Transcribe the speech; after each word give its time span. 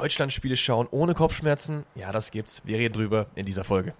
Deutschlandspiele 0.00 0.56
schauen 0.56 0.86
ohne 0.90 1.14
Kopfschmerzen? 1.14 1.84
Ja, 1.94 2.12
das 2.12 2.30
gibt's. 2.30 2.62
Wir 2.66 2.78
reden 2.78 2.94
drüber 2.94 3.26
in 3.34 3.46
dieser 3.46 3.64
Folge. 3.64 3.94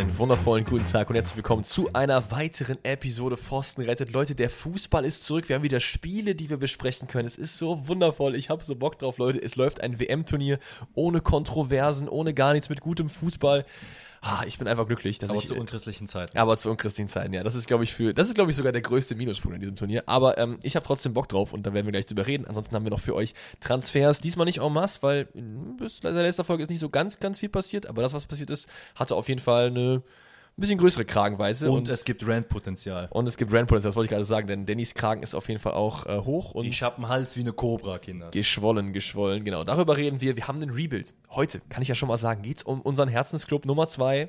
Einen 0.00 0.16
wundervollen 0.16 0.64
guten 0.64 0.86
Tag 0.86 1.10
und 1.10 1.16
herzlich 1.16 1.36
willkommen 1.36 1.62
zu 1.62 1.92
einer 1.92 2.30
weiteren 2.30 2.78
Episode 2.84 3.36
Forsten 3.36 3.82
rettet. 3.82 4.10
Leute, 4.12 4.34
der 4.34 4.48
Fußball 4.48 5.04
ist 5.04 5.24
zurück. 5.24 5.50
Wir 5.50 5.56
haben 5.56 5.62
wieder 5.62 5.78
Spiele, 5.78 6.34
die 6.34 6.48
wir 6.48 6.56
besprechen 6.56 7.06
können. 7.06 7.28
Es 7.28 7.36
ist 7.36 7.58
so 7.58 7.86
wundervoll. 7.86 8.34
Ich 8.34 8.48
habe 8.48 8.64
so 8.64 8.74
Bock 8.76 8.98
drauf, 8.98 9.18
Leute. 9.18 9.42
Es 9.42 9.56
läuft 9.56 9.82
ein 9.82 10.00
WM-Turnier 10.00 10.58
ohne 10.94 11.20
Kontroversen, 11.20 12.08
ohne 12.08 12.32
gar 12.32 12.54
nichts, 12.54 12.70
mit 12.70 12.80
gutem 12.80 13.10
Fußball. 13.10 13.66
Ah, 14.22 14.42
ich 14.46 14.58
bin 14.58 14.68
einfach 14.68 14.86
glücklich, 14.86 15.18
dass 15.18 15.30
Aber 15.30 15.38
ich 15.38 15.46
zu 15.46 15.54
unchristlichen 15.54 16.06
Zeiten. 16.06 16.36
aber 16.36 16.56
zu 16.58 16.70
unchristlichen 16.70 17.08
Zeiten, 17.08 17.32
ja. 17.32 17.42
Das 17.42 17.54
ist, 17.54 17.66
glaube 17.66 17.84
ich, 17.84 17.94
für, 17.94 18.12
das 18.12 18.28
ist, 18.28 18.34
glaube 18.34 18.50
ich, 18.50 18.56
sogar 18.56 18.70
der 18.70 18.82
größte 18.82 19.14
Minuspunkt 19.14 19.54
in 19.54 19.60
diesem 19.60 19.76
Turnier. 19.76 20.02
Aber 20.06 20.36
ähm, 20.36 20.58
ich 20.62 20.76
habe 20.76 20.84
trotzdem 20.84 21.14
Bock 21.14 21.28
drauf 21.28 21.54
und 21.54 21.64
da 21.64 21.72
werden 21.72 21.86
wir 21.86 21.92
gleich 21.92 22.04
drüber 22.04 22.26
reden. 22.26 22.46
Ansonsten 22.46 22.74
haben 22.74 22.84
wir 22.84 22.90
noch 22.90 23.00
für 23.00 23.14
euch 23.14 23.34
Transfers. 23.60 24.20
Diesmal 24.20 24.44
nicht 24.44 24.58
en 24.60 24.72
masse, 24.72 25.02
weil 25.02 25.28
mm, 25.32 25.78
bis 25.78 26.00
der 26.00 26.12
letzten 26.12 26.44
Folge 26.44 26.62
ist 26.64 26.68
nicht 26.68 26.80
so 26.80 26.90
ganz, 26.90 27.18
ganz 27.18 27.38
viel 27.38 27.48
passiert. 27.48 27.86
Aber 27.86 28.02
das, 28.02 28.12
was 28.12 28.26
passiert 28.26 28.50
ist, 28.50 28.68
hatte 28.94 29.14
auf 29.14 29.28
jeden 29.28 29.40
Fall 29.40 29.68
eine 29.68 30.02
ein 30.56 30.60
bisschen 30.60 30.78
größere 30.78 31.04
Kragenweise. 31.04 31.70
Und, 31.70 31.88
es 31.88 32.04
gibt 32.04 32.26
Randpotenzial. 32.26 33.08
und 33.10 33.26
es 33.26 33.36
gibt 33.36 33.52
Randpotenzial, 33.52 33.90
das 33.90 33.96
wollte 33.96 34.06
ich 34.06 34.10
gerade 34.10 34.24
sagen, 34.24 34.46
denn 34.46 34.66
Dannys 34.66 34.94
Kragen 34.94 35.22
ist 35.22 35.34
auf 35.34 35.48
jeden 35.48 35.60
Fall 35.60 35.72
auch 35.72 36.06
äh, 36.06 36.18
hoch 36.18 36.52
und 36.52 36.66
Ich 36.66 36.82
habe 36.82 36.96
einen 36.96 37.08
Hals 37.08 37.36
wie 37.36 37.40
eine 37.40 37.52
Cobra, 37.52 37.98
Kinder. 37.98 38.30
geschwollen, 38.30 38.92
geschwollen. 38.92 39.44
Genau, 39.44 39.64
darüber 39.64 39.96
reden 39.96 40.20
wir. 40.20 40.36
Wir 40.36 40.48
haben 40.48 40.60
einen 40.60 40.70
Rebuild. 40.70 41.14
Heute, 41.30 41.60
kann 41.68 41.82
ich 41.82 41.88
ja 41.88 41.94
schon 41.94 42.08
mal 42.08 42.16
sagen, 42.18 42.42
geht 42.42 42.58
es 42.58 42.62
um 42.62 42.80
unseren 42.82 43.08
Herzensclub 43.08 43.64
Nummer 43.64 43.86
zwei. 43.86 44.28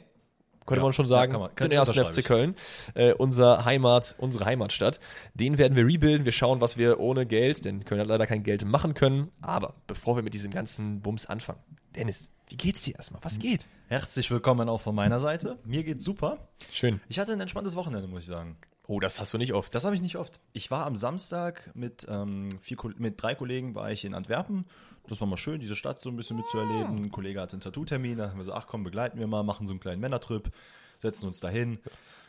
Könnte 0.68 0.82
Ja, 0.82 0.84
man 0.84 0.94
schon 0.94 1.08
sagen, 1.08 1.32
kann 1.34 1.42
man- 1.42 1.56
den 1.56 1.72
ersten 1.72 1.96
FC. 2.06 2.24
Köln, 2.24 2.56
äh, 2.94 3.14
unser 3.14 3.66
Heimat, 3.66 4.16
unsere 4.20 4.46
Heimatstadt. 4.46 5.00
Den 5.34 5.58
werden 5.58 5.76
wir 5.76 5.88
rebuilden. 5.88 6.24
Wir 6.24 6.32
schauen, 6.32 6.62
was 6.62 6.78
wir 6.78 7.00
ohne 7.00 7.26
Geld, 7.26 7.66
denn 7.66 7.84
Köln 7.84 8.00
hat 8.00 8.08
leider 8.08 8.28
kein 8.28 8.44
Geld 8.44 8.64
machen 8.64 8.94
können. 8.94 9.32
Aber 9.42 9.74
bevor 9.88 10.16
wir 10.18 10.22
mit 10.24 10.36
diesem 10.36 10.52
ganzen 10.52 11.02
Bums 11.02 11.26
anfangen, 11.26 11.58
Dennis, 11.96 12.30
wie 12.52 12.58
geht's 12.58 12.82
dir 12.82 12.96
erstmal? 12.96 13.24
Was 13.24 13.40
geht? 13.40 13.70
Herzlich 13.88 14.30
willkommen 14.30 14.68
auch 14.68 14.82
von 14.82 14.94
meiner 14.94 15.22
Seite. 15.22 15.58
Mir 15.64 15.86
geht's 15.86 16.04
super. 16.04 16.50
Schön. 16.70 17.00
Ich 17.08 17.18
hatte 17.18 17.32
ein 17.32 17.40
entspanntes 17.40 17.78
Wochenende, 17.78 18.10
muss 18.10 18.24
ich 18.24 18.28
sagen. 18.28 18.58
Oh, 18.88 19.00
das 19.00 19.22
hast 19.22 19.34
du 19.34 19.38
nicht 19.38 19.54
oft. 19.54 19.74
Das 19.74 19.86
habe 19.86 19.96
ich 19.96 20.02
nicht 20.02 20.18
oft. 20.18 20.42
Ich 20.52 20.70
war 20.70 20.86
am 20.86 20.98
Samstag 20.98 21.72
mit, 21.76 22.06
ähm, 22.10 22.50
vier, 22.60 22.78
mit 22.98 23.22
drei 23.22 23.36
Kollegen 23.36 23.74
war 23.74 23.90
ich 23.90 24.04
in 24.04 24.14
Antwerpen. 24.14 24.66
Das 25.08 25.22
war 25.22 25.30
mal 25.30 25.38
schön, 25.38 25.62
diese 25.62 25.78
Stadt 25.78 26.02
so 26.02 26.10
ein 26.10 26.18
bisschen 26.18 26.36
mitzuerleben. 26.36 27.06
Ein 27.06 27.10
Kollege 27.10 27.40
hatte 27.40 27.54
einen 27.54 27.62
Tattoo-Termin, 27.62 28.18
da 28.18 28.30
haben 28.30 28.38
wir 28.38 28.44
so, 28.44 28.52
ach 28.52 28.68
komm, 28.68 28.84
begleiten 28.84 29.18
wir 29.18 29.28
mal, 29.28 29.44
machen 29.44 29.66
so 29.66 29.72
einen 29.72 29.80
kleinen 29.80 30.02
Männertrip, 30.02 30.52
setzen 31.00 31.28
uns 31.28 31.40
dahin. 31.40 31.80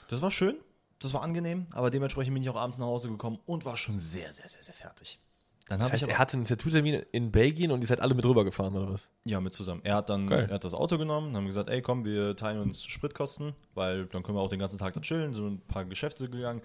Das 0.06 0.22
war 0.22 0.30
schön, 0.30 0.54
das 1.00 1.14
war 1.14 1.22
angenehm, 1.22 1.66
aber 1.72 1.90
dementsprechend 1.90 2.32
bin 2.34 2.44
ich 2.44 2.48
auch 2.48 2.54
abends 2.54 2.78
nach 2.78 2.86
Hause 2.86 3.08
gekommen 3.08 3.40
und 3.44 3.64
war 3.64 3.76
schon 3.76 3.98
sehr, 3.98 4.32
sehr, 4.32 4.48
sehr, 4.48 4.62
sehr 4.62 4.74
fertig. 4.74 5.18
Dann 5.72 5.80
Das 5.80 5.92
heißt, 5.92 6.02
ich 6.02 6.08
er 6.10 6.18
hatte 6.18 6.36
einen 6.36 6.44
Tattoo-Termin 6.44 7.02
in 7.12 7.32
Belgien 7.32 7.70
und 7.70 7.80
ihr 7.80 7.86
seid 7.86 8.00
alle 8.00 8.14
mit 8.14 8.26
rübergefahren, 8.26 8.76
oder 8.76 8.92
was? 8.92 9.08
ja 9.24 9.40
mit 9.40 9.54
zusammen. 9.54 9.80
Er 9.84 9.96
hat 9.96 10.10
dann 10.10 10.26
Geil. 10.26 10.46
er 10.48 10.56
hat 10.56 10.64
das 10.64 10.74
Auto 10.74 10.98
genommen, 10.98 11.34
haben 11.34 11.46
gesagt, 11.46 11.70
ey 11.70 11.80
komm, 11.80 12.04
wir 12.04 12.36
teilen 12.36 12.60
uns 12.60 12.84
Spritkosten, 12.84 13.54
weil 13.74 14.04
dann 14.06 14.22
können 14.22 14.36
wir 14.36 14.42
auch 14.42 14.50
den 14.50 14.58
ganzen 14.58 14.78
Tag 14.78 14.92
da 14.92 15.00
chillen, 15.00 15.32
so 15.32 15.46
ein 15.46 15.62
paar 15.62 15.86
Geschäfte 15.86 16.28
gegangen. 16.28 16.60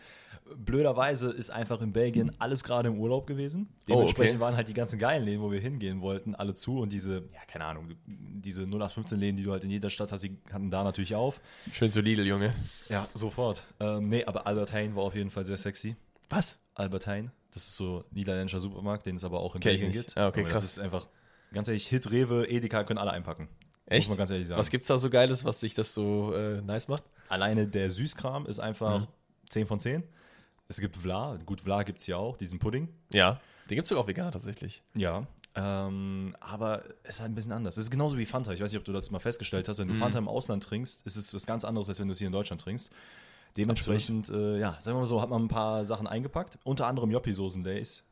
Blöderweise 0.58 1.30
ist 1.30 1.52
einfach 1.52 1.82
in 1.82 1.94
Belgien 1.94 2.34
alles 2.40 2.66
gerade 2.66 2.90
im 2.90 3.00
Urlaub 3.00 3.28
gewesen. 3.28 3.70
Oh, 3.70 3.84
Dementsprechend 3.94 4.36
okay. 4.36 4.42
waren 4.42 4.58
halt 4.58 4.68
die 4.68 4.74
ganzen 4.74 5.00
geilen 5.00 5.24
Läden, 5.24 5.42
wo 5.42 5.52
wir 5.54 5.60
hingehen 5.62 6.02
wollten, 6.02 6.36
alle 6.36 6.54
zu 6.54 6.80
und 6.80 6.92
diese, 6.92 7.20
ja 7.34 7.46
keine 7.48 7.64
Ahnung, 7.66 7.94
diese 8.06 8.64
0815 8.64 9.18
Läden, 9.18 9.38
die 9.38 9.44
du 9.44 9.54
halt 9.54 9.64
in 9.64 9.70
jeder 9.70 9.90
Stadt 9.90 10.12
hast, 10.12 10.24
die 10.24 10.38
hatten 10.52 10.70
da 10.70 10.84
natürlich 10.84 11.16
auf. 11.16 11.40
Schön 11.72 11.92
zu 11.92 12.02
Lidl, 12.02 12.26
Junge. 12.26 12.54
Ja, 12.90 13.08
sofort. 13.14 13.68
Ähm, 13.80 14.10
nee, 14.10 14.26
aber 14.26 14.48
Albert 14.48 14.74
Heijn 14.74 14.98
war 14.98 15.04
auf 15.04 15.16
jeden 15.16 15.30
Fall 15.30 15.46
sehr 15.46 15.58
sexy. 15.58 15.96
Was? 16.30 16.60
Albert 16.76 17.08
Heijn, 17.08 17.32
das 17.58 17.68
ist 17.68 17.76
so 17.76 18.00
ein 18.00 18.04
niederländischer 18.16 18.60
Supermarkt, 18.60 19.06
den 19.06 19.16
es 19.18 19.24
aber 19.24 19.40
auch 19.40 19.56
in 19.56 19.62
Kenn 19.62 19.72
Belgien 19.72 19.92
gibt. 19.92 20.16
Ah, 20.18 20.28
okay, 20.28 20.42
Aber 20.42 20.50
krass. 20.50 20.62
Das 20.62 20.72
ist 20.72 20.80
einfach, 20.80 21.08
ganz 21.54 21.68
ehrlich, 21.68 21.88
Hit, 21.88 22.10
Rewe, 22.12 22.48
Edeka 22.48 22.84
können 22.84 23.00
alle 23.00 23.12
einpacken. 23.12 23.48
Echt? 23.88 24.08
Muss 24.08 24.10
man 24.10 24.18
ganz 24.20 24.32
ehrlich 24.32 24.48
sagen. 24.48 24.60
Was 24.60 24.70
gibt's 24.70 24.88
da 24.88 24.98
so 24.98 25.10
Geiles, 25.10 25.46
was 25.46 25.60
sich 25.60 25.74
das 25.74 25.94
so 25.94 26.34
äh, 26.34 26.62
nice 26.62 26.88
macht? 26.88 27.04
Alleine 27.30 27.68
der 27.68 27.90
Süßkram 27.92 28.46
ist 28.46 28.60
einfach 28.60 29.02
Mhm. 29.02 29.08
10 29.50 29.68
von 29.68 29.80
10. 29.80 30.04
Es 30.68 30.80
gibt 30.82 30.98
Vla, 30.98 31.38
gut, 31.46 31.62
Vla 31.62 31.84
gibt 31.84 32.00
es 32.02 32.08
ja 32.08 32.18
auch, 32.18 32.36
diesen 32.38 32.60
Pudding. 32.60 32.90
Ja. 33.14 33.40
Den 33.70 33.76
gibt's 33.76 33.90
sogar 33.90 34.04
auch 34.04 34.08
vegan 34.08 34.32
tatsächlich. 34.32 34.82
Ja. 34.94 35.26
Ähm, 35.56 36.36
aber 36.40 36.84
es 37.04 37.16
ist 37.16 37.22
halt 37.22 37.32
ein 37.32 37.36
bisschen 37.36 37.54
anders. 37.54 37.78
Es 37.78 37.86
ist 37.86 37.92
genauso 37.92 38.18
wie 38.18 38.26
Fanta. 38.26 38.52
Ich 38.54 38.62
weiß 38.62 38.72
nicht, 38.72 38.80
ob 38.80 38.86
du 38.86 38.94
das 38.94 39.10
mal 39.12 39.20
festgestellt 39.20 39.68
hast. 39.70 39.80
Wenn 39.80 39.88
du 39.88 39.94
Mhm. 39.94 40.00
Fanta 40.00 40.20
im 40.20 40.28
Ausland 40.28 40.64
trinkst, 40.64 41.06
ist 41.06 41.16
es 41.16 41.34
was 41.34 41.46
ganz 41.48 41.64
anderes, 41.66 41.90
als 41.90 42.00
wenn 42.00 42.08
du 42.08 42.12
es 42.12 42.18
hier 42.20 42.28
in 42.28 42.34
Deutschland 42.34 42.62
trinkst. 42.62 42.92
Dementsprechend, 43.56 44.30
äh, 44.30 44.60
ja, 44.60 44.78
sagen 44.80 44.98
wir 44.98 45.02
mal 45.02 45.06
so, 45.06 45.22
hat 45.22 45.30
man 45.30 45.46
ein 45.46 45.48
paar 45.48 45.86
Sachen 45.86 46.06
eingepackt. 46.08 46.58
Unter 46.64 46.88
anderem 46.88 47.10
Joppi-Soßen-Days. 47.12 48.04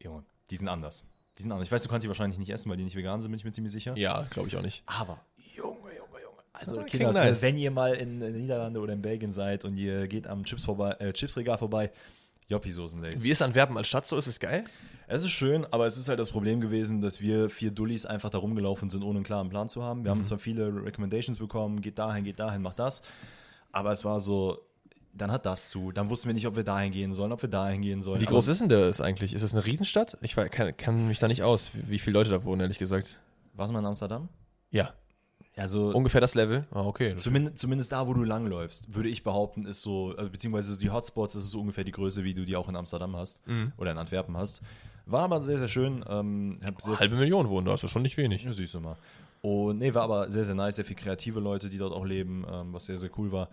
Junge, 0.00 0.24
die 0.50 0.56
sind 0.56 0.68
anders. 0.68 1.04
Die 1.38 1.42
sind 1.42 1.50
anders. 1.50 1.66
Ich 1.68 1.72
weiß, 1.72 1.82
du 1.82 1.88
kannst 1.88 2.04
die 2.04 2.08
wahrscheinlich 2.08 2.38
nicht 2.38 2.50
essen, 2.50 2.70
weil 2.70 2.76
die 2.76 2.84
nicht 2.84 2.96
vegan 2.96 3.20
sind, 3.20 3.30
bin 3.30 3.38
ich 3.38 3.44
mir 3.44 3.52
ziemlich 3.52 3.72
sicher. 3.72 3.96
Ja, 3.96 4.22
glaube 4.30 4.48
ich 4.48 4.56
auch 4.56 4.62
nicht. 4.62 4.82
Aber, 4.86 5.20
Junge, 5.56 5.78
Junge, 5.96 6.22
Junge. 6.22 6.36
Also, 6.52 6.76
Ja, 6.78 6.82
Kinder, 6.84 7.12
nice. 7.12 7.42
wenn 7.42 7.56
ihr 7.56 7.70
mal 7.70 7.94
in 7.94 8.20
den 8.20 8.32
Niederlande 8.34 8.80
oder 8.80 8.92
in 8.92 9.02
Belgien 9.02 9.32
seid 9.32 9.64
und 9.64 9.76
ihr 9.76 10.06
geht 10.08 10.26
am 10.26 10.44
Chips 10.44 10.64
vorbei, 10.64 10.90
äh, 10.98 11.12
Chipsregal 11.12 11.58
vorbei, 11.58 11.90
Joppi-Soßen-Days. 12.48 13.22
Wie 13.22 13.30
ist 13.30 13.40
Antwerpen 13.42 13.76
als 13.76 13.88
Stadt 13.88 14.06
so? 14.06 14.16
Ist 14.16 14.26
es 14.26 14.38
geil? 14.38 14.64
Es 15.08 15.22
ist 15.24 15.30
schön, 15.30 15.66
aber 15.70 15.86
es 15.86 15.96
ist 15.98 16.08
halt 16.08 16.18
das 16.18 16.30
Problem 16.30 16.60
gewesen, 16.60 17.00
dass 17.00 17.20
wir 17.20 17.50
vier 17.50 17.70
Dullis 17.70 18.06
einfach 18.06 18.30
da 18.30 18.38
rumgelaufen 18.38 18.88
sind, 18.88 19.02
ohne 19.02 19.16
einen 19.18 19.24
klaren 19.24 19.48
Plan 19.50 19.68
zu 19.68 19.82
haben. 19.82 20.04
Wir 20.04 20.10
haben 20.10 20.24
zwar 20.24 20.38
viele 20.38 20.68
Recommendations 20.84 21.38
bekommen, 21.38 21.80
geht 21.80 21.98
dahin, 21.98 22.24
geht 22.24 22.38
dahin, 22.38 22.62
mach 22.62 22.72
das. 22.74 23.02
Aber 23.72 23.92
es 23.92 24.04
war 24.04 24.20
so, 24.20 24.60
dann 25.14 25.30
hat 25.30 25.44
das 25.46 25.68
zu. 25.68 25.92
Dann 25.92 26.08
wussten 26.10 26.28
wir 26.28 26.34
nicht, 26.34 26.46
ob 26.46 26.56
wir 26.56 26.64
dahin 26.64 26.92
gehen 26.92 27.12
sollen, 27.12 27.32
ob 27.32 27.42
wir 27.42 27.48
dahin 27.48 27.82
gehen 27.82 28.02
sollen. 28.02 28.20
Wie 28.20 28.24
groß 28.26 28.48
ist 28.48 28.60
denn 28.62 28.68
das 28.68 29.00
eigentlich? 29.00 29.34
Ist 29.34 29.42
es 29.42 29.52
eine 29.52 29.64
Riesenstadt? 29.64 30.16
Ich 30.22 30.36
war- 30.36 30.48
kann, 30.48 30.76
kann 30.76 31.08
mich 31.08 31.18
da 31.18 31.28
nicht 31.28 31.42
aus, 31.42 31.70
wie, 31.74 31.90
wie 31.92 31.98
viele 31.98 32.18
Leute 32.18 32.30
da 32.30 32.44
wohnen, 32.44 32.60
ehrlich 32.62 32.78
gesagt. 32.78 33.20
Warst 33.54 33.70
du 33.70 33.72
mal 33.74 33.80
in 33.80 33.86
Amsterdam? 33.86 34.28
Ja. 34.70 34.94
Also 35.56 35.90
Ungefähr 35.90 36.22
das 36.22 36.34
Level? 36.34 36.66
Ah, 36.70 36.80
okay. 36.80 37.12
Das- 37.12 37.24
zumindest, 37.24 37.58
zumindest 37.58 37.92
da, 37.92 38.06
wo 38.06 38.14
du 38.14 38.24
langläufst, 38.24 38.94
würde 38.94 39.10
ich 39.10 39.22
behaupten, 39.22 39.66
ist 39.66 39.82
so, 39.82 40.14
also 40.16 40.30
beziehungsweise 40.30 40.72
so 40.72 40.78
die 40.78 40.90
Hotspots, 40.90 41.34
das 41.34 41.44
ist 41.44 41.50
so 41.50 41.60
ungefähr 41.60 41.84
die 41.84 41.92
Größe, 41.92 42.24
wie 42.24 42.32
du 42.32 42.46
die 42.46 42.56
auch 42.56 42.68
in 42.70 42.76
Amsterdam 42.76 43.14
hast 43.16 43.40
oder 43.76 43.92
in 43.92 43.98
Antwerpen 43.98 44.36
hast. 44.36 44.62
War 45.04 45.22
aber 45.24 45.42
sehr, 45.42 45.58
sehr 45.58 45.68
schön. 45.68 46.02
Ähm, 46.08 46.58
sehr 46.78 46.98
Halbe 46.98 47.16
Million 47.16 47.48
wohnen 47.48 47.66
da, 47.66 47.74
ist 47.74 47.82
ja 47.82 47.88
schon 47.88 48.02
nicht 48.02 48.16
wenig. 48.16 48.44
Ja, 48.44 48.52
siehst 48.52 48.72
du 48.72 48.80
mal. 48.80 48.96
Und 49.42 49.78
nee, 49.80 49.92
war 49.92 50.02
aber 50.04 50.30
sehr, 50.30 50.44
sehr 50.44 50.54
nice, 50.54 50.76
sehr 50.76 50.84
viel 50.84 50.96
kreative 50.96 51.40
Leute, 51.40 51.68
die 51.68 51.76
dort 51.76 51.92
auch 51.92 52.04
leben, 52.06 52.46
ähm, 52.50 52.72
was 52.72 52.86
sehr, 52.86 52.96
sehr 52.96 53.10
cool 53.18 53.30
war. 53.32 53.48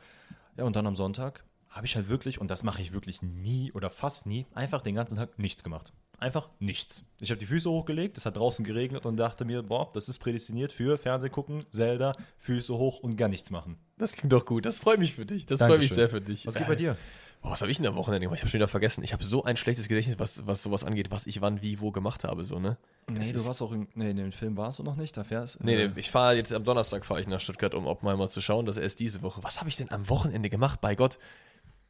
Ja, 0.56 0.64
und 0.64 0.76
dann 0.76 0.86
am 0.88 0.96
Sonntag 0.96 1.44
habe 1.70 1.86
ich 1.86 1.96
halt 1.96 2.10
wirklich, 2.10 2.42
und 2.42 2.50
das 2.50 2.64
mache 2.64 2.82
ich 2.82 2.94
wirklich 2.94 3.22
nie 3.22 3.72
oder 3.74 3.90
fast 3.90 4.26
nie, 4.26 4.46
einfach 4.54 4.82
den 4.82 4.96
ganzen 4.96 5.16
Tag 5.16 5.38
nichts 5.38 5.64
gemacht. 5.64 5.94
Einfach 6.18 6.50
nichts. 6.60 7.06
Ich 7.22 7.30
habe 7.30 7.40
die 7.40 7.46
Füße 7.46 7.70
hochgelegt, 7.70 8.18
es 8.18 8.26
hat 8.26 8.36
draußen 8.36 8.66
geregnet 8.66 9.06
und 9.06 9.16
dachte 9.16 9.46
mir, 9.46 9.64
boah, 9.64 9.90
das 9.94 10.10
ist 10.10 10.20
prädestiniert 10.20 10.74
für 10.74 10.98
Fernseh 10.98 11.30
gucken, 11.30 11.64
Zelda, 11.72 12.12
Füße 12.40 12.74
hoch 12.74 13.00
und 13.00 13.16
gar 13.16 13.30
nichts 13.30 13.52
machen. 13.52 13.78
Das 13.98 14.14
klingt 14.14 14.34
doch 14.34 14.46
gut. 14.46 14.66
Das 14.66 14.80
freut 14.80 15.00
mich 15.00 15.16
für 15.16 15.26
dich. 15.26 15.46
Das 15.46 15.62
freut 15.62 15.80
mich 15.80 15.94
sehr 15.94 16.10
für 16.10 16.20
dich. 16.20 16.46
Was 16.46 16.56
geht 16.56 16.68
bei 16.68 16.76
dir? 16.76 16.98
Boah, 17.42 17.52
was 17.52 17.62
habe 17.62 17.72
ich 17.72 17.78
denn 17.78 17.86
am 17.88 17.96
Wochenende 17.96 18.26
gemacht? 18.26 18.38
Ich 18.38 18.42
habe 18.42 18.50
schon 18.50 18.58
wieder 18.58 18.68
vergessen. 18.68 19.02
Ich 19.02 19.14
habe 19.14 19.24
so 19.24 19.46
ein 19.46 19.56
schlechtes 19.56 19.88
Gedächtnis, 19.88 20.20
was, 20.20 20.46
was 20.46 20.62
sowas 20.62 20.84
angeht, 20.84 21.10
was 21.10 21.26
ich 21.26 21.40
wann, 21.40 21.62
wie, 21.62 21.80
wo 21.80 21.92
gemacht 21.92 22.26
habe. 22.26 22.44
So, 22.44 22.60
ne? 22.60 22.78
Nee, 23.10 23.20
Das 23.20 23.32
du 23.32 23.46
warst 23.48 23.62
auch 23.62 23.72
in, 23.72 23.88
nee, 23.96 24.10
in 24.10 24.18
dem 24.18 24.32
Film 24.34 24.58
warst 24.58 24.80
du 24.80 24.84
noch 24.84 24.98
nicht, 24.98 25.16
da 25.16 25.24
fährst 25.24 25.64
Nee, 25.64 25.76
äh, 25.76 25.88
nee, 25.88 25.94
ich 26.00 26.12
fahre 26.12 26.36
jetzt 26.36 26.54
am 26.54 26.66
Donnerstag 26.66 27.06
fahre 27.06 27.22
ich 27.22 27.28
nach 27.28 27.40
Stuttgart, 27.40 27.74
um 27.74 27.86
mal 28.02 28.30
zu 28.30 28.42
schauen, 28.42 28.66
dass 28.66 28.76
erst 28.76 29.00
diese 29.00 29.22
Woche. 29.22 29.42
Was 29.42 29.60
habe 29.60 29.70
ich 29.70 29.78
denn 29.78 29.90
am 29.90 30.10
Wochenende 30.10 30.50
gemacht? 30.50 30.82
Bei 30.82 30.96
Gott. 30.96 31.18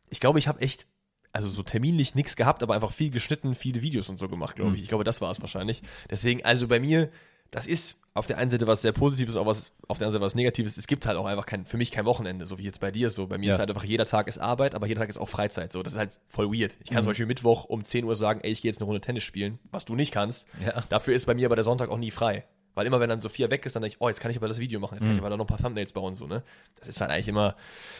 Ich 0.09 0.19
glaube, 0.19 0.39
ich 0.39 0.47
habe 0.47 0.61
echt, 0.61 0.87
also 1.31 1.49
so 1.49 1.63
terminlich 1.63 2.15
nichts 2.15 2.35
gehabt, 2.35 2.63
aber 2.63 2.73
einfach 2.75 2.91
viel 2.91 3.11
geschnitten, 3.11 3.55
viele 3.55 3.81
Videos 3.81 4.09
und 4.09 4.17
so 4.19 4.27
gemacht, 4.29 4.55
glaube 4.55 4.75
ich. 4.75 4.81
Ich 4.81 4.87
glaube, 4.89 5.03
das 5.03 5.21
war 5.21 5.31
es 5.31 5.41
wahrscheinlich. 5.41 5.81
Deswegen, 6.09 6.43
also 6.43 6.67
bei 6.67 6.79
mir, 6.79 7.09
das 7.51 7.67
ist 7.67 7.97
auf 8.15 8.25
der 8.27 8.37
einen 8.37 8.49
Seite 8.51 8.67
was 8.67 8.81
sehr 8.81 8.91
Positives, 8.91 9.35
auch 9.35 9.45
was 9.45 9.71
auf 9.87 9.97
der 9.99 10.07
anderen 10.07 10.13
Seite 10.21 10.25
was 10.25 10.35
Negatives. 10.35 10.75
Es 10.77 10.87
gibt 10.87 11.05
halt 11.05 11.17
auch 11.17 11.25
einfach 11.25 11.45
kein, 11.45 11.65
für 11.65 11.77
mich 11.77 11.91
kein 11.91 12.05
Wochenende, 12.05 12.47
so 12.47 12.57
wie 12.57 12.63
jetzt 12.63 12.79
bei 12.79 12.91
dir 12.91 13.09
so. 13.09 13.27
Bei 13.27 13.37
mir 13.37 13.47
Ja. 13.47 13.53
ist 13.53 13.59
halt 13.59 13.69
einfach 13.69 13.83
jeder 13.83 14.05
Tag 14.05 14.27
ist 14.27 14.39
Arbeit, 14.39 14.75
aber 14.75 14.87
jeder 14.87 15.01
Tag 15.01 15.09
ist 15.09 15.17
auch 15.17 15.29
Freizeit. 15.29 15.71
So, 15.71 15.81
das 15.83 15.93
ist 15.93 15.99
halt 15.99 16.19
voll 16.27 16.47
weird. 16.51 16.77
Ich 16.83 16.89
kann 16.89 17.03
zum 17.03 17.11
Beispiel 17.11 17.27
Mittwoch 17.27 17.65
um 17.65 17.83
10 17.83 18.03
Uhr 18.05 18.15
sagen, 18.15 18.41
ey, 18.43 18.51
ich 18.51 18.61
gehe 18.61 18.69
jetzt 18.69 18.79
eine 18.79 18.85
Runde 18.85 19.01
Tennis 19.01 19.23
spielen, 19.23 19.59
was 19.71 19.85
du 19.85 19.95
nicht 19.95 20.11
kannst. 20.11 20.47
Ja. 20.65 20.83
Dafür 20.89 21.13
ist 21.13 21.25
bei 21.27 21.35
mir 21.35 21.45
aber 21.45 21.55
der 21.55 21.63
Sonntag 21.63 21.89
auch 21.89 21.97
nie 21.97 22.11
frei. 22.11 22.45
Weil 22.79 22.87
immer, 22.87 23.01
wenn 23.01 23.09
dann 23.09 23.19
Sophia 23.19 23.51
weg 23.51 23.65
ist, 23.65 23.75
dann 23.75 23.81
denke 23.81 23.97
ich, 23.97 24.01
oh, 24.01 24.07
jetzt 24.07 24.21
kann 24.21 24.31
ich 24.31 24.37
aber 24.37 24.47
das 24.47 24.57
Video 24.57 24.79
machen, 24.79 24.95
jetzt 24.95 25.03
kann 25.03 25.11
ich 25.11 25.19
aber 25.19 25.29
da 25.29 25.35
noch 25.35 25.43
ein 25.43 25.47
paar 25.49 25.57
Thumbnails 25.57 25.91
bauen, 25.91 26.15
so, 26.15 26.27
ne? 26.27 26.43
Das 26.79 26.87
ist 26.87 27.01
halt 27.01 27.11
eigentlich 27.11 27.27
immer 27.27 27.57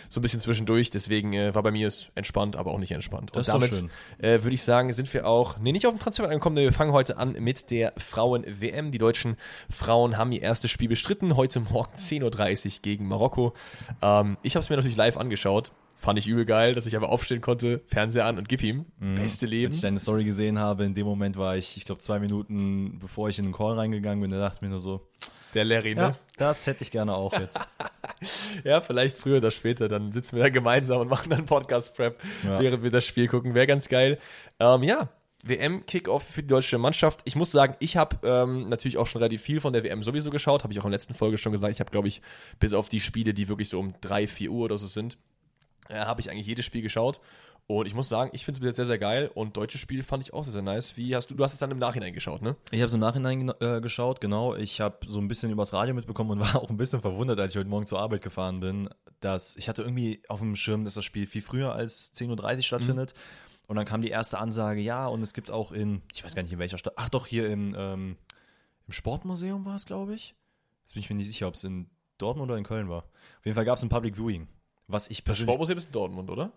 so 0.07 0.21
ein 0.21 0.21
bisschen 0.21 0.39
zwischendurch, 0.39 0.89
deswegen 0.89 1.33
äh, 1.33 1.53
war 1.53 1.63
bei 1.63 1.71
mir 1.71 1.89
es 1.89 2.11
entspannt, 2.15 2.55
aber 2.55 2.71
auch 2.71 2.77
nicht 2.77 2.93
entspannt. 2.93 3.31
Das 3.33 3.49
Und 3.49 3.55
damit 3.55 3.83
äh, 4.19 4.41
würde 4.41 4.53
ich 4.53 4.63
sagen, 4.63 4.93
sind 4.93 5.13
wir 5.13 5.27
auch, 5.27 5.57
nee, 5.57 5.73
nicht 5.73 5.85
auf 5.85 5.93
dem 5.93 5.99
Transfer 5.99 6.23
angekommen, 6.23 6.55
wir 6.55 6.71
fangen 6.71 6.93
heute 6.93 7.17
an 7.17 7.33
mit 7.33 7.71
der 7.71 7.91
Frauen-WM. 7.97 8.91
Die 8.91 8.99
deutschen 8.99 9.35
Frauen 9.69 10.17
haben 10.17 10.31
ihr 10.31 10.43
erstes 10.43 10.71
Spiel 10.71 10.87
bestritten, 10.87 11.35
heute 11.35 11.59
Morgen 11.59 11.93
10.30 11.93 12.75
Uhr 12.75 12.81
gegen 12.81 13.05
Marokko. 13.05 13.53
Ähm, 14.01 14.37
ich 14.43 14.55
habe 14.55 14.63
es 14.63 14.69
mir 14.69 14.77
natürlich 14.77 14.95
live 14.95 15.17
angeschaut. 15.17 15.73
Fand 16.01 16.17
ich 16.17 16.27
übel 16.27 16.45
geil, 16.45 16.75
dass 16.75 16.85
ich 16.85 16.95
aber 16.95 17.09
aufstehen 17.09 17.41
konnte, 17.41 17.81
Fernseher 17.85 18.25
an 18.25 18.37
und 18.37 18.47
gib 18.47 18.63
ihm. 18.63 18.85
Beste 19.15 19.45
Leben. 19.45 19.67
Als 19.67 19.75
ich 19.75 19.81
deine 19.81 19.99
Story 19.99 20.23
gesehen 20.23 20.57
habe, 20.57 20.85
in 20.85 20.95
dem 20.95 21.05
Moment 21.05 21.35
war 21.35 21.57
ich, 21.57 21.75
ich 21.75 21.83
glaube, 21.83 21.99
zwei 21.99 22.19
Minuten 22.19 22.99
bevor 22.99 23.27
ich 23.27 23.37
in 23.37 23.43
den 23.45 23.53
Call 23.53 23.73
reingegangen 23.77 24.21
bin, 24.21 24.31
da 24.31 24.39
dachte 24.39 24.55
ich 24.57 24.61
mir 24.61 24.69
nur 24.69 24.79
so, 24.79 25.09
Der 25.53 25.65
Larry, 25.65 25.95
ja, 25.95 26.09
ne? 26.09 26.15
das 26.37 26.65
hätte 26.67 26.83
ich 26.83 26.91
gerne 26.91 27.13
auch 27.13 27.37
jetzt. 27.37 27.67
Ja, 28.63 28.81
vielleicht 28.81 29.17
früher 29.17 29.37
oder 29.37 29.51
später, 29.51 29.87
dann 29.87 30.11
sitzen 30.11 30.35
wir 30.35 30.43
da 30.43 30.49
gemeinsam 30.49 30.99
und 31.01 31.09
machen 31.09 31.29
dann 31.29 31.45
Podcast-Prep, 31.45 32.19
Ja. 32.43 32.59
während 32.59 32.83
wir 32.83 32.91
das 32.91 33.05
Spiel 33.05 33.27
gucken. 33.27 33.53
Wäre 33.53 33.67
ganz 33.67 33.87
geil. 33.87 34.17
Ähm, 34.59 34.83
ja, 34.83 35.09
WM-Kickoff 35.43 36.23
für 36.23 36.41
die 36.41 36.47
deutsche 36.47 36.77
Mannschaft. 36.77 37.21
Ich 37.25 37.35
muss 37.35 37.51
sagen, 37.51 37.75
ich 37.79 37.95
habe 37.97 38.17
ähm, 38.27 38.67
natürlich 38.69 38.97
auch 38.97 39.07
schon 39.07 39.19
relativ 39.21 39.41
viel 39.41 39.61
von 39.61 39.71
der 39.73 39.83
WM 39.83 40.03
sowieso 40.03 40.29
geschaut, 40.31 40.63
habe 40.63 40.73
ich 40.73 40.79
auch 40.79 40.85
in 40.85 40.91
der 40.91 40.97
letzten 40.97 41.13
Folge 41.13 41.37
schon 41.37 41.51
gesagt. 41.51 41.73
Ich 41.73 41.79
habe, 41.79 41.91
glaube 41.91 42.07
ich, 42.09 42.21
bis 42.59 42.73
auf 42.73 42.89
die 42.89 42.99
Spiele, 42.99 43.33
die 43.33 43.47
wirklich 43.47 43.69
so 43.69 43.79
um 43.79 43.93
3, 44.01 44.27
4 44.27 44.51
Uhr 44.51 44.65
oder 44.65 44.77
so 44.77 44.87
sind, 44.87 45.17
äh, 45.87 45.99
habe 45.99 46.21
ich 46.21 46.29
eigentlich 46.29 46.47
jedes 46.47 46.65
Spiel 46.65 46.81
geschaut. 46.81 47.21
Und 47.67 47.85
ich 47.85 47.93
muss 47.93 48.09
sagen, 48.09 48.31
ich 48.33 48.45
finde 48.45 48.55
es 48.55 48.59
bis 48.61 48.67
jetzt 48.69 48.75
sehr, 48.77 48.87
sehr 48.87 48.97
geil. 48.97 49.29
Und 49.35 49.55
deutsches 49.55 49.79
Spiel 49.79 50.01
fand 50.01 50.23
ich 50.23 50.33
auch 50.33 50.43
sehr, 50.43 50.53
sehr 50.53 50.63
nice. 50.63 50.97
Wie 50.97 51.15
hast 51.15 51.29
du, 51.29 51.35
du 51.35 51.43
hast 51.43 51.53
es 51.53 51.59
dann 51.59 51.69
im 51.69 51.77
Nachhinein 51.77 52.13
geschaut, 52.13 52.41
ne? 52.41 52.55
Ich 52.71 52.79
habe 52.79 52.87
es 52.87 52.95
im 52.95 52.99
Nachhinein 52.99 53.51
äh, 53.59 53.79
geschaut, 53.79 54.21
genau. 54.21 54.55
Ich 54.55 54.81
habe 54.81 54.97
so 55.05 55.19
ein 55.19 55.27
bisschen 55.27 55.51
übers 55.51 55.71
Radio 55.71 55.93
mitbekommen 55.93 56.31
und 56.31 56.39
war 56.53 56.55
auch 56.55 56.71
ein 56.71 56.77
bisschen 56.77 57.01
verwundert, 57.01 57.39
als 57.39 57.51
ich 57.51 57.59
heute 57.59 57.69
Morgen 57.69 57.85
zur 57.85 57.99
Arbeit 57.99 58.23
gefahren 58.23 58.59
bin, 58.59 58.89
dass 59.19 59.55
ich 59.55 59.69
hatte 59.69 59.83
irgendwie 59.83 60.23
auf 60.29 60.39
dem 60.39 60.55
Schirm, 60.55 60.83
dass 60.83 60.95
das 60.95 61.05
Spiel 61.05 61.27
viel 61.27 61.43
früher 61.43 61.73
als 61.73 62.11
10.30 62.15 62.57
Uhr 62.57 62.61
stattfindet. 62.63 63.13
Und 63.67 63.75
dann 63.75 63.85
kam 63.85 64.01
die 64.01 64.09
erste 64.09 64.39
Ansage, 64.39 64.81
ja, 64.81 65.05
und 65.05 65.21
es 65.21 65.35
gibt 65.35 65.51
auch 65.51 65.71
in, 65.71 66.01
ich 66.11 66.25
weiß 66.25 66.33
gar 66.33 66.41
nicht 66.41 66.51
in 66.51 66.57
welcher 66.57 66.79
Stadt, 66.79 66.93
ach 66.95 67.09
doch, 67.09 67.27
hier 67.27 67.51
im, 67.51 67.75
ähm, 67.77 68.17
im 68.87 68.93
Sportmuseum 68.93 69.63
war 69.65 69.75
es, 69.75 69.85
glaube 69.85 70.15
ich. 70.15 70.33
Jetzt 70.81 70.95
bin 70.95 71.03
ich 71.03 71.09
mir 71.11 71.17
nicht 71.17 71.27
sicher, 71.27 71.47
ob 71.47 71.53
es 71.53 71.63
in 71.63 71.87
Dortmund 72.17 72.49
oder 72.49 72.57
in 72.57 72.63
Köln 72.63 72.89
war. 72.89 73.03
Auf 73.03 73.45
jeden 73.45 73.53
Fall 73.53 73.65
gab 73.65 73.77
es 73.77 73.83
ein 73.83 73.89
Public 73.89 74.17
Viewing. 74.17 74.47
Was 74.89 75.09
ich 75.09 75.19
Das 75.19 75.25
persönlich. 75.25 75.49
Sportmuseum 75.53 75.77
ist 75.77 75.85
in 75.85 75.91
Dortmund, 75.93 76.29
oder? 76.29 76.51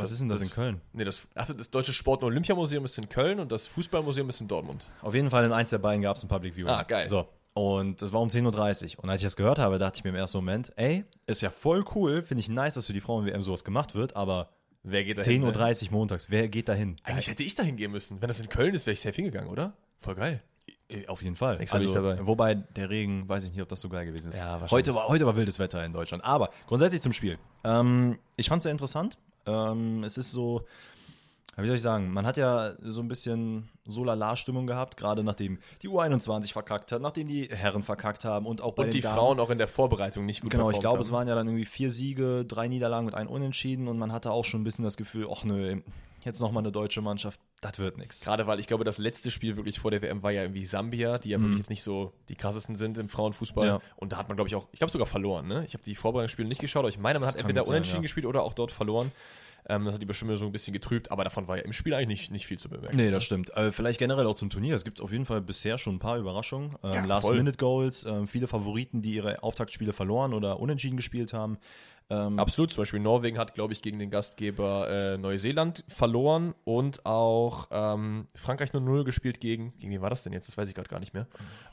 was 0.00 0.12
ist 0.12 0.20
denn 0.20 0.28
das 0.28 0.40
in 0.42 0.50
Köln? 0.50 0.80
Nee, 0.92 1.02
das, 1.04 1.26
also 1.34 1.54
das 1.54 1.70
Deutsche 1.70 1.92
Sport- 1.92 2.22
und 2.22 2.28
Olympiamuseum 2.28 2.84
ist 2.84 2.96
in 2.98 3.08
Köln 3.08 3.40
und 3.40 3.50
das 3.50 3.66
Fußballmuseum 3.66 4.28
ist 4.28 4.40
in 4.40 4.46
Dortmund. 4.46 4.88
Auf 5.02 5.12
jeden 5.12 5.28
Fall 5.28 5.44
in 5.44 5.52
eins 5.52 5.70
der 5.70 5.78
beiden 5.78 6.02
gab 6.02 6.16
es 6.16 6.22
ein 6.22 6.28
Public 6.28 6.54
Viewing. 6.54 6.68
Ah, 6.72 6.84
geil. 6.84 7.08
So. 7.08 7.26
Und 7.54 8.00
das 8.00 8.12
war 8.12 8.20
um 8.20 8.28
10.30 8.28 8.98
Uhr. 8.98 9.02
Und 9.02 9.10
als 9.10 9.20
ich 9.22 9.26
das 9.26 9.34
gehört 9.34 9.58
habe, 9.58 9.80
dachte 9.80 9.98
ich 9.98 10.04
mir 10.04 10.10
im 10.10 10.16
ersten 10.16 10.38
Moment, 10.38 10.72
ey, 10.76 11.04
ist 11.26 11.42
ja 11.42 11.50
voll 11.50 11.84
cool, 11.96 12.22
finde 12.22 12.40
ich 12.42 12.48
nice, 12.48 12.74
dass 12.74 12.86
für 12.86 12.92
die 12.92 13.00
Frauen-WM 13.00 13.42
sowas 13.42 13.64
gemacht 13.64 13.96
wird, 13.96 14.14
aber 14.14 14.50
Wer 14.84 15.02
geht 15.02 15.18
da 15.18 15.22
hin? 15.22 15.42
10.30 15.44 15.82
Ne? 15.82 15.86
Uhr 15.90 15.92
montags, 15.98 16.30
wer 16.30 16.46
geht 16.48 16.68
da 16.68 16.74
hin? 16.74 16.94
Eigentlich 17.02 17.26
hätte 17.28 17.42
ich 17.42 17.56
da 17.56 17.64
hingehen 17.64 17.90
müssen. 17.90 18.20
Wenn 18.20 18.28
das 18.28 18.38
in 18.38 18.48
Köln 18.48 18.74
ist, 18.74 18.86
wäre 18.86 18.92
ich 18.92 19.00
safe 19.00 19.16
hingegangen, 19.16 19.50
oder? 19.50 19.72
Voll 19.98 20.14
geil. 20.14 20.40
Äh, 20.88 21.06
Auf 21.06 21.22
jeden 21.22 21.36
Fall. 21.36 21.58
Also, 21.58 21.76
bin 21.78 21.86
ich 21.86 21.92
dabei. 21.92 22.26
Wobei 22.26 22.54
der 22.54 22.90
Regen, 22.90 23.28
weiß 23.28 23.44
ich 23.44 23.52
nicht, 23.52 23.62
ob 23.62 23.68
das 23.68 23.80
so 23.80 23.88
geil 23.88 24.06
gewesen 24.06 24.30
ist. 24.30 24.40
Ja, 24.40 24.60
heute, 24.70 24.94
war, 24.94 25.08
heute 25.08 25.26
war 25.26 25.36
wildes 25.36 25.58
Wetter 25.58 25.84
in 25.84 25.92
Deutschland. 25.92 26.24
Aber 26.24 26.50
grundsätzlich 26.66 27.02
zum 27.02 27.12
Spiel. 27.12 27.38
Ähm, 27.64 28.18
ich 28.36 28.48
fand 28.48 28.60
es 28.60 28.64
sehr 28.64 28.72
interessant. 28.72 29.18
Ähm, 29.46 30.02
es 30.04 30.18
ist 30.18 30.32
so, 30.32 30.66
wie 31.56 31.66
soll 31.66 31.76
ich 31.76 31.82
sagen, 31.82 32.12
man 32.12 32.26
hat 32.26 32.36
ja 32.36 32.72
so 32.82 33.00
ein 33.00 33.08
bisschen 33.08 33.68
Solala-Stimmung 33.86 34.66
gehabt, 34.66 34.96
gerade 34.96 35.24
nachdem 35.24 35.58
die 35.82 35.88
U21 35.88 36.52
verkackt 36.52 36.92
hat, 36.92 37.00
nachdem 37.02 37.26
die 37.26 37.48
Herren 37.50 37.82
verkackt 37.82 38.24
haben 38.24 38.46
und 38.46 38.60
auch 38.60 38.74
bei 38.74 38.84
Und 38.84 38.88
den 38.88 38.92
die 38.92 39.00
Damen. 39.00 39.14
Frauen 39.16 39.40
auch 39.40 39.50
in 39.50 39.58
der 39.58 39.66
Vorbereitung 39.68 40.24
nicht 40.26 40.42
gut 40.42 40.50
Genau, 40.50 40.70
ich 40.70 40.78
glaube, 40.78 40.96
haben. 40.98 41.02
es 41.02 41.10
waren 41.10 41.26
ja 41.26 41.34
dann 41.34 41.46
irgendwie 41.48 41.64
vier 41.64 41.90
Siege, 41.90 42.44
drei 42.46 42.68
Niederlagen 42.68 43.06
und 43.06 43.14
ein 43.14 43.26
Unentschieden 43.26 43.88
und 43.88 43.98
man 43.98 44.12
hatte 44.12 44.30
auch 44.30 44.44
schon 44.44 44.60
ein 44.60 44.64
bisschen 44.64 44.84
das 44.84 44.96
Gefühl, 44.96 45.26
ach 45.32 45.44
nö, 45.44 45.80
jetzt 46.24 46.40
nochmal 46.40 46.62
eine 46.62 46.72
deutsche 46.72 47.00
Mannschaft, 47.00 47.40
das 47.60 47.78
wird 47.78 47.98
nichts. 47.98 48.24
Gerade 48.24 48.46
weil 48.46 48.60
ich 48.60 48.66
glaube, 48.66 48.84
das 48.84 48.98
letzte 48.98 49.30
Spiel 49.30 49.56
wirklich 49.56 49.78
vor 49.78 49.90
der 49.90 50.02
WM 50.02 50.22
war 50.22 50.30
ja 50.30 50.42
irgendwie 50.42 50.64
Sambia, 50.66 51.18
die 51.18 51.30
ja 51.30 51.40
wirklich 51.40 51.58
jetzt 51.58 51.70
nicht 51.70 51.82
so 51.82 52.12
die 52.28 52.34
krassesten 52.36 52.76
sind 52.76 52.98
im 52.98 53.08
Frauenfußball. 53.08 53.66
Mhm. 53.66 53.72
Ja. 53.72 53.80
Und 53.96 54.12
da 54.12 54.18
hat 54.18 54.28
man, 54.28 54.36
glaube 54.36 54.48
ich, 54.48 54.54
auch, 54.54 54.68
ich 54.72 54.78
glaube 54.78 54.92
sogar 54.92 55.06
verloren. 55.06 55.46
Ne? 55.48 55.64
Ich 55.66 55.74
habe 55.74 55.84
die 55.84 55.94
Vorbereitungsspiele 55.94 56.48
nicht 56.48 56.60
geschaut, 56.60 56.80
aber 56.80 56.88
ich 56.88 56.98
meine, 56.98 57.18
man 57.18 57.26
Das 57.26 57.34
hat 57.34 57.40
entweder 57.40 57.64
sein, 57.64 57.74
unentschieden 57.74 57.98
ja. 57.98 58.02
gespielt 58.02 58.26
oder 58.26 58.42
auch 58.42 58.54
dort 58.54 58.70
verloren. 58.70 59.12
Ähm, 59.68 59.84
das 59.84 59.94
hat 59.94 60.00
die 60.02 60.06
Bestimmung 60.06 60.36
so 60.36 60.46
ein 60.46 60.52
bisschen 60.52 60.72
getrübt, 60.72 61.10
aber 61.10 61.24
davon 61.24 61.46
war 61.46 61.58
ja 61.58 61.62
im 61.64 61.72
Spiel 61.72 61.92
eigentlich 61.92 62.20
nicht, 62.20 62.30
nicht 62.30 62.46
viel 62.46 62.58
zu 62.58 62.68
bemerken. 62.70 62.96
Nee, 62.96 63.10
das 63.10 63.24
stimmt. 63.24 63.54
Äh, 63.54 63.70
vielleicht 63.70 63.98
generell 63.98 64.26
auch 64.26 64.34
zum 64.34 64.48
Turnier. 64.50 64.74
Es 64.74 64.84
gibt 64.84 65.00
auf 65.00 65.12
jeden 65.12 65.26
Fall 65.26 65.42
bisher 65.42 65.76
schon 65.76 65.96
ein 65.96 65.98
paar 65.98 66.16
Überraschungen. 66.18 66.76
Ähm, 66.82 66.92
Ja. 66.94 67.04
Last-Minute-Goals, 67.04 68.04
ähm, 68.04 68.28
viele 68.28 68.46
Favoriten, 68.46 69.02
die 69.02 69.14
ihre 69.14 69.42
Auftaktspiele 69.42 69.92
verloren 69.92 70.32
oder 70.32 70.58
unentschieden 70.60 70.96
gespielt 70.96 71.32
haben. 71.32 71.58
Ähm, 72.10 72.38
Absolut, 72.38 72.70
zum 72.72 72.80
Beispiel 72.82 73.00
Norwegen 73.00 73.36
hat, 73.38 73.54
glaube 73.54 73.74
ich, 73.74 73.82
gegen 73.82 73.98
den 73.98 74.08
Gastgeber 74.10 74.88
äh, 74.88 75.18
Neuseeland 75.18 75.84
verloren 75.88 76.54
und 76.64 77.04
auch 77.04 77.68
ähm, 77.70 78.26
Frankreich 78.34 78.70
0-0 78.70 79.04
gespielt 79.04 79.40
gegen, 79.40 79.76
gegen 79.76 79.92
wen 79.92 80.00
war 80.00 80.08
das 80.08 80.22
denn 80.22 80.32
jetzt? 80.32 80.48
Das 80.48 80.56
weiß 80.56 80.68
ich 80.70 80.74
gerade 80.74 80.88
gar 80.88 81.00
nicht 81.00 81.12
mehr. 81.12 81.26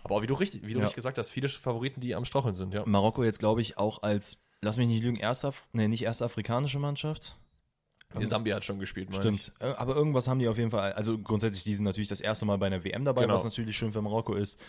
Aber 0.04 0.22
wie 0.22 0.28
du 0.28 0.34
richtig, 0.34 0.64
wie 0.66 0.74
du 0.74 0.80
Ja. 0.80 0.84
richtig 0.86 0.96
gesagt 0.98 1.18
hast, 1.18 1.30
viele 1.30 1.48
Favoriten, 1.48 2.02
die 2.02 2.16
am 2.16 2.26
Straucheln 2.26 2.54
sind, 2.54 2.74
ja. 2.74 2.84
Marokko 2.86 3.24
jetzt, 3.24 3.40
glaube 3.40 3.62
ich, 3.62 3.78
auch 3.78 4.04
als, 4.04 4.44
lass 4.62 4.78
mich 4.78 4.88
nicht 4.90 5.04
lügen, 5.04 5.16
erste, 5.18 5.54
nee, 5.72 5.88
nicht 5.88 6.04
erste 6.04 6.26
afrikanische 6.26 6.80
Mannschaft. 6.80 7.38
Die 8.20 8.26
Sambia 8.26 8.56
hat 8.56 8.64
schon 8.66 8.80
gespielt, 8.80 9.10
meine 9.10 9.22
Stimmt. 9.22 9.52
Äh, 9.60 9.74
Aber 9.78 9.96
irgendwas 9.96 10.28
haben 10.28 10.40
die 10.40 10.48
auf 10.48 10.58
jeden 10.58 10.72
Fall. 10.72 10.94
Also 10.94 11.18
grundsätzlich, 11.18 11.64
die 11.66 11.74
sind 11.74 11.84
natürlich 11.86 12.08
das 12.08 12.22
erste 12.22 12.46
Mal 12.46 12.58
bei 12.58 12.68
einer 12.68 12.84
WM 12.84 13.04
dabei, 13.04 13.22
Genau. 13.24 13.34
was 13.34 13.44
natürlich 13.44 13.76
schön 13.76 13.92
für 13.92 14.02
Marokko 14.02 14.34
ist. 14.36 14.60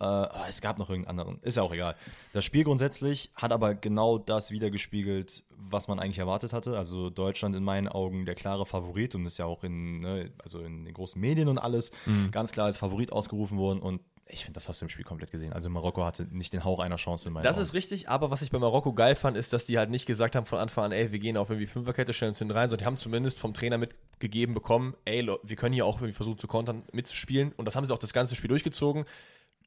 Äh, 0.00 0.04
aber 0.04 0.44
es 0.48 0.60
gab 0.60 0.78
noch 0.78 0.88
irgendeinen 0.90 1.18
anderen. 1.20 1.42
Ist 1.42 1.56
ja 1.56 1.62
auch 1.64 1.72
egal. 1.72 1.96
Das 2.32 2.44
Spiel 2.44 2.62
grundsätzlich 2.64 3.30
hat 3.34 3.50
aber 3.52 3.74
genau 3.74 4.16
das 4.18 4.50
wiedergespiegelt, 4.52 5.42
was 5.56 5.88
man 5.88 5.98
eigentlich 5.98 6.18
erwartet 6.18 6.52
hatte. 6.52 6.78
Also 6.78 7.10
Deutschland 7.10 7.56
in 7.56 7.64
meinen 7.64 7.88
Augen 7.88 8.24
der 8.24 8.34
klare 8.36 8.64
Favorit 8.64 9.14
und 9.16 9.26
ist 9.26 9.38
ja 9.38 9.46
auch 9.46 9.64
in, 9.64 10.00
ne, 10.00 10.30
also 10.42 10.60
in 10.60 10.84
den 10.84 10.94
großen 10.94 11.20
Medien 11.20 11.48
und 11.48 11.58
alles 11.58 11.90
Mhm. 12.06 12.30
ganz 12.30 12.52
klar 12.52 12.66
als 12.66 12.78
Favorit 12.78 13.12
ausgerufen 13.12 13.58
worden. 13.58 13.80
Und 13.80 14.00
ich 14.30 14.44
finde, 14.44 14.52
das 14.54 14.68
hast 14.68 14.80
du 14.80 14.84
im 14.84 14.88
Spiel 14.90 15.04
komplett 15.06 15.30
gesehen. 15.32 15.52
Also 15.52 15.68
Marokko 15.70 16.04
hatte 16.04 16.28
nicht 16.30 16.52
den 16.52 16.62
Hauch 16.62 16.78
einer 16.80 16.96
Chance 16.96 17.28
in 17.28 17.32
meinen 17.34 17.44
Das 17.44 17.56
Augen. 17.56 17.62
ist 17.64 17.74
richtig, 17.74 18.08
aber 18.08 18.30
was 18.30 18.42
ich 18.42 18.50
bei 18.50 18.58
Marokko 18.58 18.92
geil 18.92 19.16
fand, 19.16 19.36
ist, 19.36 19.52
dass 19.52 19.64
die 19.64 19.78
halt 19.78 19.90
nicht 19.90 20.06
gesagt 20.06 20.36
haben 20.36 20.44
von 20.46 20.58
Anfang 20.58 20.84
an, 20.84 20.92
ey, 20.92 21.10
wir 21.12 21.18
gehen 21.18 21.36
auf 21.36 21.48
irgendwie 21.50 21.66
Fünferkette, 21.66 22.12
stellen 22.12 22.30
uns 22.30 22.38
hin 22.38 22.50
rein, 22.50 22.68
sondern 22.68 22.84
die 22.84 22.86
haben 22.86 22.96
zumindest 22.98 23.40
vom 23.40 23.52
Trainer 23.54 23.78
mitgegeben 23.78 24.54
bekommen, 24.54 24.94
ey, 25.06 25.26
wir 25.42 25.56
können 25.56 25.72
hier 25.72 25.86
auch 25.86 25.96
irgendwie 25.96 26.12
versuchen 26.12 26.38
zu 26.38 26.46
kontern, 26.46 26.82
mitzuspielen 26.92 27.52
und 27.56 27.64
das 27.64 27.74
haben 27.74 27.84
sie 27.86 27.92
auch 27.94 27.98
das 27.98 28.12
ganze 28.12 28.36
Spiel 28.36 28.48
durchgezogen. 28.48 29.06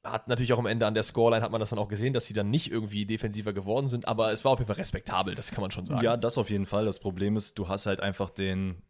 Hat 0.03 0.27
natürlich 0.27 0.51
auch 0.53 0.59
am 0.59 0.65
Ende 0.65 0.88
an 0.88 0.95
der 0.95 1.03
Scoreline 1.03 1.44
hat 1.44 1.51
man 1.51 1.59
das 1.59 1.69
dann 1.69 1.77
auch 1.77 1.88
gesehen, 1.88 2.12
dass 2.13 2.25
sie 2.25 2.33
dann 2.33 2.50
nicht 2.50 2.71
irgendwie 2.71 3.06
defensiver 3.06 3.53
geworden 3.53 3.88
sind, 3.88 4.07
aber 4.07 4.33
es 4.33 4.44
war 4.44 4.53
auf 4.53 4.59
jeden 4.59 4.68
Fall 4.68 4.77
respektabel, 4.77 5.36
das 5.36 5.51
kann 5.51 5.62
man 5.62 5.69
schon 5.69 5.86
sagen. 5.86 6.03
Ja, 6.03 6.18
das 6.18 6.39
auf 6.39 6.50
jeden 6.50 6.65
Fall. 6.65 6.86
Das 6.86 7.00
Problem 7.00 7.38
ist, 7.38 7.59
du 7.59 7.68
hast 7.68 7.86
halt 7.86 8.01
einfach 8.01 8.31
den, 8.31 8.81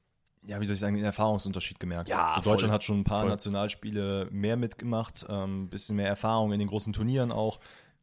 ja, 0.46 0.62
wie 0.62 0.66
soll 0.66 0.76
ich 0.76 0.80
sagen, 0.80 0.96
den 0.96 1.04
Erfahrungsunterschied 1.04 1.82
gemerkt. 1.82 2.08
Ja, 2.08 2.36
so, 2.36 2.42
voll. 2.42 2.54
Deutschland 2.54 2.74
hat 2.74 2.86
schon 2.86 3.02
ein 3.02 3.04
paar 3.04 3.22
Voll. 3.22 3.30
Nationalspiele 3.30 4.30
mehr 4.32 4.56
mitgemacht, 4.56 5.30
ein 5.30 5.44
ähm, 5.44 5.70
bisschen 5.70 5.98
mehr 5.98 6.08
Erfahrung 6.08 6.54
in 6.54 6.60
den 6.60 6.70
großen 6.70 6.94
Turnieren 6.94 7.34
auch. 7.34 7.60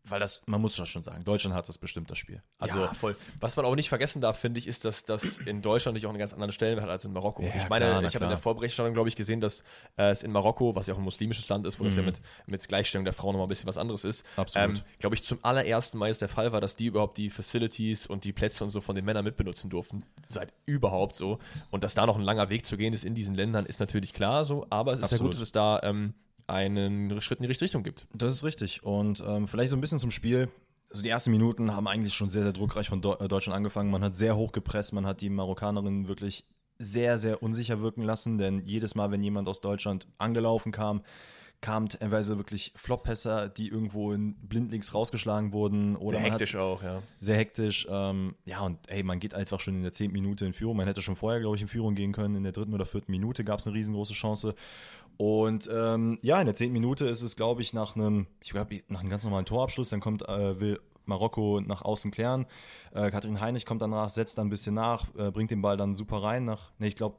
Weil 0.09 0.21
das, 0.21 0.43
man 0.47 0.61
muss 0.61 0.77
das 0.77 0.89
schon 0.89 1.03
sagen, 1.03 1.25
Deutschland 1.25 1.55
hat 1.55 1.69
das 1.69 1.79
bestimmt 1.79 2.11
das 2.11 2.19
Spiel. 2.19 2.43
Also, 2.59 2.81
ja, 2.81 2.95
voll. 2.95 3.17
Was 3.41 3.57
man 3.57 3.67
aber 3.67 3.77
nicht 3.77 3.89
vergessen 3.89 4.21
darf, 4.21 4.39
finde 4.39 4.59
ich, 4.59 4.67
ist, 4.67 4.85
dass 4.85 5.05
das 5.05 5.39
in 5.39 5.63
Deutschland 5.63 5.95
natürlich 5.95 6.07
auch 6.07 6.11
einen 6.11 6.19
ganz 6.19 6.33
anderen 6.33 6.53
Stellenwert 6.53 6.85
hat 6.85 6.91
als 6.91 7.05
in 7.05 7.13
Marokko. 7.13 7.43
Ja, 7.43 7.55
ich 7.57 7.69
meine, 7.69 7.87
klar, 7.87 8.05
ich 8.05 8.15
habe 8.15 8.25
in 8.25 8.31
der 8.31 8.39
Vorberichterstattung, 8.39 8.95
glaube 8.95 9.09
ich, 9.09 9.17
gesehen, 9.17 9.41
dass 9.41 9.63
äh, 9.97 10.11
es 10.11 10.23
in 10.23 10.33
Marokko, 10.33 10.75
was 10.75 10.87
ja 10.87 10.95
auch 10.95 10.99
ein 10.99 11.05
muslimisches 11.05 11.49
Land 11.49 11.67
ist, 11.67 11.81
wo 11.81 11.85
das 11.85 11.97
ja 11.97 12.03
mit, 12.03 12.21
mit 12.47 12.67
Gleichstellung 12.69 13.05
der 13.05 13.15
Frauen 13.15 13.33
nochmal 13.33 13.47
ein 13.47 13.49
bisschen 13.49 13.69
was 13.69 13.79
anderes 13.79 14.05
ist, 14.05 14.25
Mhm. 14.37 14.45
Ähm, 14.55 14.81
glaube 14.99 15.15
ich, 15.15 15.23
zum 15.23 15.39
allerersten 15.43 15.99
Mal 15.99 16.11
ist 16.11 16.23
der 16.23 16.29
Fall 16.29 16.53
war, 16.53 16.61
dass 16.61 16.77
die 16.77 16.87
überhaupt 16.87 17.19
die 17.19 17.31
Facilities 17.31 18.07
und 18.07 18.25
die 18.25 18.33
Plätze 18.33 18.65
und 18.65 18.71
so 18.71 18.81
von 18.81 18.95
den 18.95 19.05
Männern 19.05 19.25
mitbenutzen 19.25 19.71
durften. 19.71 20.05
Seit 20.25 20.53
überhaupt 20.67 21.17
so. 21.17 21.39
Und 21.71 21.85
dass 21.85 21.95
da 21.95 22.07
noch 22.07 22.17
ein 22.17 22.23
langer 22.23 22.49
Weg 22.49 22.67
zu 22.67 22.77
gehen 22.77 22.93
ist 22.93 23.05
in 23.05 23.15
diesen 23.15 23.35
Ländern, 23.35 23.67
ist 23.67 23.81
natürlich 23.81 24.13
klar 24.13 24.45
so, 24.45 24.67
aber 24.71 24.93
es 24.93 25.01
ist 25.01 25.11
ja 25.11 25.17
Absolut. 25.17 25.33
gut, 25.33 25.35
dass 25.35 25.43
es 25.43 25.53
da 25.53 25.81
ähm, 25.83 26.15
einen 26.49 27.21
Schritt 27.21 27.39
in 27.39 27.43
die 27.43 27.49
richtige 27.49 27.67
Richtung 27.67 27.83
gibt. 27.83 28.07
das 28.13 28.33
ist 28.33 28.45
richtig. 28.45 28.83
Und 28.83 29.23
ähm, 29.27 29.47
vielleicht 29.49 29.71
so 29.71 29.77
ein 29.77 29.81
bisschen 29.81 29.99
zum 29.99 30.11
Spiel. 30.11 30.49
Also 30.91 31.03
die 31.03 31.11
ersten 31.11 31.31
Minuten 31.31 31.75
haben 31.75 31.87
eigentlich 31.87 32.15
schon 32.15 32.31
sehr, 32.31 32.43
sehr 32.43 32.53
druckreich 32.53 32.89
von 32.89 33.03
Deu- 33.03 33.23
äh, 33.23 33.29
Deutschland 33.29 33.57
angefangen. 33.57 33.91
Man 33.91 34.03
hat 34.03 34.17
sehr 34.17 34.37
hoch 34.37 34.53
gepresst, 34.53 34.93
man 34.95 35.05
hat 35.07 35.21
die 35.21 35.29
Marokkanerinnen 35.29 36.09
wirklich 36.09 36.45
sehr, 36.79 37.19
sehr 37.19 37.43
unsicher 37.43 37.81
wirken 37.83 38.03
lassen, 38.03 38.39
denn 38.39 38.63
jedes 38.65 38.95
Mal, 38.95 39.11
wenn 39.11 39.23
jemand 39.23 39.49
aus 39.49 39.61
Deutschland 39.61 40.07
angelaufen 40.17 40.73
kam, 40.73 41.03
kamen 41.61 41.89
teilweise 41.89 42.37
wirklich 42.39 42.73
Floppässe, 42.77 43.53
die 43.55 43.69
irgendwo 43.69 44.13
in 44.13 44.35
blindlings 44.37 44.95
rausgeschlagen 44.95 45.53
wurden. 45.53 45.97
Oder 45.97 46.21
hat 46.21 46.31
Hektisch 46.31 46.55
auch, 46.55 46.83
ja. 46.85 47.03
sehr 47.21 47.37
hektisch. 47.37 47.87
Ähm, 47.91 48.37
ja, 48.45 48.61
und 48.61 48.79
ey, 48.89 49.03
man 49.03 49.19
geht 49.19 49.35
einfach 49.35 49.59
schon 49.59 49.75
in 49.75 49.83
der 49.83 49.93
zehnten 49.93 50.13
Minute 50.13 50.47
in 50.47 50.53
Führung. 50.53 50.77
Man 50.77 50.87
hätte 50.87 51.03
schon 51.03 51.17
vorher, 51.17 51.41
glaube 51.41 51.57
ich, 51.57 51.63
in 51.63 51.69
Führung 51.69 51.97
gehen 51.97 52.13
können. 52.13 52.37
In 52.37 52.45
der 52.45 52.53
dritten 52.53 52.73
oder 52.75 52.87
vierten 52.87 53.11
Minute 53.11 53.43
gab 53.43 53.59
es 53.59 53.67
eine 53.67 53.75
riesengroße 53.75 54.15
Chance. 54.15 54.55
Und 55.19 55.69
ähm, 55.73 56.17
ja, 56.23 56.41
in 56.41 56.47
der 56.47 56.55
zehnten 56.55 56.73
Minute 56.73 57.07
ist 57.07 57.23
es, 57.23 57.35
glaube 57.35 57.61
ich, 57.61 57.75
nach 57.75 57.97
einem, 57.97 58.29
ich 58.41 58.51
glaube, 58.51 58.83
nach 58.87 59.01
einem 59.01 59.11
ganz 59.11 59.25
normalen 59.25 59.45
Torabschluss, 59.45 59.89
dann 59.89 60.01
kommt, 60.01 60.27
äh, 60.29 60.61
will 60.61 60.81
Marokko 61.07 61.61
nach 61.61 61.83
außen 61.83 62.13
klären. 62.13 62.47
Äh, 62.95 63.11
Katrin 63.11 63.41
Heinrich 63.41 63.67
kommt 63.67 63.83
danach, 63.83 64.11
setzt 64.11 64.39
dann 64.39 64.47
ein 64.47 64.51
bisschen 64.51 64.77
nach, 64.77 65.07
äh, 65.17 65.33
bringt 65.33 65.51
den 65.51 65.61
Ball 65.61 65.77
dann 65.77 65.97
super 65.97 66.23
rein 66.23 66.45
nach, 66.45 66.71
ne, 66.79 66.87
ich 66.87 66.95
glaube, 66.95 67.17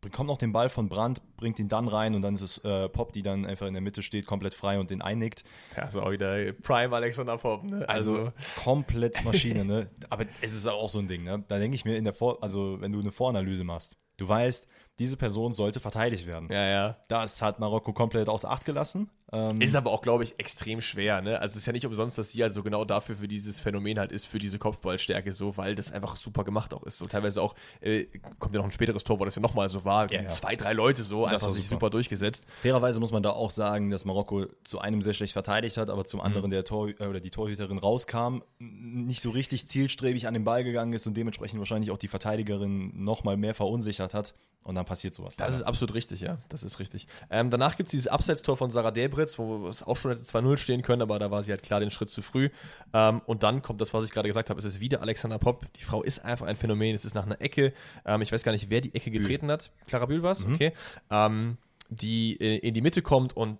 bekommt 0.00 0.28
noch 0.28 0.38
den 0.38 0.52
Ball 0.52 0.68
von 0.68 0.88
Brandt, 0.88 1.22
bringt 1.36 1.58
ihn 1.58 1.68
dann 1.68 1.88
rein 1.88 2.14
und 2.14 2.22
dann 2.22 2.34
ist 2.34 2.40
es 2.40 2.58
äh, 2.64 2.88
Pop, 2.88 3.12
die 3.12 3.22
dann 3.22 3.44
einfach 3.44 3.66
in 3.66 3.74
der 3.74 3.82
Mitte 3.82 4.02
steht, 4.02 4.26
komplett 4.26 4.54
frei 4.54 4.80
und 4.80 4.90
den 4.90 5.02
einnickt. 5.02 5.44
Ja, 5.76 5.90
so 5.90 6.02
auch 6.02 6.10
wieder 6.10 6.52
Prime 6.54 6.96
Alexander 6.96 7.36
Pop, 7.38 7.64
ne? 7.64 7.88
Also, 7.88 8.32
komplett 8.56 9.24
Maschine, 9.26 9.64
ne? 9.64 9.90
Aber 10.10 10.24
es 10.40 10.54
ist 10.54 10.66
auch 10.66 10.88
so 10.88 10.98
ein 10.98 11.06
Ding, 11.06 11.22
ne? 11.22 11.44
Da 11.48 11.58
denke 11.58 11.74
ich 11.74 11.84
mir 11.84 11.96
in 11.96 12.04
der 12.04 12.14
Vor 12.14 12.42
also 12.42 12.80
wenn 12.80 12.92
du 12.92 13.00
eine 13.00 13.12
Voranalyse 13.12 13.62
machst, 13.62 13.96
du 14.16 14.26
weißt, 14.26 14.68
diese 14.98 15.16
Person 15.16 15.52
sollte 15.52 15.80
verteidigt 15.80 16.26
werden. 16.26 16.48
Ja, 16.52 16.66
ja. 16.68 16.96
Das 17.08 17.40
hat 17.42 17.58
Marokko 17.58 17.92
komplett 17.92 18.28
außer 18.28 18.50
Acht 18.50 18.64
gelassen. 18.64 19.10
Ähm, 19.34 19.62
Ist 19.62 19.74
aber 19.74 19.90
auch, 19.92 20.02
glaube 20.02 20.24
ich, 20.24 20.38
extrem 20.38 20.82
schwer. 20.82 21.22
Ne? 21.22 21.40
Also 21.40 21.52
es 21.52 21.62
ist 21.62 21.66
ja 21.66 21.72
nicht 21.72 21.86
umsonst, 21.86 22.18
dass 22.18 22.32
sie 22.32 22.42
also 22.42 22.62
genau 22.62 22.84
dafür 22.84 23.16
für 23.16 23.26
dieses 23.28 23.60
Phänomen 23.60 23.98
halt 23.98 24.12
ist, 24.12 24.26
für 24.26 24.38
diese 24.38 24.58
Kopfballstärke 24.58 25.32
so, 25.32 25.56
weil 25.56 25.74
das 25.74 25.90
einfach 25.90 26.16
super 26.16 26.44
gemacht 26.44 26.74
auch 26.74 26.82
ist. 26.82 26.98
So 26.98 27.06
teilweise 27.06 27.40
auch, 27.40 27.54
äh, 27.80 28.04
kommt 28.38 28.54
ja 28.54 28.58
noch 28.58 28.66
ein 28.66 28.72
späteres 28.72 29.04
Tor, 29.04 29.18
wo 29.18 29.24
das 29.24 29.34
ja 29.34 29.40
nochmal 29.40 29.70
so 29.70 29.86
war, 29.86 30.12
Ja, 30.12 30.20
ja. 30.20 30.28
zwei, 30.28 30.54
drei 30.54 30.74
Leute 30.74 31.02
so, 31.02 31.24
Das 31.24 31.32
einfach 31.44 31.50
sich 31.54 31.64
super. 31.64 31.76
super 31.76 31.90
durchgesetzt. 31.90 32.44
Fairerweise 32.60 33.00
muss 33.00 33.10
man 33.10 33.22
da 33.22 33.30
auch 33.30 33.50
sagen, 33.50 33.88
dass 33.90 34.04
Marokko 34.04 34.44
zu 34.64 34.80
einem 34.80 35.00
sehr 35.00 35.14
schlecht 35.14 35.32
verteidigt 35.32 35.78
hat, 35.78 35.88
aber 35.88 36.04
zum 36.04 36.20
Mhm. 36.20 36.26
anderen 36.26 36.50
der 36.50 36.64
Tor 36.66 36.90
äh, 36.90 37.06
oder 37.06 37.20
die 37.20 37.30
Torhüterin 37.30 37.78
rauskam, 37.78 38.42
nicht 38.58 39.22
so 39.22 39.30
richtig 39.30 39.66
zielstrebig 39.66 40.26
an 40.28 40.34
den 40.34 40.44
Ball 40.44 40.62
gegangen 40.62 40.92
ist 40.92 41.06
und 41.06 41.16
dementsprechend 41.16 41.58
wahrscheinlich 41.58 41.90
auch 41.90 41.96
die 41.98 42.08
Verteidigerin 42.08 43.02
noch 43.02 43.24
mal 43.24 43.38
mehr 43.38 43.54
verunsichert 43.54 44.12
hat 44.12 44.34
und 44.64 44.74
dann 44.74 44.81
passiert 44.84 45.14
sowas. 45.14 45.36
Das 45.36 45.54
ist 45.54 45.62
absolut 45.62 45.94
richtig, 45.94 46.20
ja. 46.20 46.38
Das 46.48 46.62
ist 46.62 46.78
richtig. 46.78 47.06
Ähm, 47.30 47.50
danach 47.50 47.76
gibt 47.76 47.88
es 47.88 47.90
dieses 47.92 48.08
Abseitstor 48.08 48.56
von 48.56 48.70
Sarah 48.70 48.90
Debritz, 48.90 49.38
wo 49.38 49.68
es 49.68 49.82
auch 49.82 49.96
schon 49.96 50.10
hätte 50.10 50.22
2-0 50.22 50.56
stehen 50.56 50.82
können, 50.82 51.02
aber 51.02 51.18
da 51.18 51.30
war 51.30 51.42
sie 51.42 51.52
halt 51.52 51.62
klar 51.62 51.80
den 51.80 51.90
Schritt 51.90 52.10
zu 52.10 52.22
früh. 52.22 52.50
Ähm, 52.92 53.20
und 53.26 53.42
dann 53.42 53.62
kommt 53.62 53.80
das, 53.80 53.92
was 53.94 54.04
ich 54.04 54.10
gerade 54.10 54.28
gesagt 54.28 54.50
habe, 54.50 54.58
es 54.58 54.64
ist 54.64 54.80
wieder 54.80 55.00
Alexander 55.02 55.38
Popp. 55.38 55.66
Die 55.74 55.84
Frau 55.84 56.02
ist 56.02 56.24
einfach 56.24 56.46
ein 56.46 56.56
Phänomen. 56.56 56.94
Es 56.94 57.04
ist 57.04 57.14
nach 57.14 57.26
einer 57.26 57.40
Ecke. 57.40 57.72
Ähm, 58.04 58.22
ich 58.22 58.32
weiß 58.32 58.42
gar 58.42 58.52
nicht, 58.52 58.70
wer 58.70 58.80
die 58.80 58.94
Ecke 58.94 59.10
getreten 59.10 59.50
hat. 59.50 59.70
Clara 59.86 60.06
Bühl 60.06 60.22
war 60.22 60.32
es? 60.32 60.46
Mhm. 60.46 60.54
Okay. 60.54 60.72
Ähm, 61.10 61.58
die 61.90 62.40
äh, 62.40 62.58
in 62.58 62.74
die 62.74 62.80
Mitte 62.80 63.02
kommt 63.02 63.36
und 63.36 63.58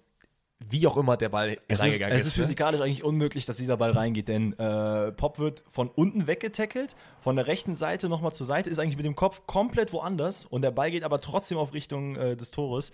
wie 0.71 0.87
auch 0.87 0.97
immer 0.97 1.17
der 1.17 1.29
Ball 1.29 1.59
Es 1.69 1.79
ist, 1.79 1.85
reingegangen 1.85 2.17
es 2.17 2.27
ist 2.27 2.37
ne? 2.37 2.43
physikalisch 2.43 2.81
eigentlich 2.81 3.05
unmöglich, 3.05 3.47
dass 3.47 3.57
dieser 3.57 3.77
Ball 3.77 3.93
reingeht, 3.93 4.29
denn 4.29 4.53
äh, 4.59 5.13
Pop 5.13 5.39
wird 5.39 5.65
von 5.69 5.89
unten 5.89 6.27
weggetackelt, 6.27 6.97
von 7.21 7.37
der 7.37 7.47
rechten 7.47 7.75
Seite 7.75 8.09
nochmal 8.09 8.33
zur 8.33 8.47
Seite, 8.47 8.71
ist 8.71 8.79
eigentlich 8.79 8.97
mit 8.97 9.07
dem 9.07 9.17
Kopf 9.17 9.47
komplett 9.47 9.93
woanders 9.93 10.45
und 10.47 10.63
der 10.63 10.71
Ball 10.71 10.91
geht 10.91 11.05
aber 11.05 11.21
trotzdem 11.21 11.59
auf 11.59 11.75
Richtung 11.75 12.17
äh, 12.17 12.37
des 12.37 12.51
Tores. 12.51 12.93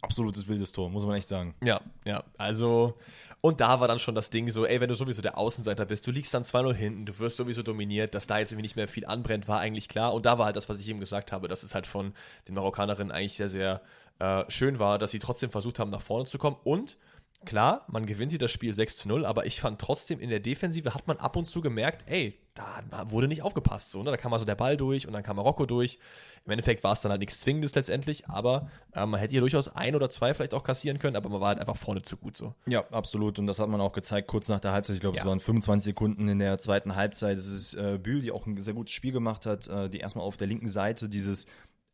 Absolutes 0.00 0.46
wildes 0.46 0.72
Tor, 0.72 0.90
muss 0.90 1.04
man 1.04 1.16
echt 1.16 1.28
sagen. 1.28 1.54
Ja, 1.62 1.80
ja, 2.04 2.22
also 2.36 2.94
und 3.40 3.60
da 3.60 3.78
war 3.78 3.86
dann 3.86 4.00
schon 4.00 4.16
das 4.16 4.30
Ding 4.30 4.50
so, 4.50 4.66
ey, 4.66 4.80
wenn 4.80 4.88
du 4.88 4.96
sowieso 4.96 5.22
der 5.22 5.38
Außenseiter 5.38 5.86
bist, 5.86 6.06
du 6.06 6.10
liegst 6.10 6.34
dann 6.34 6.42
2-0 6.42 6.74
hinten, 6.74 7.06
du 7.06 7.18
wirst 7.20 7.36
sowieso 7.36 7.62
dominiert, 7.62 8.14
dass 8.14 8.26
da 8.26 8.38
jetzt 8.38 8.50
irgendwie 8.50 8.64
nicht 8.64 8.76
mehr 8.76 8.88
viel 8.88 9.06
anbrennt, 9.06 9.46
war 9.46 9.60
eigentlich 9.60 9.88
klar 9.88 10.12
und 10.12 10.26
da 10.26 10.38
war 10.38 10.46
halt 10.46 10.56
das, 10.56 10.68
was 10.68 10.80
ich 10.80 10.88
eben 10.88 10.98
gesagt 10.98 11.30
habe, 11.30 11.46
dass 11.46 11.62
es 11.62 11.74
halt 11.74 11.86
von 11.86 12.14
den 12.48 12.54
Marokkanerinnen 12.56 13.12
eigentlich 13.12 13.36
sehr, 13.36 13.48
sehr 13.48 13.80
äh, 14.18 14.44
schön 14.48 14.78
war, 14.78 14.98
dass 14.98 15.10
sie 15.10 15.18
trotzdem 15.18 15.50
versucht 15.50 15.78
haben, 15.78 15.90
nach 15.90 16.00
vorne 16.02 16.24
zu 16.26 16.38
kommen 16.38 16.56
und 16.64 16.98
Klar, 17.44 17.86
man 17.88 18.04
gewinnt 18.04 18.32
hier 18.32 18.38
das 18.40 18.50
Spiel 18.50 18.74
6 18.74 18.96
zu 18.96 19.08
0, 19.08 19.24
aber 19.24 19.46
ich 19.46 19.60
fand 19.60 19.80
trotzdem 19.80 20.18
in 20.18 20.28
der 20.28 20.40
Defensive 20.40 20.92
hat 20.92 21.06
man 21.06 21.18
ab 21.18 21.36
und 21.36 21.44
zu 21.44 21.60
gemerkt, 21.60 22.02
ey, 22.06 22.36
da 22.54 22.82
wurde 23.12 23.28
nicht 23.28 23.42
aufgepasst. 23.42 23.92
So, 23.92 24.02
ne? 24.02 24.10
Da 24.10 24.16
kam 24.16 24.32
also 24.32 24.44
der 24.44 24.56
Ball 24.56 24.76
durch 24.76 25.06
und 25.06 25.12
dann 25.12 25.22
kam 25.22 25.36
Marokko 25.36 25.64
durch. 25.64 26.00
Im 26.44 26.50
Endeffekt 26.50 26.82
war 26.82 26.92
es 26.92 27.00
dann 27.00 27.12
halt 27.12 27.20
nichts 27.20 27.38
Zwingendes 27.38 27.76
letztendlich, 27.76 28.26
aber 28.28 28.68
äh, 28.92 29.06
man 29.06 29.20
hätte 29.20 29.30
hier 29.30 29.40
durchaus 29.40 29.68
ein 29.68 29.94
oder 29.94 30.10
zwei 30.10 30.34
vielleicht 30.34 30.52
auch 30.52 30.64
kassieren 30.64 30.98
können, 30.98 31.14
aber 31.14 31.28
man 31.28 31.40
war 31.40 31.48
halt 31.50 31.60
einfach 31.60 31.76
vorne 31.76 32.02
zu 32.02 32.16
gut 32.16 32.36
so. 32.36 32.54
Ja, 32.66 32.84
absolut. 32.90 33.38
Und 33.38 33.46
das 33.46 33.60
hat 33.60 33.68
man 33.68 33.80
auch 33.80 33.92
gezeigt 33.92 34.26
kurz 34.26 34.48
nach 34.48 34.58
der 34.58 34.72
Halbzeit. 34.72 34.96
Ich 34.96 35.00
glaube, 35.00 35.16
Ja. 35.16 35.22
es 35.22 35.28
waren 35.28 35.38
25 35.38 35.84
Sekunden 35.84 36.26
in 36.26 36.40
der 36.40 36.58
zweiten 36.58 36.96
Halbzeit. 36.96 37.38
Es 37.38 37.46
ist 37.46 37.74
äh, 37.74 37.98
Bühl, 38.02 38.20
die 38.20 38.32
auch 38.32 38.46
ein 38.46 38.60
sehr 38.60 38.74
gutes 38.74 38.92
Spiel 38.94 39.12
gemacht 39.12 39.46
hat, 39.46 39.68
äh, 39.68 39.88
die 39.88 40.00
erstmal 40.00 40.24
auf 40.24 40.36
der 40.36 40.48
linken 40.48 40.68
Seite 40.68 41.08
dieses 41.08 41.46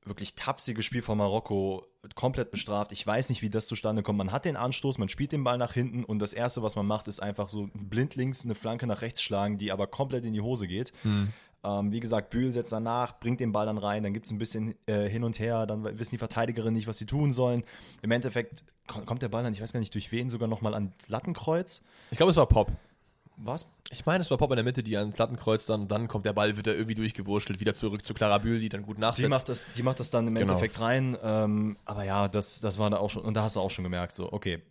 wirklich 0.06 0.34
tapsige 0.36 0.82
Spiel 0.82 1.02
von 1.02 1.18
Marokko 1.18 1.86
komplett 2.14 2.50
bestraft. 2.50 2.92
Ich 2.92 3.06
weiß 3.06 3.28
nicht, 3.30 3.42
wie 3.42 3.50
das 3.50 3.66
zustande 3.66 4.02
kommt. 4.02 4.18
Man 4.18 4.32
hat 4.32 4.44
den 4.44 4.56
Anstoß, 4.56 4.98
man 4.98 5.08
spielt 5.08 5.32
den 5.32 5.44
Ball 5.44 5.58
nach 5.58 5.72
hinten 5.72 6.04
und 6.04 6.18
das 6.18 6.32
Erste, 6.32 6.62
was 6.62 6.76
man 6.76 6.86
macht, 6.86 7.08
ist 7.08 7.20
einfach 7.20 7.48
so 7.48 7.68
blindlings 7.74 8.44
eine 8.44 8.54
Flanke 8.54 8.86
nach 8.86 9.02
rechts 9.02 9.22
schlagen, 9.22 9.58
die 9.58 9.72
aber 9.72 9.86
komplett 9.86 10.24
in 10.24 10.32
die 10.34 10.40
Hose 10.40 10.66
geht. 10.66 10.92
Ähm, 11.66 11.92
wie 11.92 12.00
gesagt, 12.00 12.28
Bühl 12.28 12.52
setzt 12.52 12.72
danach, 12.72 13.18
bringt 13.20 13.40
den 13.40 13.52
Ball 13.52 13.64
dann 13.64 13.78
rein, 13.78 14.02
dann 14.02 14.12
gibt 14.12 14.26
es 14.26 14.32
ein 14.32 14.38
bisschen 14.38 14.74
äh, 14.84 15.08
hin 15.08 15.24
und 15.24 15.38
her, 15.38 15.64
dann 15.64 15.82
wissen 15.98 16.10
die 16.10 16.18
Verteidigerinnen 16.18 16.74
nicht, 16.74 16.86
was 16.86 16.98
sie 16.98 17.06
tun 17.06 17.32
sollen. 17.32 17.64
Im 18.02 18.10
Endeffekt 18.10 18.64
ko- 18.86 19.00
kommt 19.00 19.22
der 19.22 19.28
Ball 19.30 19.42
dann, 19.42 19.54
ich 19.54 19.62
weiß 19.62 19.72
gar 19.72 19.80
nicht 19.80 19.94
durch 19.94 20.12
wen, 20.12 20.28
sogar 20.28 20.46
nochmal 20.46 20.74
ans 20.74 21.08
Lattenkreuz. 21.08 21.82
Ich 22.10 22.18
glaube, 22.18 22.30
es 22.30 22.36
war 22.36 22.46
Pop. 22.46 22.70
Was? 23.38 23.66
Ich 23.90 24.06
meine, 24.06 24.22
es 24.22 24.30
war 24.30 24.38
Pop 24.38 24.50
in 24.50 24.56
der 24.56 24.64
Mitte, 24.64 24.82
die 24.82 24.96
ans 24.96 25.18
Lattenkreuz 25.18 25.66
dann, 25.66 25.88
dann 25.88 26.08
kommt 26.08 26.24
der 26.26 26.32
Ball, 26.32 26.56
wird 26.56 26.66
er 26.66 26.74
irgendwie 26.74 26.94
durchgewurschtelt, 26.94 27.60
wieder 27.60 27.74
zurück 27.74 28.04
zu 28.04 28.14
Clara 28.14 28.38
Bühl, 28.38 28.58
die 28.58 28.68
dann 28.68 28.82
gut 28.82 28.98
nachsetzt. 28.98 29.24
Die 29.24 29.28
macht, 29.28 29.48
das, 29.48 29.66
die 29.76 29.82
macht 29.82 30.00
das 30.00 30.10
dann 30.10 30.26
im 30.26 30.34
Genau. 30.34 30.46
Endeffekt 30.52 30.80
rein. 30.80 31.16
Ähm, 31.22 31.76
aber 31.84 32.04
ja, 32.04 32.28
das, 32.28 32.60
das 32.60 32.78
war 32.78 32.90
da 32.90 32.96
auch 32.96 33.10
schon, 33.10 33.22
und 33.22 33.34
da 33.34 33.42
hast 33.42 33.56
du 33.56 33.60
auch 33.60 33.70
schon 33.70 33.84
gemerkt, 33.84 34.14
so, 34.14 34.32
okay, 34.32 34.62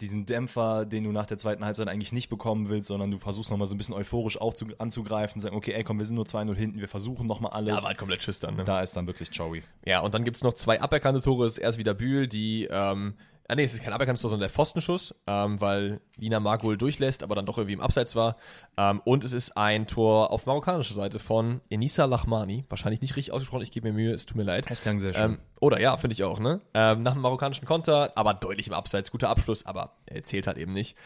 diesen 0.00 0.26
Dämpfer, 0.26 0.86
den 0.86 1.02
du 1.04 1.10
nach 1.12 1.26
der 1.26 1.38
zweiten 1.38 1.64
Halbzeit 1.64 1.88
eigentlich 1.88 2.12
nicht 2.12 2.28
bekommen 2.28 2.68
willst, 2.68 2.86
sondern 2.86 3.10
du 3.10 3.18
versuchst 3.18 3.50
nochmal 3.50 3.66
so 3.66 3.74
ein 3.74 3.78
bisschen 3.78 3.96
euphorisch 3.96 4.40
aufzu 4.40 4.66
anzugreifen, 4.78 5.40
sagen, 5.40 5.56
okay, 5.56 5.72
ey, 5.72 5.82
komm, 5.82 5.98
wir 5.98 6.06
sind 6.06 6.14
nur 6.14 6.24
2-0 6.24 6.54
hinten, 6.54 6.78
wir 6.78 6.88
versuchen 6.88 7.26
nochmal 7.26 7.50
alles. 7.52 7.74
ja, 7.74 7.82
war 7.82 7.88
halt 7.88 7.98
komplett 7.98 8.22
Schiss 8.22 8.38
dann. 8.38 8.54
Ne? 8.54 8.64
da 8.64 8.80
ist 8.80 8.94
dann 8.96 9.08
wirklich 9.08 9.30
Joey. 9.32 9.64
Ja, 9.84 9.98
und 10.00 10.14
dann 10.14 10.22
gibt 10.22 10.36
es 10.36 10.44
noch 10.44 10.52
zwei 10.54 10.80
aberkannte 10.80 11.20
Tore. 11.20 11.46
Es 11.46 11.54
ist 11.54 11.58
erst 11.58 11.78
wieder 11.78 11.94
Bühl, 11.94 12.28
die, 12.28 12.68
ähm, 12.70 13.14
ah 13.48 13.54
nee, 13.54 13.64
es 13.64 13.72
ist 13.72 13.82
kein 13.82 13.92
aberkanntes 13.92 14.20
Tor, 14.20 14.30
sondern 14.30 14.48
der 14.48 14.54
Pfostenschuss, 14.54 15.14
ähm, 15.26 15.60
weil 15.60 16.00
Lina 16.16 16.38
Margol 16.38 16.76
durchlässt, 16.76 17.22
aber 17.22 17.34
dann 17.34 17.46
doch 17.46 17.56
irgendwie 17.56 17.72
im 17.72 17.80
Abseits 17.80 18.14
war. 18.14 18.36
Ähm, 18.76 19.00
und 19.04 19.24
es 19.24 19.32
ist 19.32 19.56
ein 19.56 19.86
Tor 19.86 20.30
auf 20.30 20.46
marokkanischer 20.46 20.94
Seite 20.94 21.18
von 21.18 21.62
Enisa 21.70 22.04
Lachmani. 22.04 22.66
Wahrscheinlich 22.68 23.00
nicht 23.00 23.16
richtig 23.16 23.32
ausgesprochen, 23.32 23.62
ich 23.62 23.72
gebe 23.72 23.88
mir 23.88 23.94
Mühe, 23.94 24.12
es 24.12 24.26
tut 24.26 24.36
mir 24.36 24.42
leid. 24.42 24.66
Es 24.70 24.82
klang 24.82 24.98
sehr 24.98 25.14
schön. 25.14 25.32
Ähm, 25.32 25.38
oder 25.60 25.80
ja, 25.80 25.96
finde 25.96 26.12
ich 26.12 26.22
auch, 26.24 26.38
ne? 26.38 26.60
Ähm, 26.74 27.02
nach 27.02 27.12
einem 27.12 27.22
marokkanischen 27.22 27.66
Konter, 27.66 28.12
aber 28.16 28.34
deutlich 28.34 28.68
im 28.68 28.74
Abseits, 28.74 29.10
guter 29.10 29.30
Abschluss, 29.30 29.64
aber 29.64 29.96
er 30.06 30.22
zählt 30.22 30.46
halt 30.46 30.58
eben 30.58 30.72
nicht. 30.72 30.96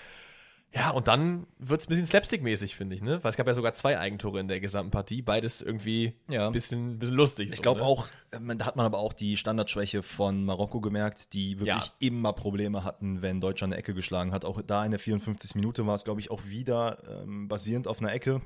Ja, 0.75 0.91
und 0.91 1.07
dann 1.07 1.47
wird 1.59 1.83
es 1.83 1.87
ein 1.87 1.91
bisschen 1.91 2.07
slapstick-mäßig, 2.07 2.77
finde 2.77 2.97
ich, 2.97 3.03
ne? 3.03 3.23
Weil 3.23 3.29
es 3.31 3.37
gab 3.37 3.47
ja 3.47 3.53
sogar 3.53 3.75
zwei 3.75 3.99
Eigentore 3.99 4.41
in 4.41 4.49
der 4.49 4.59
gesamten 4.59 4.91
Partie, 4.91 5.21
beides 5.21 5.61
irgendwie 5.61 6.15
Ja. 6.31 6.47
ein 6.47 6.53
bisschen, 6.53 6.99
bisschen 6.99 7.15
lustig. 7.15 7.51
Ich 7.51 7.57
so, 7.57 7.63
glaube 7.63 7.81
ne? 7.81 7.87
auch, 7.87 8.07
äh, 8.31 8.39
man- 8.39 8.57
da 8.57 8.65
hat 8.65 8.77
man 8.77 8.87
aber 8.87 8.99
auch 8.99 9.13
die 9.13 9.37
Standardschwäche 9.37 10.03
von 10.03 10.47
Marokko 10.47 10.81
gemerkt, 10.81 11.35
die 11.35 11.59
wirklich 11.61 11.87
Ja. 11.89 11.93
immer 11.99 12.33
Probleme 12.33 12.85
hatten, 12.85 13.21
wenn 13.21 13.41
Deutschland 13.43 13.75
eine 13.75 13.79
Ecke 13.81 13.93
geschlagen 13.93 14.33
hat. 14.33 14.47
Auch 14.47 14.63
da 14.63 14.83
in 14.85 14.93
der 14.93 15.01
54. 15.01 15.57
Minute 15.57 15.87
war 15.87 15.95
es, 15.95 16.05
glaube 16.05 16.21
ich, 16.21 16.31
auch 16.31 16.45
wieder 16.47 17.03
ähm, 17.23 17.49
basierend 17.49 17.87
auf 17.87 18.01
einer 18.01 18.13
Ecke, 18.15 18.41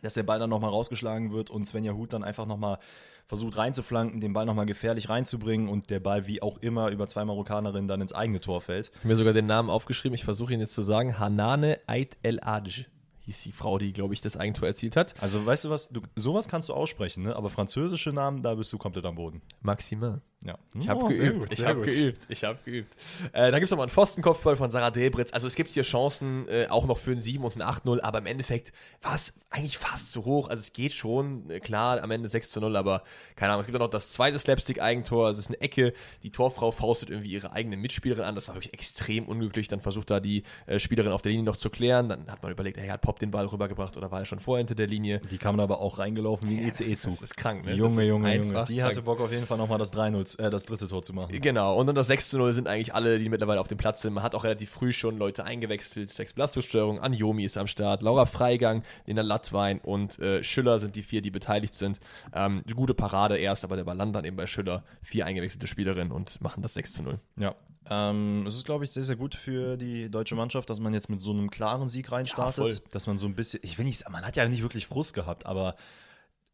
dass 0.00 0.14
der 0.14 0.22
Ball 0.22 0.38
dann 0.38 0.50
nochmal 0.50 0.70
rausgeschlagen 0.70 1.32
wird 1.32 1.50
und 1.50 1.64
Svenja 1.64 1.92
Huth 1.92 2.12
dann 2.12 2.22
einfach 2.22 2.46
nochmal 2.46 2.78
versucht 3.28 3.58
reinzuflanken, 3.58 4.20
den 4.20 4.32
Ball 4.32 4.46
nochmal 4.46 4.66
gefährlich 4.66 5.08
reinzubringen 5.08 5.68
und 5.68 5.90
der 5.90 6.00
Ball 6.00 6.26
wie 6.26 6.42
auch 6.42 6.58
immer 6.58 6.90
über 6.90 7.06
zwei 7.06 7.24
Marokkanerinnen 7.24 7.86
dann 7.86 8.00
ins 8.00 8.12
eigene 8.12 8.40
Tor 8.40 8.60
fällt. 8.62 8.88
Ich 8.88 8.98
habe 8.98 9.08
mir 9.08 9.16
sogar 9.16 9.34
den 9.34 9.46
Namen 9.46 9.70
aufgeschrieben, 9.70 10.14
ich 10.14 10.24
versuche 10.24 10.54
ihn 10.54 10.60
jetzt 10.60 10.72
zu 10.72 10.82
sagen. 10.82 11.18
Hanane 11.18 11.78
Ait 11.86 12.16
El 12.22 12.40
Adj 12.42 12.86
hieß 13.28 13.42
die 13.42 13.52
Frau, 13.52 13.76
die, 13.76 13.92
glaube 13.92 14.14
ich, 14.14 14.22
das 14.22 14.38
Eigentor 14.38 14.68
erzielt 14.68 14.96
hat. 14.96 15.14
Also 15.20 15.44
weißt 15.44 15.66
du 15.66 15.70
was, 15.70 15.90
du, 15.90 16.00
sowas 16.16 16.48
kannst 16.48 16.70
du 16.70 16.72
aussprechen, 16.72 17.24
ne? 17.24 17.36
aber 17.36 17.50
französische 17.50 18.10
Namen, 18.10 18.42
da 18.42 18.54
bist 18.54 18.72
du 18.72 18.78
komplett 18.78 19.04
am 19.04 19.16
Boden. 19.16 19.42
Maximin. 19.60 20.22
Ja. 20.44 20.56
Ich 20.78 20.88
habe 20.88 21.02
Oh, 21.04 21.08
geübt, 21.08 21.52
ich 21.52 21.66
habe 21.66 21.80
geübt, 21.80 22.20
ich 22.28 22.44
habe 22.44 22.58
geübt. 22.64 22.94
Äh, 23.32 23.50
dann 23.50 23.54
gibt 23.54 23.64
es 23.64 23.70
nochmal 23.72 23.86
einen 23.86 23.90
Pfostenkopfball 23.92 24.56
von 24.56 24.70
Sarah 24.70 24.92
Delbritz. 24.92 25.32
Also 25.32 25.48
es 25.48 25.56
gibt 25.56 25.68
hier 25.70 25.82
Chancen, 25.82 26.46
äh, 26.48 26.68
auch 26.70 26.86
noch 26.86 26.96
für 26.96 27.10
ein 27.10 27.20
7 27.20 27.42
und 27.44 27.56
ein 27.56 27.62
8-0, 27.62 28.00
aber 28.02 28.18
im 28.18 28.26
Endeffekt 28.26 28.72
war 29.02 29.16
es 29.16 29.34
eigentlich 29.50 29.78
fast 29.78 30.12
zu 30.12 30.24
hoch. 30.24 30.48
Also 30.48 30.60
es 30.60 30.72
geht 30.72 30.92
schon, 30.92 31.50
äh, 31.50 31.58
klar, 31.58 32.00
am 32.02 32.12
Ende 32.12 32.28
6 32.28 32.52
zu 32.52 32.60
0, 32.60 32.76
aber 32.76 33.02
keine 33.34 33.50
Ahnung. 33.52 33.62
Es 33.62 33.66
gibt 33.66 33.76
auch 33.78 33.84
noch 33.86 33.90
das 33.90 34.12
zweite 34.12 34.38
Slapstick-Eigentor, 34.38 35.28
es 35.30 35.38
ist 35.38 35.48
eine 35.48 35.60
Ecke. 35.60 35.92
Die 36.22 36.30
Torfrau 36.30 36.70
faustet 36.70 37.10
irgendwie 37.10 37.30
ihre 37.32 37.50
eigene 37.52 37.76
Mitspielerin 37.76 38.22
an. 38.22 38.36
Das 38.36 38.46
war 38.46 38.54
wirklich 38.54 38.74
extrem 38.74 39.26
unglücklich. 39.26 39.66
Dann 39.66 39.80
versucht 39.80 40.08
da 40.10 40.20
die 40.20 40.44
äh, 40.66 40.78
Spielerin 40.78 41.10
auf 41.10 41.22
der 41.22 41.32
Linie 41.32 41.46
noch 41.46 41.56
zu 41.56 41.68
klären. 41.68 42.08
Dann 42.08 42.30
hat 42.30 42.44
man 42.44 42.52
überlegt, 42.52 42.76
hey, 42.78 42.88
hat 42.88 43.00
Pop 43.00 43.18
den 43.18 43.32
Ball 43.32 43.46
rübergebracht 43.46 43.96
oder 43.96 44.12
war 44.12 44.20
er 44.20 44.24
schon 44.26 44.38
vorher 44.38 44.60
hinter 44.60 44.76
der 44.76 44.86
Linie? 44.86 45.20
Die 45.32 45.38
kamen 45.38 45.58
aber 45.58 45.80
auch 45.80 45.98
reingelaufen 45.98 46.48
wie 46.48 46.58
ein 46.58 46.68
ECE-Zug. 46.68 47.14
Das 47.14 47.22
ist 47.22 47.36
krank, 47.36 47.64
ne? 47.64 47.74
Junge, 47.74 48.04
Junge, 48.04 48.36
Junge. 48.36 48.64
Die 48.68 48.84
hatte 48.84 49.02
Bock 49.02 49.20
auf 49.20 49.32
jeden 49.32 49.46
Fall 49.46 49.58
nochmal 49.58 49.78
das 49.78 49.92
3-0, 49.92 50.27
äh, 50.36 50.50
das 50.50 50.66
dritte 50.66 50.88
Tor 50.88 51.02
zu 51.02 51.12
machen. 51.12 51.40
Genau, 51.40 51.76
und 51.76 51.86
dann 51.86 51.94
das 51.94 52.06
6 52.08 52.30
zu 52.30 52.38
0 52.38 52.52
sind 52.52 52.68
eigentlich 52.68 52.94
alle, 52.94 53.18
die 53.18 53.28
mittlerweile 53.28 53.60
auf 53.60 53.68
dem 53.68 53.78
Platz 53.78 54.02
sind. 54.02 54.14
Man 54.14 54.22
hat 54.24 54.34
auch 54.34 54.44
relativ 54.44 54.70
früh 54.70 54.92
schon 54.92 55.18
Leute 55.18 55.44
eingewechselt. 55.44 56.10
Sex 56.10 56.32
Belastungsstörung, 56.32 57.00
Anjomi 57.00 57.44
ist 57.44 57.58
am 57.58 57.66
Start, 57.66 58.02
Laura 58.02 58.26
Freigang, 58.26 58.82
Lena 59.06 59.22
Lattwein 59.22 59.80
und 59.80 60.18
äh, 60.18 60.42
Schüller 60.42 60.78
sind 60.78 60.96
die 60.96 61.02
vier, 61.02 61.22
die 61.22 61.30
beteiligt 61.30 61.74
sind. 61.74 62.00
Ähm, 62.32 62.62
gute 62.74 62.94
Parade 62.94 63.36
erst, 63.36 63.64
aber 63.64 63.76
der 63.76 63.84
Ball 63.84 63.96
landet 63.96 64.16
dann 64.16 64.24
eben 64.24 64.36
bei 64.36 64.46
Schüller. 64.46 64.84
Vier 65.02 65.26
eingewechselte 65.26 65.66
Spielerinnen 65.66 66.12
und 66.12 66.40
machen 66.40 66.62
das 66.62 66.74
6 66.74 66.92
zu 66.92 67.02
0. 67.02 67.18
Ja. 67.36 67.54
Ähm, 67.90 68.44
es 68.46 68.54
ist, 68.54 68.64
glaube 68.64 68.84
ich, 68.84 68.90
sehr, 68.90 69.04
sehr 69.04 69.16
gut 69.16 69.34
für 69.34 69.76
die 69.76 70.10
deutsche 70.10 70.34
Mannschaft, 70.34 70.68
dass 70.68 70.80
man 70.80 70.92
jetzt 70.92 71.08
mit 71.08 71.20
so 71.20 71.30
einem 71.30 71.50
klaren 71.50 71.88
Sieg 71.88 72.12
reinstartet. 72.12 72.56
voll. 72.56 72.74
dass 72.90 73.06
man 73.06 73.16
so 73.16 73.26
ein 73.26 73.34
bisschen, 73.34 73.60
ich 73.62 73.78
will 73.78 73.84
nicht 73.84 73.98
sagen, 73.98 74.12
man 74.12 74.26
hat 74.26 74.36
ja 74.36 74.46
nicht 74.46 74.62
wirklich 74.62 74.86
Frust 74.86 75.14
gehabt, 75.14 75.46
aber 75.46 75.74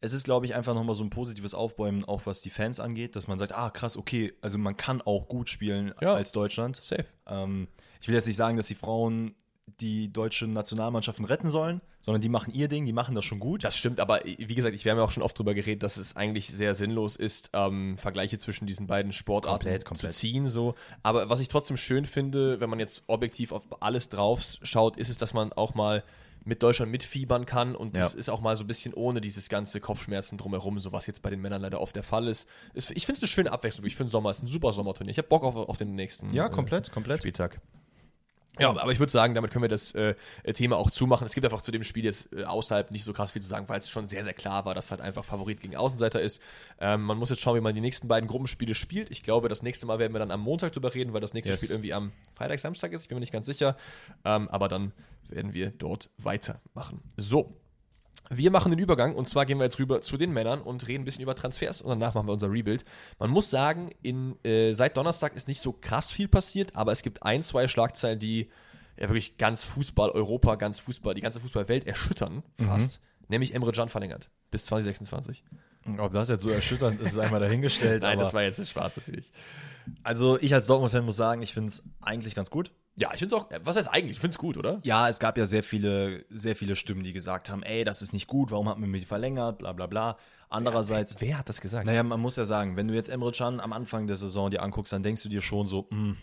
es 0.04 0.12
ist, 0.12 0.24
glaube 0.24 0.46
ich, 0.46 0.54
einfach 0.54 0.74
nochmal 0.74 0.94
so 0.94 1.02
ein 1.02 1.10
positives 1.10 1.54
Aufbäumen, 1.54 2.04
auch 2.04 2.26
was 2.26 2.40
die 2.40 2.50
Fans 2.50 2.78
angeht, 2.78 3.16
dass 3.16 3.26
man 3.26 3.38
sagt, 3.38 3.52
ah, 3.52 3.70
krass, 3.70 3.96
okay, 3.96 4.32
also 4.42 4.58
man 4.58 4.76
kann 4.76 5.00
auch 5.02 5.28
gut 5.28 5.48
spielen 5.48 5.92
Ja. 6.00 6.14
als 6.14 6.32
Deutschland. 6.32 6.76
Safe. 6.76 7.06
Ähm, 7.26 7.68
ich 8.00 8.08
will 8.08 8.14
jetzt 8.14 8.26
nicht 8.26 8.36
sagen, 8.36 8.56
dass 8.56 8.66
die 8.66 8.74
Frauen 8.74 9.34
die 9.80 10.12
deutsche 10.12 10.46
Nationalmannschaften 10.46 11.24
retten 11.24 11.48
sollen, 11.48 11.80
sondern 12.02 12.20
die 12.20 12.28
machen 12.28 12.52
ihr 12.52 12.68
Ding, 12.68 12.84
die 12.84 12.92
machen 12.92 13.14
das 13.14 13.24
schon 13.24 13.40
gut. 13.40 13.64
Das 13.64 13.78
stimmt, 13.78 13.98
aber 13.98 14.20
wie 14.24 14.54
gesagt, 14.54 14.74
ich, 14.74 14.84
wir 14.84 14.92
haben 14.92 14.98
ja 14.98 15.04
auch 15.04 15.10
schon 15.10 15.22
oft 15.22 15.38
drüber 15.38 15.54
geredet, 15.54 15.82
dass 15.82 15.96
es 15.96 16.14
eigentlich 16.14 16.48
sehr 16.48 16.74
sinnlos 16.74 17.16
ist, 17.16 17.48
ähm, 17.54 17.96
Vergleiche 17.96 18.36
zwischen 18.36 18.66
diesen 18.66 18.86
beiden 18.86 19.14
Sportarten 19.14 19.64
Komplett, 19.64 19.84
komplett. 19.86 20.12
zu 20.12 20.18
ziehen. 20.18 20.46
So. 20.48 20.74
Aber 21.02 21.30
was 21.30 21.40
ich 21.40 21.48
trotzdem 21.48 21.78
schön 21.78 22.04
finde, 22.04 22.60
wenn 22.60 22.68
man 22.68 22.78
jetzt 22.78 23.04
objektiv 23.06 23.52
auf 23.52 23.62
alles 23.80 24.10
drauf 24.10 24.42
schaut, 24.62 24.98
ist 24.98 25.08
es, 25.08 25.16
dass 25.16 25.32
man 25.32 25.52
auch 25.54 25.74
mal 25.74 26.04
mit 26.44 26.62
Deutschland 26.62 26.92
mitfiebern 26.92 27.46
kann 27.46 27.74
und 27.74 27.96
das 27.96 28.12
Ja. 28.12 28.18
ist 28.18 28.28
auch 28.28 28.40
mal 28.40 28.54
so 28.56 28.64
ein 28.64 28.66
bisschen 28.66 28.92
ohne 28.94 29.20
dieses 29.20 29.48
ganze 29.48 29.80
Kopfschmerzen 29.80 30.36
drumherum, 30.38 30.78
so 30.78 30.92
was 30.92 31.06
jetzt 31.06 31.22
bei 31.22 31.30
den 31.30 31.40
Männern 31.40 31.62
leider 31.62 31.80
oft 31.80 31.96
der 31.96 32.02
Fall 32.02 32.28
ist. 32.28 32.48
ich 32.74 32.84
finde 33.06 33.12
es 33.18 33.22
eine 33.22 33.28
schöne 33.28 33.52
Abwechslung. 33.52 33.86
Ich 33.86 33.96
finde 33.96 34.10
Sommer 34.10 34.30
ist 34.30 34.42
ein 34.42 34.46
super 34.46 34.72
Sommerturnier. 34.72 35.10
Ich 35.10 35.18
habe 35.18 35.28
Bock 35.28 35.42
auf, 35.44 35.56
auf 35.56 35.76
den 35.76 35.94
nächsten 35.94 36.30
Ja, 36.34 36.46
äh, 36.46 36.50
komplett, 36.50 36.92
komplett. 36.92 37.18
Spieltag. 37.20 37.60
Ja, 38.58 38.70
aber 38.70 38.92
ich 38.92 38.98
würde 38.98 39.10
sagen, 39.10 39.34
damit 39.34 39.50
können 39.50 39.64
wir 39.64 39.68
das 39.68 39.94
äh, 39.94 40.14
Thema 40.52 40.76
auch 40.76 40.90
zumachen. 40.90 41.26
Es 41.26 41.34
gibt 41.34 41.44
einfach 41.44 41.62
zu 41.62 41.72
dem 41.72 41.82
Spiel 41.82 42.04
jetzt 42.04 42.32
äh, 42.32 42.44
außerhalb 42.44 42.90
nicht 42.90 43.04
so 43.04 43.12
krass 43.12 43.32
viel 43.32 43.42
zu 43.42 43.48
sagen, 43.48 43.68
weil 43.68 43.78
es 43.78 43.88
schon 43.90 44.06
sehr, 44.06 44.22
sehr 44.22 44.34
klar 44.34 44.64
war, 44.64 44.74
dass 44.74 44.90
halt 44.90 45.00
einfach 45.00 45.24
Favorit 45.24 45.60
gegen 45.60 45.74
Außenseiter 45.76 46.20
ist. 46.20 46.40
Ähm, 46.80 47.02
man 47.02 47.18
muss 47.18 47.30
jetzt 47.30 47.40
schauen, 47.40 47.56
wie 47.56 47.60
man 47.60 47.74
die 47.74 47.80
nächsten 47.80 48.06
beiden 48.06 48.28
Gruppenspiele 48.28 48.74
spielt. 48.74 49.10
Ich 49.10 49.22
glaube, 49.22 49.48
das 49.48 49.62
nächste 49.62 49.86
Mal 49.86 49.98
werden 49.98 50.12
wir 50.12 50.20
dann 50.20 50.30
am 50.30 50.40
Montag 50.40 50.72
drüber 50.72 50.94
reden, 50.94 51.12
weil 51.12 51.20
das 51.20 51.34
nächste 51.34 51.52
Yes. 51.52 51.62
Spiel 51.62 51.70
irgendwie 51.70 51.94
am 51.94 52.12
Freitag, 52.32 52.60
Samstag 52.60 52.92
ist. 52.92 53.02
Ich 53.02 53.08
bin 53.08 53.16
mir 53.16 53.20
nicht 53.20 53.32
ganz 53.32 53.46
sicher. 53.46 53.76
Ähm, 54.24 54.48
aber 54.48 54.68
dann 54.68 54.92
werden 55.28 55.52
wir 55.54 55.70
dort 55.70 56.10
weitermachen. 56.18 57.02
So. 57.16 57.56
Wir 58.30 58.50
machen 58.50 58.70
den 58.70 58.78
Übergang 58.78 59.14
und 59.14 59.26
zwar 59.28 59.44
gehen 59.46 59.58
wir 59.58 59.64
jetzt 59.64 59.78
rüber 59.78 60.00
zu 60.00 60.16
den 60.16 60.32
Männern 60.32 60.62
und 60.62 60.86
reden 60.86 61.02
ein 61.02 61.04
bisschen 61.04 61.22
über 61.22 61.34
Transfers 61.34 61.82
und 61.82 61.90
danach 61.90 62.14
machen 62.14 62.26
wir 62.26 62.32
unser 62.32 62.50
Rebuild. 62.50 62.84
Man 63.18 63.30
muss 63.30 63.50
sagen, 63.50 63.90
in, 64.02 64.36
äh, 64.44 64.72
seit 64.72 64.96
Donnerstag 64.96 65.34
ist 65.36 65.48
nicht 65.48 65.60
so 65.60 65.72
krass 65.72 66.10
viel 66.10 66.28
passiert, 66.28 66.74
aber 66.76 66.92
es 66.92 67.02
gibt 67.02 67.22
ein, 67.22 67.42
zwei 67.42 67.68
Schlagzeilen, 67.68 68.18
die 68.18 68.48
ja 68.98 69.08
wirklich 69.08 69.36
ganz 69.36 69.64
Fußball 69.64 70.10
Europa, 70.10 70.54
ganz 70.54 70.80
Fußball, 70.80 71.14
die 71.14 71.20
ganze 71.20 71.40
Fußballwelt 71.40 71.86
erschüttern 71.86 72.42
fast. 72.56 73.00
Nämlich 73.28 73.54
Emre 73.54 73.72
Can 73.72 73.88
verlängert 73.88 74.30
bis 74.50 74.64
2026. 74.66 75.42
Ob 75.98 76.12
das 76.12 76.28
jetzt 76.28 76.42
so 76.42 76.50
erschütternd 76.50 77.00
ist, 77.00 77.12
ist 77.12 77.18
einmal 77.18 77.40
dahingestellt. 77.40 78.02
Nein, 78.04 78.18
das 78.18 78.32
war 78.32 78.42
jetzt 78.42 78.58
ein 78.58 78.66
Spaß 78.66 78.96
natürlich. 78.96 79.30
also 80.02 80.38
ich 80.40 80.54
als 80.54 80.66
Dortmund-Fan 80.66 81.04
muss 81.04 81.16
sagen, 81.16 81.42
ich 81.42 81.52
finde 81.52 81.68
es 81.68 81.82
eigentlich 82.00 82.34
ganz 82.34 82.50
gut. 82.50 82.72
Ja, 82.96 83.10
ich 83.12 83.18
finde 83.18 83.34
es 83.34 83.40
auch, 83.42 83.48
was 83.64 83.76
heißt 83.76 83.88
eigentlich? 83.92 84.12
Ich 84.12 84.20
finde 84.20 84.34
es 84.34 84.38
gut, 84.38 84.56
oder? 84.56 84.78
Ja, 84.84 85.08
es 85.08 85.18
gab 85.18 85.36
ja 85.36 85.46
sehr 85.46 85.62
viele, 85.64 86.24
sehr 86.30 86.54
viele 86.54 86.76
Stimmen, 86.76 87.02
die 87.02 87.12
gesagt 87.12 87.50
haben, 87.50 87.62
ey, 87.64 87.82
das 87.84 88.02
ist 88.02 88.12
nicht 88.12 88.28
gut, 88.28 88.50
warum 88.52 88.68
hat 88.68 88.78
man 88.78 88.88
mich 88.90 89.06
verlängert, 89.06 89.58
bla 89.58 89.72
bla 89.72 89.86
bla. 89.86 90.16
Andererseits, 90.48 91.16
Wer 91.20 91.38
hat 91.38 91.48
das 91.48 91.60
gesagt? 91.60 91.86
naja, 91.86 92.02
man 92.04 92.20
muss 92.20 92.36
ja 92.36 92.44
sagen, 92.44 92.76
wenn 92.76 92.86
du 92.86 92.94
jetzt 92.94 93.08
Emre 93.08 93.32
Can 93.32 93.58
am 93.60 93.72
Anfang 93.72 94.06
der 94.06 94.16
Saison 94.16 94.50
dir 94.50 94.62
anguckst, 94.62 94.92
dann 94.92 95.02
denkst 95.02 95.22
du 95.24 95.28
dir 95.28 95.42
schon 95.42 95.66
so, 95.66 95.88
mh, 95.90 96.14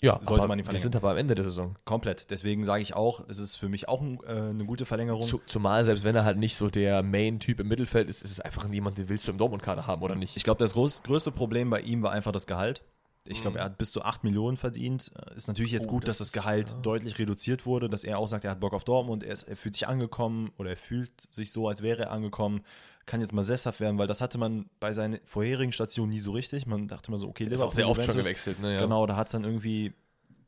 ja, 0.00 0.18
sollte 0.22 0.42
aber 0.42 0.48
man 0.48 0.58
ihn 0.58 0.60
Wir 0.60 0.64
verlängern. 0.66 0.82
sind 0.82 0.96
aber 0.96 1.10
am 1.12 1.16
Ende 1.16 1.34
der 1.34 1.44
Saison. 1.44 1.74
komplett. 1.84 2.30
Deswegen 2.30 2.62
sage 2.64 2.82
ich 2.82 2.94
auch, 2.94 3.24
es 3.28 3.38
ist 3.38 3.56
für 3.56 3.68
mich 3.68 3.88
auch 3.88 4.00
ein, 4.00 4.18
äh, 4.26 4.50
eine 4.50 4.64
gute 4.66 4.84
Verlängerung. 4.86 5.22
Zu, 5.22 5.40
zumal, 5.46 5.84
selbst 5.84 6.04
wenn 6.04 6.14
er 6.14 6.24
halt 6.24 6.36
nicht 6.38 6.56
so 6.56 6.68
der 6.68 7.02
Main-Typ 7.02 7.58
im 7.58 7.66
Mittelfeld 7.68 8.08
ist, 8.08 8.22
ist 8.22 8.30
es 8.30 8.38
einfach 8.40 8.68
jemand, 8.70 8.98
den 8.98 9.08
willst 9.08 9.26
du 9.26 9.32
im 9.32 9.38
Dortmund-Kader 9.38 9.86
haben, 9.88 10.02
oder 10.02 10.14
nicht? 10.14 10.36
Ich 10.36 10.44
glaube, 10.44 10.58
das 10.62 10.74
größte 10.74 11.32
Problem 11.32 11.70
bei 11.70 11.80
ihm 11.80 12.02
war 12.02 12.12
einfach 12.12 12.32
das 12.32 12.46
Gehalt. 12.46 12.82
Ich 13.26 13.38
Mhm. 13.38 13.42
glaube, 13.42 13.58
er 13.58 13.64
hat 13.64 13.78
bis 13.78 13.90
zu 13.90 14.02
8 14.02 14.22
Millionen 14.22 14.56
verdient. 14.56 15.10
Ist 15.34 15.48
natürlich 15.48 15.72
jetzt 15.72 15.86
Oh, 15.86 15.92
gut, 15.92 16.02
das 16.04 16.18
dass 16.18 16.18
das 16.18 16.28
ist, 16.28 16.32
Gehalt 16.34 16.72
ja. 16.72 16.78
deutlich 16.78 17.18
reduziert 17.18 17.64
wurde, 17.64 17.88
dass 17.88 18.04
er 18.04 18.18
auch 18.18 18.28
sagt, 18.28 18.44
er 18.44 18.50
hat 18.50 18.60
Bock 18.60 18.74
auf 18.74 18.84
Dortmund, 18.84 19.22
er, 19.22 19.32
ist, 19.32 19.44
er 19.44 19.56
fühlt 19.56 19.74
sich 19.74 19.88
angekommen 19.88 20.52
oder 20.58 20.70
er 20.70 20.76
fühlt 20.76 21.10
sich 21.30 21.50
so, 21.52 21.66
als 21.68 21.82
wäre 21.82 22.02
er 22.02 22.10
angekommen, 22.10 22.62
kann 23.06 23.20
jetzt 23.20 23.32
mal 23.32 23.42
sesshaft 23.42 23.80
werden, 23.80 23.98
weil 23.98 24.06
das 24.06 24.20
hatte 24.20 24.36
man 24.38 24.68
bei 24.80 24.92
seinen 24.92 25.20
vorherigen 25.24 25.72
Stationen 25.72 26.10
nie 26.10 26.18
so 26.18 26.32
richtig. 26.32 26.66
Man 26.66 26.86
dachte 26.88 27.10
mal 27.10 27.16
so, 27.16 27.28
okay, 27.28 27.44
ist 27.44 27.60
auch 27.62 27.70
sehr 27.70 27.88
oft 27.88 27.96
schon 27.96 28.04
Juventus. 28.14 28.26
gewechselt, 28.26 28.60
ne? 28.60 28.74
Ja. 28.74 28.80
Genau, 28.80 29.06
da 29.06 29.16
hat 29.16 29.28
es 29.28 29.32
dann 29.32 29.44
irgendwie 29.44 29.92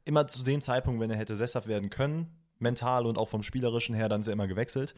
immer 0.04 0.26
zu 0.26 0.42
dem 0.44 0.60
Zeitpunkt, 0.60 1.00
wenn 1.00 1.10
er 1.10 1.16
hätte 1.16 1.36
sesshaft 1.36 1.68
werden 1.68 1.90
können, 1.90 2.28
mental 2.58 3.06
und 3.06 3.18
auch 3.18 3.28
vom 3.28 3.42
Spielerischen 3.42 3.94
her, 3.94 4.08
dann 4.08 4.20
ist 4.20 4.26
er 4.26 4.32
immer 4.34 4.46
gewechselt. 4.46 4.94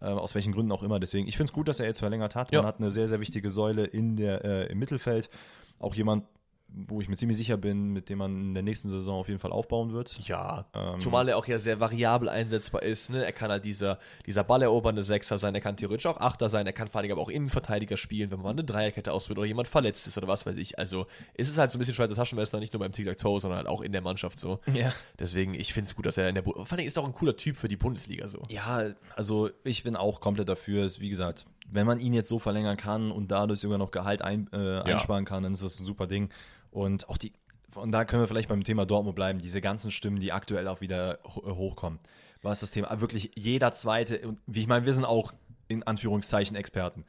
Äh, 0.00 0.06
aus 0.06 0.34
welchen 0.34 0.52
Gründen 0.52 0.72
auch 0.72 0.82
immer. 0.82 0.98
Deswegen, 0.98 1.28
ich 1.28 1.36
finde 1.36 1.50
es 1.50 1.52
gut, 1.52 1.68
dass 1.68 1.78
er 1.80 1.86
jetzt 1.86 2.00
verlängert 2.00 2.34
hat. 2.34 2.50
Man 2.52 2.62
Ja. 2.62 2.66
hat 2.66 2.80
eine 2.80 2.90
sehr, 2.90 3.06
sehr 3.08 3.20
wichtige 3.20 3.48
Säule 3.48 3.84
in 3.84 4.16
der, 4.16 4.44
äh, 4.44 4.66
im 4.72 4.78
Mittelfeld. 4.78 5.30
Auch 5.78 5.94
jemand, 5.94 6.24
wo 6.68 7.00
ich 7.00 7.08
mir 7.08 7.16
ziemlich 7.16 7.36
sicher 7.36 7.56
bin, 7.56 7.92
mit 7.92 8.08
dem 8.08 8.18
man 8.18 8.40
in 8.40 8.54
der 8.54 8.62
nächsten 8.62 8.88
Saison 8.88 9.20
auf 9.20 9.28
jeden 9.28 9.38
Fall 9.38 9.52
aufbauen 9.52 9.92
wird. 9.92 10.18
Ja, 10.26 10.66
Ähm, 10.74 10.98
zumal 10.98 11.28
er 11.28 11.36
auch 11.36 11.46
ja 11.46 11.58
sehr 11.58 11.78
variabel 11.78 12.28
einsetzbar 12.28 12.82
ist. 12.82 13.10
Ne? 13.10 13.24
Er 13.24 13.32
kann 13.32 13.50
halt 13.50 13.64
dieser, 13.64 13.98
dieser 14.26 14.42
ballerobernde 14.42 15.02
Sechser 15.02 15.38
sein, 15.38 15.54
er 15.54 15.60
kann 15.60 15.76
theoretisch 15.76 16.06
auch 16.06 16.18
Achter 16.18 16.48
sein, 16.48 16.66
er 16.66 16.72
kann 16.72 16.88
vor 16.88 17.00
allem 17.00 17.12
aber 17.12 17.20
auch 17.20 17.28
Innenverteidiger 17.28 17.96
spielen, 17.96 18.30
wenn 18.32 18.40
man 18.40 18.52
eine 18.52 18.64
Dreierkette 18.64 19.12
ausführt 19.12 19.38
oder 19.38 19.46
jemand 19.46 19.68
verletzt 19.68 20.06
ist 20.08 20.18
oder 20.18 20.26
was 20.26 20.46
weiß 20.46 20.56
ich. 20.56 20.78
Also 20.78 21.06
es 21.34 21.48
ist 21.48 21.58
halt 21.58 21.70
so 21.70 21.76
ein 21.76 21.80
bisschen 21.80 21.94
Schweizer 21.94 22.14
Taschenmesser, 22.16 22.58
nicht 22.58 22.72
nur 22.72 22.80
beim 22.80 22.90
Tic-Tac-Toe, 22.92 23.40
sondern 23.40 23.58
halt 23.58 23.68
auch 23.68 23.80
in 23.80 23.92
der 23.92 24.02
Mannschaft 24.02 24.38
so. 24.38 24.58
Ja. 24.72 24.92
Deswegen, 25.18 25.54
ich 25.54 25.72
finde 25.72 25.88
es 25.88 25.94
gut, 25.94 26.06
dass 26.06 26.16
er 26.16 26.28
in 26.28 26.34
der 26.34 26.42
Bu 26.42 26.52
Vor 26.64 26.76
allem 26.76 26.86
ist 26.86 26.96
er 26.96 27.04
auch 27.04 27.06
ein 27.06 27.14
cooler 27.14 27.36
Typ 27.36 27.56
für 27.56 27.68
die 27.68 27.76
Bundesliga 27.76 28.26
so. 28.26 28.42
Ja, 28.48 28.90
also 29.14 29.50
ich 29.62 29.84
bin 29.84 29.94
auch 29.94 30.20
komplett 30.20 30.48
dafür. 30.48 30.84
Ist, 30.84 31.00
wie 31.00 31.08
gesagt, 31.08 31.46
wenn 31.64 31.86
man 31.86 31.98
ihn 31.98 32.12
jetzt 32.12 32.28
so 32.28 32.38
verlängern 32.38 32.76
kann 32.76 33.10
und 33.10 33.30
dadurch 33.30 33.60
sogar 33.60 33.78
noch 33.78 33.90
Gehalt 33.90 34.22
ein, 34.22 34.48
äh, 34.52 34.80
einsparen 34.80 35.24
kann, 35.24 35.42
dann 35.42 35.52
ist 35.52 35.62
das 35.62 35.80
ein 35.80 35.86
super 35.86 36.06
Ding. 36.06 36.30
Und 36.70 37.08
auch 37.08 37.16
die, 37.16 37.32
und 37.74 37.92
da 37.92 38.04
können 38.04 38.22
wir 38.22 38.28
vielleicht 38.28 38.48
beim 38.48 38.64
Thema 38.64 38.86
Dortmund 38.86 39.16
bleiben, 39.16 39.38
diese 39.38 39.60
ganzen 39.60 39.90
Stimmen, 39.90 40.20
die 40.20 40.32
aktuell 40.32 40.68
auch 40.68 40.80
wieder 40.80 41.18
äh, 41.24 41.50
hochkommen. 41.50 41.98
Was 42.42 42.60
das 42.60 42.70
Thema, 42.70 43.00
wirklich 43.00 43.30
jeder 43.34 43.72
zweite, 43.72 44.20
und 44.28 44.38
wie 44.46 44.60
ich 44.60 44.66
meine, 44.66 44.84
wir 44.86 44.92
sind 44.92 45.04
auch 45.04 45.32
in 45.68 45.82
Anführungszeichen 45.82 46.56
Experten. 46.56 47.04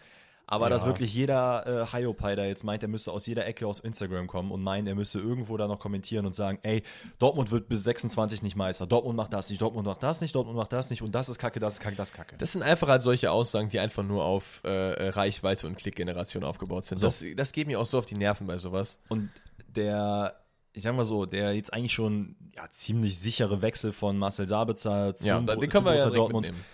Aber 0.48 0.70
dass 0.70 0.84
Ja. 0.84 0.88
wirklich 0.90 1.14
jeder 1.14 1.66
äh, 1.66 1.88
Hiopai 1.92 2.36
da 2.36 2.46
jetzt 2.46 2.64
meint, 2.64 2.84
er 2.84 2.90
müsste 2.90 3.12
aus 3.12 3.26
jeder 3.26 3.46
Ecke 3.48 3.66
aus 3.66 3.80
Instagram 3.80 4.28
kommen 4.28 4.52
und 4.52 4.62
meint, 4.62 4.88
er 4.88 4.94
müsste 4.96 5.20
irgendwo 5.20 5.58
da 5.58 5.68
noch 5.68 5.80
kommentieren 5.80 6.26
und 6.26 6.36
sagen, 6.36 6.60
ey, 6.62 6.84
Dortmund 7.18 7.50
wird 7.52 7.68
bis 7.68 7.84
26 7.84 8.44
nicht 8.44 8.56
Meister, 8.56 8.86
Dortmund 8.86 9.16
macht 9.18 9.34
das 9.34 9.50
nicht, 9.50 9.60
Dortmund 9.62 9.88
macht 9.88 10.04
das 10.04 10.22
nicht, 10.22 10.36
Dortmund 10.36 10.56
macht 10.58 10.72
das 10.72 10.90
nicht 10.92 11.02
und 11.02 11.14
das 11.16 11.30
ist 11.30 11.40
kacke, 11.40 11.60
das 11.60 11.76
ist 11.76 11.80
kacke, 11.80 11.96
das 11.96 12.10
ist 12.12 12.16
kacke. 12.16 12.36
Das 12.38 12.52
sind 12.52 12.62
einfach 12.62 12.88
halt 12.88 13.02
solche 13.02 13.32
Aussagen, 13.32 13.70
die 13.70 13.80
einfach 13.80 14.04
nur 14.04 14.24
auf 14.24 14.62
äh, 14.64 14.70
Reichweite 15.10 15.66
und 15.66 15.78
Klickgeneration 15.78 16.44
aufgebaut 16.44 16.86
sind. 16.86 17.00
So. 17.00 17.08
Das, 17.08 17.24
das 17.36 17.52
geht 17.52 17.66
mir 17.68 17.80
auch 17.80 17.86
so 17.86 17.98
auf 17.98 18.06
die 18.06 18.16
Nerven 18.16 18.46
bei 18.46 18.58
sowas. 18.58 19.00
Und 19.10 19.30
der, 19.76 20.36
ich 20.74 20.84
sag 20.84 20.96
mal 20.96 21.06
so, 21.06 21.26
der 21.26 21.54
jetzt 21.56 21.74
eigentlich 21.74 21.94
schon 21.94 22.36
ja, 22.56 22.70
ziemlich 22.70 23.18
sichere 23.20 23.62
Wechsel 23.62 23.94
von 23.94 24.18
Marcel 24.18 24.48
Sabitzer 24.48 25.16
zum, 25.16 25.28
Ja, 25.28 25.40
den 25.40 25.60
zu 25.62 25.68
können 25.70 25.86
wir 25.86 25.96
ja 25.96 26.10
Dortmund, 26.10 26.46
mitnehmen. 26.48 26.66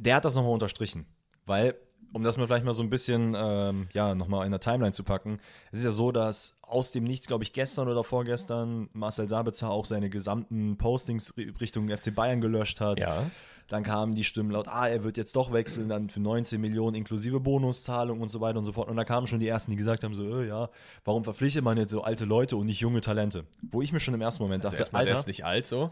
der 0.00 0.16
hat 0.16 0.24
das 0.24 0.34
nochmal 0.34 0.52
unterstrichen. 0.52 1.06
Weil, 1.44 1.74
um 2.12 2.22
das 2.22 2.36
mal 2.36 2.46
vielleicht 2.46 2.64
mal 2.64 2.74
so 2.74 2.82
ein 2.82 2.90
bisschen, 2.90 3.34
ähm, 3.36 3.88
ja, 3.92 4.14
nochmal 4.14 4.44
in 4.44 4.52
der 4.52 4.60
Timeline 4.60 4.92
zu 4.92 5.02
packen, 5.04 5.40
es 5.70 5.80
ist 5.80 5.84
ja 5.84 5.90
so, 5.90 6.12
dass 6.12 6.58
aus 6.62 6.92
dem 6.92 7.04
Nichts, 7.04 7.26
glaube 7.26 7.44
ich, 7.44 7.52
gestern 7.52 7.88
oder 7.88 8.04
vorgestern 8.04 8.88
Marcel 8.92 9.28
Sabitzer 9.28 9.70
auch 9.70 9.84
seine 9.84 10.10
gesamten 10.10 10.76
Postings 10.76 11.34
Richtung 11.60 11.88
FC 11.88 12.14
Bayern 12.14 12.40
gelöscht 12.40 12.80
hat. 12.80 13.00
Ja. 13.00 13.30
Dann 13.68 13.84
kamen 13.84 14.14
die 14.14 14.24
Stimmen 14.24 14.50
laut, 14.50 14.68
ah, 14.68 14.88
er 14.88 15.02
wird 15.04 15.16
jetzt 15.16 15.34
doch 15.34 15.52
wechseln, 15.52 15.88
dann 15.88 16.10
für 16.10 16.20
19 16.20 16.60
Millionen 16.60 16.94
inklusive 16.94 17.40
Bonuszahlung 17.40 18.20
und 18.20 18.28
so 18.28 18.40
weiter 18.40 18.58
und 18.58 18.64
so 18.66 18.72
fort. 18.72 18.88
Und 18.88 18.96
da 18.96 19.04
kamen 19.04 19.26
schon 19.26 19.40
die 19.40 19.48
ersten, 19.48 19.70
die 19.70 19.76
gesagt 19.78 20.04
haben, 20.04 20.14
so, 20.14 20.40
äh, 20.40 20.48
ja, 20.48 20.68
warum 21.04 21.24
verpflichtet 21.24 21.64
man 21.64 21.78
jetzt 21.78 21.90
so 21.90 22.02
alte 22.02 22.24
Leute 22.26 22.56
und 22.56 22.66
nicht 22.66 22.80
junge 22.80 23.00
Talente? 23.00 23.44
Wo 23.70 23.80
ich 23.80 23.92
mir 23.92 24.00
schon 24.00 24.12
im 24.14 24.20
ersten 24.20 24.42
Moment 24.42 24.64
Also 24.66 24.76
dachte, 24.76 24.94
Alter, 24.94 25.14
ist 25.14 25.26
nicht 25.28 25.44
alt 25.46 25.66
so. 25.66 25.90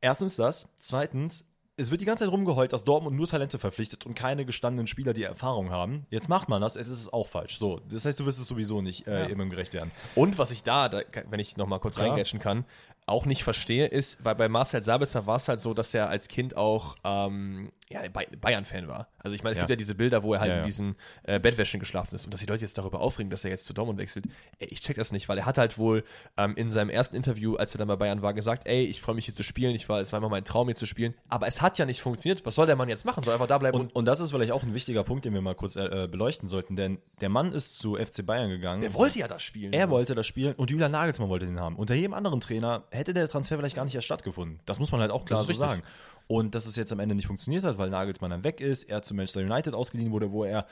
erstens 0.00 0.36
das, 0.36 0.76
zweitens, 0.80 1.48
es 1.78 1.92
wird 1.92 2.00
die 2.00 2.04
ganze 2.04 2.24
Zeit 2.24 2.32
rumgeheult, 2.32 2.72
dass 2.72 2.84
Dortmund 2.84 3.16
nur 3.16 3.26
Talente 3.26 3.58
verpflichtet 3.58 4.04
und 4.04 4.14
keine 4.14 4.44
gestandenen 4.44 4.88
Spieler, 4.88 5.12
die 5.12 5.22
Erfahrung 5.22 5.70
haben. 5.70 6.06
Jetzt 6.10 6.28
macht 6.28 6.48
man 6.48 6.60
das, 6.60 6.74
es 6.74 6.90
ist 6.90 7.12
auch 7.12 7.28
falsch. 7.28 7.58
So, 7.58 7.80
das 7.88 8.04
heißt, 8.04 8.18
du 8.18 8.26
wirst 8.26 8.40
es 8.40 8.48
sowieso 8.48 8.82
nicht 8.82 9.06
äh, 9.06 9.26
immer 9.28 9.46
gerecht 9.46 9.72
werden. 9.72 9.92
Und 10.16 10.38
was 10.38 10.50
ich 10.50 10.64
da, 10.64 10.88
da 10.88 11.02
wenn 11.30 11.38
ich 11.38 11.56
noch 11.56 11.68
mal 11.68 11.78
kurz 11.78 11.94
Klar. 11.94 12.08
reingrätschen 12.08 12.40
kann, 12.40 12.64
auch 13.06 13.26
nicht 13.26 13.44
verstehe, 13.44 13.86
ist, 13.86 14.22
weil 14.24 14.34
bei 14.34 14.48
Marcel 14.48 14.82
Sabitzer 14.82 15.26
war 15.26 15.36
es 15.36 15.48
halt 15.48 15.60
so, 15.60 15.72
dass 15.72 15.94
er 15.94 16.08
als 16.08 16.28
Kind 16.28 16.56
auch 16.56 16.96
ähm, 17.04 17.70
ja, 17.90 18.06
Bay- 18.08 18.26
Bayern-Fan 18.40 18.86
war. 18.86 19.08
Also 19.18 19.34
ich 19.34 19.42
meine, 19.42 19.52
es 19.52 19.56
Ja. 19.56 19.62
gibt 19.62 19.70
ja 19.70 19.76
diese 19.76 19.94
Bilder, 19.94 20.22
wo 20.22 20.34
er 20.34 20.40
halt 20.40 20.50
Ja, 20.50 20.58
in 20.58 20.64
diesen 20.66 20.94
äh, 21.22 21.40
Bettwäschen 21.40 21.80
geschlafen 21.80 22.14
ist 22.14 22.24
und 22.26 22.34
dass 22.34 22.40
die 22.40 22.46
Leute 22.46 22.62
jetzt 22.62 22.76
darüber 22.76 23.00
aufregen, 23.00 23.30
dass 23.30 23.44
er 23.44 23.50
jetzt 23.50 23.64
zu 23.64 23.72
Dortmund 23.72 23.98
wechselt. 23.98 24.26
Ey, 24.58 24.68
ich 24.70 24.80
check 24.80 24.96
das 24.96 25.10
nicht, 25.10 25.28
weil 25.28 25.38
er 25.38 25.46
hat 25.46 25.56
halt 25.58 25.78
wohl 25.78 26.04
ähm, 26.36 26.54
in 26.56 26.68
seinem 26.70 26.90
ersten 26.90 27.16
Interview, 27.16 27.56
als 27.56 27.74
er 27.74 27.78
dann 27.78 27.88
bei 27.88 27.96
Bayern 27.96 28.20
war, 28.20 28.34
gesagt, 28.34 28.68
ey, 28.68 28.84
ich 28.84 29.00
freue 29.00 29.14
mich 29.14 29.24
hier 29.24 29.34
zu 29.34 29.42
spielen, 29.42 29.74
ich 29.74 29.88
war, 29.88 30.00
es 30.00 30.12
war 30.12 30.18
immer 30.18 30.28
mein 30.28 30.44
Traum 30.44 30.68
hier 30.68 30.74
zu 30.74 30.84
spielen, 30.86 31.14
aber 31.30 31.46
es 31.46 31.62
hat 31.62 31.78
ja 31.78 31.86
nicht 31.86 32.00
funktioniert. 32.02 32.44
Was 32.44 32.54
soll 32.56 32.66
der 32.66 32.76
Mann 32.76 32.88
jetzt 32.90 33.04
machen? 33.06 33.22
Soll 33.22 33.32
einfach 33.32 33.46
da 33.46 33.56
bleiben 33.58 33.78
Und, 33.78 33.94
und 33.96 34.04
das 34.04 34.20
ist 34.20 34.32
vielleicht 34.32 34.52
auch 34.52 34.62
ein 34.62 34.74
wichtiger 34.74 35.02
Punkt, 35.04 35.24
den 35.24 35.32
wir 35.32 35.40
mal 35.40 35.54
kurz 35.54 35.76
äh, 35.76 36.08
beleuchten 36.10 36.46
sollten, 36.48 36.76
denn 36.76 36.98
der 37.22 37.30
Mann 37.30 37.52
ist 37.52 37.78
zu 37.78 37.96
FC 37.96 38.24
Bayern 38.26 38.50
gegangen. 38.50 38.82
der 38.82 38.92
wollte 38.94 39.18
ja 39.18 39.28
das 39.28 39.42
spielen. 39.42 39.72
Er 39.72 39.88
wollte 39.88 40.14
das 40.14 40.26
spielen 40.26 40.54
und 40.56 40.70
Julian 40.70 40.92
Nagelsmann 40.92 41.28
wollte 41.30 41.46
den 41.46 41.58
haben. 41.58 41.76
Unter 41.76 41.94
jedem 41.94 42.12
anderen 42.12 42.40
Trainer 42.40 42.84
hätte 42.90 43.14
der 43.14 43.28
Transfer 43.28 43.56
vielleicht 43.56 43.76
gar 43.76 43.84
nicht 43.86 43.94
erst 43.94 44.04
stattgefunden. 44.06 44.60
Das 44.66 44.78
muss 44.78 44.92
man 44.92 45.00
halt 45.00 45.10
auch 45.10 45.24
klar 45.24 45.40
so 45.42 45.48
richtig. 45.48 45.58
sagen. 45.66 45.82
Und 46.28 46.54
dass 46.54 46.66
es 46.66 46.76
jetzt 46.76 46.92
am 46.92 47.00
Ende 47.00 47.14
nicht 47.14 47.26
funktioniert 47.26 47.64
hat, 47.64 47.78
weil 47.78 47.90
Nagelsmann 47.90 48.30
dann 48.30 48.44
weg 48.44 48.60
ist, 48.60 48.84
er 48.84 49.02
zu 49.02 49.14
Manchester 49.14 49.40
United 49.40 49.74
ausgeliehen 49.74 50.12
wurde, 50.12 50.30
wo 50.30 50.44
er 50.44 50.66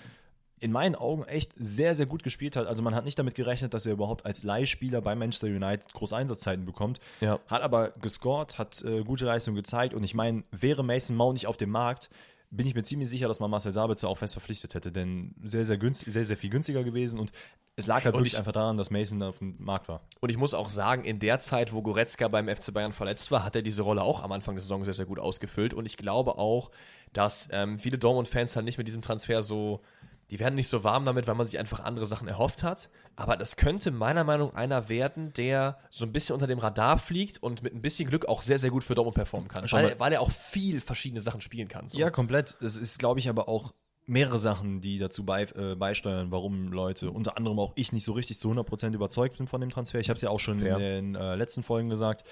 in 0.60 0.72
meinen 0.72 0.94
Augen 0.94 1.24
echt 1.24 1.52
sehr, 1.56 1.94
sehr 1.94 2.06
gut 2.06 2.22
gespielt 2.22 2.56
hat. 2.56 2.66
Also 2.66 2.82
man 2.82 2.94
hat 2.94 3.04
nicht 3.04 3.18
damit 3.18 3.34
gerechnet, 3.34 3.74
dass 3.74 3.84
er 3.84 3.92
überhaupt 3.92 4.24
als 4.24 4.42
Leihspieler 4.42 5.02
bei 5.02 5.14
Manchester 5.14 5.48
United 5.48 5.92
groß 5.92 6.12
Einsatzzeiten 6.12 6.64
bekommt. 6.64 7.00
Ja. 7.20 7.40
Hat 7.46 7.62
aber 7.62 7.90
gescored, 8.00 8.58
hat 8.58 8.82
äh, 8.82 9.02
gute 9.02 9.26
Leistung 9.26 9.54
gezeigt 9.54 9.92
und 9.92 10.02
ich 10.04 10.14
meine, 10.14 10.44
wäre 10.52 10.82
Mason 10.82 11.16
Mount 11.16 11.34
nicht 11.34 11.46
auf 11.46 11.56
dem 11.56 11.70
Markt, 11.70 12.10
bin 12.56 12.66
ich 12.66 12.74
mir 12.74 12.82
ziemlich 12.82 13.08
sicher, 13.08 13.28
dass 13.28 13.40
man 13.40 13.50
Marcel 13.50 13.72
Sabitzer 13.72 14.08
auch 14.08 14.18
fest 14.18 14.34
verpflichtet 14.34 14.74
hätte, 14.74 14.90
denn 14.92 15.34
sehr, 15.42 15.64
sehr 15.64 15.78
günstig, 15.78 16.12
sehr, 16.12 16.24
sehr 16.24 16.36
viel 16.36 16.50
günstiger 16.50 16.84
gewesen 16.84 17.18
und 17.20 17.32
es 17.76 17.86
lag 17.86 18.04
halt 18.04 18.14
Und 18.14 18.20
wirklich 18.20 18.32
ich- 18.32 18.38
einfach 18.38 18.52
daran, 18.52 18.76
dass 18.76 18.90
Mason 18.90 19.22
auf 19.22 19.38
dem 19.38 19.56
Markt 19.58 19.88
war. 19.88 20.00
Und 20.20 20.30
ich 20.30 20.36
muss 20.36 20.54
auch 20.54 20.68
sagen, 20.68 21.04
in 21.04 21.18
der 21.18 21.38
Zeit, 21.38 21.72
wo 21.72 21.82
Goretzka 21.82 22.28
beim 22.28 22.48
FC 22.48 22.72
Bayern 22.72 22.92
verletzt 22.92 23.30
war, 23.30 23.44
hat 23.44 23.54
er 23.56 23.62
diese 23.62 23.82
Rolle 23.82 24.02
auch 24.02 24.22
am 24.22 24.32
Anfang 24.32 24.54
der 24.54 24.62
Saison 24.62 24.84
sehr, 24.84 24.94
sehr 24.94 25.06
gut 25.06 25.18
ausgefüllt. 25.18 25.74
Und 25.74 25.84
ich 25.86 25.96
glaube 25.96 26.38
auch, 26.38 26.70
dass 27.12 27.48
ähm, 27.52 27.78
viele 27.78 27.98
Dortmund-Fans 27.98 28.56
halt 28.56 28.64
nicht 28.64 28.78
mit 28.78 28.88
diesem 28.88 29.02
Transfer 29.02 29.42
so 29.42 29.82
die 30.30 30.40
werden 30.40 30.56
nicht 30.56 30.66
so 30.66 30.82
warm 30.82 31.04
damit, 31.04 31.28
weil 31.28 31.36
man 31.36 31.46
sich 31.46 31.56
einfach 31.60 31.78
andere 31.84 32.04
Sachen 32.04 32.26
erhofft 32.26 32.64
hat. 32.64 32.90
Aber 33.16 33.36
das 33.36 33.56
könnte 33.56 33.90
meiner 33.90 34.24
Meinung 34.24 34.50
nach 34.52 34.60
einer 34.60 34.88
werden, 34.90 35.32
der 35.32 35.78
so 35.88 36.04
ein 36.04 36.12
bisschen 36.12 36.34
unter 36.34 36.46
dem 36.46 36.58
Radar 36.58 36.98
fliegt 36.98 37.42
und 37.42 37.62
mit 37.62 37.74
ein 37.74 37.80
bisschen 37.80 38.08
Glück 38.08 38.26
auch 38.26 38.42
sehr, 38.42 38.58
sehr 38.58 38.70
gut 38.70 38.84
für 38.84 38.94
Dortmund 38.94 39.14
performen 39.14 39.48
kann. 39.48 39.64
Weil, 39.70 39.98
weil 39.98 40.12
er 40.12 40.20
auch 40.20 40.30
viel 40.30 40.80
verschiedene 40.82 41.22
Sachen 41.22 41.40
spielen 41.40 41.68
kann. 41.68 41.88
So. 41.88 41.98
Ja, 41.98 42.10
komplett. 42.10 42.56
Es 42.60 42.76
ist, 42.76 42.98
glaube 42.98 43.18
ich, 43.18 43.30
aber 43.30 43.48
auch 43.48 43.72
mehrere 44.06 44.38
Sachen, 44.38 44.80
die 44.80 44.98
dazu 44.98 45.24
bei, 45.24 45.42
äh, 45.42 45.74
beisteuern, 45.74 46.30
warum 46.30 46.72
Leute, 46.72 47.10
unter 47.10 47.36
anderem 47.36 47.58
auch 47.58 47.72
ich, 47.74 47.92
nicht 47.92 48.04
so 48.04 48.12
richtig 48.12 48.38
zu 48.38 48.50
100% 48.50 48.92
überzeugt 48.92 49.38
bin 49.38 49.46
von 49.48 49.60
dem 49.60 49.70
Transfer. 49.70 49.98
Ich 49.98 50.10
habe 50.10 50.16
es 50.16 50.22
ja 50.22 50.30
auch 50.30 50.38
schon 50.38 50.60
Fair. 50.60 50.76
in 50.76 51.14
den 51.14 51.14
äh, 51.16 51.34
letzten 51.34 51.62
Folgen 51.62 51.88
gesagt. 51.88 52.24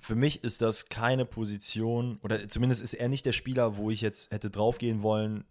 Für 0.00 0.14
mich 0.14 0.42
ist 0.42 0.62
das 0.62 0.88
keine 0.88 1.24
Position, 1.24 2.18
oder 2.24 2.48
zumindest 2.48 2.82
ist 2.82 2.94
er 2.94 3.08
nicht 3.08 3.26
der 3.26 3.32
Spieler, 3.32 3.76
wo 3.76 3.90
ich 3.90 4.00
jetzt 4.00 4.32
hätte 4.32 4.50
draufgehen 4.50 5.02
wollen, 5.02 5.44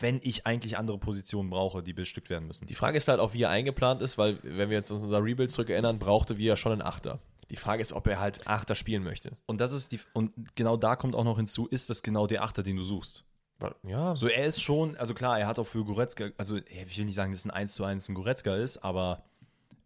wenn 0.00 0.20
ich 0.22 0.46
eigentlich 0.46 0.76
andere 0.76 0.98
Positionen 0.98 1.50
brauche, 1.50 1.82
die 1.82 1.94
bestückt 1.94 2.28
werden 2.28 2.46
müssen. 2.46 2.66
Die 2.66 2.74
Frage 2.74 2.98
ist 2.98 3.08
halt 3.08 3.20
auch, 3.20 3.32
wie 3.32 3.42
er 3.42 3.50
eingeplant 3.50 4.02
ist, 4.02 4.18
weil, 4.18 4.38
wenn 4.42 4.68
wir 4.68 4.76
jetzt 4.76 4.90
uns 4.90 5.02
unser 5.02 5.22
Rebuild 5.24 5.50
zurückerinnern, 5.50 5.98
brauchte 5.98 6.36
wir 6.36 6.46
ja 6.46 6.56
schon 6.56 6.72
einen 6.72 6.82
Achter. 6.82 7.20
Die 7.50 7.56
Frage 7.56 7.80
ist, 7.80 7.94
ob 7.94 8.06
er 8.06 8.20
halt 8.20 8.46
Achter 8.46 8.74
spielen 8.74 9.02
möchte. 9.02 9.32
Und 9.46 9.60
das 9.62 9.72
ist 9.72 9.92
die, 9.92 10.00
und 10.12 10.32
genau 10.54 10.76
da 10.76 10.96
kommt 10.96 11.14
auch 11.14 11.24
noch 11.24 11.38
hinzu, 11.38 11.66
ist 11.66 11.88
das 11.88 12.02
genau 12.02 12.26
der 12.26 12.42
Achter, 12.42 12.62
den 12.62 12.76
du 12.76 12.82
suchst? 12.82 13.24
Ja, 13.82 14.14
So, 14.14 14.28
er 14.28 14.44
ist 14.44 14.60
schon, 14.62 14.96
also 14.98 15.14
klar, 15.14 15.40
er 15.40 15.46
hat 15.46 15.58
auch 15.58 15.66
für 15.66 15.84
Goretzka, 15.84 16.28
also 16.36 16.56
ich 16.56 16.98
will 16.98 17.06
nicht 17.06 17.14
sagen, 17.14 17.32
dass 17.32 17.40
es 17.40 17.46
ein 17.46 17.50
1 17.50 17.74
zu 17.74 17.82
1 17.82 18.08
ein 18.08 18.14
Goretzka 18.14 18.54
ist, 18.54 18.76
aber 18.84 19.24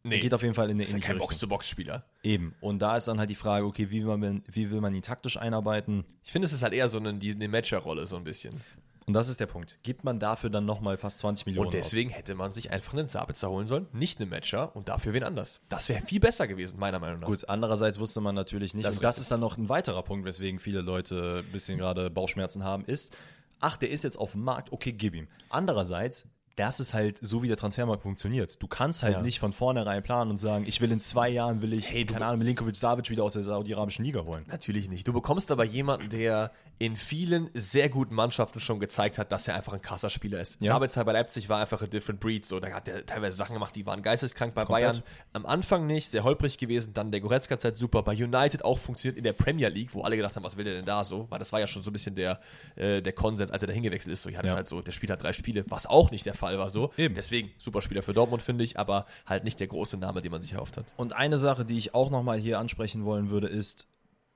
nee, 0.02 0.16
er 0.16 0.20
geht 0.20 0.34
auf 0.34 0.42
jeden 0.42 0.54
Fall 0.54 0.66
in 0.66 0.72
eine 0.72 0.82
ist 0.82 0.90
ja 0.90 0.96
ähnliche 0.96 1.06
kein 1.06 1.16
Richtung. 1.16 1.28
Box-to-Box-Spieler. 1.28 2.04
Eben. 2.22 2.54
Und 2.60 2.80
da 2.80 2.96
ist 2.96 3.08
dann 3.08 3.18
halt 3.18 3.30
die 3.30 3.34
Frage, 3.34 3.64
okay, 3.64 3.90
wie 3.90 4.04
will 4.04 4.16
man, 4.18 4.42
wie 4.46 4.70
will 4.70 4.80
man 4.82 4.94
ihn 4.94 5.00
taktisch 5.00 5.38
einarbeiten? 5.38 6.04
Ich 6.22 6.32
finde, 6.32 6.46
es 6.46 6.52
ist 6.52 6.62
halt 6.62 6.74
eher 6.74 6.88
so 6.90 6.98
eine, 6.98 7.14
die, 7.14 7.30
eine 7.30 7.48
Matcher-Rolle, 7.48 8.06
so 8.06 8.16
ein 8.16 8.24
bisschen. 8.24 8.60
Und 9.06 9.14
das 9.14 9.28
ist 9.28 9.40
der 9.40 9.46
Punkt. 9.46 9.78
Gibt 9.82 10.04
man 10.04 10.18
dafür 10.18 10.50
dann 10.50 10.64
nochmal 10.64 10.96
fast 10.96 11.18
20 11.18 11.46
Millionen 11.46 11.66
Und 11.66 11.74
deswegen 11.74 12.10
hätte 12.10 12.34
man 12.34 12.52
sich 12.52 12.70
einfach 12.70 12.94
einen 12.94 13.08
Sabitzer 13.08 13.50
holen 13.50 13.66
sollen, 13.66 13.86
nicht 13.92 14.20
einen 14.20 14.30
Matcher 14.30 14.74
und 14.76 14.88
dafür 14.88 15.12
wen 15.12 15.24
anders. 15.24 15.60
Das 15.68 15.88
wäre 15.88 16.02
viel 16.02 16.20
besser 16.20 16.46
gewesen, 16.46 16.78
meiner 16.78 16.98
Meinung 16.98 17.20
nach. 17.20 17.28
aus? 17.28 17.40
Gut, 17.40 17.48
andererseits 17.48 17.98
wusste 17.98 18.20
man 18.20 18.34
natürlich 18.34 18.74
nicht, 18.74 18.86
Das 18.86 18.96
und 18.96 19.04
das 19.04 19.18
ist 19.18 19.30
dann 19.30 19.40
noch 19.40 19.56
ein 19.58 19.68
weiterer 19.68 20.02
Punkt, 20.02 20.24
weswegen 20.24 20.60
viele 20.60 20.80
Leute 20.80 21.42
ein 21.44 21.52
bisschen 21.52 21.78
gerade 21.78 22.10
Bauchschmerzen 22.10 22.64
haben, 22.64 22.84
ist, 22.84 23.16
ach, 23.60 23.76
der 23.76 23.90
ist 23.90 24.04
jetzt 24.04 24.18
auf 24.18 24.32
dem 24.32 24.44
Markt, 24.44 24.72
okay, 24.72 24.92
gib 24.92 25.14
ihm. 25.14 25.28
Andererseits, 25.48 26.26
das 26.56 26.80
ist 26.80 26.92
halt 26.94 27.18
so, 27.22 27.42
wie 27.42 27.48
der 27.48 27.56
Transfermarkt 27.56 28.02
funktioniert. 28.02 28.62
Du 28.62 28.66
kannst 28.66 29.02
halt 29.02 29.14
Ja. 29.14 29.22
nicht 29.22 29.38
von 29.38 29.52
vornherein 29.52 30.02
planen 30.02 30.30
und 30.30 30.36
sagen, 30.36 30.64
ich 30.66 30.80
will 30.80 30.92
in 30.92 31.00
zwei 31.00 31.28
Jahren, 31.30 31.62
will 31.62 31.72
ich, 31.72 31.88
Hey, 31.90 32.04
keine 32.04 32.26
Ahnung, 32.26 32.40
Milinkovic 32.40 32.76
Savic 32.76 33.08
wieder 33.10 33.24
aus 33.24 33.32
der 33.32 33.42
saudi-arabischen 33.42 34.04
Liga 34.04 34.20
holen. 34.24 34.44
Natürlich 34.48 34.88
nicht. 34.88 35.08
Du 35.08 35.12
bekommst 35.12 35.50
aber 35.50 35.64
jemanden, 35.64 36.08
der 36.10 36.50
in 36.78 36.96
vielen 36.96 37.48
sehr 37.54 37.88
guten 37.88 38.14
Mannschaften 38.14 38.58
schon 38.58 38.80
gezeigt 38.80 39.16
hat, 39.16 39.30
dass 39.30 39.46
er 39.46 39.54
einfach 39.54 39.72
ein 39.72 39.80
krasser 39.80 40.10
Spieler 40.10 40.40
ist. 40.40 40.60
Ja. 40.60 40.72
Sabitzer 40.72 41.04
bei 41.04 41.12
Leipzig 41.12 41.48
war 41.48 41.60
einfach 41.60 41.80
a 41.80 41.86
different 41.86 42.20
breed. 42.20 42.44
So, 42.44 42.58
da 42.60 42.70
hat 42.72 42.88
er 42.88 43.06
teilweise 43.06 43.36
Sachen 43.36 43.54
gemacht, 43.54 43.76
die 43.76 43.86
waren 43.86 44.02
geisteskrank. 44.02 44.52
Bei 44.54 44.64
Komplett. 44.64 44.82
Bayern 44.94 45.02
am 45.32 45.46
Anfang 45.46 45.86
nicht, 45.86 46.08
sehr 46.10 46.24
holprig 46.24 46.58
gewesen. 46.58 46.92
Dann 46.92 47.12
der 47.12 47.20
Goretzka-Zeit 47.20 47.76
super. 47.76 48.02
Bei 48.02 48.12
United 48.12 48.64
auch 48.64 48.78
funktioniert 48.78 49.16
in 49.16 49.22
der 49.22 49.32
Premier 49.32 49.68
League, 49.68 49.94
wo 49.94 50.02
alle 50.02 50.16
gedacht 50.16 50.34
haben, 50.34 50.42
was 50.44 50.56
will 50.56 50.64
der 50.64 50.74
denn 50.74 50.84
da 50.84 51.04
so? 51.04 51.26
Weil 51.30 51.38
das 51.38 51.52
war 51.52 51.60
ja 51.60 51.66
schon 51.68 51.82
so 51.82 51.90
ein 51.90 51.92
bisschen 51.92 52.16
der, 52.16 52.40
äh, 52.74 53.00
der 53.00 53.12
Konsens, 53.12 53.52
als 53.52 53.62
er 53.62 53.68
da 53.68 53.72
hingewechselt 53.74 54.12
ist. 54.12 54.22
So, 54.22 54.28
ja, 54.28 54.38
das 54.42 54.48
Ja. 54.48 54.52
ist 54.54 54.56
halt 54.56 54.66
so, 54.66 54.82
der 54.82 54.92
Spieler 54.92 55.12
hat 55.12 55.22
drei 55.22 55.32
Spiele, 55.32 55.64
was 55.68 55.86
auch 55.86 56.10
nicht 56.10 56.26
der 56.26 56.34
Fall 56.34 56.41
war. 56.42 56.68
So. 56.68 56.92
Eben. 56.96 57.14
Deswegen 57.14 57.50
super 57.58 57.82
Spieler 57.82 58.02
für 58.02 58.12
Dortmund, 58.12 58.42
finde 58.42 58.64
ich, 58.64 58.78
aber 58.78 59.06
halt 59.26 59.44
nicht 59.44 59.60
der 59.60 59.68
große 59.68 59.96
Name, 59.96 60.22
den 60.22 60.32
man 60.32 60.42
sich 60.42 60.52
erhofft 60.52 60.76
hat. 60.76 60.92
Und 60.96 61.14
eine 61.14 61.38
Sache, 61.38 61.64
die 61.64 61.78
ich 61.78 61.94
auch 61.94 62.10
nochmal 62.10 62.38
hier 62.38 62.58
ansprechen 62.58 63.04
wollen 63.04 63.30
würde, 63.30 63.46
ist, 63.46 63.86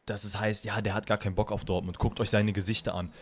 dass 0.06 0.24
es 0.24 0.38
heißt, 0.38 0.64
ja, 0.64 0.80
der 0.80 0.94
hat 0.94 1.06
gar 1.06 1.18
keinen 1.18 1.34
Bock 1.34 1.52
auf 1.52 1.64
Dortmund. 1.64 1.98
Guckt 1.98 2.20
euch 2.20 2.30
seine 2.30 2.52
Gesichter 2.52 2.94
an. 2.94 3.12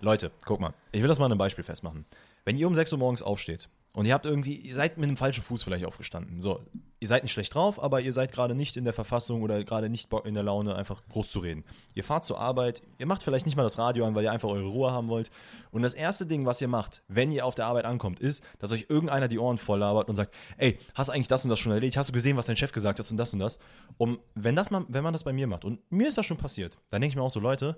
Leute, 0.00 0.32
guck 0.44 0.60
mal, 0.60 0.74
ich 0.90 1.00
will 1.00 1.08
das 1.08 1.18
mal 1.18 1.26
an 1.26 1.32
einem 1.32 1.38
Beispiel 1.38 1.64
festmachen. 1.64 2.04
Wenn 2.44 2.56
ihr 2.56 2.66
um 2.66 2.74
6 2.74 2.92
Uhr 2.92 2.98
morgens 2.98 3.22
aufsteht 3.22 3.68
und 3.94 4.06
ihr 4.06 4.14
habt 4.14 4.24
irgendwie, 4.24 4.54
ihr 4.54 4.74
seid 4.74 4.96
mit 4.96 5.06
einem 5.06 5.18
falschen 5.18 5.42
Fuß 5.42 5.62
vielleicht 5.62 5.84
aufgestanden. 5.84 6.40
So, 6.40 6.60
ihr 6.98 7.08
seid 7.08 7.24
nicht 7.24 7.32
schlecht 7.32 7.54
drauf, 7.54 7.82
aber 7.82 8.00
ihr 8.00 8.14
seid 8.14 8.32
gerade 8.32 8.54
nicht 8.54 8.78
in 8.78 8.84
der 8.84 8.94
Verfassung 8.94 9.42
oder 9.42 9.62
gerade 9.64 9.90
nicht 9.90 10.10
in 10.24 10.32
der 10.32 10.42
Laune, 10.42 10.74
einfach 10.76 11.02
groß 11.10 11.30
zu 11.30 11.40
reden. 11.40 11.64
Ihr 11.94 12.02
fahrt 12.02 12.24
zur 12.24 12.40
Arbeit, 12.40 12.80
ihr 12.98 13.06
macht 13.06 13.22
vielleicht 13.22 13.44
nicht 13.44 13.56
mal 13.56 13.64
das 13.64 13.76
Radio 13.76 14.06
an, 14.06 14.14
weil 14.14 14.24
ihr 14.24 14.32
einfach 14.32 14.48
eure 14.48 14.68
Ruhe 14.68 14.92
haben 14.92 15.08
wollt. 15.08 15.30
Und 15.72 15.82
das 15.82 15.92
erste 15.92 16.24
Ding, 16.24 16.46
was 16.46 16.60
ihr 16.62 16.68
macht, 16.68 17.02
wenn 17.08 17.30
ihr 17.32 17.44
auf 17.44 17.54
der 17.54 17.66
Arbeit 17.66 17.84
ankommt, 17.84 18.18
ist, 18.18 18.42
dass 18.60 18.72
euch 18.72 18.86
irgendeiner 18.88 19.28
die 19.28 19.38
Ohren 19.38 19.58
voll 19.58 19.80
labert 19.80 20.08
und 20.08 20.16
sagt, 20.16 20.32
ey, 20.56 20.78
hast 20.94 21.08
du 21.08 21.12
eigentlich 21.12 21.28
das 21.28 21.44
und 21.44 21.50
das 21.50 21.58
schon 21.58 21.72
erledigt? 21.72 21.98
Hast 21.98 22.08
du 22.08 22.14
gesehen, 22.14 22.38
was 22.38 22.46
dein 22.46 22.56
Chef 22.56 22.72
gesagt 22.72 22.98
hat 22.98 23.10
und 23.10 23.18
das 23.18 23.34
und 23.34 23.40
das? 23.40 23.58
Und 23.98 24.20
wenn, 24.34 24.56
das 24.56 24.70
mal, 24.70 24.86
wenn 24.88 25.04
man 25.04 25.12
das 25.12 25.24
bei 25.24 25.34
mir 25.34 25.46
macht, 25.46 25.66
und 25.66 25.80
mir 25.90 26.08
ist 26.08 26.16
das 26.16 26.24
schon 26.24 26.38
passiert, 26.38 26.78
dann 26.88 27.02
denke 27.02 27.12
ich 27.12 27.16
mir 27.16 27.22
auch 27.22 27.30
so, 27.30 27.40
Leute, 27.40 27.76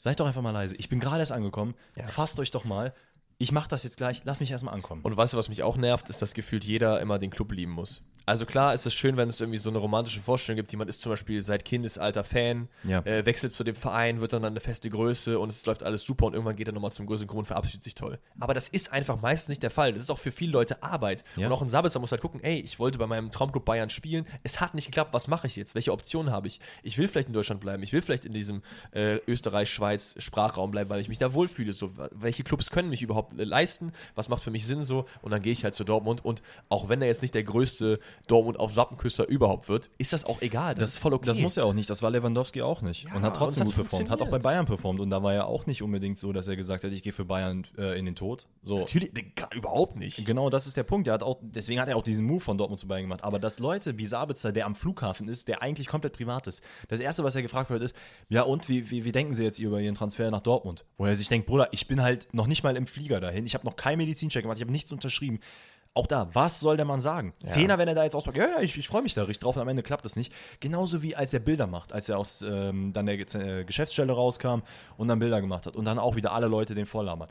seid 0.00 0.18
doch 0.18 0.26
einfach 0.26 0.42
mal 0.42 0.50
leise. 0.50 0.74
Ich 0.76 0.88
bin 0.88 0.98
gerade 0.98 1.20
erst 1.20 1.32
angekommen, 1.32 1.74
fasst 2.06 2.38
euch 2.40 2.50
doch 2.50 2.64
mal. 2.64 2.94
Ich 3.42 3.52
mach 3.52 3.66
das 3.66 3.84
jetzt 3.84 3.96
gleich, 3.96 4.20
lass 4.24 4.40
mich 4.40 4.50
erstmal 4.50 4.74
ankommen. 4.74 5.00
Und 5.00 5.16
weißt 5.16 5.32
du, 5.32 5.38
was 5.38 5.48
mich 5.48 5.62
auch 5.62 5.78
nervt, 5.78 6.10
ist, 6.10 6.20
dass 6.20 6.34
gefühlt 6.34 6.62
jeder 6.62 7.00
immer 7.00 7.18
den 7.18 7.30
Club 7.30 7.52
lieben 7.52 7.72
muss. 7.72 8.02
Also 8.30 8.46
klar 8.46 8.74
ist 8.74 8.86
es 8.86 8.94
schön, 8.94 9.16
wenn 9.16 9.28
es 9.28 9.40
irgendwie 9.40 9.58
so 9.58 9.70
eine 9.70 9.78
romantische 9.80 10.20
Vorstellung 10.20 10.54
gibt, 10.58 10.70
jemand 10.70 10.88
ist 10.88 11.00
zum 11.00 11.10
Beispiel 11.10 11.42
seit 11.42 11.64
Kindesalter 11.64 12.22
Fan, 12.22 12.68
Ja. 12.84 13.00
äh, 13.00 13.26
wechselt 13.26 13.52
zu 13.52 13.64
dem 13.64 13.74
Verein, 13.74 14.20
wird 14.20 14.32
dann 14.32 14.44
eine 14.44 14.60
feste 14.60 14.88
Größe 14.88 15.36
und 15.36 15.48
es 15.48 15.66
läuft 15.66 15.82
alles 15.82 16.04
super 16.04 16.26
und 16.26 16.34
irgendwann 16.34 16.54
geht 16.54 16.68
er 16.68 16.72
nochmal 16.72 16.92
zum 16.92 17.06
größeren 17.06 17.26
Grund 17.26 17.40
und 17.40 17.46
verabschiedet 17.46 17.82
sich 17.82 17.96
toll. 17.96 18.20
Aber 18.38 18.54
das 18.54 18.68
ist 18.68 18.92
einfach 18.92 19.20
meistens 19.20 19.48
nicht 19.48 19.64
der 19.64 19.72
Fall. 19.72 19.94
Das 19.94 20.02
ist 20.02 20.10
auch 20.12 20.18
für 20.20 20.30
viele 20.30 20.52
Leute 20.52 20.80
Arbeit. 20.80 21.24
Ja. 21.34 21.48
Und 21.48 21.52
auch 21.52 21.60
ein 21.60 21.68
Sabitzer 21.68 21.98
muss 21.98 22.12
halt 22.12 22.20
gucken, 22.22 22.38
ey, 22.44 22.60
ich 22.60 22.78
wollte 22.78 22.98
bei 22.98 23.08
meinem 23.08 23.32
Traumclub 23.32 23.64
Bayern 23.64 23.90
spielen, 23.90 24.24
es 24.44 24.60
hat 24.60 24.74
nicht 24.76 24.86
geklappt, 24.86 25.12
was 25.12 25.26
mache 25.26 25.48
ich 25.48 25.56
jetzt? 25.56 25.74
Welche 25.74 25.90
Optionen 25.92 26.32
habe 26.32 26.46
ich? 26.46 26.60
Ich 26.84 26.98
will 26.98 27.08
vielleicht 27.08 27.26
in 27.26 27.34
Deutschland 27.34 27.60
bleiben, 27.60 27.82
ich 27.82 27.92
will 27.92 28.00
vielleicht 28.00 28.26
in 28.26 28.32
diesem 28.32 28.62
äh, 28.92 29.16
Österreich-Schweiz-Sprachraum 29.26 30.70
bleiben, 30.70 30.88
weil 30.88 31.00
ich 31.00 31.08
mich 31.08 31.18
da 31.18 31.34
wohlfühle. 31.34 31.72
So, 31.72 31.90
welche 32.12 32.44
Clubs 32.44 32.70
können 32.70 32.90
mich 32.90 33.02
überhaupt 33.02 33.38
äh, 33.40 33.44
leisten? 33.44 33.90
Was 34.14 34.28
macht 34.28 34.42
für 34.44 34.52
mich 34.52 34.68
Sinn 34.68 34.84
so? 34.84 35.06
Und 35.22 35.32
dann 35.32 35.42
gehe 35.42 35.52
ich 35.52 35.64
halt 35.64 35.74
zu 35.74 35.82
Dortmund 35.82 36.24
und 36.24 36.42
auch 36.68 36.88
wenn 36.88 37.02
er 37.02 37.08
jetzt 37.08 37.22
nicht 37.22 37.34
der 37.34 37.42
größte 37.44 37.98
Dortmund 38.26 38.60
auf 38.60 38.72
Sappenküster 38.72 39.26
überhaupt 39.28 39.68
wird, 39.68 39.90
ist 39.98 40.12
das 40.12 40.24
auch 40.24 40.42
egal. 40.42 40.74
Das, 40.74 40.90
ist 40.90 40.98
voll 40.98 41.14
okay. 41.14 41.26
Das 41.26 41.38
muss 41.38 41.56
er 41.56 41.64
auch 41.64 41.72
nicht. 41.72 41.88
Das 41.88 42.02
war 42.02 42.10
Lewandowski 42.10 42.62
auch 42.62 42.82
nicht. 42.82 43.04
Ja, 43.04 43.14
und 43.14 43.22
hat 43.22 43.36
trotzdem 43.36 43.62
und 43.62 43.68
gut 43.68 43.76
performt. 43.76 44.10
Hat 44.10 44.22
auch 44.22 44.28
bei. 44.28 44.40
Bayern 44.40 44.66
performt. 44.66 45.00
Und 45.00 45.10
da 45.10 45.22
war 45.22 45.34
ja 45.34 45.44
auch 45.44 45.66
nicht 45.66 45.82
unbedingt 45.82 46.18
so, 46.18 46.32
dass 46.32 46.48
er 46.48 46.56
gesagt 46.56 46.84
hat, 46.84 46.92
ich 46.92 47.02
gehe 47.02 47.12
für 47.12 47.24
Bayern 47.24 47.66
äh, 47.78 47.98
in 47.98 48.04
den 48.04 48.14
Tod. 48.14 48.46
So. 48.62 48.80
Natürlich, 48.80 49.10
überhaupt 49.54 49.96
nicht. 49.96 50.24
Genau, 50.26 50.50
das 50.50 50.66
ist 50.66 50.76
der 50.76 50.82
Punkt. 50.82 51.06
Er 51.08 51.14
hat 51.14 51.22
auch, 51.22 51.38
deswegen 51.40 51.80
hat 51.80 51.88
er 51.88 51.96
auch 51.96 52.02
diesen 52.02 52.26
Move 52.26 52.40
von 52.40 52.58
Dortmund 52.58 52.80
zu 52.80 52.88
Bayern 52.88 53.04
gemacht. 53.04 53.22
Aber 53.22 53.38
dass 53.38 53.58
Leute 53.58 53.98
wie 53.98 54.06
Sabitzer, 54.06 54.52
der 54.52 54.66
am 54.66 54.74
Flughafen 54.74 55.28
ist, 55.28 55.48
der 55.48 55.62
eigentlich 55.62 55.88
komplett 55.88 56.14
privat 56.14 56.46
ist, 56.46 56.62
das 56.88 57.00
Erste, 57.00 57.24
was 57.24 57.34
er 57.34 57.42
gefragt 57.42 57.70
wird, 57.70 57.82
ist, 57.82 57.94
ja 58.28 58.42
und, 58.42 58.68
wie, 58.68 58.90
wie, 58.90 59.04
wie 59.04 59.12
denken 59.12 59.32
Sie 59.32 59.44
jetzt 59.44 59.58
über 59.58 59.80
Ihren 59.80 59.94
Transfer 59.94 60.30
nach 60.30 60.40
Dortmund? 60.40 60.84
Wo 60.96 61.06
er 61.06 61.16
sich 61.16 61.28
denkt, 61.28 61.46
Bruder, 61.46 61.68
ich 61.72 61.86
bin 61.86 62.02
halt 62.02 62.28
noch 62.32 62.46
nicht 62.46 62.62
mal 62.62 62.76
im 62.76 62.86
Flieger 62.86 63.20
dahin. 63.20 63.46
Ich 63.46 63.54
habe 63.54 63.64
noch 63.66 63.76
keinen 63.76 63.98
Medizincheck 63.98 64.42
gemacht, 64.42 64.58
ich 64.58 64.62
habe 64.62 64.72
nichts 64.72 64.92
unterschrieben. 64.92 65.40
Auch 66.00 66.06
da, 66.06 66.30
was 66.32 66.60
soll 66.60 66.78
der 66.78 66.86
Mann 66.86 67.02
sagen? 67.02 67.34
Zehner, 67.42 67.76
wenn 67.76 67.86
er 67.86 67.94
da 67.94 68.04
jetzt 68.04 68.16
auspackt, 68.16 68.38
ja, 68.38 68.48
ja, 68.48 68.60
ich, 68.62 68.78
ich 68.78 68.88
freue 68.88 69.02
mich 69.02 69.12
da 69.12 69.24
richtig 69.24 69.40
drauf 69.40 69.56
und 69.56 69.60
am 69.60 69.68
Ende 69.68 69.82
klappt 69.82 70.06
das 70.06 70.16
nicht. 70.16 70.32
Genauso 70.58 71.02
wie 71.02 71.14
als 71.14 71.34
er 71.34 71.40
Bilder 71.40 71.66
macht, 71.66 71.92
als 71.92 72.08
er 72.08 72.16
aus 72.16 72.40
ähm, 72.40 72.94
dann 72.94 73.04
der 73.04 73.18
äh, 73.18 73.64
Geschäftsstelle 73.64 74.10
rauskam 74.10 74.60
und 74.96 75.08
dann 75.08 75.18
Bilder 75.18 75.42
gemacht 75.42 75.66
hat 75.66 75.76
und 75.76 75.84
dann 75.84 75.98
auch 75.98 76.16
wieder 76.16 76.32
alle 76.32 76.46
Leute 76.46 76.74
den 76.74 76.86
volllabern. 76.86 77.28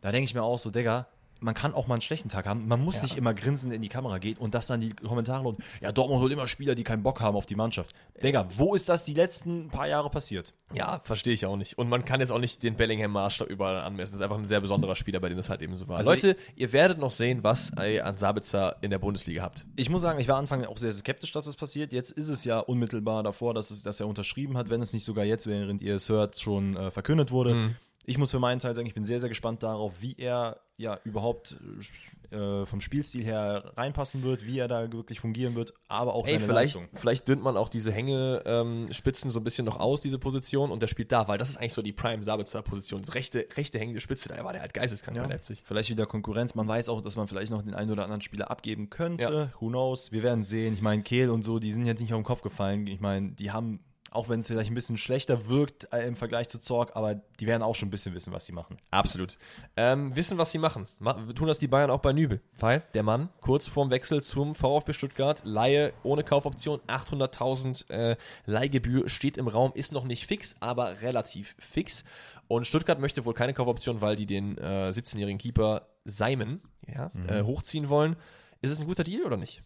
Da 0.00 0.12
denke 0.12 0.26
ich 0.26 0.34
mir 0.34 0.44
auch 0.44 0.60
so, 0.60 0.70
Digga, 0.70 1.08
man 1.44 1.54
kann 1.54 1.74
auch 1.74 1.86
mal 1.86 1.94
einen 1.94 2.00
schlechten 2.00 2.28
Tag 2.28 2.46
haben. 2.46 2.66
Man 2.66 2.82
muss 2.82 3.02
nicht 3.02 3.16
immer 3.16 3.34
grinsend 3.34 3.72
in 3.72 3.82
die 3.82 3.88
Kamera 3.88 4.18
gehen 4.18 4.38
und 4.38 4.54
das 4.54 4.66
dann 4.66 4.80
die 4.80 4.90
Kommentare 4.94 5.46
und 5.46 5.60
ja, 5.80 5.92
Dortmund 5.92 6.22
holt 6.22 6.32
immer 6.32 6.48
Spieler, 6.48 6.74
die 6.74 6.84
keinen 6.84 7.02
Bock 7.02 7.20
haben 7.20 7.36
auf 7.36 7.46
die 7.46 7.54
Mannschaft. 7.54 7.94
Digga, 8.22 8.48
wo 8.56 8.74
ist 8.74 8.88
das 8.88 9.04
die 9.04 9.14
letzten 9.14 9.68
paar 9.68 9.86
Jahre 9.86 10.08
passiert? 10.08 10.54
Ja, 10.72 11.00
verstehe 11.04 11.34
ich 11.34 11.44
auch 11.46 11.56
nicht. 11.56 11.76
Und 11.76 11.88
man 11.88 12.04
kann 12.04 12.20
jetzt 12.20 12.30
auch 12.30 12.38
nicht 12.38 12.62
den 12.62 12.76
Bellingham-Maßstab 12.76 13.48
überall 13.48 13.80
anmessen. 13.80 14.12
Das 14.12 14.20
ist 14.20 14.22
einfach 14.22 14.38
ein 14.38 14.48
sehr 14.48 14.60
besonderer 14.60 14.96
Spieler, 14.96 15.20
bei 15.20 15.28
dem 15.28 15.36
das 15.36 15.50
halt 15.50 15.60
eben 15.62 15.76
so 15.76 15.86
war. 15.86 15.98
Also 15.98 16.10
Leute, 16.10 16.36
ihr 16.56 16.72
werdet 16.72 16.98
noch 16.98 17.10
sehen, 17.10 17.44
was 17.44 17.70
ihr 17.78 18.04
an 18.04 18.16
Sabitzer 18.16 18.76
in 18.80 18.90
der 18.90 18.98
Bundesliga 18.98 19.42
habt. 19.42 19.66
Ich 19.76 19.90
muss 19.90 20.02
sagen, 20.02 20.18
ich 20.18 20.28
war 20.28 20.36
Anfang 20.36 20.64
auch 20.64 20.78
sehr 20.78 20.92
skeptisch, 20.92 21.32
dass 21.32 21.46
es 21.46 21.56
passiert. 21.56 21.92
Jetzt 21.92 22.10
ist 22.12 22.28
es 22.28 22.44
ja 22.44 22.60
unmittelbar 22.60 23.22
davor, 23.22 23.52
dass, 23.52 23.70
es, 23.70 23.82
dass 23.82 24.00
er 24.00 24.08
unterschrieben 24.08 24.56
hat, 24.56 24.70
wenn 24.70 24.80
es 24.80 24.92
nicht 24.92 25.04
sogar 25.04 25.24
jetzt, 25.24 25.46
während 25.46 25.82
ihr 25.82 25.96
es 25.96 26.08
hört, 26.08 26.38
schon 26.38 26.76
äh, 26.76 26.90
verkündet 26.90 27.30
wurde. 27.30 27.74
Ich 28.06 28.18
muss 28.18 28.30
für 28.30 28.38
meinen 28.38 28.58
Teil 28.58 28.74
sagen, 28.74 28.86
ich 28.86 28.94
bin 28.94 29.04
sehr, 29.04 29.20
sehr 29.20 29.28
gespannt 29.28 29.62
darauf, 29.62 30.00
wie 30.00 30.14
er 30.18 30.60
ja 30.76 30.98
überhaupt 31.04 31.56
äh, 32.30 32.66
vom 32.66 32.80
Spielstil 32.80 33.22
her 33.22 33.72
reinpassen 33.76 34.22
wird, 34.24 34.44
wie 34.44 34.58
er 34.58 34.66
da 34.66 34.92
wirklich 34.92 35.20
fungieren 35.20 35.54
wird, 35.54 35.72
aber 35.88 36.14
auch 36.14 36.26
Ey, 36.26 36.34
seine 36.34 36.44
vielleicht, 36.46 36.74
Leistung. 36.74 36.88
vielleicht 36.94 37.28
dünnt 37.28 37.42
man 37.42 37.56
auch 37.56 37.68
diese 37.68 37.92
Hängespitzen 37.92 39.30
so 39.30 39.40
ein 39.40 39.44
bisschen 39.44 39.64
noch 39.64 39.78
aus, 39.78 40.00
diese 40.00 40.18
Position, 40.18 40.70
und 40.70 40.82
der 40.82 40.88
spielt 40.88 41.12
da, 41.12 41.28
weil 41.28 41.38
das 41.38 41.48
ist 41.48 41.58
eigentlich 41.58 41.74
so 41.74 41.82
die 41.82 41.92
Prime-Sabitzer-Position. 41.92 43.02
Das 43.02 43.14
rechte, 43.14 43.46
rechte 43.56 43.78
hängende 43.78 44.00
Spitze, 44.00 44.28
da 44.28 44.42
war 44.44 44.52
der 44.52 44.62
halt 44.62 44.74
geisteskrank 44.74 45.16
bei 45.16 45.26
Leipzig. 45.26 45.62
Vielleicht 45.64 45.90
wieder 45.90 46.06
Konkurrenz. 46.06 46.54
Man 46.54 46.66
weiß 46.66 46.88
auch, 46.88 47.00
dass 47.00 47.16
man 47.16 47.28
vielleicht 47.28 47.52
noch 47.52 47.62
den 47.62 47.74
einen 47.74 47.90
oder 47.90 48.02
anderen 48.02 48.20
Spieler 48.20 48.50
abgeben 48.50 48.90
könnte. 48.90 49.50
Ja. 49.54 49.60
Who 49.60 49.68
knows? 49.68 50.10
Wir 50.12 50.22
werden 50.22 50.42
sehen. 50.42 50.74
Ich 50.74 50.82
meine, 50.82 51.02
Kehl 51.02 51.30
und 51.30 51.42
so, 51.42 51.58
die 51.58 51.72
sind 51.72 51.86
jetzt 51.86 52.00
nicht 52.00 52.12
auf 52.12 52.18
den 52.18 52.24
Kopf 52.24 52.42
gefallen. 52.42 52.86
Ich 52.88 53.00
meine, 53.00 53.30
die 53.32 53.52
haben, 53.52 53.80
auch 54.14 54.28
wenn 54.28 54.40
es 54.40 54.46
vielleicht 54.46 54.70
ein 54.70 54.74
bisschen 54.74 54.96
schlechter 54.98 55.48
wirkt 55.48 55.92
äh, 55.92 56.06
im 56.06 56.16
Vergleich 56.16 56.48
zu 56.48 56.58
Zorg, 56.58 56.92
aber 56.94 57.16
die 57.40 57.46
werden 57.46 57.62
auch 57.62 57.74
schon 57.74 57.88
ein 57.88 57.90
bisschen 57.90 58.14
wissen, 58.14 58.32
was 58.32 58.46
sie 58.46 58.52
machen. 58.52 58.78
Absolut. 58.90 59.36
Ähm, 59.76 60.14
wissen, 60.16 60.38
was 60.38 60.52
sie 60.52 60.58
machen. 60.58 60.86
Ma 60.98 61.12
tun 61.34 61.48
das 61.48 61.58
die 61.58 61.68
Bayern 61.68 61.90
auch 61.90 62.00
bei 62.00 62.12
Nübel. 62.12 62.40
Weil 62.58 62.82
der 62.94 63.02
Mann 63.02 63.28
kurz 63.40 63.66
vorm 63.66 63.90
Wechsel 63.90 64.22
zum 64.22 64.54
VfB 64.54 64.92
Stuttgart, 64.92 65.42
Laie 65.44 65.92
ohne 66.02 66.24
Kaufoption, 66.24 66.80
800.000 66.86 67.90
äh, 67.90 68.16
Leihgebühr 68.46 69.08
steht 69.08 69.36
im 69.36 69.48
Raum, 69.48 69.72
ist 69.74 69.92
noch 69.92 70.04
nicht 70.04 70.26
fix, 70.26 70.56
aber 70.60 71.00
relativ 71.02 71.54
fix. 71.58 72.04
Und 72.48 72.66
Stuttgart 72.66 73.00
möchte 73.00 73.24
wohl 73.24 73.34
keine 73.34 73.54
Kaufoption, 73.54 74.00
weil 74.00 74.16
die 74.16 74.26
den 74.26 74.58
äh, 74.58 74.90
17-jährigen 74.90 75.38
Keeper 75.38 75.88
Simon 76.04 76.60
ja, 76.86 77.10
Mhm. 77.14 77.28
äh, 77.28 77.42
hochziehen 77.42 77.88
wollen. 77.88 78.16
Ist 78.60 78.70
es 78.72 78.80
ein 78.80 78.86
guter 78.86 79.04
Deal 79.04 79.22
oder 79.24 79.36
nicht? 79.36 79.62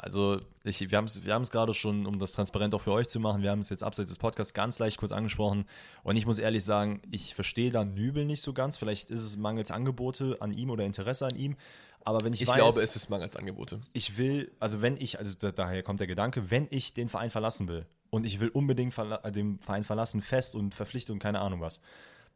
Also, 0.00 0.40
ich, 0.64 0.90
wir 0.90 0.96
haben 0.96 1.06
es 1.06 1.24
wir 1.24 1.34
haben's 1.34 1.50
gerade 1.50 1.74
schon, 1.74 2.06
um 2.06 2.18
das 2.18 2.32
transparent 2.32 2.74
auch 2.74 2.80
für 2.80 2.92
euch 2.92 3.08
zu 3.08 3.20
machen, 3.20 3.42
wir 3.42 3.50
haben 3.50 3.60
es 3.60 3.68
jetzt 3.68 3.82
abseits 3.82 4.08
des 4.08 4.18
Podcasts 4.18 4.54
ganz 4.54 4.78
leicht 4.78 4.98
kurz 4.98 5.12
angesprochen. 5.12 5.64
Und 6.02 6.16
ich 6.16 6.26
muss 6.26 6.38
ehrlich 6.38 6.64
sagen, 6.64 7.02
ich 7.10 7.34
verstehe 7.34 7.70
da 7.70 7.84
Nübel 7.84 8.24
nicht 8.24 8.42
so 8.42 8.52
ganz. 8.52 8.76
Vielleicht 8.76 9.10
ist 9.10 9.22
es 9.22 9.36
mangels 9.36 9.70
Angebote 9.70 10.36
an 10.40 10.52
ihm 10.52 10.70
oder 10.70 10.84
Interesse 10.84 11.26
an 11.26 11.36
ihm. 11.36 11.56
Aber 12.04 12.24
wenn 12.24 12.32
ich, 12.32 12.42
Ich 12.42 12.48
weiß, 12.48 12.56
glaube, 12.56 12.82
es 12.82 12.96
ist 12.96 13.10
mangels 13.10 13.36
Angebote. 13.36 13.80
ich 13.92 14.16
will, 14.16 14.50
also 14.60 14.80
wenn 14.80 14.96
ich, 14.96 15.18
also 15.18 15.34
da, 15.38 15.50
daher 15.50 15.82
kommt 15.82 16.00
der 16.00 16.06
Gedanke, 16.06 16.50
wenn 16.50 16.66
ich 16.70 16.94
den 16.94 17.08
Verein 17.08 17.30
verlassen 17.30 17.68
will 17.68 17.86
und 18.10 18.24
ich 18.24 18.40
will 18.40 18.48
unbedingt 18.48 18.96
äh, 18.96 19.32
den 19.32 19.58
Verein 19.58 19.84
verlassen, 19.84 20.22
fest 20.22 20.54
und 20.54 20.74
verpflichtet 20.74 21.12
und 21.12 21.18
keine 21.18 21.40
Ahnung 21.40 21.60
was, 21.60 21.80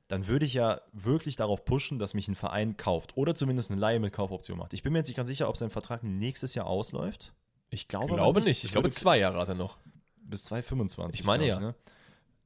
dann 0.09 0.27
würde 0.27 0.45
ich 0.45 0.53
ja 0.53 0.83
wirklich 0.93 1.37
darauf 1.37 1.65
pushen, 1.65 1.99
dass 1.99 2.13
mich 2.13 2.29
ein 2.29 2.35
Verein 2.35 2.77
kauft 2.77 3.17
oder 3.17 3.35
zumindest 3.35 3.71
eine 3.71 3.81
Leihe 3.81 3.99
mit 3.99 4.13
Kaufoption 4.13 4.59
macht. 4.59 4.75
Ich 4.75 4.83
bin 4.83 4.93
mir 4.93 4.99
jetzt 4.99 5.09
nicht 5.09 5.17
ganz 5.17 5.29
sicher, 5.29 5.49
ob 5.49 5.57
sein 5.57 5.71
Vertrag 5.71 6.03
nächstes 6.03 6.55
Jahr 6.55 6.67
ausläuft. 6.67 7.33
Ich 7.73 7.89
glaube, 7.89 8.11
Ich 8.11 8.17
glaube 8.17 8.41
nicht. 8.41 8.59
Ich 8.59 8.63
Das 8.63 8.73
glaube, 8.73 8.91
zwei 8.91 9.19
Jahre 9.19 9.39
hat 9.39 9.49
er 9.49 9.55
noch. 9.55 9.79
bis 10.17 10.45
2025. 10.45 11.21
Ich 11.21 11.27
meine 11.27 11.47
glaub 11.47 11.61
ja. 11.61 11.67
ne? 11.69 11.75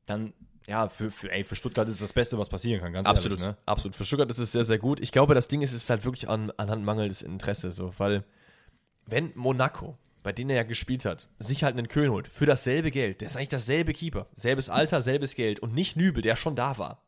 Dann, 0.06 0.32
ja, 0.66 0.88
für, 0.88 1.10
für, 1.10 1.30
ey, 1.30 1.42
für 1.44 1.56
Stuttgart 1.56 1.86
ist 1.88 1.94
es 1.94 2.00
das 2.00 2.12
Beste, 2.12 2.38
was 2.38 2.48
passieren 2.48 2.80
kann, 2.80 2.92
ganz 2.92 3.08
Absolut, 3.08 3.38
ehrlich. 3.38 3.52
Ne? 3.52 3.56
absolut. 3.66 3.96
Für 3.96 4.04
Stuttgart 4.04 4.30
ist 4.30 4.38
es 4.38 4.52
sehr, 4.52 4.64
sehr 4.64 4.78
gut. 4.78 5.00
Ich 5.00 5.10
glaube, 5.12 5.34
das 5.34 5.48
Ding 5.48 5.62
ist, 5.62 5.72
es 5.72 5.82
ist 5.82 5.90
halt 5.90 6.04
wirklich 6.04 6.28
an, 6.28 6.52
anhand 6.56 6.84
mangelndes 6.84 7.22
Interesse 7.22 7.72
so, 7.72 7.92
weil 7.98 8.24
wenn 9.04 9.32
Monaco, 9.34 9.98
bei 10.22 10.32
denen 10.32 10.50
er 10.50 10.56
ja 10.56 10.62
gespielt 10.62 11.04
hat, 11.04 11.28
sich 11.38 11.62
halt 11.64 11.76
einen 11.76 11.88
Köln 11.88 12.10
holt, 12.10 12.28
für 12.28 12.46
dasselbe 12.46 12.90
Geld, 12.90 13.20
der 13.20 13.26
ist 13.26 13.36
eigentlich 13.36 13.48
dasselbe 13.48 13.92
Keeper, 13.92 14.26
selbes 14.34 14.70
Alter, 14.70 15.00
selbes 15.00 15.34
Geld 15.34 15.60
und 15.60 15.74
nicht 15.74 15.96
Nübel, 15.96 16.22
der 16.22 16.36
schon 16.36 16.54
da 16.56 16.78
war. 16.78 17.02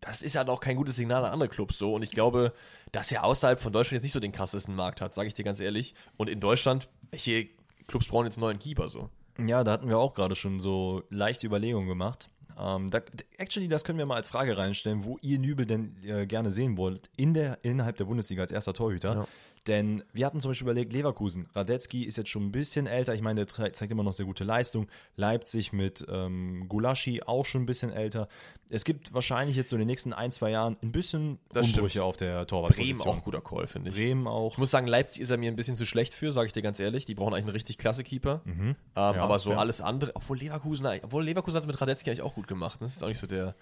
Das 0.00 0.20
ist 0.22 0.36
halt 0.36 0.48
auch 0.48 0.60
kein 0.60 0.76
gutes 0.76 0.96
Signal 0.96 1.24
an 1.24 1.32
andere 1.32 1.48
Clubs 1.48 1.78
so 1.78 1.94
und 1.94 2.02
ich 2.02 2.10
glaube, 2.10 2.52
dass 2.92 3.10
er 3.10 3.24
außerhalb 3.24 3.58
von 3.60 3.72
Deutschland 3.72 3.94
jetzt 3.98 4.02
nicht 4.04 4.12
so 4.12 4.20
den 4.20 4.32
krassesten 4.32 4.74
Markt 4.74 5.00
hat, 5.00 5.14
sage 5.14 5.28
ich 5.28 5.34
dir 5.34 5.44
ganz 5.44 5.60
ehrlich. 5.60 5.94
Und 6.16 6.28
in 6.28 6.40
Deutschland, 6.40 6.88
welche 7.10 7.48
Clubs 7.86 8.08
brauchen 8.08 8.26
jetzt 8.26 8.36
einen 8.36 8.42
neuen 8.46 8.58
Keeper 8.58 8.88
so? 8.88 9.10
Ja, 9.38 9.64
da 9.64 9.72
hatten 9.72 9.88
wir 9.88 9.98
auch 9.98 10.14
gerade 10.14 10.36
schon 10.36 10.60
so 10.60 11.02
leichte 11.10 11.46
Überlegungen 11.46 11.88
gemacht. 11.88 12.28
Ähm, 12.58 12.88
da, 12.88 13.00
actually, 13.36 13.68
das 13.68 13.84
können 13.84 13.98
wir 13.98 14.06
mal 14.06 14.16
als 14.16 14.28
Frage 14.28 14.56
reinstellen, 14.56 15.04
wo 15.04 15.18
ihr 15.22 15.38
Nübel 15.38 15.66
denn 15.66 15.96
äh, 16.04 16.26
gerne 16.26 16.52
sehen 16.52 16.76
wollt 16.76 17.10
in 17.16 17.34
der, 17.34 17.58
innerhalb 17.64 17.96
der 17.96 18.04
Bundesliga 18.04 18.42
als 18.42 18.52
erster 18.52 18.74
Torhüter. 18.74 19.14
Ja. 19.14 19.28
Denn 19.66 20.04
wir 20.12 20.26
hatten 20.26 20.40
zum 20.40 20.50
Beispiel 20.50 20.66
überlegt, 20.66 20.92
Leverkusen, 20.92 21.48
Radetzky 21.54 22.04
ist 22.04 22.16
jetzt 22.18 22.28
schon 22.28 22.44
ein 22.46 22.52
bisschen 22.52 22.86
älter, 22.86 23.14
ich 23.14 23.22
meine, 23.22 23.46
der 23.46 23.72
zeigt 23.72 23.90
immer 23.90 24.02
noch 24.02 24.12
sehr 24.12 24.26
gute 24.26 24.44
Leistung. 24.44 24.88
Leipzig 25.16 25.72
mit 25.72 26.04
ähm, 26.10 26.66
Gulaschi 26.68 27.22
auch 27.22 27.46
schon 27.46 27.62
ein 27.62 27.66
bisschen 27.66 27.90
älter. 27.90 28.28
Es 28.68 28.84
gibt 28.84 29.14
wahrscheinlich 29.14 29.56
jetzt 29.56 29.70
so 29.70 29.76
in 29.76 29.80
den 29.80 29.86
nächsten 29.86 30.12
ein, 30.12 30.32
zwei 30.32 30.50
Jahren 30.50 30.76
ein 30.82 30.92
bisschen 30.92 31.38
Das 31.52 31.66
Umbrüche 31.68 31.88
stimmt. 31.90 32.04
auf 32.04 32.16
der 32.18 32.32
Bremen 32.34 32.46
Torwartposition. 32.46 33.08
auch 33.08 33.24
guter 33.24 33.40
Call, 33.40 33.66
finde 33.66 33.88
ich. 33.90 33.96
Bremen 33.96 34.26
auch. 34.26 34.52
Ich 34.52 34.58
muss 34.58 34.70
sagen, 34.70 34.86
Leipzig 34.86 35.22
ist 35.22 35.30
er 35.30 35.38
mir 35.38 35.50
ein 35.50 35.56
bisschen 35.56 35.76
zu 35.76 35.86
schlecht 35.86 36.12
für, 36.12 36.30
sage 36.30 36.46
ich 36.48 36.52
dir 36.52 36.62
ganz 36.62 36.78
ehrlich. 36.78 37.06
Die 37.06 37.14
brauchen 37.14 37.32
eigentlich 37.32 37.44
einen 37.44 37.52
richtig 37.52 37.78
klasse 37.78 38.04
Keeper. 38.04 38.42
Ähm, 38.46 38.76
aber 38.94 39.38
so 39.38 39.50
fair. 39.50 39.60
alles 39.60 39.80
andere, 39.80 40.14
obwohl 40.14 40.38
Leverkusen, 40.38 40.86
obwohl 41.02 41.24
Leverkusen 41.24 41.56
hat 41.56 41.62
es 41.62 41.66
mit 41.66 41.80
Radetzky 41.80 42.10
eigentlich 42.10 42.22
auch 42.22 42.34
gut 42.34 42.48
gemacht. 42.48 42.80
Ne? 42.82 42.86
Das 42.86 42.96
ist 42.96 43.02
auch 43.02 43.08
nicht 43.08 43.18
so 43.18 43.26
der. 43.26 43.54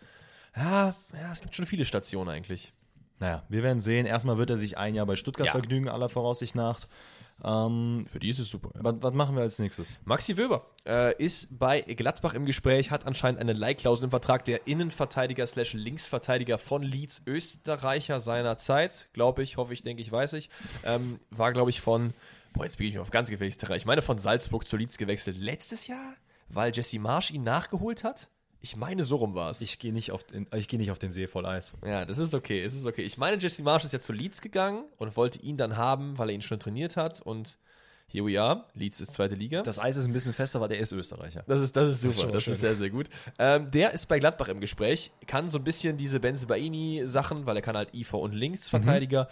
Ja, 0.56 0.96
ja, 1.14 1.32
es 1.32 1.40
gibt 1.40 1.54
schon 1.54 1.64
viele 1.66 1.84
Stationen 1.84 2.28
eigentlich. 2.28 2.72
Naja, 3.22 3.44
wir 3.48 3.62
werden 3.62 3.80
sehen. 3.80 4.04
Erstmal 4.04 4.36
wird 4.36 4.50
er 4.50 4.56
sich 4.56 4.76
ein 4.78 4.96
Jahr 4.96 5.06
bei 5.06 5.14
Stuttgart 5.14 5.46
Ja. 5.46 5.52
vergnügen, 5.52 5.88
aller 5.88 6.08
Voraussicht 6.08 6.56
nach. 6.56 6.80
Ähm, 7.44 8.04
Für 8.10 8.18
die 8.18 8.28
ist 8.28 8.40
es 8.40 8.50
super. 8.50 8.70
Ja. 8.74 8.80
was, 8.82 8.96
was 8.98 9.14
machen 9.14 9.36
wir 9.36 9.42
als 9.42 9.60
nächstes? 9.60 10.00
Maxi 10.04 10.36
Wöber 10.36 10.66
äh, 10.84 11.14
ist 11.24 11.56
bei 11.56 11.82
Gladbach 11.82 12.34
im 12.34 12.46
Gespräch, 12.46 12.90
hat 12.90 13.06
anscheinend 13.06 13.40
eine 13.40 13.52
Leihklausel 13.52 14.04
im 14.04 14.10
Vertrag. 14.10 14.44
Der 14.44 14.66
Innenverteidiger 14.66 15.46
slash 15.46 15.72
Linksverteidiger 15.72 16.58
von 16.58 16.82
Leeds, 16.82 17.22
Österreicher 17.26 18.18
seiner 18.18 18.58
Zeit, 18.58 19.08
glaube 19.12 19.44
ich, 19.44 19.56
hoffe 19.56 19.72
ich, 19.72 19.82
denke 19.84 20.02
ich, 20.02 20.10
weiß 20.10 20.32
ich, 20.32 20.50
ähm, 20.84 21.20
war, 21.30 21.52
glaube 21.52 21.70
ich, 21.70 21.80
von, 21.80 22.14
boah, 22.54 22.64
jetzt 22.64 22.78
bin 22.78 22.88
ich 22.88 22.98
auf 22.98 23.10
ganz 23.10 23.30
gefährliches 23.30 23.58
Terrain. 23.58 23.76
Ich 23.76 23.86
meine, 23.86 24.02
von 24.02 24.18
Salzburg 24.18 24.66
zu 24.66 24.76
Leeds 24.76 24.98
gewechselt. 24.98 25.36
Letztes 25.38 25.86
Jahr, 25.86 26.14
weil 26.48 26.72
Jesse 26.74 26.98
Marsch 26.98 27.30
ihn 27.30 27.44
nachgeholt 27.44 28.02
hat? 28.02 28.28
Ich 28.64 28.76
meine, 28.76 29.02
so 29.04 29.16
rum 29.16 29.34
war 29.34 29.50
es. 29.50 29.60
Ich 29.60 29.78
gehe 29.80 29.92
nicht, 29.92 30.12
auf 30.12 30.22
den- 30.22 30.46
ich 30.54 30.68
geh 30.68 30.78
nicht 30.78 30.90
auf 30.92 30.98
den 30.98 31.10
See 31.10 31.26
voll 31.26 31.44
Eis. 31.46 31.74
Ja, 31.84 32.04
das 32.04 32.18
ist 32.18 32.32
okay, 32.32 32.62
es 32.62 32.74
ist 32.74 32.86
okay. 32.86 33.02
Ich 33.02 33.18
meine, 33.18 33.36
Jesse 33.36 33.62
Marsch 33.64 33.84
ist 33.84 33.92
ja 33.92 33.98
zu 34.00 34.12
Leeds 34.12 34.40
gegangen 34.40 34.84
und 34.98 35.16
wollte 35.16 35.40
ihn 35.42 35.56
dann 35.56 35.76
haben, 35.76 36.16
weil 36.16 36.28
er 36.30 36.34
ihn 36.36 36.42
schon 36.42 36.60
trainiert 36.60 36.96
hat 36.96 37.20
und 37.20 37.58
here 38.06 38.24
we 38.24 38.40
are. 38.40 38.64
Leeds 38.74 39.00
ist 39.00 39.14
zweite 39.14 39.34
Liga. 39.34 39.62
Das 39.62 39.78
Eis 39.80 39.96
ist 39.96 40.06
ein 40.06 40.12
bisschen 40.12 40.32
fester, 40.32 40.60
weil 40.60 40.68
der 40.68 40.78
ist 40.78 40.92
Österreicher. 40.92 41.42
Das 41.48 41.60
ist, 41.60 41.74
das 41.76 41.88
ist 41.88 42.04
ist 42.04 42.18
super, 42.18 42.30
das 42.32 42.44
schön. 42.44 42.52
ist 42.52 42.60
sehr, 42.60 42.76
sehr 42.76 42.90
gut. 42.90 43.08
Ähm, 43.38 43.70
der 43.72 43.92
ist 43.92 44.06
bei 44.06 44.18
Gladbach 44.20 44.46
im 44.48 44.60
Gespräch, 44.60 45.10
kann 45.26 45.48
so 45.48 45.58
ein 45.58 45.64
bisschen 45.64 45.96
diese 45.96 46.20
Benze-Baini-Sachen, 46.20 47.46
weil 47.46 47.56
er 47.56 47.62
kann 47.62 47.76
halt 47.76 47.94
IV 47.96 48.14
und 48.14 48.32
Linksverteidiger. 48.32 49.28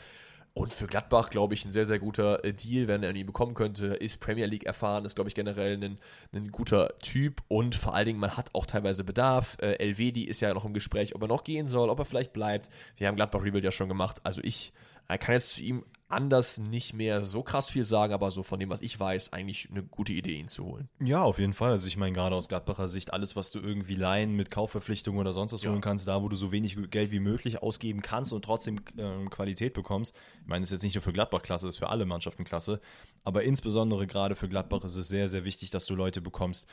Und 0.52 0.72
für 0.72 0.86
Gladbach, 0.86 1.30
glaube 1.30 1.54
ich, 1.54 1.64
ein 1.64 1.70
sehr, 1.70 1.86
sehr 1.86 1.98
guter 1.98 2.44
äh, 2.44 2.52
Deal, 2.52 2.88
wenn 2.88 3.02
er 3.02 3.14
ihn 3.14 3.26
bekommen 3.26 3.54
könnte. 3.54 3.86
Ist 3.86 4.18
Premier 4.20 4.46
League 4.46 4.64
erfahren, 4.64 5.04
ist, 5.04 5.14
glaube 5.14 5.28
ich, 5.28 5.34
generell 5.34 5.82
ein, 5.82 5.98
ein 6.34 6.50
guter 6.50 6.98
Typ. 6.98 7.42
Und 7.48 7.76
vor 7.76 7.94
allen 7.94 8.06
Dingen, 8.06 8.18
man 8.18 8.36
hat 8.36 8.50
auch 8.54 8.66
teilweise 8.66 9.04
Bedarf. 9.04 9.56
Äh, 9.60 9.74
Elvedi 9.74 10.24
ist 10.24 10.40
ja 10.40 10.52
noch 10.52 10.64
im 10.64 10.74
Gespräch, 10.74 11.14
ob 11.14 11.22
er 11.22 11.28
noch 11.28 11.44
gehen 11.44 11.68
soll, 11.68 11.88
ob 11.88 12.00
er 12.00 12.04
vielleicht 12.04 12.32
bleibt. 12.32 12.68
Wir 12.96 13.06
haben 13.06 13.16
Gladbach 13.16 13.42
Rebuild 13.42 13.64
ja 13.64 13.70
schon 13.70 13.88
gemacht. 13.88 14.20
Also 14.24 14.40
ich 14.42 14.72
äh, 15.08 15.18
kann 15.18 15.34
jetzt 15.34 15.54
zu 15.54 15.62
ihm 15.62 15.84
anders 16.10 16.58
nicht 16.58 16.92
mehr 16.94 17.22
so 17.22 17.42
krass 17.42 17.70
viel 17.70 17.84
sagen, 17.84 18.12
aber 18.12 18.30
so 18.30 18.42
von 18.42 18.58
dem, 18.60 18.68
was 18.70 18.80
ich 18.82 18.98
weiß, 18.98 19.32
eigentlich 19.32 19.68
eine 19.70 19.82
gute 19.82 20.12
Idee, 20.12 20.38
ihn 20.38 20.48
zu 20.48 20.64
holen. 20.64 20.88
Ja, 21.00 21.22
auf 21.22 21.38
jeden 21.38 21.54
Fall. 21.54 21.72
Also 21.72 21.86
ich 21.86 21.96
meine, 21.96 22.12
gerade 22.12 22.34
aus 22.36 22.48
Gladbacher 22.48 22.88
Sicht, 22.88 23.12
alles, 23.12 23.36
was 23.36 23.50
du 23.50 23.60
irgendwie 23.60 23.94
leihen 23.94 24.34
mit 24.34 24.50
Kaufverpflichtungen 24.50 25.20
oder 25.20 25.32
sonst 25.32 25.52
was 25.52 25.62
Ja. 25.62 25.70
holen 25.70 25.80
kannst, 25.80 26.06
da 26.08 26.22
wo 26.22 26.28
du 26.28 26.36
so 26.36 26.52
wenig 26.52 26.76
Geld 26.90 27.10
wie 27.10 27.20
möglich 27.20 27.62
ausgeben 27.62 28.02
kannst 28.02 28.32
und 28.32 28.44
trotzdem 28.44 28.80
ähm, 28.98 29.30
Qualität 29.30 29.72
bekommst. 29.74 30.14
Ich 30.42 30.48
meine, 30.48 30.60
das 30.62 30.68
ist 30.70 30.76
jetzt 30.76 30.82
nicht 30.84 30.94
nur 30.94 31.02
für 31.02 31.12
Gladbach 31.12 31.42
klasse, 31.42 31.66
das 31.66 31.76
ist 31.76 31.78
für 31.78 31.88
alle 31.88 32.06
Mannschaften 32.06 32.44
klasse. 32.44 32.80
Aber 33.24 33.42
insbesondere 33.44 34.06
gerade 34.06 34.36
für 34.36 34.48
Gladbach 34.48 34.84
ist 34.84 34.96
es 34.96 35.08
sehr, 35.08 35.28
sehr 35.28 35.44
wichtig, 35.44 35.70
dass 35.70 35.86
du 35.86 35.94
Leute 35.94 36.20
bekommst, 36.20 36.68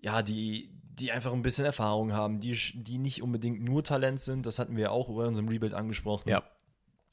ja, 0.00 0.22
die, 0.22 0.68
die 0.94 1.12
einfach 1.12 1.32
ein 1.32 1.42
bisschen 1.42 1.64
Erfahrung 1.64 2.12
haben, 2.12 2.40
die, 2.40 2.58
die 2.74 2.98
nicht 2.98 3.22
unbedingt 3.22 3.62
nur 3.62 3.84
Talent 3.84 4.20
sind. 4.20 4.46
Das 4.46 4.58
hatten 4.58 4.76
wir 4.76 4.90
auch 4.92 5.08
über 5.08 5.26
unserem 5.28 5.48
Rebuild 5.48 5.74
angesprochen. 5.74 6.28
Ja. 6.28 6.42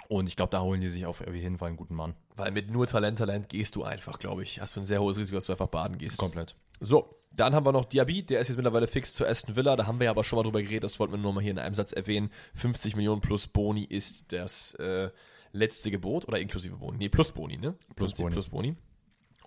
Und 0.10 0.28
ich 0.28 0.36
glaube, 0.36 0.50
da 0.50 0.62
holen 0.62 0.82
die 0.82 0.90
sich 0.90 1.06
auf 1.06 1.24
jeden 1.32 1.60
Fall 1.60 1.68
einen 1.68 1.78
guten 1.78 1.94
Mann. 1.94 2.16
Weil 2.36 2.52
mit 2.52 2.72
nur 2.72 2.88
Talent, 2.88 3.20
Talent 3.20 3.48
gehst 3.48 3.76
du 3.76 3.84
einfach, 3.84 4.18
glaube 4.18 4.42
ich. 4.42 4.60
Hast 4.60 4.76
du 4.76 4.82
ein 4.82 4.86
sehr 4.86 5.00
hohes 5.02 5.18
Risiko, 5.18 5.38
dass 5.38 5.46
du 5.46 5.52
einfach 5.52 5.68
baden 5.68 6.00
gehst. 6.00 6.18
Komplett. 6.18 6.56
So, 6.80 7.16
dann 7.36 7.54
haben 7.54 7.64
wir 7.64 7.72
noch 7.72 7.86
Diaby, 7.86 8.24
der 8.24 8.40
ist 8.40 8.48
jetzt 8.48 8.58
mittlerweile 8.58 8.88
fix 8.88 9.14
zu 9.14 9.24
Aston 9.24 9.56
Villa. 9.56 9.76
Da 9.76 9.86
haben 9.86 10.00
wir 10.00 10.06
ja 10.06 10.12
aber 10.12 10.24
schon 10.24 10.38
mal 10.38 10.44
drüber 10.44 10.64
geredet, 10.64 10.84
das 10.84 11.00
wollten 11.00 11.14
wir 11.14 11.20
nur 11.20 11.32
mal 11.32 11.42
hier 11.42 11.52
in 11.52 11.60
einem 11.60 11.76
Satz 11.76 11.92
erwähnen. 11.92 12.32
50 12.56 12.96
Millionen 12.96 13.22
plus 13.22 13.46
Boni 13.46 13.84
ist 13.84 14.34
das 14.34 14.74
äh, 14.76 15.12
letzte 15.52 15.92
Gebot 15.92 16.28
oder 16.28 16.40
inklusive 16.40 16.78
Boni? 16.78 16.98
Nee, 16.98 17.10
plus 17.10 17.32
Boni, 17.32 17.58
ne? 17.58 17.76
Plus 17.96 18.16
Boni. 18.16 18.34
Plus 18.34 18.50
Boni. 18.50 18.76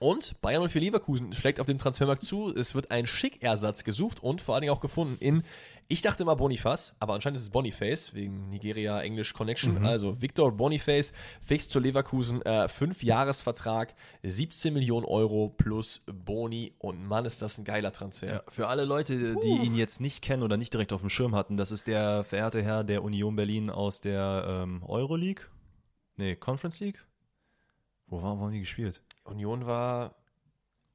Und 0.02 0.40
Bayern 0.40 0.68
04 0.68 0.80
Leverkusen 0.80 1.32
schlägt 1.32 1.60
auf 1.60 1.66
dem 1.66 1.78
Transfermarkt 1.78 2.24
zu. 2.24 2.52
Es 2.52 2.74
wird 2.74 2.90
ein 2.90 3.06
Schickersatz 3.06 3.84
gesucht 3.84 4.20
und 4.20 4.40
vor 4.40 4.56
allen 4.56 4.62
Dingen 4.62 4.72
auch 4.72 4.80
gefunden 4.80 5.16
in, 5.20 5.44
ich 5.86 6.02
dachte 6.02 6.24
immer 6.24 6.34
Boniface, 6.34 6.96
aber 6.98 7.14
anscheinend 7.14 7.36
ist 7.36 7.44
es 7.44 7.50
Boniface, 7.50 8.12
wegen 8.12 8.48
Nigeria 8.48 9.00
English 9.00 9.32
Connection. 9.32 9.86
Also 9.86 10.20
Victor 10.20 10.50
Boniface, 10.56 11.12
fix 11.40 11.68
zu 11.68 11.78
Leverkusen, 11.78 12.42
äh, 12.42 12.66
fünf 12.66 13.04
Jahresvertrag, 13.04 13.94
17 14.24 14.74
Millionen 14.74 15.06
Euro 15.06 15.50
plus 15.50 16.02
Boni. 16.06 16.74
Und 16.78 17.06
Mann, 17.06 17.24
ist 17.24 17.40
das 17.40 17.58
ein 17.58 17.64
geiler 17.64 17.92
Transfer. 17.92 18.26
Ja, 18.26 18.42
für 18.48 18.66
alle 18.66 18.84
Leute, 18.84 19.36
die 19.36 19.64
ihn 19.64 19.76
jetzt 19.76 20.00
nicht 20.00 20.20
kennen 20.20 20.42
oder 20.42 20.56
nicht 20.56 20.72
direkt 20.72 20.92
auf 20.92 21.02
dem 21.02 21.10
Schirm 21.10 21.36
hatten, 21.36 21.56
das 21.56 21.70
ist 21.70 21.86
der 21.86 22.24
verehrte 22.24 22.60
Herr 22.60 22.82
der 22.82 23.04
Union 23.04 23.36
Berlin 23.36 23.70
aus 23.70 24.00
der 24.00 24.62
ähm, 24.64 24.82
Euroleague? 24.82 25.44
Nee, 26.16 26.34
Conference 26.34 26.80
League? 26.80 27.06
Wo, 28.08 28.20
war, 28.20 28.36
wo 28.36 28.46
haben 28.46 28.52
die 28.52 28.58
gespielt? 28.58 29.00
Union 29.24 29.66
war 29.66 30.14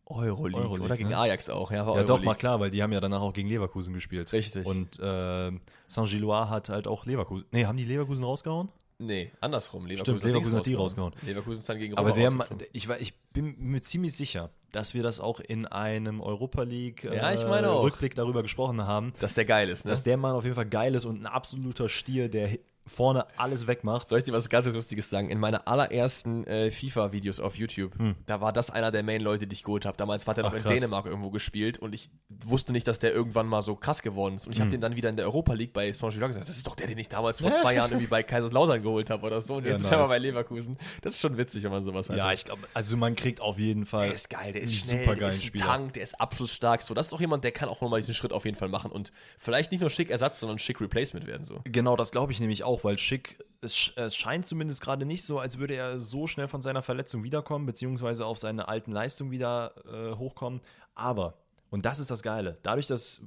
Euroleague, 0.05 0.57
Euroleague, 0.61 0.85
oder 0.85 0.97
gegen 0.97 1.09
ne? 1.09 1.17
Ajax 1.17 1.49
auch, 1.49 1.69
ja, 1.71 1.85
war 1.85 1.97
Ja, 1.97 2.03
doch, 2.03 2.21
mal 2.23 2.35
klar, 2.35 2.59
weil 2.59 2.71
die 2.71 2.81
haben 2.81 2.93
ja 2.93 3.01
danach 3.01 3.21
auch 3.21 3.33
gegen 3.33 3.49
Leverkusen 3.49 3.93
gespielt. 3.93 4.31
Richtig. 4.31 4.65
Und 4.65 4.99
äh, 4.99 5.51
Saint-Gilloise 5.87 6.49
hat 6.49 6.69
halt 6.69 6.87
auch 6.87 7.05
Leverkusen. 7.05 7.45
Nee, 7.51 7.65
haben 7.65 7.77
die 7.77 7.83
Leverkusen 7.83 8.23
rausgehauen? 8.23 8.69
Nee, 8.99 9.31
andersrum. 9.41 9.85
Leverkusen 9.85 10.17
Stimmt, 10.17 10.23
Leverkusen 10.33 10.57
hat 10.57 10.65
die 10.65 10.73
rausgehauen. 10.73 11.13
Leverkusen 11.21 11.59
ist 11.59 11.69
dann 11.69 11.77
gegen 11.77 11.95
Aber 11.97 12.09
Roma 12.11 12.19
der, 12.19 12.31
rausgeflogen. 12.31 12.67
ich, 12.73 12.89
ich 12.89 13.13
bin 13.31 13.55
mir 13.59 13.81
ziemlich 13.81 14.15
sicher, 14.15 14.49
dass 14.71 14.93
wir 14.93 15.03
das 15.03 15.19
auch 15.19 15.39
in 15.39 15.65
einem 15.67 16.19
Europa 16.21 16.63
League 16.63 17.03
äh, 17.03 17.15
Ja, 17.15 17.31
ich 17.33 17.45
meine 17.45 17.69
auch. 17.69 17.83
Rückblick 17.83 18.15
darüber 18.15 18.41
gesprochen 18.41 18.87
haben, 18.87 19.13
Dass 19.19 19.33
der 19.35 19.45
geil 19.45 19.69
ist, 19.69 19.85
ne? 19.85 19.91
dass 19.91 20.03
der 20.03 20.17
Mann 20.17 20.33
auf 20.35 20.45
jeden 20.45 20.55
Fall 20.55 20.65
geil 20.65 20.95
ist 20.95 21.05
und 21.05 21.21
ein 21.21 21.27
absoluter 21.27 21.89
Stier, 21.89 22.29
der 22.29 22.57
vorne 22.87 23.27
alles 23.37 23.67
wegmacht. 23.67 24.09
Soll 24.09 24.19
ich 24.19 24.25
dir 24.25 24.33
was 24.33 24.49
ganz 24.49 24.65
Lustiges 24.73 25.09
sagen? 25.09 25.29
In 25.29 25.39
meiner 25.39 25.67
allerersten 25.67 26.45
äh, 26.45 26.71
FIFA-Videos 26.71 27.39
auf 27.39 27.55
YouTube, 27.57 27.93
da 28.25 28.41
war 28.41 28.53
das 28.53 28.69
einer 28.69 28.91
der 28.91 29.03
Main-Leute, 29.03 29.45
die 29.47 29.53
ich 29.53 29.63
geholt 29.63 29.85
habe. 29.85 29.97
Damals 29.97 30.25
hat 30.25 30.37
er 30.37 30.43
noch 30.43 30.51
Hm. 30.53 30.59
Ach, 30.59 30.63
in 30.63 30.63
krass. 30.63 30.79
Dänemark 30.79 31.05
irgendwo 31.05 31.29
gespielt 31.29 31.77
und 31.79 31.93
ich 31.93 32.09
wusste 32.29 32.71
nicht, 32.71 32.87
dass 32.87 32.99
der 32.99 33.13
irgendwann 33.13 33.47
mal 33.47 33.61
so 33.61 33.75
krass 33.75 34.01
geworden 34.01 34.35
ist. 34.35 34.47
Und 34.47 34.53
ich 34.53 34.59
habe 34.61 34.69
den 34.69 34.81
dann 34.81 34.95
wieder 34.95 35.09
in 35.09 35.15
der 35.17 35.25
Europa 35.25 35.53
League 35.53 35.73
bei 35.73 35.91
Saint-Gilloise 35.91 36.29
gesagt, 36.39 36.49
das 36.49 36.57
ist 36.57 36.65
doch 36.67 36.75
der, 36.75 36.87
den 36.87 36.97
ich 36.97 37.09
damals 37.09 37.41
vor 37.41 37.53
zwei 37.61 37.75
Jahren 37.75 37.91
irgendwie 37.91 38.07
bei 38.07 38.23
Kaiserslautern 38.23 38.81
geholt 38.81 39.09
habe 39.09 39.25
oder 39.27 39.41
so. 39.41 39.55
Und 39.55 39.65
Ja, 39.65 39.71
jetzt 39.73 39.81
ist 39.81 39.91
er 39.91 39.97
mal 39.97 40.03
nice. 40.03 40.09
bei 40.11 40.17
Leverkusen. 40.19 40.77
Das 41.01 41.13
ist 41.13 41.19
schon 41.21 41.37
witzig, 41.37 41.63
wenn 41.63 41.71
man 41.71 41.83
sowas 41.83 42.09
hat. 42.09 42.17
Ja, 42.17 42.31
ich 42.31 42.45
glaube, 42.45 42.61
also 42.73 42.95
man 42.97 43.15
kriegt 43.15 43.41
auf 43.41 43.59
jeden 43.59 43.85
Fall. 43.85 44.05
Der 44.07 44.13
ist 44.15 44.29
geil, 44.29 44.53
der 44.53 44.61
ist 44.61 44.73
schnell, 44.75 45.05
der 45.05 45.29
ist 45.29 45.41
ein 45.41 45.47
Spieler. 45.47 45.65
Tank, 45.65 45.93
der 45.93 46.03
ist 46.03 46.19
abschlussstark. 46.19 46.81
So, 46.81 46.93
das 46.93 47.07
ist 47.07 47.13
doch 47.13 47.19
jemand, 47.21 47.43
der 47.43 47.51
kann 47.51 47.69
auch 47.69 47.81
nochmal 47.81 47.99
diesen 47.99 48.13
Schritt 48.13 48.33
auf 48.33 48.45
jeden 48.45 48.57
Fall 48.57 48.69
machen 48.69 48.91
und 48.91 49.11
vielleicht 49.37 49.71
nicht 49.71 49.81
nur 49.81 49.89
schick 49.89 50.09
Ersatz, 50.09 50.39
sondern 50.39 50.59
schick 50.59 50.79
Replacement 50.81 51.27
werden. 51.27 51.43
So. 51.43 51.61
Genau, 51.65 51.95
das 51.95 52.11
glaube 52.11 52.31
ich 52.31 52.39
nämlich 52.39 52.63
auch, 52.63 52.76
weil 52.83 52.97
Schick 52.97 53.43
es, 53.61 53.91
es 53.95 54.15
scheint 54.15 54.45
zumindest 54.45 54.81
gerade 54.81 55.05
nicht 55.05 55.23
so, 55.23 55.39
als 55.39 55.57
würde 55.57 55.75
er 55.75 55.99
so 55.99 56.27
schnell 56.27 56.47
von 56.47 56.61
seiner 56.61 56.83
Verletzung 56.83 57.23
wiederkommen, 57.23 57.65
beziehungsweise 57.65 58.25
auf 58.25 58.37
seine 58.37 58.67
alten 58.67 58.91
Leistungen 58.91 59.31
wieder 59.31 59.73
äh, 59.91 60.15
hochkommen. 60.15 60.61
Aber, 60.93 61.33
und 61.71 61.83
das 61.85 61.99
ist 61.99 62.11
das 62.11 62.21
Geile, 62.21 62.59
dadurch, 62.61 62.85
dass, 62.85 63.23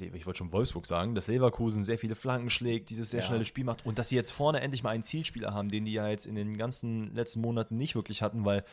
ich 0.00 0.24
wollte 0.26 0.38
schon 0.38 0.52
Wolfsburg 0.52 0.86
sagen, 0.86 1.14
dass 1.14 1.26
Leverkusen 1.26 1.84
sehr 1.84 1.98
viele 1.98 2.14
Flanken 2.14 2.48
schlägt, 2.50 2.88
dieses 2.88 3.10
sehr 3.10 3.20
Ja. 3.20 3.26
schnelle 3.26 3.44
Spiel 3.44 3.64
macht 3.64 3.84
und 3.84 3.98
dass 3.98 4.08
sie 4.08 4.16
jetzt 4.16 4.30
vorne 4.30 4.60
endlich 4.62 4.82
mal 4.82 4.90
einen 4.90 5.02
Zielspieler 5.02 5.52
haben, 5.52 5.68
den 5.70 5.84
die 5.84 5.92
ja 5.92 6.08
jetzt 6.08 6.24
in 6.26 6.36
den 6.36 6.56
ganzen 6.56 7.14
letzten 7.14 7.42
Monaten 7.42 7.76
nicht 7.76 7.94
wirklich 7.94 8.22
hatten, 8.22 8.46
weil 8.46 8.64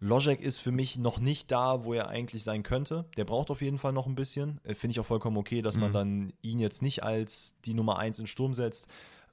Logic 0.00 0.40
ist 0.40 0.58
für 0.58 0.72
mich 0.72 0.98
noch 0.98 1.18
nicht 1.18 1.50
da, 1.50 1.84
wo 1.84 1.94
er 1.94 2.08
eigentlich 2.08 2.44
sein 2.44 2.62
könnte. 2.62 3.06
Der 3.16 3.24
braucht 3.24 3.50
auf 3.50 3.62
jeden 3.62 3.78
Fall 3.78 3.92
noch 3.92 4.06
ein 4.06 4.14
bisschen. 4.14 4.60
Äh, 4.62 4.74
Finde 4.74 4.92
ich 4.92 5.00
auch 5.00 5.06
vollkommen 5.06 5.36
okay, 5.36 5.62
dass 5.62 5.76
man 5.76 5.92
dann 5.92 6.32
ihn 6.42 6.60
jetzt 6.60 6.82
nicht 6.82 7.02
als 7.02 7.54
die 7.64 7.74
Nummer 7.74 7.98
1 7.98 8.18
in 8.20 8.26
Sturm 8.26 8.54
setzt. 8.54 8.86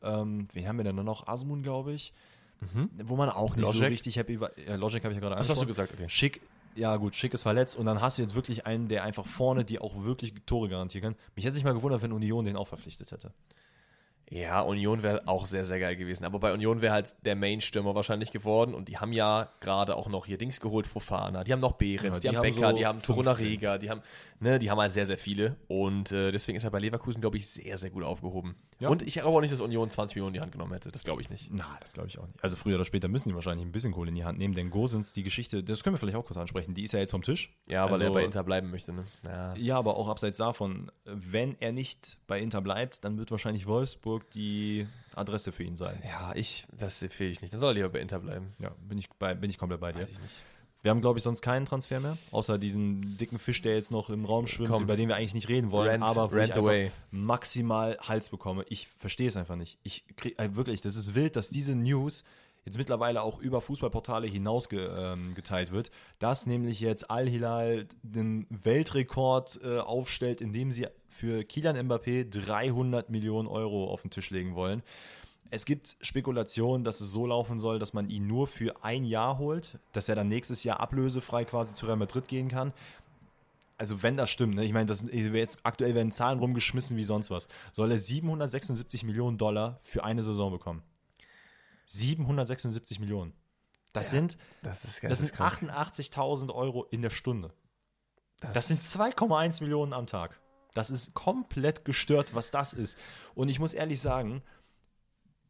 Ähm, 0.04 0.48
wen 0.54 0.68
haben 0.68 0.78
wir 0.78 0.84
denn 0.84 0.96
noch? 0.96 1.28
Asmun, 1.28 1.62
glaube 1.64 1.94
ich. 1.94 2.14
Wo 3.04 3.16
man 3.16 3.30
auch 3.30 3.56
nicht 3.56 3.66
so 3.66 3.74
Logic? 3.74 3.90
richtig 3.90 4.16
happy 4.18 4.40
war. 4.40 4.52
Ja, 4.68 4.76
Logic 4.76 5.04
habe 5.04 5.14
ich 5.14 5.20
ja 5.20 5.28
gerade 5.28 5.40
Was 5.40 5.50
hast 5.50 5.62
du 5.62 5.66
gesagt? 5.66 5.94
Okay. 5.94 6.08
Schick, 6.08 6.42
ja 6.76 6.96
gut, 6.98 7.16
Schick 7.16 7.34
ist 7.34 7.44
verletzt 7.44 7.76
und 7.76 7.86
dann 7.88 8.02
hast 8.02 8.18
du 8.18 8.22
jetzt 8.22 8.36
wirklich 8.36 8.68
einen, 8.68 8.88
der 8.88 9.04
einfach 9.04 9.26
vorne 9.26 9.66
die 9.66 9.80
auch 9.80 10.04
wirklich 10.04 10.34
Tore 10.46 10.70
garantieren 10.70 11.14
kann. 11.14 11.22
Mich 11.36 11.46
hätte 11.46 11.56
sich 11.56 11.64
mal 11.64 11.74
gewundert, 11.74 12.04
wenn 12.04 12.12
Union 12.12 12.46
den 12.46 12.56
auch 12.56 12.68
verpflichtet 12.68 13.12
hätte. 13.12 13.32
Ja, 14.34 14.62
Union 14.62 15.04
wäre 15.04 15.28
auch 15.28 15.46
sehr, 15.46 15.66
sehr 15.66 15.78
geil 15.78 15.98
gewesen. 15.98 16.24
Aber 16.24 16.40
bei 16.40 16.54
Union 16.54 16.82
wäre 16.82 16.94
halt 16.94 17.14
der 17.26 17.36
Main-Stürmer 17.36 17.96
wahrscheinlich 17.96 18.32
geworden. 18.32 18.74
Und 18.74 18.88
die 18.88 18.98
haben 18.98 19.12
ja 19.12 19.50
gerade 19.60 19.98
auch 19.98 20.08
noch 20.08 20.26
hier 20.26 20.38
Dings 20.38 20.62
geholt, 20.62 20.88
Fofana. 20.88 21.44
Die 21.44 21.52
haben 21.52 21.60
noch 21.60 21.74
Behrens, 21.74 22.16
Ja, 22.16 22.20
die, 22.20 22.30
die 22.30 22.38
haben 22.38 22.44
Becker, 22.44 22.70
so 22.72 22.78
die 22.78 22.86
haben 22.86 23.00
15. 23.00 23.16
Torunariga, 23.16 23.78
die 23.78 23.90
haben, 23.90 24.02
ne, 24.40 24.58
die 24.58 24.72
haben 24.72 24.80
halt 24.80 24.94
sehr, 24.94 25.06
sehr 25.06 25.18
viele. 25.18 25.58
Und 25.68 26.14
äh, 26.14 26.32
deswegen 26.32 26.56
ist 26.56 26.64
er 26.64 26.72
bei 26.72 26.80
Leverkusen, 26.80 27.20
glaube 27.20 27.36
ich, 27.36 27.46
sehr, 27.48 27.78
sehr 27.78 27.90
gut 27.90 28.04
aufgehoben. 28.06 28.56
Ja. 28.80 28.88
Und 28.88 29.02
ich 29.02 29.16
glaube 29.16 29.38
auch 29.38 29.42
nicht, 29.42 29.52
dass 29.52 29.60
Union 29.60 29.90
20 29.90 30.16
Millionen 30.16 30.30
in 30.36 30.40
die 30.40 30.42
Hand 30.42 30.54
genommen 30.54 30.72
hätte. 30.72 30.94
Das 30.94 31.04
glaube 31.04 31.22
ich 31.22 31.30
nicht. 31.30 31.50
Na, 31.52 31.66
das 31.82 31.92
glaube 31.92 32.08
ich 32.08 32.18
auch 32.18 32.26
nicht. 32.26 32.42
Also 32.42 32.56
früher 32.56 32.76
oder 32.76 32.86
später 32.86 33.10
müssen 33.10 33.28
die 33.28 33.36
wahrscheinlich 33.36 33.66
ein 33.68 33.74
bisschen 33.74 33.92
Kohle 33.92 34.10
in 34.10 34.16
die 34.16 34.24
Hand 34.24 34.38
nehmen, 34.40 34.54
denn 34.54 34.70
Gosens, 34.70 35.12
die 35.12 35.24
Geschichte, 35.24 35.62
das 35.62 35.84
können 35.84 35.96
wir 35.96 36.00
vielleicht 36.00 36.16
auch 36.18 36.26
kurz 36.26 36.38
ansprechen, 36.38 36.74
die 36.74 36.84
ist 36.84 36.94
ja 36.94 37.02
jetzt 37.02 37.12
vom 37.12 37.22
Tisch. 37.22 37.54
Ja, 37.68 37.84
weil 37.84 37.92
Also- 37.94 38.06
er 38.06 38.12
bei 38.12 38.24
Inter 38.24 38.44
bleiben 38.46 38.72
möchte. 38.72 38.94
Ne? 38.94 39.04
Ja. 39.28 39.54
Ja, 39.56 39.78
aber 39.78 39.98
auch 39.98 40.08
abseits 40.08 40.38
davon, 40.38 40.90
wenn 41.04 41.58
er 41.60 41.74
nicht 41.74 42.18
bei 42.28 42.40
Inter 42.40 42.62
bleibt, 42.62 43.04
dann 43.04 43.18
wird 43.18 43.30
wahrscheinlich 43.30 43.68
Wolfsburg 43.68 44.21
die 44.24 44.88
Adresse 45.16 45.52
für 45.52 45.64
ihn 45.64 45.76
sein. 45.76 46.02
ja, 46.08 46.32
ich, 46.36 46.66
das 46.78 47.02
empfehle 47.02 47.30
ich 47.32 47.42
nicht. 47.42 47.52
Dann 47.54 47.60
soll 47.60 47.72
er 47.72 47.74
lieber 47.76 47.90
bei 47.90 48.00
Inter 48.00 48.20
bleiben. 48.20 48.54
Ja, 48.60 48.70
bin 48.88 48.98
ich, 48.98 49.10
bei, 49.10 49.36
bin 49.36 49.50
ich 49.50 49.58
komplett 49.58 49.82
bei 49.82 49.92
dir. 49.92 50.02
Weiß 50.02 50.12
ich 50.12 50.20
nicht. 50.22 50.36
Wir 50.84 50.90
haben, 50.90 51.02
glaube 51.02 51.20
ich, 51.20 51.24
sonst 51.24 51.42
keinen 51.44 51.68
Transfer 51.68 52.00
mehr, 52.00 52.18
außer 52.32 52.58
diesen 52.58 53.16
dicken 53.18 53.38
Fisch, 53.38 53.62
der 53.62 53.76
jetzt 53.76 53.92
noch 53.92 54.10
im 54.10 54.26
Raum 54.26 54.48
schwimmt, 54.48 54.70
Komm. 54.72 54.82
über 54.82 54.98
den 54.98 55.10
wir 55.10 55.16
eigentlich 55.16 55.36
nicht 55.36 55.48
reden 55.48 55.70
wollen, 55.70 55.90
Rent- 55.90 56.04
aber 56.04 56.32
wo 56.32 56.36
rent 56.36 56.50
ich 56.50 56.56
away. 56.58 56.92
maximal 57.12 57.98
Hals 58.02 58.32
bekomme. 58.32 58.66
Ich 58.68 58.88
verstehe 58.88 59.28
es 59.28 59.38
einfach 59.38 59.56
nicht. 59.58 59.78
Ich 59.84 60.04
krieg, 60.16 60.40
äh, 60.40 60.56
wirklich, 60.56 60.82
das 60.82 60.96
ist 60.96 61.14
wild, 61.14 61.36
dass 61.36 61.50
diese 61.50 61.76
News 61.76 62.24
jetzt 62.66 62.78
mittlerweile 62.78 63.24
auch 63.24 63.40
über 63.40 63.62
Fußballportale 63.62 64.28
hinaus 64.28 64.70
ge, 64.70 64.88
ähm, 64.96 65.34
geteilt 65.34 65.72
wird, 65.72 65.92
dass 66.20 66.46
nämlich 66.46 66.80
jetzt 66.80 67.10
Al-Hilal 67.10 67.88
den 68.04 68.46
Weltrekord 68.50 69.60
äh, 69.64 69.80
aufstellt, 69.80 70.42
indem 70.42 70.72
sie 70.72 70.88
für 71.10 71.44
Kilian 71.44 71.78
Mbappé 71.78 72.30
300 72.30 73.10
Millionen 73.10 73.48
Euro 73.48 73.90
auf 73.90 74.04
den 74.04 74.12
Tisch 74.12 74.30
legen 74.30 74.56
wollen. 74.56 74.84
Es 75.54 75.66
gibt 75.66 75.98
Spekulationen, 76.00 76.86
dass 76.86 77.02
es 77.02 77.12
so 77.12 77.28
laufen 77.28 77.60
soll, 77.60 77.78
dass 77.78 77.94
man 77.94 78.10
ihn 78.10 78.26
nur 78.26 78.48
für 78.48 78.86
ein 78.86 79.04
Jahr 79.04 79.38
holt, 79.38 79.80
dass 79.92 80.08
er 80.08 80.16
dann 80.16 80.30
nächstes 80.30 80.64
Jahr 80.64 80.80
ablösefrei 80.80 81.44
quasi 81.44 81.74
zu 81.74 81.88
Real 81.88 81.98
Madrid 81.98 82.30
gehen 82.30 82.48
kann. 82.48 82.72
Also 83.78 84.02
wenn 84.02 84.16
das 84.16 84.30
stimmt, 84.30 84.56
ne? 84.56 84.64
ich 84.64 84.72
meine, 84.72 84.86
das, 84.86 85.04
jetzt 85.12 85.60
aktuell 85.64 85.94
werden 85.94 86.12
Zahlen 86.12 86.40
rumgeschmissen 86.40 86.96
wie 86.96 87.04
sonst 87.04 87.32
was, 87.32 87.50
soll 87.74 87.92
er 87.92 87.98
776 87.98 89.04
Millionen 89.04 89.38
Dollar 89.38 89.80
für 89.84 90.06
eine 90.06 90.24
Saison 90.24 90.52
bekommen. 90.52 90.84
776 91.92 93.00
Millionen. 93.00 93.34
Das 93.94 94.10
sind, 94.10 94.38
Das 94.64 94.86
ist 94.86 95.04
das 95.04 95.20
sind 95.20 95.34
88.000 95.34 96.54
Euro 96.54 96.86
in 96.86 97.02
der 97.02 97.10
Stunde. 97.10 97.54
Das 98.54 98.70
sind 98.70 98.80
2,1 98.80 99.62
Millionen 99.62 99.94
am 99.94 100.08
Tag. 100.08 100.40
Das 100.74 100.90
ist 100.90 101.14
komplett 101.14 101.84
gestört, 101.84 102.34
was 102.34 102.52
das 102.52 102.74
ist. 102.74 102.98
Und 103.36 103.50
ich 103.50 103.60
muss 103.60 103.74
ehrlich 103.74 104.00
sagen, 104.02 104.42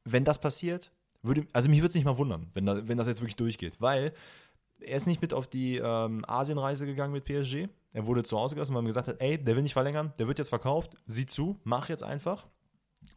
wenn 0.04 0.24
das 0.24 0.40
passiert, 0.40 0.92
würde, 1.22 1.46
also 1.54 1.70
mich 1.70 1.80
würde 1.80 1.90
es 1.90 1.96
nicht 1.96 2.06
mal 2.06 2.18
wundern, 2.18 2.50
wenn, 2.54 2.66
da, 2.66 2.88
wenn 2.88 2.98
das 2.98 3.08
jetzt 3.08 3.22
wirklich 3.22 3.36
durchgeht, 3.36 3.80
weil 3.80 4.14
er 4.80 4.98
ist 4.98 5.06
nicht 5.06 5.22
mit 5.22 5.34
auf 5.34 5.48
die 5.48 5.78
ähm, 5.78 6.26
Asienreise 6.28 6.88
gegangen 6.88 7.14
mit 7.14 7.26
PSG. 7.26 7.68
Er 7.94 8.08
wurde 8.08 8.24
zu 8.24 8.40
Hause 8.40 8.56
gelassen, 8.56 8.74
weil 8.74 8.82
man 8.82 8.90
gesagt 8.90 9.08
hat, 9.08 9.22
ey, 9.22 9.38
der 9.38 9.56
will 9.56 9.62
nicht 9.62 9.74
verlängern, 9.74 10.12
der 10.18 10.28
wird 10.28 10.40
jetzt 10.40 10.50
verkauft, 10.50 10.96
sieh 11.06 11.28
zu, 11.28 11.60
mach 11.64 11.90
jetzt 11.90 12.04
einfach. 12.04 12.48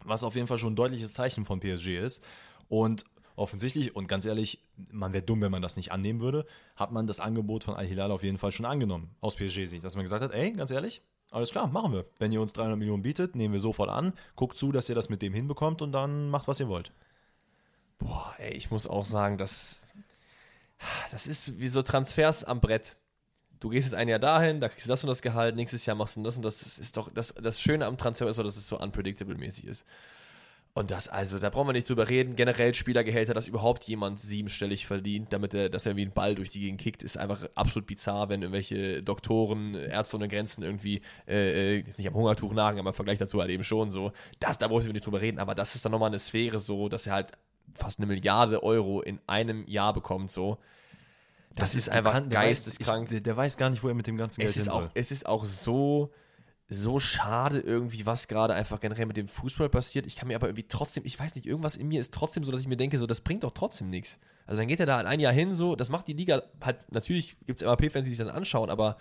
Was 0.04 0.24
auf 0.24 0.34
jeden 0.34 0.46
Fall 0.46 0.58
schon 0.58 0.74
ein 0.74 0.76
deutliches 0.76 1.14
Zeichen 1.14 1.46
von 1.46 1.60
PSG 1.60 1.98
ist. 1.98 2.22
Und 2.68 3.04
offensichtlich, 3.36 3.96
und 3.96 4.08
ganz 4.08 4.24
ehrlich, 4.24 4.62
man 4.90 5.12
wäre 5.12 5.22
dumm, 5.22 5.40
wenn 5.40 5.50
man 5.50 5.62
das 5.62 5.76
nicht 5.76 5.92
annehmen 5.92 6.20
würde, 6.20 6.46
hat 6.76 6.92
man 6.92 7.06
das 7.06 7.20
Angebot 7.20 7.64
von 7.64 7.74
Al-Hilal 7.74 8.10
auf 8.10 8.22
jeden 8.22 8.38
Fall 8.38 8.52
schon 8.52 8.66
angenommen, 8.66 9.14
aus 9.20 9.36
PSG-Sicht. 9.36 9.82
Dass 9.82 9.96
man 9.96 10.04
gesagt 10.04 10.22
hat, 10.22 10.32
ey, 10.32 10.52
ganz 10.52 10.70
ehrlich, 10.70 11.02
alles 11.30 11.50
klar, 11.50 11.66
machen 11.66 11.92
wir. 11.92 12.04
Wenn 12.18 12.30
ihr 12.30 12.40
uns 12.40 12.52
300 12.52 12.78
Millionen 12.78 13.02
bietet, 13.02 13.34
nehmen 13.34 13.52
wir 13.52 13.60
sofort 13.60 13.90
an, 13.90 14.12
guckt 14.36 14.56
zu, 14.56 14.70
dass 14.70 14.88
ihr 14.88 14.94
das 14.94 15.08
mit 15.08 15.20
dem 15.20 15.34
hinbekommt 15.34 15.82
und 15.82 15.92
dann 15.92 16.30
macht, 16.30 16.46
was 16.46 16.60
ihr 16.60 16.68
wollt. 16.68 16.92
Boah, 17.98 18.34
ey, 18.38 18.52
ich 18.52 18.70
muss 18.70 18.86
auch 18.86 19.04
sagen, 19.04 19.36
das, 19.36 19.84
das 21.10 21.26
ist 21.26 21.58
wie 21.58 21.68
so 21.68 21.82
Transfers 21.82 22.44
am 22.44 22.60
Brett. 22.60 22.96
Du 23.60 23.68
gehst 23.68 23.86
jetzt 23.86 23.94
ein 23.94 24.08
Jahr 24.08 24.18
dahin, 24.18 24.60
da 24.60 24.68
kriegst 24.68 24.86
du 24.86 24.88
das 24.88 25.02
und 25.02 25.08
das 25.08 25.22
Gehalt, 25.22 25.56
nächstes 25.56 25.86
Jahr 25.86 25.96
machst 25.96 26.16
du 26.16 26.22
das 26.22 26.36
und 26.36 26.44
das. 26.44 26.58
Das 26.58 26.78
ist 26.78 26.96
doch, 26.96 27.10
das, 27.10 27.34
das 27.34 27.60
Schöne 27.60 27.86
am 27.86 27.96
Transfer 27.96 28.28
ist 28.28 28.38
doch, 28.38 28.44
dass 28.44 28.56
es 28.56 28.68
so 28.68 28.78
unpredictable 28.78 29.36
mäßig 29.36 29.66
ist. 29.66 29.86
Und 30.76 30.90
das, 30.90 31.06
also, 31.06 31.38
da 31.38 31.50
brauchen 31.50 31.68
wir 31.68 31.72
nicht 31.72 31.88
drüber 31.88 32.08
reden. 32.08 32.34
Generell 32.34 32.74
Spielergehälter, 32.74 33.32
dass 33.32 33.46
überhaupt 33.46 33.84
jemand 33.84 34.18
siebenstellig 34.18 34.88
verdient, 34.88 35.32
damit 35.32 35.54
er, 35.54 35.68
dass 35.68 35.86
er 35.86 35.94
wie 35.94 36.04
ein 36.04 36.10
Ball 36.10 36.34
durch 36.34 36.50
die 36.50 36.58
Gegend 36.58 36.80
kickt, 36.80 37.04
ist 37.04 37.16
einfach 37.16 37.48
absolut 37.54 37.86
bizarr, 37.86 38.28
wenn 38.28 38.42
irgendwelche 38.42 39.00
Doktoren, 39.00 39.76
Ärzte 39.76 40.16
ohne 40.16 40.26
Grenzen 40.26 40.64
irgendwie 40.64 41.00
äh, 41.28 41.78
äh, 41.78 41.84
nicht 41.96 42.08
am 42.08 42.14
Hungertuch 42.14 42.52
nagen, 42.52 42.80
aber 42.80 42.88
im 42.88 42.94
Vergleich 42.94 43.20
dazu 43.20 43.40
halt 43.40 43.50
eben 43.50 43.62
schon 43.62 43.90
so. 43.92 44.12
Das, 44.40 44.58
da 44.58 44.66
brauchen 44.66 44.84
wir 44.84 44.92
nicht 44.92 45.06
drüber 45.06 45.20
reden, 45.20 45.38
aber 45.38 45.54
das 45.54 45.76
ist 45.76 45.84
dann 45.84 45.92
nochmal 45.92 46.08
eine 46.08 46.18
Sphäre 46.18 46.58
so, 46.58 46.88
dass 46.88 47.06
er 47.06 47.12
halt 47.12 47.32
fast 47.74 48.00
eine 48.00 48.06
Milliarde 48.08 48.64
Euro 48.64 49.00
in 49.00 49.20
einem 49.28 49.64
Jahr 49.68 49.92
bekommt, 49.92 50.32
so. 50.32 50.58
Das, 51.54 51.76
ist 51.76 51.88
einfach 51.88 52.14
bekannt, 52.14 52.32
der 52.32 52.40
weiß- 52.40 52.44
geisteskrank. 52.46 53.08
Der, 53.10 53.20
der 53.20 53.36
weiß 53.36 53.56
gar 53.56 53.70
nicht, 53.70 53.84
wo 53.84 53.88
er 53.88 53.94
mit 53.94 54.08
dem 54.08 54.16
ganzen 54.16 54.40
Geld 54.40 54.50
es 54.50 54.56
ist, 54.56 54.64
hin 54.64 54.72
auch, 54.72 54.80
soll. 54.80 54.90
es 54.94 55.12
ist 55.12 55.26
auch 55.26 55.46
so, 55.46 56.10
so 56.68 56.98
schade 56.98 57.60
irgendwie, 57.60 58.06
was 58.06 58.26
gerade 58.26 58.54
einfach 58.54 58.80
generell 58.80 59.06
mit 59.06 59.16
dem 59.16 59.28
Fußball 59.28 59.68
passiert. 59.68 60.06
Ich 60.06 60.16
kann 60.16 60.28
mir 60.28 60.36
aber 60.36 60.48
irgendwie 60.48 60.66
trotzdem, 60.66 61.04
ich 61.04 61.18
weiß 61.18 61.34
nicht, 61.34 61.46
irgendwas 61.46 61.76
in 61.76 61.88
mir 61.88 62.00
ist 62.00 62.12
trotzdem 62.12 62.42
so, 62.42 62.50
dass 62.52 62.62
ich 62.62 62.68
mir 62.68 62.76
denke, 62.76 62.98
so, 62.98 63.06
das 63.06 63.20
bringt 63.20 63.44
doch 63.44 63.52
trotzdem 63.52 63.90
nichts. 63.90 64.18
Also 64.46 64.60
dann 64.60 64.68
geht 64.68 64.80
er 64.80 64.86
da 64.86 64.96
halt 64.96 65.06
ein 65.06 65.20
Jahr 65.20 65.32
hin, 65.32 65.54
so, 65.54 65.76
das 65.76 65.90
macht 65.90 66.08
die 66.08 66.12
Liga 66.14 66.42
halt, 66.62 66.90
natürlich 66.92 67.38
gibt 67.46 67.60
es 67.60 67.66
MAP-Fans, 67.66 68.04
die 68.04 68.10
sich 68.10 68.18
das 68.18 68.28
anschauen, 68.28 68.70
aber 68.70 68.96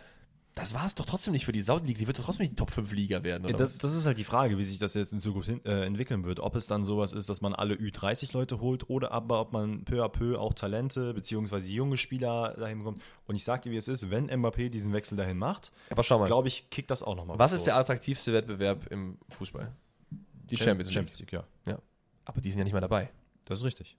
das 0.56 0.74
war 0.74 0.86
es 0.86 0.94
doch 0.94 1.06
trotzdem 1.06 1.34
nicht 1.34 1.46
für 1.46 1.52
die 1.52 1.62
Saudi-Liga. 1.62 2.00
Die 2.00 2.08
wird 2.08 2.20
doch 2.20 2.26
trotzdem 2.26 2.44
nicht 2.44 2.52
die 2.52 2.56
Top-5-Liga 2.58 3.24
werden, 3.24 3.46
oder? 3.46 3.58
Das, 3.58 3.78
das 3.80 3.96
ist 3.96 4.06
halt 4.06 4.18
die 4.18 4.24
Frage, 4.24 4.58
wie 4.58 4.64
sich 4.64 4.78
das 4.78 4.94
jetzt 4.94 5.12
in 5.12 5.20
Zukunft 5.20 5.50
hin, 5.50 5.62
äh, 5.66 5.86
entwickeln 5.86 6.26
wird. 6.26 6.40
Ob 6.40 6.56
es 6.56 6.68
dann 6.68 6.84
sowas 6.84 7.14
ist, 7.14 7.28
dass 7.30 7.42
man 7.42 7.54
alle 7.54 7.74
Ü30-Leute 7.76 8.60
holt 8.60 8.90
oder 8.90 9.12
aber 9.12 9.40
ob 9.40 9.52
man 9.52 9.84
peu 9.84 10.04
à 10.04 10.10
peu 10.10 10.40
auch 10.40 10.54
Talente 10.54 11.14
beziehungsweise 11.14 11.72
junge 11.72 11.98
Spieler 11.98 12.56
dahin 12.58 12.80
bekommt. 12.80 13.02
Und 13.26 13.36
ich 13.36 13.44
sag 13.44 13.64
dir, 13.64 13.72
wie 13.72 13.78
es 13.78 13.88
ist, 13.88 14.12
wenn 14.12 14.30
Mbappé 14.30 14.70
diesen 14.70 14.94
Wechsel 14.94 15.18
dahin 15.18 15.38
macht, 15.38 15.72
aber 15.90 16.04
schau 16.04 16.20
mal, 16.20 16.28
glaube 16.28 16.48
ich, 16.48 16.70
kickt 16.70 16.92
das 16.92 17.02
auch 17.02 17.16
nochmal. 17.16 17.40
was 17.40 17.52
ist 17.52 17.66
der 17.66 17.78
attraktivste 17.78 18.32
Wettbewerb 18.34 18.92
im 18.92 19.18
Fußball? 19.30 19.72
Die 20.52 20.58
Champions 20.58 20.90
League. 20.90 20.94
Champions 20.94 21.20
League, 21.20 21.32
ja. 21.32 21.44
Ja. 21.66 21.80
Aber 22.26 22.42
die 22.42 22.52
sind 22.52 22.60
ja 22.60 22.64
nicht 22.64 22.74
mal 22.74 22.82
dabei. 22.82 23.10
Das 23.46 23.58
ist 23.60 23.64
richtig. 23.66 23.98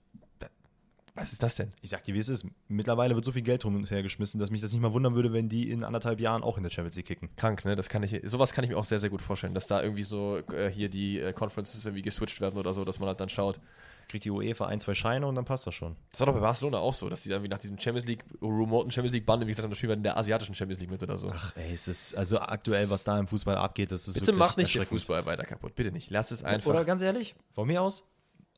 Was 1.15 1.31
ist 1.31 1.41
das 1.41 1.55
denn? 1.55 1.69
Ich 1.81 1.91
sag 1.91 2.03
dir, 2.03 2.13
wie 2.13 2.19
es 2.19 2.27
ist. 2.27 2.45
Mittlerweile 2.67 3.15
wird 3.15 3.23
so 3.23 3.31
viel 3.31 3.41
Geld 3.41 3.63
rum 3.63 3.75
und 3.75 3.89
her 3.89 4.03
geschmissen, 4.03 4.37
dass 4.37 4.51
mich 4.51 4.61
das 4.61 4.73
nicht 4.73 4.81
mal 4.81 4.91
wundern 4.91 5.15
würde, 5.15 5.31
wenn 5.31 5.47
die 5.47 5.71
in 5.71 5.85
anderthalb 5.85 6.19
Jahren 6.19 6.43
auch 6.43 6.57
in 6.57 6.63
der 6.63 6.69
Champions 6.69 6.97
League 6.97 7.05
kicken. 7.05 7.29
krank, 7.37 7.63
ne? 7.63 7.75
Das 7.75 7.87
kann 7.87 8.03
ich, 8.03 8.19
sowas 8.25 8.51
kann 8.51 8.65
ich 8.65 8.69
mir 8.69 8.77
auch 8.77 8.83
sehr, 8.83 8.99
sehr 8.99 9.09
gut 9.09 9.21
vorstellen, 9.21 9.53
dass 9.53 9.65
da 9.65 9.81
irgendwie 9.81 10.03
so 10.03 10.39
äh, 10.51 10.69
hier 10.69 10.89
die 10.89 11.21
äh, 11.21 11.31
Conferences 11.31 11.85
irgendwie 11.85 12.01
geswitcht 12.01 12.41
werden 12.41 12.59
oder 12.59 12.73
so, 12.73 12.83
dass 12.83 12.99
man 12.99 13.07
halt 13.07 13.21
dann 13.21 13.29
schaut. 13.29 13.61
Kriegt 14.09 14.25
die 14.25 14.29
UEFA 14.29 14.65
ein, 14.67 14.79
zwei 14.81 14.93
Scheine 14.93 15.25
und 15.25 15.35
dann 15.35 15.45
passt 15.45 15.65
das 15.65 15.73
schon. 15.73 15.95
Das 16.11 16.19
war 16.19 16.27
doch 16.27 16.33
bei 16.33 16.41
Barcelona 16.41 16.77
auch 16.79 16.93
so, 16.93 17.07
dass 17.09 17.21
die 17.23 17.29
irgendwie 17.29 17.49
nach 17.49 17.57
diesem 17.59 17.79
Champions 17.79 18.07
League, 18.07 18.23
remoten 18.41 18.91
Champions 18.91 19.13
League 19.13 19.25
Bann, 19.25 19.39
wie 19.41 19.45
gesagt, 19.45 19.71
das 19.71 19.77
spielen 19.77 19.91
wir 19.91 19.97
in 19.97 20.03
der 20.03 20.17
asiatischen 20.17 20.53
Champions 20.53 20.81
League 20.81 20.91
mit 20.91 21.01
oder 21.01 21.17
so. 21.17 21.31
Ach, 21.33 21.55
ey, 21.55 21.71
es 21.71 21.87
ist 21.87 22.13
also 22.13 22.39
aktuell, 22.39 22.89
was 22.89 23.03
da 23.03 23.17
im 23.17 23.25
Fußball 23.25 23.55
abgeht, 23.55 23.91
das 23.91 24.07
ist 24.07 24.15
Bitte 24.15 24.27
wirklich 24.27 24.39
mach 24.39 24.57
nicht 24.57 24.75
den. 24.75 24.85
Fußball 24.85 25.25
weiter 25.25 25.43
kaputt, 25.43 25.75
bitte 25.75 25.91
nicht. 25.91 26.11
Lasst 26.11 26.31
es 26.33 26.43
einfach. 26.43 26.69
Oder 26.69 26.85
ganz 26.85 27.01
ehrlich, 27.01 27.35
von 27.53 27.67
mir 27.67 27.81
aus, 27.81 28.07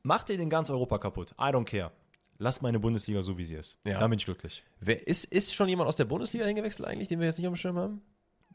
macht 0.04 0.30
ihr 0.32 0.38
den 0.38 0.50
ganz 0.50 0.70
Europa 0.70 0.98
kaputt. 0.98 1.34
I 1.40 1.52
don't 1.54 1.66
care. 1.66 1.92
Lasst 2.40 2.62
meine 2.62 2.80
Bundesliga 2.80 3.22
so, 3.24 3.38
wie 3.38 3.44
sie 3.46 3.56
ist. 3.56 3.80
Ja. 3.84 4.00
Da 4.00 4.08
bin 4.08 4.20
ich 4.20 4.26
glücklich. 4.26 4.64
Wer, 4.80 5.08
ist, 5.08 5.26
ist 5.26 5.56
schon 5.56 5.70
jemand 5.70 5.88
aus 5.88 5.96
der 5.96 6.06
Bundesliga 6.06 6.46
hingewechselt 6.46 6.88
eigentlich, 6.88 7.08
den 7.08 7.20
wir 7.20 7.28
jetzt 7.28 7.38
nicht 7.38 7.48
auf 7.48 7.54
dem 7.54 7.58
Schirm 7.58 7.78
haben? 7.78 8.02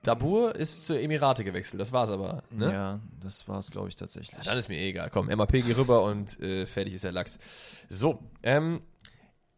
Dabur 0.02 0.54
ist 0.56 0.84
zur 0.86 0.98
Emirate 0.98 1.44
gewechselt, 1.44 1.80
das 1.80 1.92
war's 1.92 2.10
aber. 2.10 2.42
Ne? 2.50 2.72
Ja, 2.72 3.00
das 3.20 3.46
war 3.46 3.58
es, 3.60 3.70
glaube 3.70 3.88
ich, 3.88 3.94
tatsächlich. 3.96 4.44
Dann 4.44 4.58
ist 4.58 4.68
mir 4.68 4.76
eh 4.78 4.88
egal. 4.90 5.10
Komm, 5.10 5.26
MAP, 5.26 5.52
geh 5.52 5.72
rüber 5.74 6.02
und 6.02 6.40
äh, 6.40 6.66
fertig 6.66 6.94
ist 6.94 7.04
der 7.04 7.12
Lachs. 7.12 7.38
So, 7.88 8.18
ähm, 8.42 8.82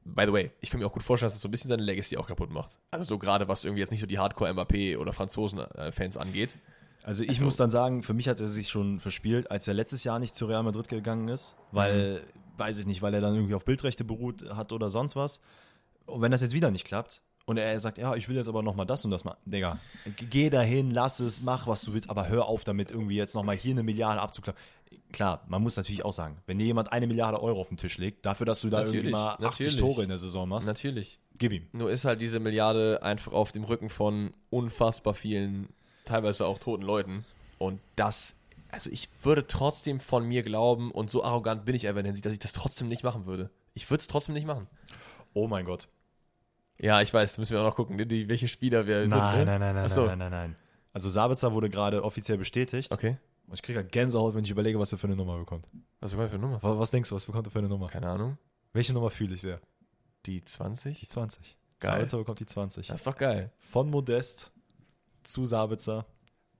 by 0.04 0.24
the 0.26 0.32
way, 0.34 0.50
ich 0.60 0.68
kann 0.70 0.80
mir 0.80 0.86
auch 0.86 0.92
gut 0.92 1.02
vorstellen, 1.02 1.28
dass 1.28 1.34
das 1.34 1.42
so 1.42 1.48
ein 1.48 1.50
bisschen 1.50 1.68
seine 1.70 1.82
Legacy 1.82 2.18
auch 2.18 2.26
kaputt 2.26 2.50
macht. 2.50 2.78
Also 2.90 3.04
so 3.06 3.18
gerade, 3.18 3.48
was 3.48 3.64
irgendwie 3.64 3.80
jetzt 3.80 3.90
nicht 3.90 4.00
so 4.00 4.06
die 4.06 4.18
Hardcore-MAP 4.18 4.98
oder 4.98 5.14
Franzosen-Fans 5.14 6.18
angeht. 6.18 6.58
Also 7.02 7.22
ich 7.22 7.30
Also- 7.30 7.44
muss 7.46 7.56
dann 7.56 7.70
sagen, 7.70 8.02
für 8.02 8.12
mich 8.14 8.28
hat 8.28 8.38
er 8.40 8.48
sich 8.48 8.68
schon 8.68 9.00
verspielt, 9.00 9.50
als 9.50 9.66
er 9.66 9.72
letztes 9.72 10.04
Jahr 10.04 10.18
nicht 10.18 10.34
zu 10.34 10.44
Real 10.44 10.62
Madrid 10.62 10.88
gegangen 10.88 11.28
ist, 11.28 11.56
weil 11.72 12.22
weiß 12.56 12.78
ich 12.78 12.86
nicht, 12.86 13.02
weil 13.02 13.14
er 13.14 13.20
dann 13.20 13.34
irgendwie 13.34 13.54
auf 13.54 13.64
Bildrechte 13.64 14.04
beruht 14.04 14.44
hat 14.54 14.72
oder 14.72 14.90
sonst 14.90 15.16
was. 15.16 15.40
Und 16.06 16.20
wenn 16.20 16.32
das 16.32 16.42
jetzt 16.42 16.54
wieder 16.54 16.70
nicht 16.70 16.84
klappt 16.84 17.22
und 17.46 17.58
er 17.58 17.78
sagt, 17.80 17.98
ja, 17.98 18.14
ich 18.14 18.28
will 18.28 18.36
jetzt 18.36 18.48
aber 18.48 18.62
nochmal 18.62 18.86
das 18.86 19.04
und 19.04 19.10
das 19.10 19.24
machen, 19.24 19.38
Digga, 19.44 19.78
geh 20.30 20.50
dahin, 20.50 20.90
lass 20.90 21.20
es, 21.20 21.42
mach, 21.42 21.66
was 21.66 21.82
du 21.82 21.92
willst, 21.94 22.10
aber 22.10 22.28
hör 22.28 22.46
auf 22.46 22.64
damit, 22.64 22.90
irgendwie 22.90 23.16
jetzt 23.16 23.34
nochmal 23.34 23.56
hier 23.56 23.72
eine 23.72 23.82
Milliarde 23.82 24.20
abzuklappen. 24.20 24.60
Klar, 25.12 25.44
man 25.48 25.62
muss 25.62 25.76
natürlich 25.76 26.04
auch 26.04 26.12
sagen, 26.12 26.38
wenn 26.46 26.58
dir 26.58 26.64
jemand 26.64 26.92
eine 26.92 27.06
Milliarde 27.06 27.40
Euro 27.40 27.60
auf 27.60 27.68
den 27.68 27.76
Tisch 27.76 27.98
legt, 27.98 28.26
dafür, 28.26 28.46
dass 28.46 28.60
du 28.60 28.68
da 28.68 28.78
Natürlich, 28.78 28.96
irgendwie 29.04 29.12
mal 29.12 29.30
80 29.32 29.42
natürlich. 29.42 29.76
Tore 29.76 30.02
in 30.02 30.08
der 30.08 30.18
Saison 30.18 30.48
machst, 30.48 30.66
Natürlich. 30.66 31.18
gib 31.38 31.52
ihm. 31.52 31.66
Nur 31.72 31.90
ist 31.90 32.04
halt 32.04 32.20
diese 32.20 32.40
Milliarde 32.40 33.00
einfach 33.02 33.32
auf 33.32 33.52
dem 33.52 33.64
Rücken 33.64 33.90
von 33.90 34.34
unfassbar 34.50 35.14
vielen, 35.14 35.68
teilweise 36.04 36.46
auch 36.46 36.58
toten 36.58 36.82
Leuten. 36.82 37.24
Und 37.58 37.80
das, 37.96 38.34
also 38.74 38.90
ich 38.90 39.08
würde 39.22 39.46
trotzdem 39.46 40.00
von 40.00 40.26
mir 40.26 40.42
glauben, 40.42 40.90
und 40.90 41.10
so 41.10 41.24
arrogant 41.24 41.64
bin 41.64 41.74
ich 41.74 41.86
einfach 41.86 42.00
in 42.00 42.04
der 42.04 42.10
Hinsicht, 42.10 42.26
dass 42.26 42.32
ich 42.32 42.38
das 42.38 42.52
trotzdem 42.52 42.88
nicht 42.88 43.04
machen 43.04 43.26
würde. 43.26 43.50
Ich 43.72 43.90
würde 43.90 44.00
es 44.00 44.06
trotzdem 44.06 44.34
nicht 44.34 44.46
machen. 44.46 44.66
Oh 45.32 45.48
mein 45.48 45.64
Gott. 45.64 45.88
Ja, 46.78 47.00
ich 47.00 47.14
weiß, 47.14 47.38
müssen 47.38 47.52
wir 47.52 47.60
auch 47.60 47.66
noch 47.66 47.76
gucken, 47.76 47.96
ne, 47.96 48.06
die, 48.06 48.28
welche 48.28 48.48
Spieler 48.48 48.86
wir 48.86 49.02
sind. 49.02 49.10
Ne? 49.10 49.16
Nein, 49.16 49.46
nein, 49.46 49.60
nein, 49.60 49.74
nein, 49.74 49.90
nein, 49.94 50.18
nein, 50.18 50.30
nein. 50.30 50.56
Also 50.92 51.08
Sabitzer 51.08 51.52
wurde 51.52 51.70
gerade 51.70 52.04
offiziell 52.04 52.38
bestätigt. 52.38 52.92
Okay. 52.92 53.16
Und 53.46 53.54
ich 53.54 53.62
kriege 53.62 53.78
halt 53.78 53.92
Gänsehaut, 53.92 54.34
wenn 54.34 54.44
ich 54.44 54.50
überlege, 54.50 54.78
was 54.78 54.92
er 54.92 54.98
für 54.98 55.06
eine 55.06 55.16
Nummer 55.16 55.38
bekommt. 55.38 55.68
Was 56.00 56.10
bekommen 56.12 56.26
wir 56.26 56.30
für 56.30 56.36
eine 56.36 56.46
Nummer? 56.46 56.62
Was, 56.62 56.78
was 56.78 56.90
denkst 56.90 57.10
du, 57.10 57.16
was 57.16 57.26
bekommt 57.26 57.46
er 57.46 57.50
für 57.50 57.58
eine 57.58 57.68
Nummer? 57.68 57.88
Keine 57.88 58.08
Ahnung. 58.08 58.38
Welche 58.72 58.92
Nummer 58.92 59.10
fühle 59.10 59.34
ich 59.34 59.40
sehr? 59.40 59.60
Die 60.26 60.44
20? 60.44 60.98
Die 60.98 61.06
20. 61.06 61.56
Geil. 61.80 61.92
Sabitzer 61.92 62.18
bekommt 62.18 62.40
die 62.40 62.46
20. 62.46 62.86
Das 62.88 63.00
ist 63.00 63.06
doch 63.06 63.16
geil. 63.16 63.52
Von 63.58 63.90
Modest 63.90 64.52
zu 65.22 65.46
Sabitzer 65.46 66.06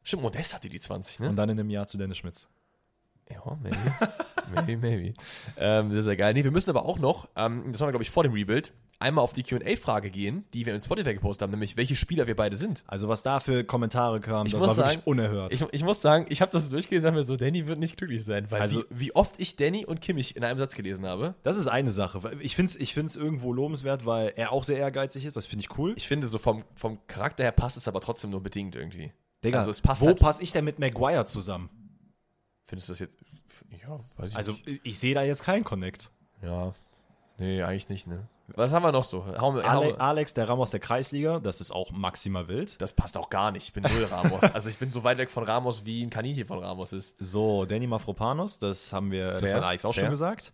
Stimmt, 0.04 0.22
Modest 0.22 0.54
hatte 0.54 0.68
die 0.68 0.78
20, 0.78 1.20
ne? 1.20 1.30
und 1.30 1.36
dann 1.36 1.48
in 1.48 1.58
einem 1.58 1.70
Jahr 1.70 1.86
zu 1.86 1.98
Dennis 1.98 2.18
Schmitz. 2.18 2.48
Ja, 3.30 3.58
maybe. 3.62 3.76
maybe, 4.54 4.76
maybe. 4.76 5.14
Ähm, 5.56 5.90
sehr, 5.90 6.02
sehr 6.02 6.16
geil. 6.16 6.34
Nee, 6.34 6.44
wir 6.44 6.50
müssen 6.50 6.70
aber 6.70 6.84
auch 6.84 6.98
noch, 6.98 7.28
ähm, 7.36 7.72
das 7.72 7.80
machen 7.80 7.88
wir, 7.88 7.92
glaube 7.92 8.02
ich, 8.02 8.10
vor 8.10 8.22
dem 8.22 8.32
Rebuild, 8.32 8.72
einmal 8.98 9.24
auf 9.24 9.32
die 9.32 9.42
QA-Frage 9.42 10.10
gehen, 10.10 10.44
die 10.54 10.66
wir 10.66 10.74
in 10.74 10.80
Spotify 10.80 11.14
gepostet 11.14 11.42
haben, 11.42 11.50
nämlich 11.50 11.76
welche 11.76 11.96
Spieler 11.96 12.26
wir 12.26 12.36
beide 12.36 12.56
sind. 12.56 12.84
Also 12.86 13.08
was 13.08 13.22
da 13.22 13.40
für 13.40 13.64
Kommentare 13.64 14.20
kam, 14.20 14.46
Ich 14.46 14.52
das 14.52 14.62
war 14.62 14.76
wirklich 14.76 14.92
sagen, 14.94 15.02
unerhört. 15.06 15.52
Ich, 15.52 15.64
ich 15.72 15.84
muss 15.84 16.00
sagen, 16.00 16.26
ich 16.28 16.40
habe 16.42 16.52
das 16.52 16.68
durchgelesen 16.70 17.08
und 17.08 17.14
mir 17.14 17.24
so, 17.24 17.36
Danny 17.36 17.66
wird 17.66 17.78
nicht 17.78 17.96
glücklich 17.96 18.24
sein, 18.24 18.50
weil 18.50 18.60
Also- 18.60 18.80
wie, 18.90 19.06
wie 19.06 19.14
oft 19.14 19.40
ich 19.40 19.56
Danny 19.56 19.84
und 19.86 20.00
Kimmich 20.00 20.36
in 20.36 20.44
einem 20.44 20.58
Satz 20.58 20.74
gelesen 20.74 21.06
habe. 21.06 21.34
das 21.42 21.56
ist 21.56 21.66
eine 21.66 21.90
Sache. 21.92 22.20
Ich 22.40 22.56
finde 22.56 22.70
es 22.70 22.76
ich 22.76 22.94
find's 22.94 23.16
irgendwo 23.16 23.52
lobenswert, 23.52 24.04
weil 24.06 24.32
er 24.36 24.52
auch 24.52 24.64
sehr 24.64 24.78
ehrgeizig 24.78 25.24
ist. 25.24 25.36
Das 25.36 25.46
finde 25.46 25.62
ich 25.64 25.78
cool. 25.78 25.94
Ich 25.96 26.08
finde, 26.08 26.26
so 26.26 26.38
vom, 26.38 26.64
vom 26.74 26.98
Charakter 27.06 27.42
her 27.44 27.52
passt 27.52 27.76
es 27.76 27.88
aber 27.88 28.00
trotzdem 28.00 28.30
nur 28.30 28.42
bedingt 28.42 28.74
irgendwie. 28.74 29.12
Digga, 29.44 29.58
also 29.58 29.70
es 29.70 29.80
passt 29.80 30.00
wo 30.02 30.06
halt- 30.06 30.18
passe 30.20 30.42
ich 30.42 30.52
denn 30.52 30.64
mit 30.64 30.78
Maguire 30.78 31.24
zusammen? 31.26 31.70
Findest 32.66 32.88
du 32.88 32.92
das 32.92 32.98
jetzt? 33.00 33.16
Ja, 33.82 34.00
weiß 34.16 34.30
ich 34.32 34.36
Also 34.36 34.52
nicht. 34.52 34.80
ich 34.84 34.98
sehe 34.98 35.14
da 35.14 35.22
jetzt 35.22 35.44
keinen 35.44 35.64
Connect. 35.64 36.10
Ja. 36.42 36.72
Nee, 37.38 37.62
eigentlich 37.62 37.88
nicht, 37.88 38.06
ne? 38.06 38.28
Was 38.48 38.72
haben 38.72 38.82
wir 38.82 38.92
noch 38.92 39.04
so? 39.04 39.24
Hau, 39.26 39.58
Ale 39.58 39.98
Alex, 40.00 40.34
der 40.34 40.48
Ramos 40.48 40.70
der 40.70 40.78
Kreisliga, 40.80 41.40
das 41.40 41.60
ist 41.62 41.70
auch 41.70 41.90
maximal 41.92 42.46
wild. 42.46 42.80
das 42.80 42.92
passt 42.92 43.16
auch 43.16 43.30
gar 43.30 43.50
nicht. 43.50 43.64
Ich 43.64 43.72
bin 43.72 43.82
null 43.84 44.04
Ramos. 44.04 44.42
also 44.42 44.68
ich 44.68 44.78
bin 44.78 44.90
so 44.90 45.02
weit 45.02 45.16
weg 45.18 45.30
von 45.30 45.44
Ramos, 45.44 45.86
wie 45.86 46.02
ein 46.02 46.10
Kaninchen 46.10 46.46
von 46.46 46.58
Ramos 46.58 46.92
ist. 46.92 47.16
So, 47.18 47.64
Danny 47.64 47.86
Mafropanos, 47.86 48.58
das 48.58 48.92
haben 48.92 49.10
wir, 49.10 49.30
das 49.32 49.40
Fair, 49.40 49.54
hat 49.56 49.62
Alex 49.64 49.84
auch 49.84 49.94
fair. 49.94 50.02
schon 50.04 50.10
gesagt. 50.10 50.52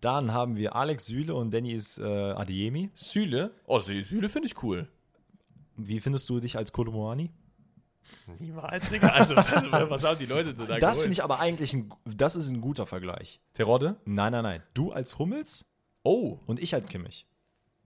Dann 0.00 0.32
haben 0.32 0.56
wir 0.56 0.74
Alex 0.76 1.06
Süle 1.06 1.34
und 1.34 1.52
Danny 1.52 1.72
ist 1.72 1.98
äh, 1.98 2.02
Adeyemi. 2.04 2.90
Süle? 2.94 3.50
Oh, 3.66 3.78
Sü- 3.78 4.04
Süle 4.04 4.28
finde 4.28 4.46
ich 4.46 4.62
cool. 4.62 4.88
Wie 5.76 6.00
findest 6.00 6.28
du 6.28 6.38
dich 6.40 6.56
als 6.56 6.72
Kolomoani? 6.72 7.30
Niemals, 8.38 8.90
Digga. 8.90 9.08
Also, 9.08 9.34
also 9.34 9.70
was 9.70 10.02
haben 10.04 10.18
die 10.18 10.26
Leute 10.26 10.54
da 10.54 10.78
Das 10.78 11.00
finde 11.00 11.12
ich 11.12 11.22
aber 11.24 11.40
eigentlich, 11.40 11.72
ein, 11.74 11.92
das 12.04 12.36
ist 12.36 12.50
ein 12.50 12.60
guter 12.60 12.86
Vergleich. 12.86 13.40
Terodde? 13.54 13.96
Nein, 14.04 14.32
nein, 14.32 14.42
nein. 14.42 14.62
Du 14.74 14.92
als 14.92 15.18
Hummels 15.18 15.66
Oh. 16.04 16.38
und 16.46 16.60
ich 16.60 16.74
als 16.74 16.88
Kimmich. 16.88 17.26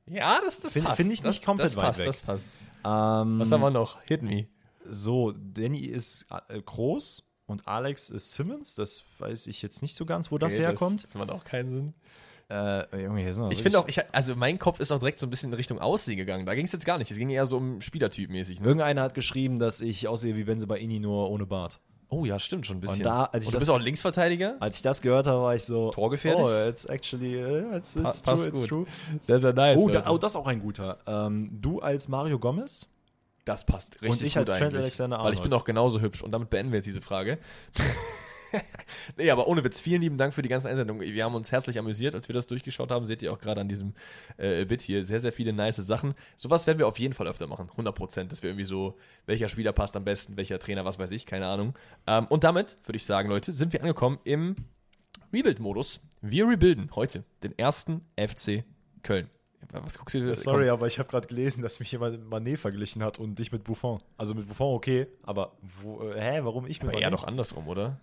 Ja, 0.07 0.41
das, 0.45 0.61
das 0.61 0.73
Find- 0.73 0.87
passt. 0.87 0.97
find 0.99 1.13
ich 1.13 1.21
das, 1.23 1.35
nicht 1.35 1.45
komplett 1.45 1.69
das 1.69 1.77
weit 1.77 1.85
passt, 1.85 1.99
weg. 2.01 2.07
Das 2.07 2.23
passt. 2.23 2.51
Ähm, 2.85 3.41
Was 3.41 3.51
haben 3.51 3.61
wir 3.61 3.71
noch? 3.71 4.01
Hit 4.03 4.23
me. 4.23 4.47
So, 4.85 5.33
Danny 5.33 5.81
ist 5.81 6.27
äh, 6.49 6.63
groß 6.63 7.25
und 7.47 7.67
Alex 7.67 8.09
ist 8.09 8.33
Simmons. 8.33 8.75
Das 8.77 9.03
weiß 9.19 9.49
ich 9.49 9.63
jetzt 9.63 9.83
nicht 9.83 9.97
so 9.97 10.07
ganz, 10.07 10.31
wo 10.31 10.39
das 10.39 10.53
Okay, 10.55 10.63
herkommt. 10.63 11.03
Das, 11.03 11.11
das 11.11 11.19
macht 11.19 11.31
auch 11.33 11.43
keinen 11.45 11.71
Sinn. 11.71 11.95
Äh, 12.51 13.03
Junge, 13.05 13.23
hier 13.23 13.35
sind 13.35 13.51
Ich 13.53 13.63
finde 13.63 13.79
auch, 13.81 13.89
ich, 13.89 14.01
also 14.13 14.37
mein 14.37 14.59
Kopf 14.59 14.79
ist 14.81 14.91
auch 14.93 14.99
direkt 14.99 15.19
so 15.21 15.27
ein 15.27 15.31
bisschen 15.31 15.51
in 15.51 15.55
Richtung 15.55 15.79
Aussehen 15.81 16.17
gegangen. 16.17 16.47
Da 16.47 16.55
ging 16.55 16.67
es 16.67 16.73
jetzt 16.73 16.85
gar 16.87 16.99
nicht. 16.99 17.11
Es 17.11 17.17
ging 17.19 17.29
eher 17.31 17.47
so 17.47 17.57
um 17.57 17.81
Spielertyp 17.81 18.31
mäßig. 18.31 18.61
Ne? 18.61 18.67
Irgendeiner 18.69 19.03
hat 19.03 19.15
geschrieben, 19.15 19.59
dass 19.59 19.81
ich 19.81 20.07
aussehe 20.09 20.37
wie 20.37 20.45
Benzebaini 20.45 21.01
nur 21.01 21.29
ohne 21.31 21.47
Bart. 21.47 21.81
Oh 22.09 22.25
ja, 22.25 22.39
stimmt 22.39 22.65
schon 22.69 22.77
ein 22.77 22.81
bisschen. 22.81 22.99
Und 22.99 23.05
da, 23.07 23.25
als 23.25 23.43
ich 23.45 23.49
Und 23.49 23.55
du 23.55 23.57
das- 23.57 23.63
bist 23.67 23.71
auch 23.71 23.81
Linksverteidiger? 23.81 24.57
Als 24.61 24.77
ich 24.77 24.83
das 24.83 25.03
gehört 25.03 25.27
habe, 25.27 25.43
war 25.43 25.57
ich 25.57 25.65
so. 25.65 25.91
Torgefährlich? 25.91 26.41
Oh, 26.45 26.69
it's 26.69 26.85
actually, 26.85 27.35
uh, 27.45 27.75
it's, 27.77 27.95
Pa- 28.01 28.11
it's 28.11 28.23
passt 28.23 28.43
true, 28.45 28.49
it's 28.49 28.61
gut. 28.61 28.69
true. 28.69 28.87
Sehr, 29.19 29.41
sehr 29.41 29.53
nice. 29.53 29.77
Oh, 29.81 29.89
da, 29.89 30.09
oh, 30.09 30.17
das 30.17 30.33
ist 30.33 30.37
auch 30.37 30.47
ein 30.47 30.61
guter. 30.61 30.99
Ähm, 31.09 31.49
du 31.61 31.81
als 31.81 32.07
Mario 32.09 32.39
Gomez? 32.39 32.87
Das 33.45 33.67
passt 33.67 34.01
richtig 34.03 34.29
ich 34.29 34.35
gut 34.35 34.49
als 34.49 34.59
Trent. 34.59 34.77
Alexander 34.77 35.19
Weil 35.19 35.33
ich 35.33 35.41
bin 35.41 35.47
Arnold. 35.51 35.61
auch 35.63 35.65
genauso 35.65 36.01
hübsch. 36.01 36.23
Und 36.23 36.31
damit 36.31 36.49
beenden 36.49 36.71
wir 36.71 36.79
jetzt 36.79 36.87
diese 36.87 37.01
Frage. 37.01 37.39
nee, 39.17 39.31
aber 39.31 39.49
ohne 39.49 39.65
Witz, 39.65 39.81
vielen 39.81 40.01
lieben 40.01 40.19
Dank 40.19 40.35
für 40.35 40.43
die 40.43 40.49
ganzen 40.49 40.69
Einsendungen. 40.69 41.03
Wir 41.03 41.25
haben 41.25 41.35
uns 41.35 41.53
herzlich 41.53 41.79
amüsiert, 41.79 42.15
als 42.15 42.29
wir 42.29 42.35
das 42.35 42.47
durchgeschaut 42.47 42.91
haben. 42.91 43.07
Seht 43.07 43.23
ihr 43.23 43.33
auch 43.33 43.39
gerade 43.39 43.61
an 43.61 43.69
diesem 43.69 43.95
äh, 44.37 44.65
Bit 44.65 44.83
hier. 44.83 45.05
Sehr, 45.05 45.21
sehr 45.21 45.33
viele 45.33 45.53
nice 45.53 45.77
Sachen. 45.77 46.15
Sowas 46.37 46.67
werden 46.67 46.79
wir 46.79 46.87
auf 46.87 46.99
jeden 46.99 47.15
Fall 47.15 47.27
öfter 47.27 47.47
machen. 47.47 47.69
100 47.71 47.95
Prozent. 47.95 48.33
Dass 48.33 48.43
wir 48.43 48.51
irgendwie 48.51 48.65
so, 48.65 48.97
welcher 49.27 49.49
Spieler 49.49 49.73
passt 49.73 49.97
am 49.97 50.05
besten, 50.05 50.37
welcher 50.37 50.59
Trainer, 50.59 50.85
was 50.85 50.99
weiß 50.99 51.11
ich, 51.11 51.27
keine 51.27 51.47
Ahnung. 51.47 51.75
Ähm, 52.07 52.27
und 52.27 52.45
damit, 52.45 52.77
würde 52.85 52.97
ich 52.97 53.05
sagen, 53.05 53.29
Leute, 53.29 53.53
sind 53.53 53.73
wir 53.73 53.81
angekommen 53.81 54.19
im 54.25 54.57
Rebuild-Modus. 55.33 56.01
Wir 56.21 56.49
rebuilden 56.49 56.91
heute 56.95 57.25
den 57.43 57.57
ersten 57.59 58.03
FC 58.17 58.65
Köln. 59.03 59.29
Was 59.73 59.99
guckst 59.99 60.15
du? 60.15 60.37
Sorry, 60.37 60.69
aber 60.69 60.87
ich 60.87 60.99
habe 60.99 61.09
gerade 61.09 61.27
gelesen, 61.27 61.63
dass 61.63 61.81
mich 61.81 61.91
jemand 61.91 62.19
mit 62.19 62.29
Manet 62.29 62.59
verglichen 62.59 63.03
hat 63.03 63.19
und 63.19 63.39
dich 63.39 63.53
mit 63.53 63.65
Buffon. 63.65 64.01
Also 64.17 64.35
mit 64.35 64.49
Buffon 64.49 64.75
okay, 64.75 65.07
aber 65.23 65.53
wo, 65.83 66.03
äh, 66.03 66.21
hä, 66.21 66.41
warum 66.43 66.67
ich 66.67 66.83
mit 66.83 66.93
Aber 66.93 67.01
eher 67.01 67.11
doch 67.11 67.25
andersrum, 67.25 67.67
oder? 67.69 67.99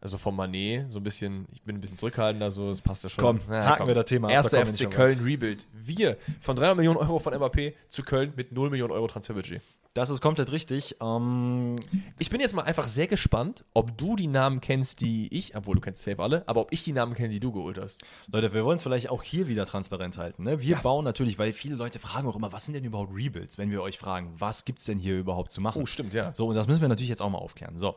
Also 0.00 0.18
vom 0.18 0.36
Manet, 0.36 0.90
so 0.92 1.00
ein 1.00 1.02
bisschen, 1.02 1.46
ich 1.52 1.62
bin 1.62 1.76
ein 1.76 1.80
bisschen 1.80 1.96
zurückhaltender, 1.96 2.50
so, 2.50 2.68
das 2.68 2.82
passt 2.82 3.02
ja 3.02 3.08
schon. 3.08 3.24
Komm, 3.24 3.40
haken 3.48 3.86
wir 3.86 3.94
das 3.94 4.04
Thema 4.04 4.28
ab, 4.28 4.34
Erster 4.34 4.64
FC 4.64 4.90
Köln 4.90 5.20
Rebuild. 5.20 5.66
Wir 5.72 6.18
von 6.40 6.54
300 6.54 6.76
Millionen 6.76 6.98
Euro 6.98 7.18
von 7.18 7.32
Mbappé 7.34 7.72
zu 7.88 8.02
Köln 8.02 8.32
mit 8.36 8.52
0 8.52 8.70
Millionen 8.70 8.92
Euro 8.92 9.06
Transferbudget. 9.08 9.62
Das 9.94 10.10
ist 10.10 10.20
komplett 10.20 10.52
richtig. 10.52 10.96
Ähm, 11.00 11.76
Ich 12.18 12.28
bin 12.28 12.38
jetzt 12.42 12.54
mal 12.54 12.64
einfach 12.64 12.86
sehr 12.86 13.06
gespannt, 13.06 13.64
ob 13.72 13.96
du 13.96 14.14
die 14.14 14.26
Namen 14.26 14.60
kennst, 14.60 15.00
die 15.00 15.34
ich, 15.34 15.56
obwohl 15.56 15.74
du 15.74 15.80
kennst 15.80 16.02
safe 16.02 16.22
alle, 16.22 16.46
aber 16.46 16.60
ob 16.60 16.72
ich 16.74 16.84
die 16.84 16.92
Namen 16.92 17.14
kenne, 17.14 17.30
die 17.30 17.40
du 17.40 17.50
geholt 17.50 17.78
hast. 17.78 18.04
Leute, 18.30 18.52
wir 18.52 18.62
wollen 18.66 18.76
es 18.76 18.82
vielleicht 18.82 19.08
auch 19.08 19.22
hier 19.22 19.48
wieder 19.48 19.64
transparent 19.64 20.18
halten. 20.18 20.42
Ne? 20.42 20.60
Wir 20.60 20.76
bauen 20.76 21.02
natürlich, 21.02 21.38
weil 21.38 21.54
viele 21.54 21.76
Leute 21.76 21.98
fragen 21.98 22.28
auch 22.28 22.36
immer, 22.36 22.52
was 22.52 22.66
sind 22.66 22.74
denn 22.74 22.84
überhaupt 22.84 23.14
Rebuilds, 23.14 23.56
wenn 23.56 23.70
wir 23.70 23.80
euch 23.80 23.96
fragen, 23.96 24.34
was 24.36 24.66
gibt 24.66 24.80
es 24.80 24.84
denn 24.84 24.98
hier 24.98 25.18
überhaupt 25.18 25.50
zu 25.50 25.62
machen? 25.62 25.80
Oh, 25.80 25.86
stimmt, 25.86 26.12
ja. 26.12 26.34
So, 26.34 26.48
und 26.48 26.56
das 26.56 26.66
müssen 26.66 26.82
wir 26.82 26.88
natürlich 26.88 27.08
jetzt 27.08 27.22
auch 27.22 27.30
mal 27.30 27.38
aufklären. 27.38 27.78
So, 27.78 27.96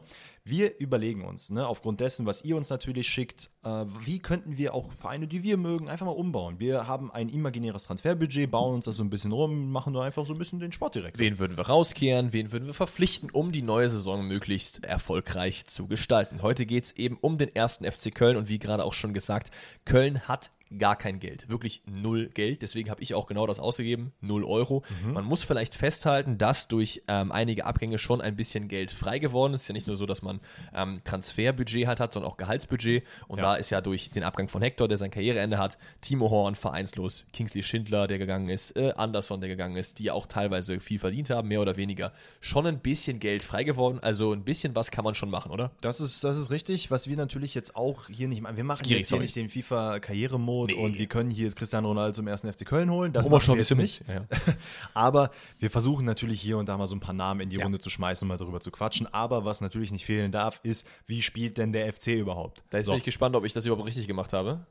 wir 0.49 0.77
überlegen 0.79 1.25
uns, 1.25 1.49
ne, 1.49 1.67
aufgrund 1.67 1.99
dessen, 1.99 2.25
was 2.25 2.43
ihr 2.43 2.57
uns 2.57 2.69
natürlich 2.69 3.07
schickt, 3.07 3.49
äh, 3.63 3.85
wie 4.01 4.19
könnten 4.19 4.57
wir 4.57 4.73
auch 4.73 4.91
Vereine, 4.93 5.27
die 5.27 5.43
wir 5.43 5.57
mögen, 5.57 5.89
einfach 5.89 6.05
mal 6.05 6.11
umbauen. 6.11 6.59
Wir 6.59 6.87
haben 6.87 7.11
ein 7.11 7.29
imaginäres 7.29 7.83
Transferbudget, 7.83 8.51
bauen 8.51 8.75
uns 8.75 8.85
das 8.85 8.97
so 8.97 9.03
ein 9.03 9.09
bisschen 9.09 9.31
rum, 9.31 9.71
machen 9.71 9.93
da 9.93 10.01
einfach 10.01 10.25
so 10.25 10.33
ein 10.33 10.39
bisschen 10.39 10.59
den 10.59 10.71
Sport 10.71 10.95
direkt. 10.95 11.19
Wen 11.19 11.39
würden 11.39 11.57
wir 11.57 11.67
rauskehren, 11.67 12.33
wen 12.33 12.51
würden 12.51 12.65
wir 12.65 12.73
verpflichten, 12.73 13.29
um 13.29 13.51
die 13.51 13.61
neue 13.61 13.89
Saison 13.89 14.25
möglichst 14.27 14.83
erfolgreich 14.83 15.65
zu 15.65 15.87
gestalten. 15.87 16.41
Heute 16.41 16.65
geht 16.65 16.85
es 16.85 16.91
eben 16.93 17.17
um 17.21 17.37
den 17.37 17.53
ersten 17.55 17.89
FC 17.89 18.13
Köln 18.13 18.37
und 18.37 18.49
wie 18.49 18.59
gerade 18.59 18.83
auch 18.83 18.93
schon 18.93 19.13
gesagt, 19.13 19.51
Köln 19.85 20.21
hat 20.27 20.51
gar 20.78 20.95
kein 20.95 21.20
Geld, 21.20 21.49
wirklich 21.49 21.82
null 21.86 22.30
Geld. 22.34 22.61
Deswegen 22.61 22.89
habe 22.89 23.01
ich 23.01 23.13
auch 23.15 23.26
genau 23.28 23.47
das 23.47 23.59
ausgegeben, 23.59 24.11
null 24.22 24.43
Euro. 24.43 24.84
Man 25.05 25.26
muss 25.26 25.43
vielleicht 25.43 25.74
festhalten, 25.76 26.38
dass 26.38 26.67
durch 26.67 27.01
ähm, 27.07 27.32
einige 27.32 27.65
Abgänge 27.65 27.97
schon 27.97 28.22
ein 28.22 28.36
bisschen 28.36 28.67
Geld 28.67 28.91
frei 28.91 29.20
geworden 29.20 29.53
ist. 29.53 29.61
Es 29.61 29.63
ist 29.65 29.70
ja 29.70 29.74
nicht 29.74 29.88
nur 29.88 29.95
so, 29.95 30.05
dass 30.05 30.22
man 30.22 30.39
ähm, 30.74 31.01
Transferbudget 31.03 31.88
halt 31.88 31.99
hat, 31.99 32.13
sondern 32.13 32.32
auch 32.32 32.38
Gehaltsbudget. 32.38 33.03
Und 33.28 33.39
Ja. 33.39 33.43
da 33.45 33.55
ist 33.55 33.70
ja 33.70 33.82
durch 33.82 34.09
den 34.11 34.24
Abgang 34.24 34.47
von 34.47 34.61
Hector, 34.61 34.88
der 34.88 34.97
sein 34.97 35.11
Karriereende 35.11 35.57
hat, 35.57 35.78
Timo 36.01 36.30
Horn 36.30 36.55
vereinslos, 36.55 37.26
Kingsley 37.34 37.63
Schindler, 37.63 38.07
der 38.07 38.20
gegangen 38.20 38.49
ist, 38.49 38.76
äh, 38.78 38.91
Anderson, 38.95 39.39
der 39.41 39.49
gegangen 39.49 39.76
ist, 39.76 39.99
die 39.99 40.03
ja 40.03 40.13
auch 40.13 40.28
teilweise 40.28 40.80
viel 40.80 40.99
verdient 40.99 41.30
haben, 41.30 41.47
mehr 41.47 41.61
oder 41.61 41.78
weniger, 41.78 42.13
schon 42.41 42.67
ein 42.67 42.80
bisschen 42.80 43.20
Geld 43.20 43.43
frei 43.43 43.63
geworden. 43.63 43.99
Also 44.01 44.34
ein 44.34 44.43
bisschen 44.43 44.76
was 44.76 44.91
kann 44.91 45.03
man 45.03 45.15
schon 45.15 45.30
machen, 45.30 45.51
oder? 45.51 45.72
Das 45.82 45.99
ist, 45.99 46.24
das 46.24 46.38
ist 46.38 46.51
richtig, 46.51 46.91
was 46.91 47.07
wir 47.07 47.17
natürlich 47.17 47.55
jetzt 47.55 47.76
auch 47.76 48.07
hier 48.07 48.28
nicht 48.28 48.41
machen. 48.41 48.57
Wir 48.57 48.63
machen 48.63 48.84
Skiri, 48.86 48.99
jetzt 48.99 49.07
hier 49.09 49.15
sorry. 49.17 49.24
nicht 49.24 49.36
den 49.36 49.49
FIFA-Karrieremodus 49.49 50.59
Nee. 50.68 50.76
und 50.76 50.97
wir 50.97 51.07
können 51.07 51.30
hier 51.30 51.45
jetzt 51.45 51.55
Cristiano 51.55 51.88
Ronaldo 51.88 52.14
zum 52.14 52.28
ersten 52.28 52.51
FC 52.51 52.66
Köln 52.66 52.89
holen. 52.91 53.14
Das 53.14 53.30
machen 53.30 53.47
wir 53.47 53.55
jetzt 53.57 53.76
nicht. 53.76 54.03
Ja, 54.07 54.14
ja. 54.16 54.26
Aber 54.93 55.32
wir 55.60 55.70
versuchen 55.70 56.05
natürlich 56.05 56.41
hier 56.41 56.57
und 56.57 56.70
da 56.70 56.78
mal 56.78 56.88
so 56.88 56.95
ein 56.95 56.99
paar 56.99 57.14
Namen 57.14 57.41
in 57.41 57.49
die 57.49 57.57
Ja. 57.57 57.64
Runde 57.64 57.80
zu 57.80 57.89
schmeißen 57.89 58.26
und 58.26 58.30
mal 58.30 58.38
darüber 58.38 58.60
zu 58.62 58.72
quatschen. 58.72 59.07
Aber 59.14 59.45
was 59.45 59.62
natürlich 59.62 59.91
nicht 59.91 60.05
fehlen 60.05 60.32
darf, 60.32 60.60
ist, 60.64 60.88
wie 61.07 61.22
spielt 61.22 61.57
denn 61.57 61.72
der 61.74 61.91
FC 61.91 62.07
überhaupt? 62.10 62.64
Da 62.70 62.78
ist 62.80 62.86
so, 62.88 62.91
bin 62.91 62.97
ich 62.99 63.03
gespannt, 63.05 63.36
ob 63.36 63.45
ich 63.45 63.53
das 63.53 63.66
überhaupt 63.66 63.86
richtig 63.88 64.07
gemacht 64.07 64.34
habe. 64.34 64.66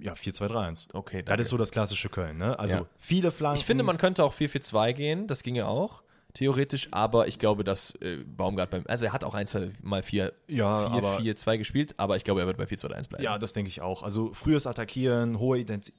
ja, 0.00 0.12
4-2-3-1. 0.14 0.88
Okay, 0.92 1.22
Das 1.22 1.40
ist 1.40 1.48
so 1.48 1.56
das 1.56 1.70
klassische 1.70 2.08
Köln, 2.08 2.36
ne? 2.38 2.58
Also 2.58 2.86
viele 2.98 3.30
Flanken. 3.30 3.58
Ich 3.60 3.64
finde, 3.66 3.84
man 3.84 3.96
könnte 3.98 4.24
auch 4.24 4.34
4-4-2 4.34 4.92
gehen, 4.92 5.26
das 5.26 5.42
ginge 5.42 5.66
auch. 5.66 6.02
Theoretisch, 6.34 6.88
aber 6.90 7.26
ich 7.28 7.38
glaube, 7.38 7.64
dass 7.64 7.92
äh, 8.00 8.16
Baumgart 8.26 8.70
beim, 8.70 8.84
also 8.86 9.04
er 9.06 9.12
hat 9.12 9.24
auch 9.24 9.34
ein, 9.34 9.46
zwei 9.46 9.70
Mal 9.82 10.02
vier, 10.02 10.30
Ja, 10.48 10.88
vier, 10.88 10.96
aber- 10.96 11.16
vier, 11.18 11.36
zwei 11.36 11.56
gespielt, 11.56 11.94
aber 11.96 12.16
ich 12.16 12.24
glaube, 12.24 12.40
er 12.40 12.46
wird 12.46 12.56
bei 12.58 12.66
4, 12.66 12.76
2, 12.78 12.88
1 12.94 13.08
bleiben. 13.08 13.24
Ja, 13.24 13.38
das 13.38 13.52
denke 13.52 13.68
ich 13.68 13.80
auch. 13.80 14.02
Also 14.02 14.32
frühes 14.34 14.66
Attackieren, 14.66 15.38
hohe 15.38 15.58
Ident 15.60 15.92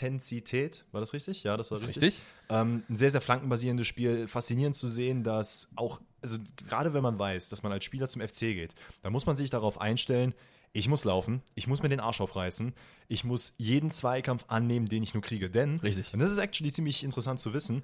Intensität, 0.00 0.84
war 0.92 1.00
das 1.00 1.12
richtig? 1.12 1.42
Ja, 1.42 1.56
das 1.56 1.70
war 1.70 1.78
Das 1.78 1.86
richtig. 1.88 2.02
richtig. 2.04 2.24
Ähm, 2.48 2.82
ein 2.88 2.96
sehr, 2.96 3.10
sehr 3.10 3.20
flankenbasierendes 3.20 3.86
Spiel. 3.86 4.28
Faszinierend 4.28 4.76
zu 4.76 4.88
sehen, 4.88 5.22
dass 5.24 5.68
auch, 5.76 6.00
also 6.22 6.38
gerade 6.68 6.94
wenn 6.94 7.02
man 7.02 7.18
weiß, 7.18 7.48
dass 7.48 7.62
man 7.62 7.72
als 7.72 7.84
Spieler 7.84 8.08
zum 8.08 8.22
FC 8.22 8.40
geht, 8.40 8.74
dann 9.02 9.12
muss 9.12 9.26
man 9.26 9.36
sich 9.36 9.50
darauf 9.50 9.80
einstellen, 9.80 10.34
ich 10.72 10.88
muss 10.88 11.04
laufen, 11.04 11.42
ich 11.54 11.66
muss 11.66 11.82
mir 11.82 11.88
den 11.88 12.00
Arsch 12.00 12.20
aufreißen, 12.20 12.74
ich 13.08 13.24
muss 13.24 13.54
jeden 13.56 13.90
Zweikampf 13.90 14.44
annehmen, 14.48 14.86
den 14.86 15.02
ich 15.02 15.14
nur 15.14 15.22
kriege. 15.22 15.48
Denn, 15.50 15.78
Richtig. 15.80 16.12
und 16.12 16.18
das 16.20 16.30
ist 16.30 16.38
actually 16.38 16.70
ziemlich 16.72 17.02
interessant 17.02 17.40
zu 17.40 17.54
wissen, 17.54 17.82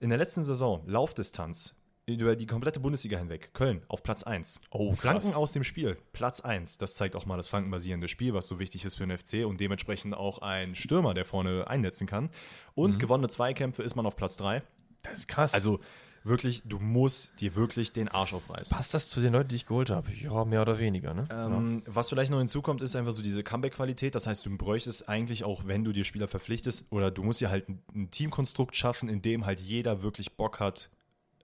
in 0.00 0.08
der 0.10 0.18
letzten 0.18 0.44
Saison, 0.44 0.82
Laufdistanz, 0.86 1.74
über 2.06 2.34
die 2.34 2.46
komplette 2.46 2.80
Bundesliga 2.80 3.18
hinweg, 3.18 3.54
Köln 3.54 3.82
auf 3.86 4.02
Platz 4.02 4.24
1. 4.24 4.60
Oh, 4.72 4.90
krass. 4.90 5.00
Flanken 5.00 5.34
aus 5.34 5.52
dem 5.52 5.62
Spiel, 5.62 5.96
Platz 6.12 6.40
1. 6.40 6.78
Das 6.78 6.94
zeigt 6.96 7.14
auch 7.14 7.24
mal 7.26 7.36
das 7.36 7.48
flankenbasierende 7.48 8.08
Spiel, 8.08 8.34
was 8.34 8.48
so 8.48 8.58
wichtig 8.58 8.84
ist 8.84 8.96
für 8.96 9.06
den 9.06 9.16
FC 9.16 9.44
und 9.46 9.60
dementsprechend 9.60 10.14
auch 10.14 10.38
ein 10.38 10.74
Stürmer, 10.74 11.14
der 11.14 11.24
vorne 11.24 11.68
einnetzen 11.68 12.08
kann. 12.08 12.30
Und 12.74 12.96
Mhm. 12.96 12.98
gewonnene 13.00 13.28
Zweikämpfe 13.28 13.82
ist 13.84 13.94
man 13.94 14.06
auf 14.06 14.16
Platz 14.16 14.36
3. 14.38 14.62
Das 15.02 15.18
ist 15.18 15.28
krass. 15.28 15.54
Also 15.54 15.78
wirklich, 16.22 16.62
du 16.64 16.78
musst 16.78 17.40
dir 17.40 17.54
wirklich 17.54 17.92
den 17.92 18.08
Arsch 18.08 18.34
aufreißen. 18.34 18.76
passt 18.76 18.94
das 18.94 19.08
zu 19.08 19.20
den 19.20 19.32
Leuten, 19.32 19.48
die 19.48 19.56
ich 19.56 19.66
geholt 19.66 19.90
habe? 19.90 20.10
Ja, 20.12 20.44
mehr 20.44 20.62
oder 20.62 20.78
weniger, 20.78 21.14
ne? 21.14 21.26
Ähm, 21.30 21.82
Was 21.86 22.08
vielleicht 22.08 22.30
noch 22.30 22.38
hinzukommt, 22.38 22.82
ist 22.82 22.96
einfach 22.96 23.12
so 23.12 23.22
diese 23.22 23.42
Comeback-Qualität. 23.42 24.14
Das 24.14 24.26
heißt, 24.26 24.44
du 24.44 24.56
bräuchtest 24.56 25.08
eigentlich 25.08 25.44
auch, 25.44 25.66
wenn 25.66 25.84
du 25.84 25.92
dir 25.92 26.04
Spieler 26.04 26.28
verpflichtest, 26.28 26.86
oder 26.90 27.10
du 27.10 27.22
musst 27.22 27.40
dir 27.40 27.50
halt 27.50 27.68
ein, 27.68 27.82
ein 27.94 28.10
Teamkonstrukt 28.10 28.76
schaffen, 28.76 29.08
in 29.08 29.22
dem 29.22 29.46
halt 29.46 29.60
jeder 29.60 30.02
wirklich 30.02 30.36
Bock 30.36 30.60
hat, 30.60 30.90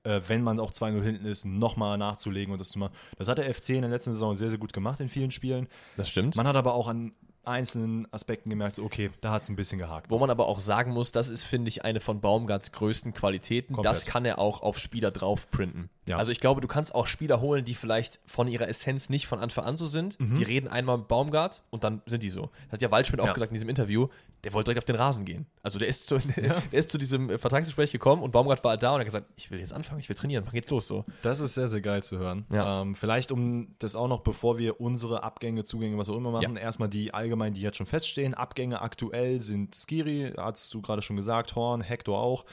äh, 0.04 0.20
wenn 0.28 0.42
man 0.42 0.60
auch 0.60 0.70
2-0 0.70 1.02
hinten 1.02 1.26
ist, 1.26 1.44
nochmal 1.44 1.98
nachzulegen 1.98 2.52
und 2.52 2.60
das 2.60 2.68
zu 2.68 2.78
machen. 2.78 2.94
Das 3.18 3.28
hat 3.28 3.38
der 3.38 3.52
FC 3.52 3.70
in 3.70 3.82
der 3.82 3.90
letzten 3.90 4.12
Saison 4.12 4.36
sehr, 4.36 4.50
sehr 4.50 4.58
gut 4.58 4.72
gemacht 4.72 5.00
in 5.00 5.08
vielen 5.08 5.30
Spielen. 5.30 5.68
Das 5.96 6.08
stimmt. 6.08 6.36
Man 6.36 6.46
hat 6.46 6.56
aber 6.56 6.74
auch 6.74 6.86
an 6.86 7.12
einzelnen 7.46 8.06
Aspekten 8.12 8.50
gemerkt, 8.50 8.74
so, 8.76 8.84
okay, 8.84 9.10
da 9.20 9.30
hat 9.32 9.42
es 9.42 9.48
ein 9.48 9.56
bisschen 9.56 9.78
gehakt. 9.78 10.10
Wo 10.10 10.18
man 10.18 10.30
aber 10.30 10.46
auch 10.46 10.60
sagen 10.60 10.92
muss, 10.92 11.12
das 11.12 11.28
ist, 11.30 11.44
finde 11.44 11.68
ich, 11.68 11.84
eine 11.84 12.00
von 12.00 12.20
Baumgarts 12.20 12.72
größten 12.72 13.12
Qualitäten. 13.14 13.74
Komplett. 13.74 13.94
Das 13.94 14.06
kann 14.06 14.24
er 14.24 14.38
auch 14.38 14.62
auf 14.62 14.78
Spieler 14.78 15.10
drauf 15.10 15.50
printen. 15.50 15.88
Ja. 16.06 16.18
Also 16.18 16.30
ich 16.30 16.38
glaube, 16.40 16.60
du 16.60 16.68
kannst 16.68 16.94
auch 16.94 17.06
Spieler 17.08 17.40
holen, 17.40 17.64
die 17.64 17.74
vielleicht 17.74 18.20
von 18.26 18.46
ihrer 18.46 18.68
Essenz 18.68 19.08
nicht 19.10 19.26
von 19.26 19.40
Anfang 19.40 19.64
an 19.64 19.76
so 19.76 19.86
sind. 19.86 20.18
Die 20.20 20.44
reden 20.44 20.68
einmal 20.68 20.98
mit 20.98 21.08
Baumgart 21.08 21.62
und 21.70 21.82
dann 21.82 22.00
sind 22.06 22.22
die 22.22 22.30
so. 22.30 22.50
Das 22.66 22.74
hat 22.74 22.82
ja 22.82 22.90
Waldschmidt 22.92 23.20
auch 23.20 23.26
Ja. 23.26 23.32
gesagt 23.32 23.50
in 23.50 23.54
diesem 23.54 23.68
Interview, 23.68 24.06
der 24.44 24.52
wollte 24.52 24.66
direkt 24.70 24.78
auf 24.78 24.84
den 24.84 24.94
Rasen 24.94 25.24
gehen. 25.24 25.46
Also 25.64 25.80
der 25.80 25.88
ist 25.88 26.06
zu, 26.06 26.18
der 26.36 26.62
ist 26.70 26.90
zu 26.90 26.98
diesem 26.98 27.28
äh, 27.30 27.38
Vertragsgespräch 27.38 27.90
gekommen 27.90 28.22
und 28.22 28.30
Baumgart 28.30 28.62
war 28.62 28.70
halt 28.72 28.84
da 28.84 28.92
und 28.92 29.00
hat 29.00 29.04
gesagt, 29.04 29.26
ich 29.34 29.50
will 29.50 29.58
jetzt 29.58 29.72
anfangen, 29.72 29.98
ich 29.98 30.08
will 30.08 30.14
trainieren, 30.14 30.44
mach 30.46 30.52
geht's 30.52 30.70
los 30.70 30.86
so. 30.86 31.04
Das 31.22 31.40
ist 31.40 31.54
sehr, 31.54 31.66
sehr 31.66 31.80
geil 31.80 32.04
zu 32.04 32.18
hören. 32.18 32.46
Ja. 32.52 32.82
Ähm, 32.82 32.94
vielleicht, 32.94 33.32
um 33.32 33.74
das 33.80 33.96
auch 33.96 34.06
noch, 34.06 34.20
bevor 34.20 34.58
wir 34.58 34.80
unsere 34.80 35.24
Abgänge, 35.24 35.64
Zugänge, 35.64 35.98
was 35.98 36.08
auch 36.08 36.16
immer 36.16 36.30
machen, 36.30 36.54
Ja. 36.54 36.60
erstmal 36.62 36.88
die 36.88 37.12
allgemein, 37.36 37.52
die 37.52 37.60
jetzt 37.60 37.76
schon 37.76 37.86
feststehen. 37.86 38.34
Abgänge 38.34 38.80
aktuell 38.80 39.40
sind 39.40 39.74
Skiri, 39.74 40.32
hast 40.36 40.72
du 40.72 40.80
gerade 40.80 41.02
schon 41.02 41.16
gesagt, 41.16 41.54
Horn, 41.54 41.82
Hector 41.82 42.18
auch. 42.18 42.44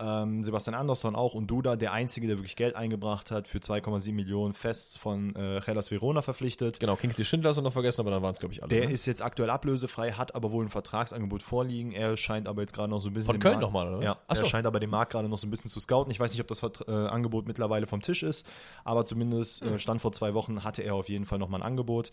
Ähm, 0.00 0.42
Sebastian 0.44 0.74
Andersson 0.74 1.14
auch 1.14 1.34
und 1.34 1.48
Duda, 1.48 1.76
der 1.76 1.92
Einzige, 1.92 2.26
der 2.26 2.36
wirklich 2.38 2.56
Geld 2.56 2.74
eingebracht 2.76 3.30
hat, 3.30 3.48
für 3.48 3.58
2,7 3.58 4.12
Millionen 4.12 4.54
fest 4.54 4.98
von 4.98 5.34
äh, 5.36 5.60
Hellas 5.64 5.90
Verona 5.90 6.22
verpflichtet. 6.22 6.80
Genau, 6.80 6.96
Kingsley 6.96 7.24
Schindler 7.24 7.50
ist 7.50 7.60
noch 7.60 7.72
vergessen, 7.72 8.00
aber 8.00 8.10
dann 8.10 8.22
waren 8.22 8.32
es, 8.32 8.38
glaube 8.38 8.54
ich, 8.54 8.62
alle. 8.62 8.68
Der 8.68 8.86
ne? 8.86 8.92
ist 8.92 9.06
jetzt 9.06 9.22
aktuell 9.22 9.50
ablösefrei, 9.50 10.12
hat 10.12 10.34
aber 10.34 10.50
wohl 10.52 10.64
ein 10.64 10.68
Vertragsangebot 10.68 11.42
vorliegen. 11.42 11.92
Er 11.92 12.16
scheint 12.16 12.48
aber 12.48 12.62
jetzt 12.62 12.72
gerade 12.74 12.90
noch 12.90 13.00
so 13.00 13.08
ein 13.08 13.14
bisschen. 13.14 13.32
Von 13.34 13.40
Köln 13.40 13.58
nochmal, 13.60 13.92
oder? 13.94 14.02
Ja, 14.04 14.16
Ach 14.28 14.36
so. 14.36 14.44
er 14.44 14.48
scheint 14.48 14.66
aber 14.66 14.80
den 14.80 14.90
Markt 14.90 15.12
gerade 15.12 15.28
noch 15.28 15.38
so 15.38 15.46
ein 15.46 15.50
bisschen 15.50 15.70
zu 15.70 15.80
scouten. 15.80 16.10
Ich 16.10 16.20
weiß 16.20 16.32
nicht, 16.32 16.40
ob 16.40 16.48
das 16.48 16.60
Vert- 16.60 16.86
äh, 16.88 16.92
Angebot 16.92 17.46
mittlerweile 17.46 17.86
vom 17.86 18.00
Tisch 18.00 18.22
ist, 18.22 18.46
aber 18.84 19.04
zumindest 19.04 19.64
Hm. 19.64 19.74
äh, 19.74 19.78
Stand 19.78 20.00
vor 20.00 20.12
zwei 20.12 20.34
Wochen 20.34 20.64
hatte 20.64 20.82
er 20.82 20.94
auf 20.94 21.08
jeden 21.08 21.26
Fall 21.26 21.38
nochmal 21.38 21.60
ein 21.60 21.66
Angebot. 21.66 22.10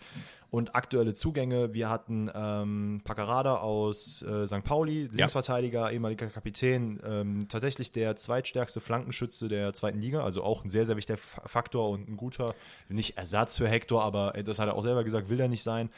Und 0.50 0.76
aktuelle 0.76 1.14
Zugänge: 1.14 1.74
Wir 1.74 1.90
hatten 1.90 2.32
ähm, 2.34 3.02
Paccarada 3.04 3.58
aus 3.58 4.22
äh, 4.22 4.48
St. 4.48 4.64
Pauli, 4.64 5.10
Linksverteidiger, 5.12 5.92
ehemaliger 5.92 6.28
Kapitän, 6.28 7.00
ähm, 7.06 7.48
tatsächlich 7.50 7.77
der 7.80 8.16
zweitstärkste 8.16 8.80
Flankenschütze 8.82 9.48
der 9.48 9.74
zweiten 9.74 10.00
Liga, 10.02 10.22
also 10.22 10.44
auch 10.44 10.64
ein 10.64 10.70
sehr, 10.70 10.86
sehr 10.86 10.98
wichtiger 10.98 11.18
Faktor 11.18 11.90
und 11.90 12.10
ein 12.10 12.18
guter, 12.18 12.56
nicht 12.90 13.18
Ersatz 13.18 13.58
für 13.58 13.68
Hector, 13.68 14.04
aber 14.04 14.36
äh, 14.36 14.44
das 14.44 14.60
hat 14.60 14.68
er 14.68 14.76
auch 14.76 14.82
selber 14.84 15.04
gesagt, 15.04 15.30
will 15.30 15.40
er 15.40 15.48
nicht 15.48 15.64
sein. 15.64 15.90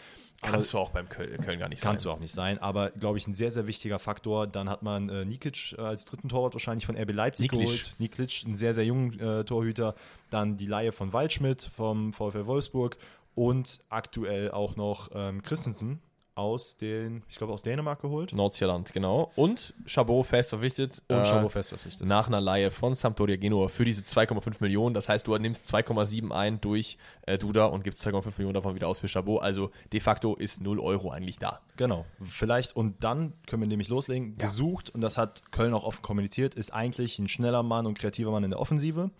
Aber- 0.42 0.52
Kannst 0.54 0.74
du 0.74 0.78
auch 0.78 0.92
beim 0.92 1.10
Köln, 1.10 1.36
Köln 1.42 1.60
gar 1.60 1.68
nicht 1.70 1.82
Kannst 1.82 2.04
sein. 2.04 2.12
du 2.12 2.16
auch 2.16 2.20
nicht 2.20 2.32
sein, 2.34 2.60
aber 2.60 2.92
glaube 2.92 3.18
ich 3.18 3.28
ein 3.28 3.34
sehr, 3.34 3.52
sehr 3.52 3.68
wichtiger 3.68 4.00
Faktor. 4.00 4.48
Dann 4.48 4.70
hat 4.70 4.84
man 4.84 5.10
äh, 5.10 5.26
Nikic 5.26 5.76
als 5.78 6.06
dritten 6.06 6.30
Torwart 6.30 6.54
wahrscheinlich 6.54 6.86
von 6.86 6.96
RB 6.98 7.12
Leipzig 7.12 7.52
Niklic. 7.52 7.66
geholt. 7.68 7.96
Niklic, 7.98 8.44
ein 8.48 8.56
sehr, 8.56 8.74
sehr 8.74 8.86
jungen 8.86 9.20
äh, 9.20 9.44
Torhüter. 9.44 9.96
Dann 10.30 10.56
die 10.58 10.66
Laie 10.68 10.92
von 10.92 11.12
Waldschmidt 11.14 11.70
vom 11.76 12.14
VfL 12.14 12.46
Wolfsburg 12.46 12.96
und 13.36 13.80
aktuell 13.90 14.52
auch 14.52 14.76
noch 14.76 15.10
ähm, 15.14 15.42
Christensen 15.44 16.00
aus 16.40 16.78
den, 16.78 17.24
ich 17.30 17.36
glaube 17.36 17.54
aus 17.54 17.64
Dänemark 17.64 18.02
geholt. 18.02 18.34
Nordsjælland, 18.34 18.94
genau. 18.94 19.32
Und 19.36 19.74
Chabot 19.86 20.26
fest 20.26 20.50
verpflichtet. 20.50 21.02
Und 21.10 21.18
äh, 21.18 21.26
Chabot 21.26 21.52
fest 21.52 21.70
verpflichtet. 21.70 22.08
Nach 22.08 22.28
einer 22.28 22.40
Laie 22.40 22.72
von 22.72 22.96
Sampdoria 22.96 23.36
Genua 23.36 23.68
für 23.68 23.86
diese 23.86 24.04
2,5 24.04 24.58
Millionen. 24.62 24.94
Das 24.94 25.10
heißt, 25.10 25.28
du 25.28 25.38
nimmst 25.38 25.66
2,7 25.74 26.32
ein 26.32 26.62
durch 26.62 26.98
äh, 27.24 27.38
Duda 27.38 27.66
und 27.66 27.84
gibst 27.84 28.06
2,5 28.08 28.34
Millionen 28.38 28.54
davon 28.54 28.74
wieder 28.74 28.88
aus 28.88 29.00
für 29.00 29.08
Chabot. 29.08 29.42
Also 29.42 29.72
de 29.92 30.00
facto 30.00 30.36
ist 30.36 30.62
0 30.62 30.80
Euro 30.80 31.12
eigentlich 31.12 31.38
da. 31.38 31.60
Genau, 31.76 32.06
vielleicht 32.24 32.76
und 32.76 33.04
dann 33.04 33.34
können 33.46 33.62
wir 33.62 33.68
nämlich 33.68 33.90
loslegen. 33.90 34.38
Gesucht, 34.38 34.90
und 34.90 35.02
das 35.02 35.18
hat 35.18 35.52
Köln 35.52 35.74
auch 35.74 35.84
offen 35.84 36.02
kommuniziert, 36.02 36.56
ist 36.56 36.74
eigentlich 36.74 37.20
ein 37.20 37.28
schneller 37.28 37.64
Mann 37.64 37.86
und 37.86 37.98
kreativer 37.98 38.32
Mann 38.32 38.44
in 38.44 38.52
der 38.52 38.60
Offensive, 38.60 39.12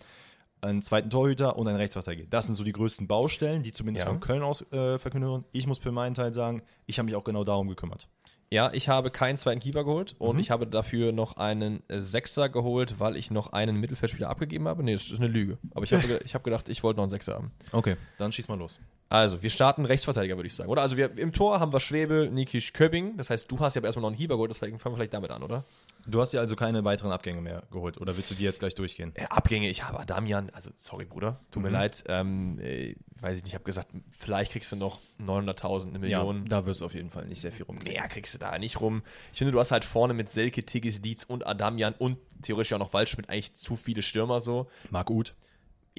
einen 0.62 0.82
zweiten 0.82 1.10
Torhüter 1.10 1.56
und 1.56 1.68
ein 1.68 1.76
Rechtsverteidiger. 1.76 2.26
Das 2.30 2.46
sind 2.46 2.54
so 2.54 2.64
die 2.64 2.72
größten 2.72 3.06
Baustellen, 3.06 3.62
die 3.62 3.72
zumindest 3.72 4.06
Ja. 4.06 4.10
von 4.12 4.20
Köln 4.20 4.42
aus 4.42 4.62
äh, 4.72 4.98
verkündet 4.98 5.30
wurden. 5.30 5.44
Ich 5.52 5.66
muss 5.66 5.78
für 5.78 5.92
meinen 5.92 6.14
Teil 6.14 6.32
sagen, 6.32 6.62
ich 6.86 6.98
habe 6.98 7.06
mich 7.06 7.14
auch 7.14 7.24
genau 7.24 7.44
darum 7.44 7.68
gekümmert. 7.68 8.08
Ja, 8.52 8.70
ich 8.72 8.88
habe 8.88 9.12
keinen 9.12 9.38
zweiten 9.38 9.60
Keeper 9.60 9.84
geholt 9.84 10.16
und 10.18 10.34
Mhm. 10.34 10.40
ich 10.40 10.50
habe 10.50 10.66
dafür 10.66 11.12
noch 11.12 11.36
einen 11.36 11.88
äh, 11.88 12.00
Sechser 12.00 12.48
geholt, 12.48 12.98
weil 12.98 13.14
ich 13.16 13.30
noch 13.30 13.52
einen 13.52 13.76
Mittelfeldspieler 13.76 14.28
abgegeben 14.28 14.66
habe. 14.66 14.82
Nee, 14.82 14.92
das 14.94 15.02
ist 15.06 15.18
eine 15.20 15.28
Lüge. 15.28 15.58
Aber 15.72 15.84
ich 15.84 15.92
habe 15.92 16.02
ich 16.24 16.34
habe 16.34 16.42
gedacht, 16.42 16.68
ich 16.68 16.82
wollte 16.82 16.96
noch 16.96 17.04
einen 17.04 17.10
Sechser 17.10 17.34
haben. 17.34 17.52
Okay, 17.70 17.96
dann 18.18 18.32
schieß 18.32 18.48
mal 18.48 18.58
los. 18.58 18.80
Also, 19.08 19.42
wir 19.42 19.50
starten 19.50 19.84
Rechtsverteidiger, 19.84 20.36
würde 20.36 20.46
ich 20.46 20.54
sagen. 20.54 20.68
Oder? 20.70 20.82
Also, 20.82 20.96
wir, 20.96 21.16
im 21.18 21.32
Tor 21.32 21.58
haben 21.58 21.72
wir 21.72 21.80
Schwebe, 21.80 22.28
Nikisch, 22.32 22.72
Köpping. 22.72 23.16
Das 23.16 23.28
heißt, 23.30 23.50
du 23.50 23.58
hast 23.58 23.74
ja 23.74 23.80
aber 23.80 23.86
erstmal 23.88 24.02
noch 24.02 24.08
einen 24.10 24.16
Keeper 24.18 24.34
geholt, 24.34 24.50
deswegen 24.52 24.78
fangen 24.78 24.94
wir 24.94 24.98
vielleicht 24.98 25.14
damit 25.14 25.30
an, 25.32 25.42
oder? 25.42 25.64
Du 26.06 26.20
hast 26.20 26.32
dir 26.32 26.40
also 26.40 26.56
keine 26.56 26.84
weiteren 26.84 27.12
Abgänge 27.12 27.40
mehr 27.40 27.62
geholt 27.70 28.00
oder 28.00 28.16
willst 28.16 28.30
du 28.30 28.34
die 28.34 28.44
jetzt 28.44 28.58
gleich 28.60 28.74
durchgehen? 28.74 29.12
Äh, 29.14 29.24
Abgänge, 29.26 29.68
ich 29.68 29.84
habe 29.84 30.04
Damian, 30.06 30.50
also 30.50 30.70
sorry 30.76 31.04
Bruder, 31.04 31.40
tut 31.50 31.62
Mhm. 31.62 31.68
mir 31.70 31.72
leid, 31.76 32.04
ähm, 32.08 32.58
äh, 32.60 32.94
weiß 33.20 33.36
ich 33.38 33.42
nicht, 33.44 33.48
ich 33.50 33.54
habe 33.54 33.64
gesagt, 33.64 33.88
vielleicht 34.10 34.52
kriegst 34.52 34.72
du 34.72 34.76
noch 34.76 34.98
900.000, 35.18 35.88
eine 35.90 35.98
Million. 35.98 36.44
da 36.46 36.64
wirst 36.66 36.80
du 36.80 36.86
auf 36.86 36.94
jeden 36.94 37.10
Fall 37.10 37.26
nicht 37.26 37.40
sehr 37.40 37.52
viel 37.52 37.64
rumgehen. 37.66 37.92
Mehr 37.92 38.08
kriegst 38.08 38.34
du 38.34 38.38
da 38.38 38.58
nicht 38.58 38.80
rum. 38.80 39.02
Ich 39.32 39.38
finde, 39.38 39.52
du 39.52 39.58
hast 39.60 39.70
halt 39.72 39.84
vorne 39.84 40.14
mit 40.14 40.28
Selke, 40.28 40.64
Tigges, 40.64 41.00
Dietz 41.02 41.24
und 41.24 41.46
Adamian 41.46 41.94
und 41.98 42.16
theoretisch 42.42 42.72
auch 42.72 42.78
noch 42.78 42.92
Waldschmidt 42.94 43.28
eigentlich 43.28 43.54
zu 43.54 43.76
viele 43.76 44.02
Stürmer 44.02 44.40
so. 44.40 44.68
Marc 44.90 45.10
Uth. 45.10 45.34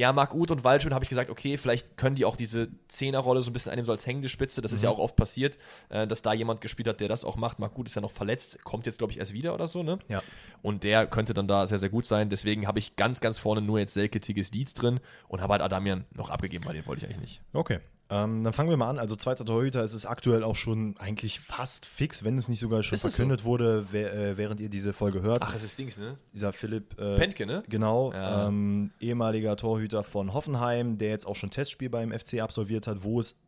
Ja, 0.01 0.11
Marc 0.13 0.33
Uth 0.33 0.49
und 0.49 0.63
Waldschmidt 0.63 0.95
habe 0.95 1.05
ich 1.05 1.09
gesagt, 1.09 1.29
okay, 1.29 1.57
vielleicht 1.59 1.95
können 1.95 2.15
die 2.15 2.25
auch 2.25 2.35
diese 2.35 2.69
Zehnerrolle 2.87 3.39
so 3.41 3.51
ein 3.51 3.53
bisschen 3.53 3.71
einnehmen, 3.71 3.85
so 3.85 3.91
als 3.91 4.07
hängende 4.07 4.29
Spitze. 4.29 4.59
Das 4.61 4.71
ist 4.71 4.81
ja 4.81 4.89
Mhm. 4.89 4.95
auch 4.95 4.99
oft 4.99 5.15
passiert, 5.15 5.59
äh, 5.89 6.07
dass 6.07 6.23
da 6.23 6.33
jemand 6.33 6.59
gespielt 6.61 6.87
hat, 6.87 6.99
der 7.01 7.07
das 7.07 7.23
auch 7.23 7.35
macht. 7.35 7.59
Marc 7.59 7.77
Uth 7.77 7.87
ist 7.87 7.93
ja 7.93 8.01
noch 8.01 8.09
verletzt, 8.09 8.63
kommt 8.63 8.87
jetzt, 8.87 8.97
glaube 8.97 9.11
ich, 9.13 9.19
erst 9.19 9.33
wieder 9.33 9.53
oder 9.53 9.67
so, 9.67 9.83
ne? 9.83 9.99
Ja. 10.07 10.23
Und 10.63 10.83
der 10.83 11.05
könnte 11.05 11.35
dann 11.35 11.47
da 11.47 11.67
sehr, 11.67 11.77
sehr 11.77 11.89
gut 11.89 12.05
sein. 12.07 12.29
Deswegen 12.31 12.65
habe 12.65 12.79
ich 12.79 12.95
ganz, 12.95 13.21
ganz 13.21 13.37
vorne 13.37 13.61
nur 13.61 13.77
jetzt 13.77 13.93
Selke, 13.93 14.19
Tigges, 14.19 14.49
Dietz 14.49 14.73
drin 14.73 14.99
und 15.27 15.39
habe 15.41 15.53
halt 15.53 15.61
Adamian 15.61 16.05
noch 16.15 16.31
abgegeben, 16.31 16.65
weil 16.65 16.73
den 16.73 16.87
wollte 16.87 17.05
ich 17.05 17.05
eigentlich 17.05 17.21
nicht. 17.21 17.41
Okay. 17.53 17.79
Ähm, 18.11 18.43
dann 18.43 18.51
fangen 18.53 18.69
wir 18.69 18.77
mal 18.77 18.89
an. 18.89 18.99
Also 18.99 19.15
zweiter 19.15 19.45
Torhüter, 19.45 19.81
es 19.83 19.93
ist 19.93 20.05
aktuell 20.05 20.43
auch 20.43 20.55
schon 20.57 20.95
eigentlich 20.99 21.39
fast 21.39 21.85
fix, 21.85 22.23
wenn 22.23 22.37
es 22.37 22.49
nicht 22.49 22.59
sogar 22.59 22.83
schon 22.83 22.95
Ist 22.95 23.05
es 23.05 23.15
verkündet 23.15 23.43
wurde, 23.45 23.87
wer, 23.91 24.13
äh, 24.13 24.37
während 24.37 24.59
ihr 24.59 24.69
diese 24.69 24.91
Folge 24.93 25.21
hört. 25.21 25.47
es 25.55 25.63
ist 25.63 25.79
Dings, 25.79 25.97
ne? 25.97 26.17
Dieser 26.33 26.51
Philipp 26.53 26.99
äh, 26.99 27.15
Pentke, 27.17 27.45
ne? 27.45 27.63
Genau, 27.69 28.11
Ja. 28.11 28.47
ähm, 28.47 28.91
ehemaliger 28.99 29.55
Torhüter 29.55 30.03
von 30.03 30.33
Hoffenheim, 30.33 30.97
der 30.97 31.09
jetzt 31.09 31.25
auch 31.25 31.35
schon 31.35 31.49
Testspiel 31.51 31.89
beim 31.89 32.11
FC 32.11 32.41
absolviert 32.41 32.85
hat, 32.87 33.03
wo 33.03 33.19
es 33.19 33.41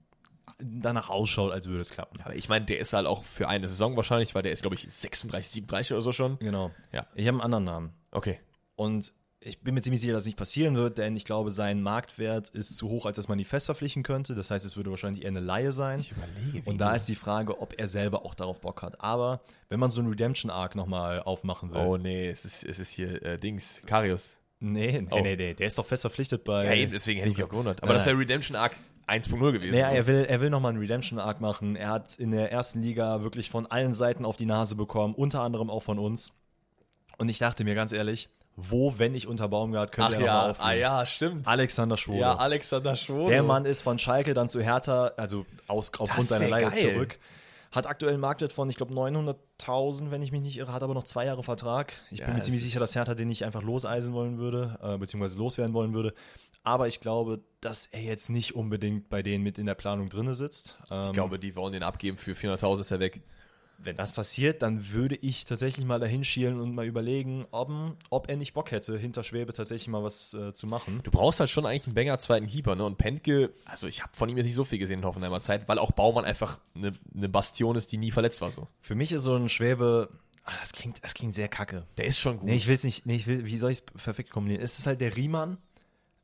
danach 0.60 1.10
ausschaut, 1.10 1.52
als 1.52 1.68
würde 1.68 1.82
es 1.82 1.90
klappen. 1.90 2.20
Aber 2.24 2.36
ich 2.36 2.48
meine, 2.48 2.66
der 2.66 2.80
ist 2.80 2.94
halt 2.94 3.06
auch 3.06 3.24
für 3.24 3.48
eine 3.50 3.68
Saison 3.68 3.96
wahrscheinlich, 3.98 4.34
weil 4.36 4.44
der 4.44 4.52
ist, 4.54 4.62
glaube 4.62 4.76
ich, 4.76 4.86
36, 4.90 5.52
37 5.52 5.92
oder 5.94 6.02
so 6.02 6.12
schon. 6.12 6.38
Genau. 6.40 6.72
Ja. 6.92 7.06
Ich 7.16 7.28
habe 7.28 7.36
einen 7.36 7.42
anderen 7.42 7.64
Namen. 7.66 7.94
Okay. 8.12 8.40
Und 8.76 9.14
ich 9.46 9.60
bin 9.60 9.74
mir 9.74 9.82
ziemlich 9.82 10.02
sicher, 10.02 10.14
dass 10.14 10.24
es 10.24 10.28
nicht 10.28 10.38
passieren 10.38 10.76
wird, 10.76 10.98
denn 10.98 11.16
ich 11.16 11.26
glaube, 11.26 11.52
sein 11.52 11.82
Marktwert 11.82 12.50
ist 12.50 12.78
zu 12.78 12.90
hoch, 12.90 13.06
als 13.06 13.18
dass 13.18 13.28
man 13.28 13.38
ihn 13.40 13.46
fest 13.46 13.66
verpflichten 13.66 14.02
könnte. 14.04 14.36
Das 14.36 14.50
heißt, 14.52 14.64
es 14.66 14.78
würde 14.78 14.90
wahrscheinlich 14.90 15.24
eher 15.24 15.30
eine 15.30 15.40
Laie 15.40 15.72
sein. 15.72 16.06
überlege, 16.10 16.70
Und 16.70 16.80
da 16.80 16.96
ist 16.96 17.06
die 17.06 17.16
Frage, 17.16 17.60
ob 17.62 17.80
er 17.80 17.88
selber 17.88 18.26
auch 18.26 18.36
darauf 18.36 18.62
Bock 18.62 18.82
hat. 18.82 19.02
Aber 19.02 19.42
wenn 19.70 19.80
man 19.80 19.92
so 19.92 20.00
einen 20.02 20.10
Redemption-Arc 20.10 20.76
nochmal 20.76 21.22
aufmachen 21.22 21.72
will. 21.72 21.78
Oh 21.82 21.98
nee, 21.98 22.30
es 22.30 22.46
ist, 22.46 22.64
es 22.64 22.80
ist 22.80 22.92
hier 22.92 23.22
äh, 23.24 23.38
Dings, 23.38 23.82
Karius. 23.86 24.38
Nee, 24.60 25.02
nee, 25.02 25.08
Oh. 25.12 25.20
nee, 25.20 25.36
nee, 25.36 25.54
der 25.54 25.68
ist 25.68 25.78
doch 25.78 25.86
fest 25.86 26.02
verpflichtet 26.02 26.46
bei. 26.46 26.66
Ja, 26.66 26.74
eben, 26.74 26.92
deswegen 26.94 27.20
hätte 27.20 27.32
ich 27.32 27.38
mich 27.38 27.46
auch 27.46 27.50
gewundert. 27.50 27.84
Aber 27.84 27.90
Nein, 27.92 27.98
das 27.98 28.06
wäre 28.06 28.18
Redemption 28.18 28.56
Arc 28.56 28.78
1.0 29.08 29.52
gewesen. 29.52 29.72
Naja, 29.74 29.90
so. 29.90 29.96
er 29.96 30.08
will, 30.08 30.26
er 30.30 30.40
will 30.40 30.50
nochmal 30.50 30.70
einen 30.72 30.80
Redemption-Arc 30.80 31.42
machen. 31.42 31.76
Er 31.76 31.90
hat 31.90 32.16
in 32.18 32.32
der 32.32 32.50
ersten 32.54 32.82
Liga 32.82 33.24
wirklich 33.24 33.50
von 33.50 33.66
allen 33.66 33.94
Seiten 33.94 34.24
auf 34.24 34.38
die 34.38 34.46
Nase 34.46 34.76
bekommen, 34.76 35.16
unter 35.16 35.42
anderem 35.42 35.70
auch 35.70 35.84
von 35.84 36.00
uns. 36.00 36.32
Und 37.18 37.28
ich 37.28 37.40
dachte 37.40 37.66
mir 37.66 37.76
ganz 37.76 37.92
ehrlich, 37.92 38.30
Wo, 38.56 38.94
wenn 39.00 39.14
nicht 39.14 39.28
unter 39.28 39.48
Baumgart, 39.48 39.92
könnte 39.92 40.14
Ach 40.16 40.20
er 40.20 40.26
ja, 40.26 40.40
ah 40.42 40.50
aufblühen? 40.52 40.80
ja, 40.80 41.06
stimmt. 41.08 41.48
Alexander 41.48 41.98
Schwode. 41.98 42.20
Ja, 42.20 42.36
Alexander 42.36 42.96
Schwode. 42.96 43.32
Der 43.32 43.42
Mann 43.44 43.66
ist 43.66 43.82
von 43.82 43.98
Schalke 43.98 44.34
dann 44.36 44.48
zu 44.48 44.62
Hertha, 44.62 45.12
also 45.18 45.46
aus, 45.68 45.92
aufgrund 45.98 46.28
seiner 46.28 46.50
Leihe 46.50 46.70
geil. 46.70 46.94
zurück. 46.94 47.20
Hat 47.72 47.88
aktuell 47.88 48.14
einen 48.14 48.22
Marktwert 48.22 48.54
von, 48.54 48.70
ich 48.70 48.76
glaube, 48.76 48.94
900.000, 48.94 50.12
wenn 50.12 50.22
ich 50.22 50.32
mich 50.32 50.42
nicht 50.42 50.58
irre, 50.58 50.72
hat 50.72 50.84
aber 50.84 50.94
noch 50.94 51.06
zwei 51.06 51.26
Jahre 51.26 51.42
Vertrag. 51.42 51.94
Ich 52.12 52.20
Ja, 52.20 52.26
bin 52.28 52.36
mir 52.36 52.42
ziemlich 52.44 52.62
sicher, 52.62 52.80
dass 52.80 52.94
Hertha 52.94 53.16
den 53.16 53.28
nicht 53.28 53.44
einfach 53.46 53.64
loseisen 53.64 54.14
wollen 54.14 54.38
würde, 54.38 54.78
äh, 54.84 54.98
beziehungsweise 55.00 55.40
loswerden 55.40 55.74
wollen 55.74 55.96
würde. 55.96 56.14
Aber 56.64 56.88
ich 56.88 57.00
glaube, 57.00 57.42
dass 57.62 57.88
er 57.88 58.02
jetzt 58.02 58.30
nicht 58.30 58.56
unbedingt 58.56 59.10
bei 59.10 59.24
denen 59.24 59.44
mit 59.44 59.58
in 59.58 59.66
der 59.66 59.74
Planung 59.74 60.10
drinne 60.10 60.36
sitzt. 60.36 60.78
Ähm, 60.92 61.08
Ich 61.08 61.14
glaube, 61.14 61.40
die 61.40 61.56
wollen 61.56 61.74
den 61.74 61.84
abgeben 61.84 62.18
für 62.18 62.34
400.000 62.34 62.80
ist 62.82 62.92
er 62.92 63.00
weg. 63.00 63.22
Wenn 63.86 63.96
das 63.96 64.14
passiert, 64.14 64.62
dann 64.62 64.92
würde 64.92 65.16
ich 65.16 65.46
tatsächlich 65.46 65.86
mal 65.86 66.00
dahin 66.00 66.24
schielen 66.24 66.60
und 66.60 66.74
mal 66.74 66.86
überlegen, 66.86 67.46
ob, 67.52 67.70
ob 68.10 68.30
er 68.30 68.36
nicht 68.38 68.54
Bock 68.54 68.72
hätte, 68.72 68.98
hinter 68.98 69.24
Schwäbe 69.24 69.54
tatsächlich 69.54 69.88
mal 69.88 70.04
was 70.04 70.34
äh, 70.34 70.54
zu 70.54 70.68
machen. 70.68 71.02
Du 71.04 71.12
brauchst 71.12 71.40
halt 71.40 71.50
schon 71.50 71.66
eigentlich 71.66 71.86
einen 71.86 71.96
Banger 71.96 72.18
zweiten 72.20 72.48
Keeper, 72.48 72.76
ne? 72.76 72.86
Und 72.86 72.98
Pentke, 72.98 73.52
also 73.66 73.88
ich 73.88 74.02
habe 74.02 74.14
von 74.16 74.30
ihm 74.30 74.38
jetzt 74.38 74.46
nicht 74.46 74.56
so 74.56 74.64
viel 74.66 74.80
gesehen 74.80 75.00
in 75.00 75.06
Hoffenheimer 75.06 75.42
Zeit, 75.42 75.68
weil 75.68 75.80
auch 75.80 75.92
Baumann 75.92 76.26
einfach 76.26 76.60
eine, 76.76 76.94
eine 77.16 77.30
Bastion 77.30 77.76
ist, 77.76 77.92
die 77.92 77.98
nie 77.98 78.12
verletzt 78.12 78.42
war 78.42 78.52
so. 78.52 78.68
Für 78.82 78.96
mich 78.96 79.12
ist 79.12 79.24
so 79.24 79.36
ein 79.36 79.50
Schwäbe, 79.50 80.10
ah, 80.44 80.54
das 80.60 80.72
klingt, 80.72 81.04
das 81.04 81.14
klingt 81.14 81.36
sehr 81.36 81.48
kacke. 81.48 81.86
Der 81.98 82.06
ist 82.06 82.20
schon 82.20 82.38
gut. 82.40 82.48
Nee, 82.50 82.56
ich 82.56 82.68
will 82.68 82.76
es 82.76 82.84
nicht, 82.84 83.06
nee, 83.06 83.16
ich 83.16 83.28
will, 83.28 83.46
wie 83.46 83.58
soll 83.58 83.72
ich 83.72 83.80
es 83.80 83.86
perfekt 83.86 84.30
kombinieren? 84.30 84.64
Es 84.64 84.80
ist 84.80 84.88
halt 84.88 85.02
der 85.02 85.16
Riemann, 85.16 85.58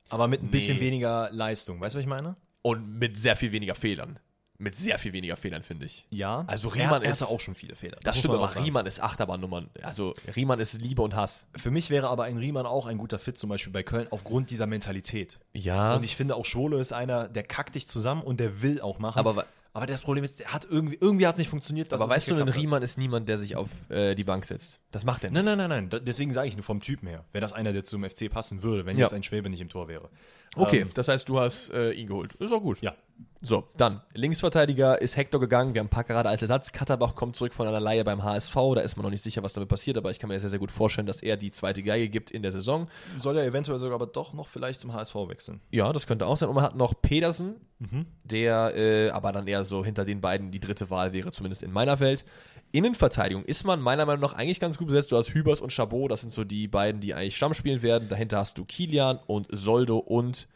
aber 0.10 0.28
mit 0.28 0.41
ein 0.41 0.49
bisschen 0.51 0.78
Nee. 0.78 0.84
weniger 0.86 1.30
Leistung. 1.32 1.80
Weißt 1.82 1.95
du, 1.95 1.97
was 1.97 2.03
ich 2.03 2.10
meine? 2.10 2.36
Und 2.62 2.99
mit 2.99 3.18
sehr 3.18 3.36
viel 3.36 3.51
weniger 3.51 3.76
Fehlern. 3.76 4.20
Mit 4.62 4.76
sehr 4.76 4.99
viel 4.99 5.14
weniger 5.14 5.38
Fehlern, 5.38 5.64
finde 5.64 5.86
ich. 5.86 6.05
Ja. 6.10 6.43
Also 6.47 6.68
er, 6.70 6.76
Riemann 6.76 7.01
er 7.01 7.12
ist- 7.12 7.22
hatte 7.22 7.32
auch 7.32 7.39
schon 7.39 7.55
viele 7.55 7.76
Fehler. 7.76 7.97
Das 8.03 8.16
muss 8.16 8.20
stimmt, 8.26 8.36
aber. 8.36 8.55
Riemann 8.66 8.86
ist 8.86 9.01
Achterbahnnummern. 9.01 9.70
Also 9.82 10.14
Riemann 10.36 10.60
ist 10.60 10.74
Liebe 10.82 11.01
und 11.01 11.16
Hass. 11.16 11.47
Für 11.55 11.72
mich 11.72 11.89
wäre 11.89 12.10
aber 12.10 12.26
ein 12.26 12.38
Riemann 12.38 12.66
auch 12.66 12.86
ein 12.86 12.97
guter 12.97 13.20
Fit, 13.20 13.38
zum 13.38 13.49
Beispiel 13.49 13.72
bei 13.72 13.84
Köln, 13.84 14.07
aufgrund 14.12 14.49
dieser 14.49 14.68
Mentalität. 14.68 15.39
Ja. 15.53 15.95
Und 15.95 16.03
ich 16.03 16.16
finde 16.18 16.36
auch 16.36 16.43
Schwolo 16.45 16.78
ist 16.78 16.91
einer, 16.91 17.30
der 17.30 17.43
kackt 17.43 17.76
dich 17.76 17.88
zusammen 17.88 18.22
und 18.22 18.41
der 18.41 18.62
will 18.62 18.82
auch 18.82 18.99
machen. 18.99 19.18
Aber 19.18 19.45
aber 19.72 19.86
das 19.86 20.01
Problem 20.01 20.24
ist, 20.24 20.51
hat 20.51 20.66
irgendwie, 20.70 20.97
irgendwie 20.99 21.28
hat 21.28 21.36
es 21.36 21.39
nicht 21.39 21.49
funktioniert. 21.49 21.91
dass 21.91 22.01
aber 22.01 22.10
weißt 22.10 22.30
du, 22.32 22.36
ein. 22.36 22.49
Riemann 22.49 22.82
ist 22.82 22.97
niemand, 22.97 23.30
der 23.30 23.38
sich 23.38 23.55
auf 23.55 23.70
äh, 23.89 24.16
die 24.16 24.24
Bank 24.24 24.43
setzt. 24.45 24.80
Das 24.91 25.05
macht 25.05 25.24
er 25.24 25.30
nicht. 25.30 25.45
Nein, 25.45 25.57
nein, 25.57 25.70
nein, 25.70 25.88
nein. 25.89 26.01
Deswegen 26.03 26.34
sage 26.34 26.47
ich 26.49 26.55
nur 26.55 26.64
vom 26.64 26.80
Typen 26.82 27.07
her. 27.07 27.24
Wäre 27.32 27.41
das 27.43 27.53
einer, 27.53 27.72
der 27.72 27.84
zum 27.84 28.03
FC 28.03 28.30
passen 28.30 28.64
würde, 28.64 28.86
wenn 28.88 28.97
Ja. 28.97 29.05
jetzt 29.05 29.14
ein 29.14 29.22
Schwäbe 29.24 29.47
nicht 29.49 29.62
im 29.62 29.70
Tor 29.70 29.88
wäre. 29.88 30.10
Okay, 30.56 30.82
Ähm, 30.82 30.89
das 30.93 31.08
heißt, 31.08 31.28
du 31.30 31.39
hast 31.39 31.70
äh, 31.72 31.91
ihn 31.91 32.08
geholt. 32.08 32.34
Ist 32.36 32.52
auch 32.52 32.62
gut. 32.62 32.82
ja. 32.82 32.93
So, 33.41 33.68
dann. 33.78 34.02
Linksverteidiger 34.14 35.02
ist 35.02 35.16
Hector 35.18 35.39
gegangen. 35.41 35.74
Wir 35.74 35.80
haben 35.80 35.89
Packerade 35.89 36.28
als 36.30 36.41
Ersatz. 36.41 36.72
Katterbach 36.74 37.16
kommt 37.16 37.36
zurück 37.38 37.54
von 37.54 37.68
einer 37.68 37.80
Leihe 37.80 38.04
beim 38.04 38.22
HSV. 38.24 38.54
Da 38.76 38.82
ist 38.82 38.95
man 38.97 39.04
noch 39.06 39.10
nicht 39.12 39.24
sicher, 39.24 39.43
was 39.43 39.54
damit 39.54 39.70
passiert, 39.70 39.97
aber 39.97 40.12
ich 40.12 40.20
kann 40.20 40.30
mir 40.30 40.39
sehr, 40.39 40.50
sehr 40.50 40.60
gut 40.60 40.72
vorstellen, 40.72 41.08
dass 41.08 41.22
er 41.22 41.36
die 41.38 41.52
zweite 41.52 41.82
Geige 41.84 42.10
gibt 42.10 42.32
in 42.32 42.41
der 42.43 42.52
Saison. 42.52 42.88
Soll 43.18 43.38
er 43.38 43.45
eventuell 43.45 43.80
sogar 43.80 43.95
aber 43.95 44.08
doch 44.08 44.34
noch 44.34 44.47
vielleicht 44.47 44.80
zum 44.82 44.93
HSV 44.93 45.16
wechseln. 45.28 45.62
Ja, 45.72 45.91
das 45.93 46.06
könnte 46.08 46.28
auch 46.28 46.36
sein. 46.38 46.47
Und 46.50 46.56
man 46.56 46.64
hat 46.66 46.76
noch 46.76 47.02
Pedersen, 47.02 47.56
Mhm. 47.82 48.08
der 48.26 48.76
äh, 48.76 49.10
aber 49.12 49.32
dann 49.32 49.47
eher 49.47 49.64
so 49.64 49.86
hinter 49.86 50.04
den 50.04 50.20
beiden 50.20 50.52
die 50.52 50.60
dritte 50.60 50.89
Wahl 50.89 51.14
wäre, 51.14 51.32
zumindest 51.32 51.64
in 51.64 51.72
meiner 51.72 52.02
Welt. 52.02 52.26
Innenverteidigung 52.72 53.43
ist 53.45 53.63
man 53.63 53.82
meiner 53.82 54.05
Meinung 54.05 54.22
nach 54.22 54.34
eigentlich 54.34 54.59
ganz 54.59 54.78
gut 54.78 54.88
besetzt. 54.88 55.11
Du 55.11 55.17
hast 55.17 55.34
Hübers 55.34 55.61
und 55.61 55.72
Chabot, 55.72 56.11
das 56.11 56.22
sind 56.22 56.32
so 56.32 56.43
die 56.43 56.67
beiden, 56.67 57.01
die 57.01 57.13
eigentlich 57.13 57.36
Stamm 57.36 57.53
spielen 57.53 57.82
werden. 57.82 58.09
Dahinter 58.09 58.38
hast 58.38 58.57
du 58.57 58.65
Kilian 58.65 59.20
und 59.28 59.47
Soldo 59.51 59.97
und, 59.97 60.47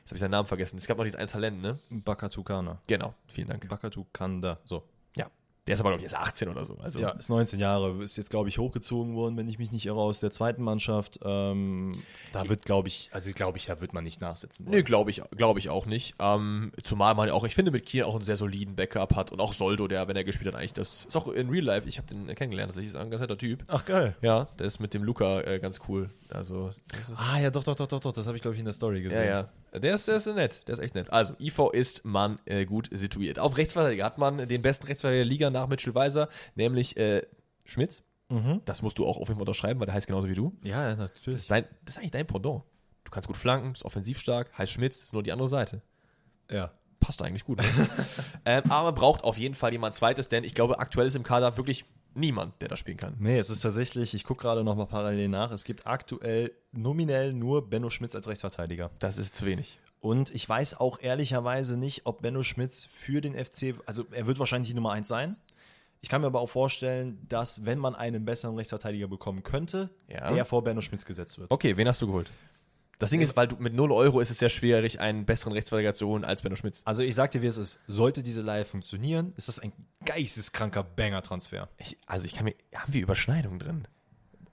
jetzt 0.00 0.06
habe 0.06 0.14
ich 0.14 0.20
seinen 0.20 0.32
Namen 0.32 0.48
vergessen, 0.48 0.76
es 0.76 0.86
gab 0.86 0.98
noch 0.98 1.04
dieses 1.04 1.18
ein 1.18 1.28
Talent, 1.28 1.62
ne? 1.62 1.78
Bakatukana. 1.90 2.80
Genau, 2.86 3.14
vielen 3.28 3.48
Dank. 3.48 3.68
Bakatukanda. 3.68 4.58
So. 4.64 4.82
Der 5.70 5.74
ist 5.74 5.80
aber, 5.80 5.90
glaube 5.90 6.00
ich, 6.00 6.12
erst 6.12 6.16
18 6.16 6.48
oder 6.48 6.64
so. 6.64 6.76
Also, 6.82 6.98
Ja, 6.98 7.10
ist 7.10 7.28
19 7.28 7.60
Jahre, 7.60 8.02
ist 8.02 8.16
jetzt, 8.16 8.30
glaube 8.30 8.48
ich, 8.48 8.58
hochgezogen 8.58 9.14
worden, 9.14 9.36
wenn 9.36 9.46
ich 9.48 9.58
mich 9.58 9.70
nicht 9.70 9.86
irre, 9.86 10.00
aus 10.00 10.18
der 10.18 10.32
zweiten 10.32 10.62
Mannschaft. 10.64 11.20
Ähm, 11.22 12.02
da 12.32 12.48
wird, 12.48 12.64
glaube 12.64 12.88
ich, 12.88 13.08
also 13.12 13.30
glaube 13.32 13.58
ich, 13.58 13.66
da 13.66 13.80
wird 13.80 13.92
man 13.92 14.02
nicht 14.02 14.20
nachsitzen 14.20 14.66
wollen. 14.66 14.76
Nee, 14.76 14.82
glaube 14.82 15.10
ich, 15.10 15.22
glaube 15.36 15.60
ich 15.60 15.68
auch 15.68 15.86
nicht. 15.86 16.16
Ähm, 16.18 16.72
zumal 16.82 17.14
man 17.14 17.30
auch, 17.30 17.44
ich 17.44 17.54
finde, 17.54 17.70
mit 17.70 17.86
Kiel 17.86 18.02
auch 18.02 18.14
einen 18.16 18.24
sehr 18.24 18.36
soliden 18.36 18.74
Backup 18.74 19.14
hat 19.14 19.30
und 19.30 19.40
auch 19.40 19.52
Soldo, 19.52 19.86
der, 19.86 20.08
wenn 20.08 20.16
er 20.16 20.24
gespielt 20.24 20.52
hat, 20.52 20.60
eigentlich 20.60 20.72
das 20.72 21.04
ist 21.04 21.16
auch 21.16 21.28
in 21.28 21.48
Real 21.50 21.64
Life. 21.64 21.88
Ich 21.88 21.98
habe 21.98 22.08
den 22.08 22.26
kennengelernt, 22.34 22.70
das 22.70 22.76
ist 22.82 22.96
ein 22.96 23.08
ganz 23.08 23.20
netter 23.20 23.38
Typ. 23.38 23.62
Ach, 23.68 23.84
geil. 23.84 24.16
Ja, 24.22 24.48
der 24.58 24.66
ist 24.66 24.80
mit 24.80 24.92
dem 24.92 25.04
Luca 25.04 25.40
äh, 25.42 25.60
ganz 25.60 25.78
cool. 25.88 26.10
Also. 26.30 26.72
Ah, 27.16 27.38
ja, 27.38 27.50
doch, 27.50 27.62
doch, 27.62 27.76
doch, 27.76 27.86
doch, 27.86 28.00
doch. 28.00 28.12
Das 28.12 28.26
habe 28.26 28.36
ich, 28.36 28.42
glaube 28.42 28.54
ich, 28.54 28.58
in 28.58 28.64
der 28.64 28.74
Story 28.74 29.02
gesehen. 29.02 29.24
Ja, 29.24 29.30
ja. 29.42 29.48
Der 29.72 29.94
ist, 29.94 30.08
der 30.08 30.16
ist 30.16 30.26
nett, 30.26 30.66
der 30.66 30.72
ist 30.72 30.78
echt 30.80 30.94
nett. 30.94 31.12
Also, 31.12 31.34
IV 31.38 31.70
ist 31.72 32.04
man 32.04 32.36
äh, 32.44 32.64
gut 32.64 32.88
situiert. 32.92 33.38
Auf 33.38 33.56
Rechtsverteidiger 33.56 34.04
hat 34.04 34.18
man 34.18 34.48
den 34.48 34.62
besten 34.62 34.86
Rechtsverteidiger 34.86 35.24
der 35.24 35.30
Liga 35.30 35.50
nach 35.50 35.68
Mitchell 35.68 35.94
Weiser, 35.94 36.28
nämlich 36.56 36.96
äh, 36.96 37.22
Schmitz. 37.64 38.02
Mhm. 38.28 38.62
Das 38.64 38.82
musst 38.82 38.98
du 38.98 39.06
auch 39.06 39.16
auf 39.16 39.28
jeden 39.28 39.34
Fall 39.38 39.42
unterschreiben, 39.42 39.78
weil 39.80 39.86
der 39.86 39.94
heißt 39.94 40.06
genauso 40.06 40.28
wie 40.28 40.34
du. 40.34 40.56
Ja, 40.62 40.82
ja, 40.82 40.88
Das 40.90 40.98
natürlich. 40.98 41.40
ist, 41.40 41.50
dein, 41.50 41.64
das 41.84 41.94
ist 41.94 41.98
eigentlich 41.98 42.10
dein 42.12 42.26
Pendant. 42.26 42.62
Du 43.04 43.10
kannst 43.10 43.26
gut 43.26 43.36
flanken, 43.36 43.72
bist 43.72 43.84
offensiv 43.84 44.18
stark, 44.18 44.56
heißt 44.56 44.72
Schmitz, 44.72 45.02
ist 45.02 45.12
nur 45.12 45.22
die 45.22 45.32
andere 45.32 45.48
Seite. 45.48 45.82
Ja. 46.50 46.72
Passt 47.00 47.22
eigentlich 47.22 47.44
gut. 47.44 47.58
Ne? 47.58 47.64
ähm, 48.44 48.62
aber 48.68 48.84
man 48.84 48.94
braucht 48.94 49.24
auf 49.24 49.38
jeden 49.38 49.54
Fall 49.54 49.72
jemand 49.72 49.94
Zweites, 49.94 50.28
denn 50.28 50.44
ich 50.44 50.54
glaube, 50.54 50.78
aktuell 50.78 51.06
ist 51.06 51.16
im 51.16 51.22
Kader 51.22 51.56
wirklich 51.56 51.86
niemand, 52.14 52.60
der 52.60 52.68
da 52.68 52.76
spielen 52.76 52.96
kann. 52.96 53.14
Nee, 53.18 53.38
es 53.38 53.50
ist 53.50 53.60
tatsächlich, 53.60 54.14
ich 54.14 54.24
gucke 54.24 54.42
gerade 54.42 54.64
noch 54.64 54.76
mal 54.76 54.86
parallel 54.86 55.28
nach, 55.28 55.50
es 55.52 55.64
gibt 55.64 55.86
aktuell 55.86 56.52
nominell 56.72 57.32
nur 57.32 57.68
Benno 57.68 57.90
Schmitz 57.90 58.14
als 58.14 58.26
Rechtsverteidiger. 58.28 58.90
Das 58.98 59.18
ist 59.18 59.34
zu 59.34 59.46
wenig. 59.46 59.78
Und 60.00 60.34
ich 60.34 60.48
weiß 60.48 60.80
auch 60.80 60.98
ehrlicherweise 61.00 61.76
nicht, 61.76 62.06
ob 62.06 62.22
Benno 62.22 62.42
Schmitz 62.42 62.86
für 62.86 63.20
den 63.20 63.34
FC, 63.34 63.74
also 63.86 64.04
er 64.12 64.26
wird 64.26 64.38
wahrscheinlich 64.38 64.68
die 64.70 64.74
Nummer 64.74 64.92
1 64.92 65.06
sein. 65.06 65.36
Ich 66.02 66.08
kann 66.08 66.22
mir 66.22 66.28
aber 66.28 66.40
auch 66.40 66.48
vorstellen, 66.48 67.18
dass 67.28 67.66
wenn 67.66 67.78
man 67.78 67.94
einen 67.94 68.24
besseren 68.24 68.56
Rechtsverteidiger 68.56 69.06
bekommen 69.08 69.42
könnte, 69.42 69.90
Ja. 70.08 70.32
der 70.32 70.46
vor 70.46 70.64
Benno 70.64 70.80
Schmitz 70.80 71.04
gesetzt 71.04 71.38
wird. 71.38 71.50
Okay, 71.50 71.76
wen 71.76 71.86
hast 71.86 72.00
du 72.00 72.06
geholt? 72.06 72.30
Das 73.00 73.10
Ding 73.10 73.22
ist, 73.22 73.34
weil 73.34 73.48
du 73.48 73.56
mit 73.56 73.74
0 73.74 73.92
Euro 73.92 74.20
ist 74.20 74.30
es 74.30 74.38
sehr 74.38 74.50
schwierig, 74.50 75.00
einen 75.00 75.24
besseren 75.24 75.54
Rechtsverteidiger 75.54 75.94
zu 75.94 76.06
holen 76.06 76.22
als 76.22 76.42
Benno 76.42 76.54
Schmitz. 76.54 76.82
Also 76.84 77.02
ich 77.02 77.14
sag 77.14 77.30
dir, 77.30 77.40
wie 77.40 77.46
es 77.46 77.56
ist. 77.56 77.80
Sollte 77.88 78.22
diese 78.22 78.42
Leihe 78.42 78.66
funktionieren, 78.66 79.32
ist 79.36 79.48
das 79.48 79.58
ein 79.58 79.72
geisteskranker 80.04 80.84
Banger-Transfer. 80.84 81.68
Ich, 81.78 81.96
also 82.06 82.26
ich 82.26 82.34
kann 82.34 82.44
mir, 82.44 82.54
haben 82.74 82.92
wir 82.92 83.00
Überschneidungen 83.00 83.58
drin? 83.58 83.88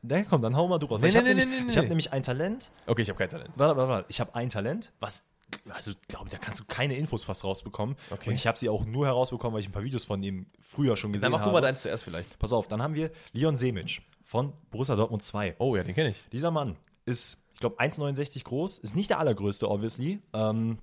Na 0.02 0.24
komm, 0.24 0.41
dann 0.41 0.56
hau 0.56 0.68
mal 0.70 0.80
du 0.80 0.86
raus. 0.86 1.02
Nee, 1.02 1.10
ich 1.10 1.14
nee, 1.14 1.20
habe 1.20 1.28
nee, 1.30 1.36
nämlich, 1.36 1.60
nee, 1.60 1.66
nee, 1.66 1.72
ich 1.72 1.78
hab 1.78 1.88
nämlich 1.88 2.14
ein 2.14 2.24
Talent. 2.24 2.72
Okay, 2.86 3.02
ich 3.02 3.10
habe 3.10 3.18
kein 3.18 3.30
Talent. 3.30 3.50
Warte, 3.56 3.76
warte, 3.76 3.89
warte. 3.89 4.06
Ich 4.08 4.22
habe 4.22 4.34
ein 4.34 4.50
Talent, 4.50 4.93
was, 5.02 5.26
also 5.68 5.91
glaube 6.08 6.30
da 6.30 6.38
kannst 6.38 6.62
du 6.62 6.64
keine 6.66 6.95
Infos 6.95 7.26
fast 7.26 7.43
rausbekommen. 7.43 7.98
Okay. 8.10 8.30
Und 8.30 8.36
ich 8.36 8.48
habe 8.48 8.58
sie 8.58 8.70
auch 8.70 8.86
nur 8.86 9.08
herausbekommen, 9.08 9.56
weil 9.56 9.62
ich 9.62 9.68
ein 9.68 9.74
paar 9.74 9.84
Videos 9.84 10.06
von 10.06 10.24
ihm 10.24 10.45
früher 10.62 10.95
schon 10.95 11.12
gesehen 11.12 11.24
Dann 11.24 11.34
mach 11.34 11.39
habe. 11.39 11.50
du 11.50 11.54
mal 11.54 11.62
deins 11.62 11.82
zuerst 11.82 12.06
vielleicht. 12.06 12.39
Pass 12.39 12.54
auf, 12.54 12.70
dann 12.70 12.82
haben 12.82 12.93
wir 12.93 13.12
Leon 13.34 13.58
Semic 13.58 14.02
von 14.24 14.54
Borussia 14.72 14.95
Dortmund 14.95 15.24
2. 15.24 15.56
Oh 15.58 15.76
ja, 15.76 15.84
den 15.84 15.95
kenne 15.95 16.10
ich. 16.10 16.24
Dieser 16.32 16.52
Mann 16.52 16.78
ist, 17.06 17.43
ich 17.58 17.60
glaube, 17.60 17.80
1,69 17.80 18.43
groß, 18.43 18.78
ist 18.78 18.95
nicht 18.95 19.10
der 19.10 19.18
allergrößte, 19.18 19.68
obviously. 19.68 20.20
Ähm, 20.32 20.78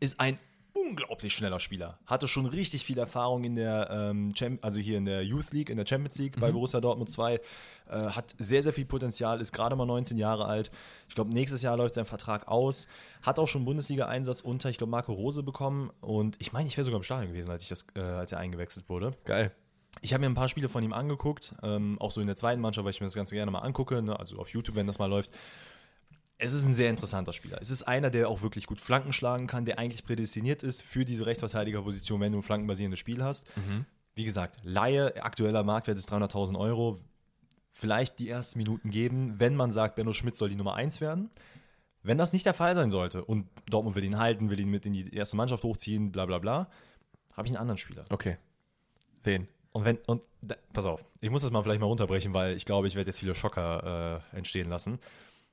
ist 0.00 0.18
ein 0.18 0.40
unglaublich 0.72 1.32
schneller 1.32 1.60
Spieler. 1.60 2.00
Hatte 2.04 2.26
schon 2.26 2.46
richtig 2.46 2.84
viel 2.84 2.98
Erfahrung 2.98 3.44
in 3.44 3.54
der, 3.54 3.88
ähm, 3.92 4.32
also 4.60 4.80
hier 4.80 4.98
in 4.98 5.04
der 5.04 5.22
Youth 5.24 5.52
League, 5.52 5.70
in 5.70 5.76
der 5.76 5.86
Champions 5.86 6.18
League 6.18 6.40
bei 6.40 6.50
Borussia 6.50 6.80
Dortmund 6.80 7.10
2. 7.10 7.34
Äh, 7.34 7.40
hat 7.90 8.34
sehr, 8.38 8.60
sehr 8.64 8.72
viel 8.72 8.86
Potenzial, 8.86 9.40
ist 9.40 9.52
gerade 9.52 9.76
mal 9.76 9.86
19 9.86 10.18
Jahre 10.18 10.46
alt. 10.46 10.72
Ich 11.08 11.14
glaube, 11.14 11.30
nächstes 11.30 11.62
Jahr 11.62 11.76
läuft 11.76 11.94
sein 11.94 12.06
Vertrag 12.06 12.48
aus. 12.48 12.88
Hat 13.22 13.38
auch 13.38 13.46
schon 13.46 13.64
Bundesliga-Einsatz 13.64 14.40
unter, 14.40 14.68
ich 14.68 14.78
glaube, 14.78 14.90
Marco 14.90 15.12
Rose 15.12 15.44
bekommen. 15.44 15.92
Und 16.00 16.38
ich 16.40 16.52
meine, 16.52 16.66
ich 16.66 16.76
wäre 16.76 16.84
sogar 16.84 16.98
im 16.98 17.04
Stadion 17.04 17.32
gewesen, 17.32 17.52
als, 17.52 17.62
ich 17.62 17.68
das, 17.68 17.86
äh, 17.94 18.00
als 18.00 18.32
er 18.32 18.38
eingewechselt 18.38 18.88
wurde. 18.88 19.12
Geil. 19.24 19.52
Ich 20.02 20.12
habe 20.12 20.22
mir 20.22 20.26
ein 20.26 20.34
paar 20.34 20.48
Spiele 20.48 20.68
von 20.68 20.82
ihm 20.82 20.92
angeguckt, 20.92 21.54
ähm, 21.62 22.00
auch 22.00 22.10
so 22.10 22.20
in 22.20 22.26
der 22.26 22.36
zweiten 22.36 22.60
Mannschaft, 22.60 22.84
weil 22.84 22.90
ich 22.90 23.00
mir 23.00 23.06
das 23.06 23.14
Ganze 23.14 23.36
gerne 23.36 23.52
mal 23.52 23.60
angucke, 23.60 24.02
ne? 24.02 24.18
also 24.18 24.38
auf 24.38 24.48
YouTube, 24.48 24.74
wenn 24.74 24.88
das 24.88 24.98
mal 24.98 25.06
läuft. 25.06 25.30
Es 26.42 26.54
ist 26.54 26.64
ein 26.64 26.72
sehr 26.72 26.88
interessanter 26.88 27.34
Spieler. 27.34 27.58
Es 27.60 27.70
ist 27.70 27.82
einer, 27.82 28.08
der 28.08 28.28
auch 28.30 28.40
wirklich 28.40 28.66
gut 28.66 28.80
Flanken 28.80 29.12
schlagen 29.12 29.46
kann, 29.46 29.66
der 29.66 29.78
eigentlich 29.78 30.04
prädestiniert 30.04 30.62
ist 30.62 30.80
für 30.82 31.04
diese 31.04 31.26
Rechtsverteidigerposition, 31.26 32.18
wenn 32.20 32.32
du 32.32 32.38
ein 32.38 32.42
flankenbasierendes 32.42 32.98
Spiel 32.98 33.22
hast. 33.22 33.46
Wie 34.14 34.24
gesagt, 34.24 34.58
Laie, 34.62 35.22
aktueller 35.22 35.62
Marktwert 35.64 35.98
ist 35.98 36.10
300.000 36.10 36.58
Euro. 36.58 36.98
Vielleicht 37.72 38.18
die 38.18 38.30
ersten 38.30 38.58
Minuten 38.58 38.90
geben, 38.90 39.38
wenn 39.38 39.54
man 39.54 39.70
sagt, 39.70 39.96
Benno 39.96 40.14
Schmidt 40.14 40.34
soll 40.34 40.48
die 40.48 40.56
Nummer 40.56 40.74
1 40.74 41.02
werden. 41.02 41.30
Wenn 42.02 42.16
das 42.16 42.32
nicht 42.32 42.46
der 42.46 42.54
Fall 42.54 42.74
sein 42.74 42.90
sollte 42.90 43.22
und 43.22 43.46
Dortmund 43.68 43.94
will 43.94 44.04
ihn 44.04 44.18
halten, 44.18 44.48
will 44.48 44.58
ihn 44.58 44.70
mit 44.70 44.86
in 44.86 44.94
die 44.94 45.14
erste 45.14 45.36
Mannschaft 45.36 45.62
hochziehen, 45.62 46.10
bla 46.10 46.24
bla 46.24 46.38
bla, 46.38 46.70
habe 47.36 47.46
ich 47.46 47.52
einen 47.52 47.60
anderen 47.60 47.78
Spieler. 47.78 48.04
Okay. 48.08 48.38
Wen? 49.22 49.46
Und 49.72 49.84
wenn, 49.84 49.98
und 50.06 50.22
da, 50.40 50.56
pass 50.72 50.86
auf, 50.86 51.04
ich 51.20 51.28
muss 51.30 51.42
das 51.42 51.50
mal 51.50 51.62
vielleicht 51.62 51.80
mal 51.80 51.86
runterbrechen, 51.86 52.32
weil 52.32 52.56
ich 52.56 52.64
glaube, 52.64 52.88
ich 52.88 52.94
werde 52.94 53.10
jetzt 53.10 53.20
viele 53.20 53.34
Schocker 53.34 54.22
äh, 54.32 54.36
entstehen 54.36 54.70
lassen. 54.70 54.98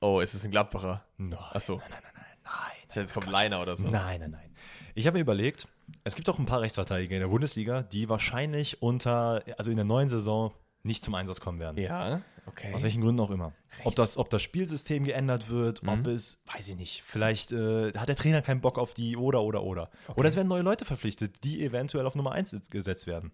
Oh, 0.00 0.20
ist 0.20 0.34
es 0.34 0.44
ein 0.44 0.50
Gladbacher? 0.50 1.04
Nein. 1.16 1.38
Achso. 1.38 1.76
Nein, 1.76 1.88
nein, 1.90 2.00
nein, 2.02 2.12
nein, 2.14 2.24
nein. 2.44 3.02
Jetzt 3.02 3.14
kommt 3.14 3.28
Leiner 3.28 3.60
oder 3.60 3.76
so. 3.76 3.88
Nein, 3.88 4.20
nein, 4.20 4.30
nein. 4.30 4.54
Ich 4.94 5.06
habe 5.06 5.16
mir 5.18 5.22
überlegt, 5.22 5.68
es 6.04 6.14
gibt 6.14 6.28
auch 6.28 6.38
ein 6.38 6.46
paar 6.46 6.60
Rechtsverteidiger 6.60 7.14
in 7.16 7.20
der 7.20 7.28
Bundesliga, 7.28 7.82
die 7.82 8.08
wahrscheinlich 8.08 8.82
unter, 8.82 9.42
also 9.56 9.70
in 9.70 9.76
der 9.76 9.84
neuen 9.84 10.08
Saison 10.08 10.52
nicht 10.82 11.04
zum 11.04 11.14
Einsatz 11.14 11.40
kommen 11.40 11.58
werden. 11.58 11.78
Ja, 11.78 12.22
okay. 12.46 12.72
Aus 12.72 12.82
welchen 12.82 13.02
Gründen 13.02 13.20
auch 13.20 13.30
immer. 13.30 13.52
Ob 13.84 13.94
das, 13.94 14.16
ob 14.16 14.30
das 14.30 14.42
Spielsystem 14.42 15.04
geändert 15.04 15.50
wird, 15.50 15.82
ob 15.86 16.06
es, 16.06 16.42
weiß 16.52 16.68
ich 16.68 16.76
nicht, 16.76 17.02
vielleicht 17.02 17.52
äh, 17.52 17.92
hat 17.92 18.08
der 18.08 18.16
Trainer 18.16 18.42
keinen 18.42 18.60
Bock 18.60 18.78
auf 18.78 18.94
die 18.94 19.16
oder, 19.16 19.42
oder, 19.42 19.62
oder. 19.62 19.90
Oder 20.16 20.28
es 20.28 20.36
werden 20.36 20.48
neue 20.48 20.62
Leute 20.62 20.84
verpflichtet, 20.84 21.44
die 21.44 21.62
eventuell 21.64 22.06
auf 22.06 22.14
Nummer 22.14 22.32
1 22.32 22.56
gesetzt 22.70 23.06
werden. 23.06 23.32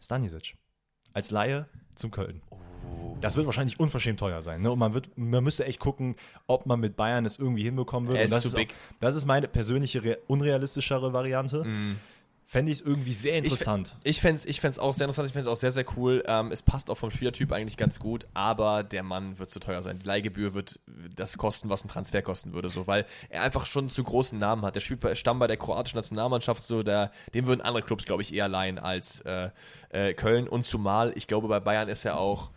Stanisic. 0.00 0.56
Als 1.12 1.30
Laie 1.30 1.68
zum 1.94 2.10
Köln. 2.10 2.42
Das 3.20 3.36
wird 3.36 3.44
wahrscheinlich 3.44 3.78
unverschämt 3.78 4.18
teuer 4.18 4.40
sein. 4.40 4.62
Ne? 4.62 4.70
Und 4.72 4.78
man, 4.78 4.94
wird, 4.94 5.10
man 5.16 5.44
müsste 5.44 5.66
echt 5.66 5.78
gucken, 5.78 6.16
ob 6.46 6.64
man 6.64 6.80
mit 6.80 6.96
Bayern 6.96 7.26
es 7.26 7.38
irgendwie 7.38 7.62
hinbekommen 7.64 8.08
würde. 8.08 8.20
Er 8.20 8.24
ist 8.24 8.32
das, 8.32 8.42
zu 8.42 8.48
ist 8.48 8.54
big. 8.54 8.70
Auch, 8.70 9.00
das 9.00 9.14
ist 9.14 9.26
meine 9.26 9.46
persönliche, 9.46 10.02
re- 10.02 10.18
unrealistischere 10.26 11.12
Variante. 11.12 11.64
Fände 12.46 12.72
ich 12.72 12.80
es 12.80 12.84
irgendwie 12.84 13.12
sehr 13.12 13.36
interessant. 13.36 13.96
Ich 14.02 14.20
fände 14.20 14.36
es 14.36 14.44
ich 14.44 14.60
fänd's 14.60 14.78
auch 14.80 14.92
sehr 14.92 15.04
interessant, 15.04 15.28
ich 15.28 15.32
fände 15.32 15.48
es 15.48 15.52
auch 15.56 15.60
sehr, 15.60 15.70
sehr 15.70 15.84
cool. 15.96 16.24
Ähm, 16.26 16.50
es 16.50 16.62
passt 16.62 16.90
auch 16.90 16.96
vom 16.96 17.12
Spielertyp 17.12 17.52
eigentlich 17.52 17.76
ganz 17.76 18.00
gut, 18.00 18.26
aber 18.34 18.82
der 18.82 19.04
Mann 19.04 19.38
wird 19.38 19.50
zu 19.50 19.60
teuer 19.60 19.82
sein. 19.82 20.00
Die 20.00 20.06
Leihgebühr 20.06 20.52
wird 20.52 20.80
das 21.14 21.36
kosten, 21.36 21.68
was 21.68 21.84
ein 21.84 21.88
Transfer 21.88 22.22
kosten 22.22 22.52
würde, 22.52 22.68
so, 22.68 22.88
weil 22.88 23.06
er 23.28 23.42
einfach 23.42 23.66
schon 23.66 23.88
zu 23.88 24.02
großen 24.02 24.36
Namen 24.36 24.62
hat. 24.62 24.74
Der 24.74 24.80
spielt 24.80 24.98
bei, 24.98 25.14
Stamm 25.14 25.38
bei 25.38 25.46
der 25.46 25.58
kroatischen 25.58 25.98
Nationalmannschaft, 25.98 26.62
so, 26.62 26.82
der, 26.82 27.12
dem 27.34 27.46
würden 27.46 27.60
andere 27.60 27.84
Clubs, 27.84 28.04
glaube 28.04 28.22
ich, 28.22 28.34
eher 28.34 28.48
leihen 28.48 28.80
als 28.80 29.20
äh, 29.20 29.50
äh, 29.90 30.14
Köln. 30.14 30.48
Und 30.48 30.62
zumal, 30.62 31.12
ich 31.14 31.28
glaube, 31.28 31.46
bei 31.46 31.60
Bayern 31.60 31.88
ist 31.88 32.04
er 32.04 32.18
auch. 32.18 32.50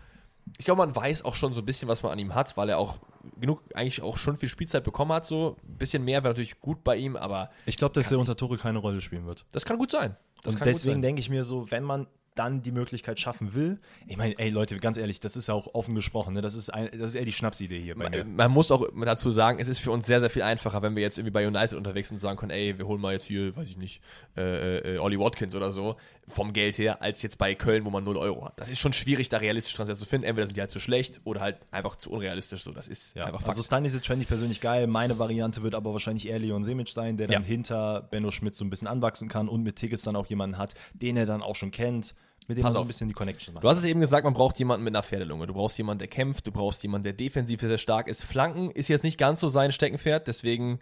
Ich 0.58 0.66
glaube, 0.66 0.86
man 0.86 0.96
weiß 0.96 1.26
auch 1.26 1.36
schon 1.36 1.54
so 1.54 1.62
ein 1.62 1.66
bisschen, 1.66 1.88
was 1.88 2.04
man 2.04 2.12
an 2.12 2.20
ihm 2.20 2.36
hat, 2.36 2.56
weil 2.58 2.70
er 2.70 2.78
auch 2.78 3.00
genug, 3.40 3.62
eigentlich 3.74 4.02
auch 4.02 4.18
schon 4.18 4.36
viel 4.36 4.50
Spielzeit 4.50 4.84
bekommen 4.84 5.14
hat. 5.14 5.26
So 5.26 5.58
ein 5.68 5.78
bisschen 5.78 6.04
mehr 6.04 6.24
wäre 6.24 6.34
natürlich 6.34 6.60
gut 6.60 6.84
bei 6.84 6.96
ihm, 6.96 7.16
aber 7.16 7.50
Ich 7.66 7.78
glaube, 7.78 7.94
dass 7.94 8.12
er 8.12 8.20
unter 8.20 8.36
Tuchel 8.36 8.58
keine 8.58 8.80
Rolle 8.80 9.02
spielen 9.02 9.26
wird. 9.26 9.46
das 9.52 9.66
kann 9.66 9.78
gut 9.78 9.92
sein. 9.92 10.16
Das 10.44 10.56
und 10.56 10.66
deswegen 10.66 11.02
denke 11.02 11.22
ich 11.22 11.30
mir 11.30 11.46
so, 11.46 11.72
wenn 11.72 11.84
man 11.84 12.08
dann 12.36 12.62
die 12.62 12.72
Möglichkeit 12.72 13.20
schaffen 13.20 13.54
will, 13.54 13.80
ich 14.08 14.18
meine, 14.18 14.38
ey 14.40 14.50
Leute, 14.50 14.78
ganz 14.78 14.98
ehrlich, 14.98 15.20
das 15.20 15.36
ist 15.36 15.48
ja 15.48 15.54
auch 15.54 15.74
offen 15.74 15.96
gesprochen, 15.96 16.34
ne? 16.34 16.42
das, 16.42 16.56
ist 16.56 16.70
ein, 16.74 16.90
das 16.92 17.12
ist 17.12 17.16
eher 17.16 17.26
die 17.26 17.32
Schnapsidee 17.32 17.80
hier 17.80 17.96
bei 17.96 18.10
mir. 18.10 18.24
Man, 18.24 18.36
man 18.36 18.52
muss 18.52 18.72
auch 18.72 18.88
dazu 19.06 19.30
sagen, 19.32 19.60
es 19.60 19.68
ist 19.68 19.80
für 19.80 19.92
uns 19.92 20.06
sehr, 20.06 20.20
sehr 20.20 20.30
viel 20.30 20.42
einfacher, 20.42 20.82
wenn 20.82 20.96
wir 20.96 21.04
jetzt 21.04 21.18
irgendwie 21.18 21.32
bei 21.32 21.48
United 21.48 21.78
unterwegs 21.78 22.10
sind 22.10 22.16
und 22.16 22.22
sagen 22.22 22.38
können, 22.38 22.52
ey, 22.52 22.78
wir 22.78 22.88
holen 22.88 23.02
mal 23.02 23.14
jetzt 23.14 23.26
hier, 23.26 23.56
weiß 23.56 23.70
ich 23.70 23.78
nicht, 23.78 24.02
äh, 24.36 24.96
äh, 24.96 24.98
Ollie 24.98 25.20
Watkins 25.20 25.56
oder 25.56 25.72
so, 25.72 25.96
vom 26.28 26.54
Geld 26.54 26.78
her, 26.78 27.02
als 27.02 27.22
jetzt 27.22 27.38
bei 27.38 27.54
Köln, 27.56 27.86
wo 27.86 27.90
man 27.90 28.04
0 28.04 28.18
Euro 28.18 28.46
hat. 28.46 28.54
Das 28.60 28.70
ist 28.70 28.80
schon 28.80 28.94
schwierig, 28.94 29.30
da 29.30 29.38
realistisch 29.38 29.74
Transfer 29.76 29.96
zu 29.96 30.06
finden. 30.06 30.26
Entweder 30.26 30.46
sind 30.46 30.56
die 30.56 30.62
halt 30.62 30.72
zu 30.72 30.80
schlecht 30.80 31.20
oder 31.26 31.42
halt 31.42 31.58
einfach 31.72 31.96
zu 31.98 32.12
unrealistisch. 32.12 32.64
So, 32.64 32.72
das 32.72 32.88
ist 32.88 33.16
Ja, 33.16 33.26
einfach 33.26 33.40
Fakt. 33.42 33.50
also 33.50 33.64
Stanisic 33.64 34.06
fände 34.06 34.24
ich 34.24 34.28
persönlich 34.28 34.62
geil. 34.62 34.88
Meine 34.88 35.20
Variante 35.20 35.64
wird 35.64 35.76
aber 35.76 35.92
wahrscheinlich 35.92 36.28
eher 36.30 36.40
Leon 36.40 36.64
Semic 36.64 36.88
sein, 36.90 37.18
der 37.18 37.28
dann 37.28 37.42
Ja. 37.42 37.48
hinter 37.48 38.02
Benno 38.10 38.32
Schmidt 38.32 38.56
so 38.56 38.64
ein 38.64 38.70
bisschen 38.70 38.88
anwachsen 38.88 39.28
kann 39.28 39.50
und 39.50 39.64
mit 39.64 39.76
Tigges 39.76 40.02
dann 40.04 40.16
auch 40.16 40.28
jemanden 40.28 40.58
hat, 40.58 40.74
den 40.94 41.18
er 41.18 41.26
dann 41.26 41.42
auch 41.42 41.56
schon 41.56 41.72
kennt, 41.72 42.16
mit 42.48 42.58
dem 42.58 42.64
Pass 42.64 42.74
man 42.74 42.80
so 42.80 42.84
ein 42.84 42.88
bisschen 42.88 43.08
die 43.08 43.14
Connection 43.14 43.54
macht. 43.54 43.64
Du 43.64 43.70
hast 43.70 43.78
es 43.78 43.86
eben 43.86 44.00
gesagt, 44.02 44.26
man 44.26 44.34
braucht 44.34 44.60
jemanden 44.60 44.84
mit 44.84 44.94
einer 44.94 45.04
Pferdelunge. 45.04 45.48
Du 45.48 45.54
brauchst 45.54 45.78
jemanden, 45.78 46.00
der 46.00 46.10
kämpft, 46.10 46.46
du 46.48 46.52
brauchst 46.52 46.84
jemanden, 46.84 47.04
der 47.04 47.14
defensiv 47.14 47.60
sehr, 47.62 47.70
sehr 47.70 47.78
stark 47.78 48.08
ist. 48.10 48.24
Flanken 48.24 48.70
ist 48.72 48.90
jetzt 48.90 49.04
nicht 49.04 49.18
ganz 49.18 49.40
so 49.40 49.48
sein 49.50 49.72
Steckenpferd, 49.72 50.28
deswegen 50.28 50.80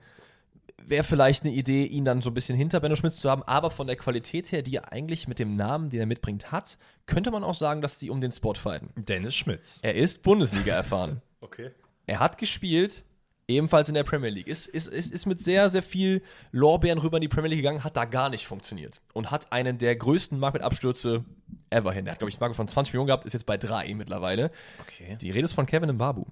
wäre 0.78 1.04
vielleicht 1.04 1.44
eine 1.44 1.54
Idee, 1.54 1.86
ihn 1.86 2.06
dann 2.06 2.22
so 2.22 2.30
ein 2.30 2.34
bisschen 2.34 2.58
hinter 2.58 2.80
Benno 2.80 2.96
Schmitz 2.96 3.20
zu 3.20 3.30
haben, 3.30 3.44
aber 3.44 3.72
von 3.72 3.88
der 3.88 3.96
Qualität 3.96 4.52
her, 4.52 4.62
die 4.62 4.76
er 4.76 4.92
eigentlich 4.92 5.28
mit 5.28 5.40
dem 5.40 5.56
Namen, 5.56 5.90
den 5.90 6.00
er 6.00 6.06
mitbringt, 6.06 6.52
hat, 6.52 6.78
könnte 7.06 7.32
man 7.32 7.44
auch 7.44 7.56
sagen, 7.56 7.82
dass 7.82 7.98
die 7.98 8.10
um 8.10 8.22
den 8.22 8.32
Spot 8.32 8.54
fighten. 8.54 8.90
Dennis 8.96 9.36
Schmitz. 9.36 9.80
Er 9.84 9.96
ist 9.96 10.24
Bundesliga 10.24 10.74
erfahren. 10.74 11.22
Okay. 11.44 11.72
Er 12.06 12.20
hat 12.20 12.38
gespielt, 12.38 13.04
ebenfalls 13.48 13.90
in 13.90 13.96
der 13.96 14.04
Premier 14.04 14.30
League. 14.30 14.48
Ist, 14.48 14.68
ist, 14.68 14.88
ist, 14.88 15.12
ist 15.12 15.26
mit 15.26 15.44
sehr, 15.44 15.70
sehr 15.70 15.84
viel 15.84 16.22
Lorbeeren 16.52 17.00
rüber 17.00 17.18
in 17.18 17.22
die 17.22 17.28
Premier 17.28 17.50
League 17.50 17.60
gegangen, 17.60 17.84
hat 17.84 17.98
da 17.98 18.06
gar 18.06 18.30
nicht 18.30 18.46
funktioniert. 18.46 19.02
Und 19.14 19.32
hat 19.32 19.52
einen 19.52 19.78
der 19.78 19.96
größten 19.96 20.40
Market-Abstürze 20.40 21.26
ever 21.70 21.92
hin. 21.92 22.06
Er 22.06 22.14
hat, 22.14 22.20
glaube 22.20 22.30
ich, 22.30 22.36
eine 22.36 22.42
Marke 22.42 22.56
von 22.56 22.68
20 22.68 22.94
Millionen 22.94 23.08
gehabt, 23.08 23.26
ist 23.26 23.34
jetzt 23.34 23.46
bei 23.46 23.58
drei 23.58 23.94
mittlerweile. 23.96 24.52
Okay. 24.82 25.18
Die 25.20 25.32
Rede 25.32 25.46
ist 25.46 25.54
von 25.54 25.66
Kevin 25.66 25.92
Mbabu. 25.92 26.26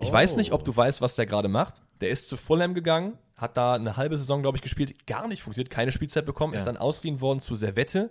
Ich 0.00 0.10
Oh. 0.10 0.12
weiß 0.12 0.36
nicht, 0.36 0.52
ob 0.52 0.64
du 0.64 0.76
weißt, 0.76 1.00
was 1.00 1.16
der 1.16 1.26
gerade 1.26 1.48
macht. 1.48 1.82
Der 2.00 2.10
ist 2.10 2.28
zu 2.28 2.36
Fulham 2.36 2.74
gegangen, 2.74 3.18
hat 3.36 3.56
da 3.56 3.74
eine 3.74 3.96
halbe 3.96 4.16
Saison, 4.16 4.42
glaube 4.42 4.56
ich, 4.56 4.62
gespielt, 4.62 5.06
gar 5.06 5.26
nicht 5.28 5.42
funktioniert, 5.42 5.70
keine 5.70 5.92
Spielzeit 5.92 6.24
bekommen, 6.26 6.54
ist 6.54 6.60
Ja. 6.60 6.66
dann 6.66 6.76
ausgeliehen 6.76 7.20
worden 7.20 7.40
zu 7.40 7.54
Servette. 7.54 8.10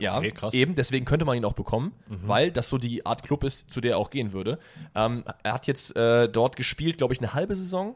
Ja, 0.00 0.18
Okay, 0.18 0.32
krass. 0.32 0.54
eben, 0.54 0.74
deswegen 0.74 1.04
könnte 1.04 1.24
man 1.24 1.36
ihn 1.36 1.44
auch 1.44 1.52
bekommen, 1.52 1.92
weil 2.08 2.50
das 2.50 2.68
so 2.68 2.78
die 2.78 3.06
Art 3.06 3.22
Club 3.22 3.44
ist, 3.44 3.70
zu 3.70 3.80
der 3.80 3.92
er 3.92 3.98
auch 3.98 4.10
gehen 4.10 4.32
würde. 4.32 4.58
Ähm, 4.96 5.22
er 5.44 5.52
hat 5.52 5.66
jetzt 5.68 5.94
äh, 5.96 6.28
dort 6.28 6.56
gespielt, 6.56 6.98
glaube 6.98 7.14
ich, 7.14 7.20
eine 7.20 7.34
halbe 7.34 7.54
Saison. 7.54 7.94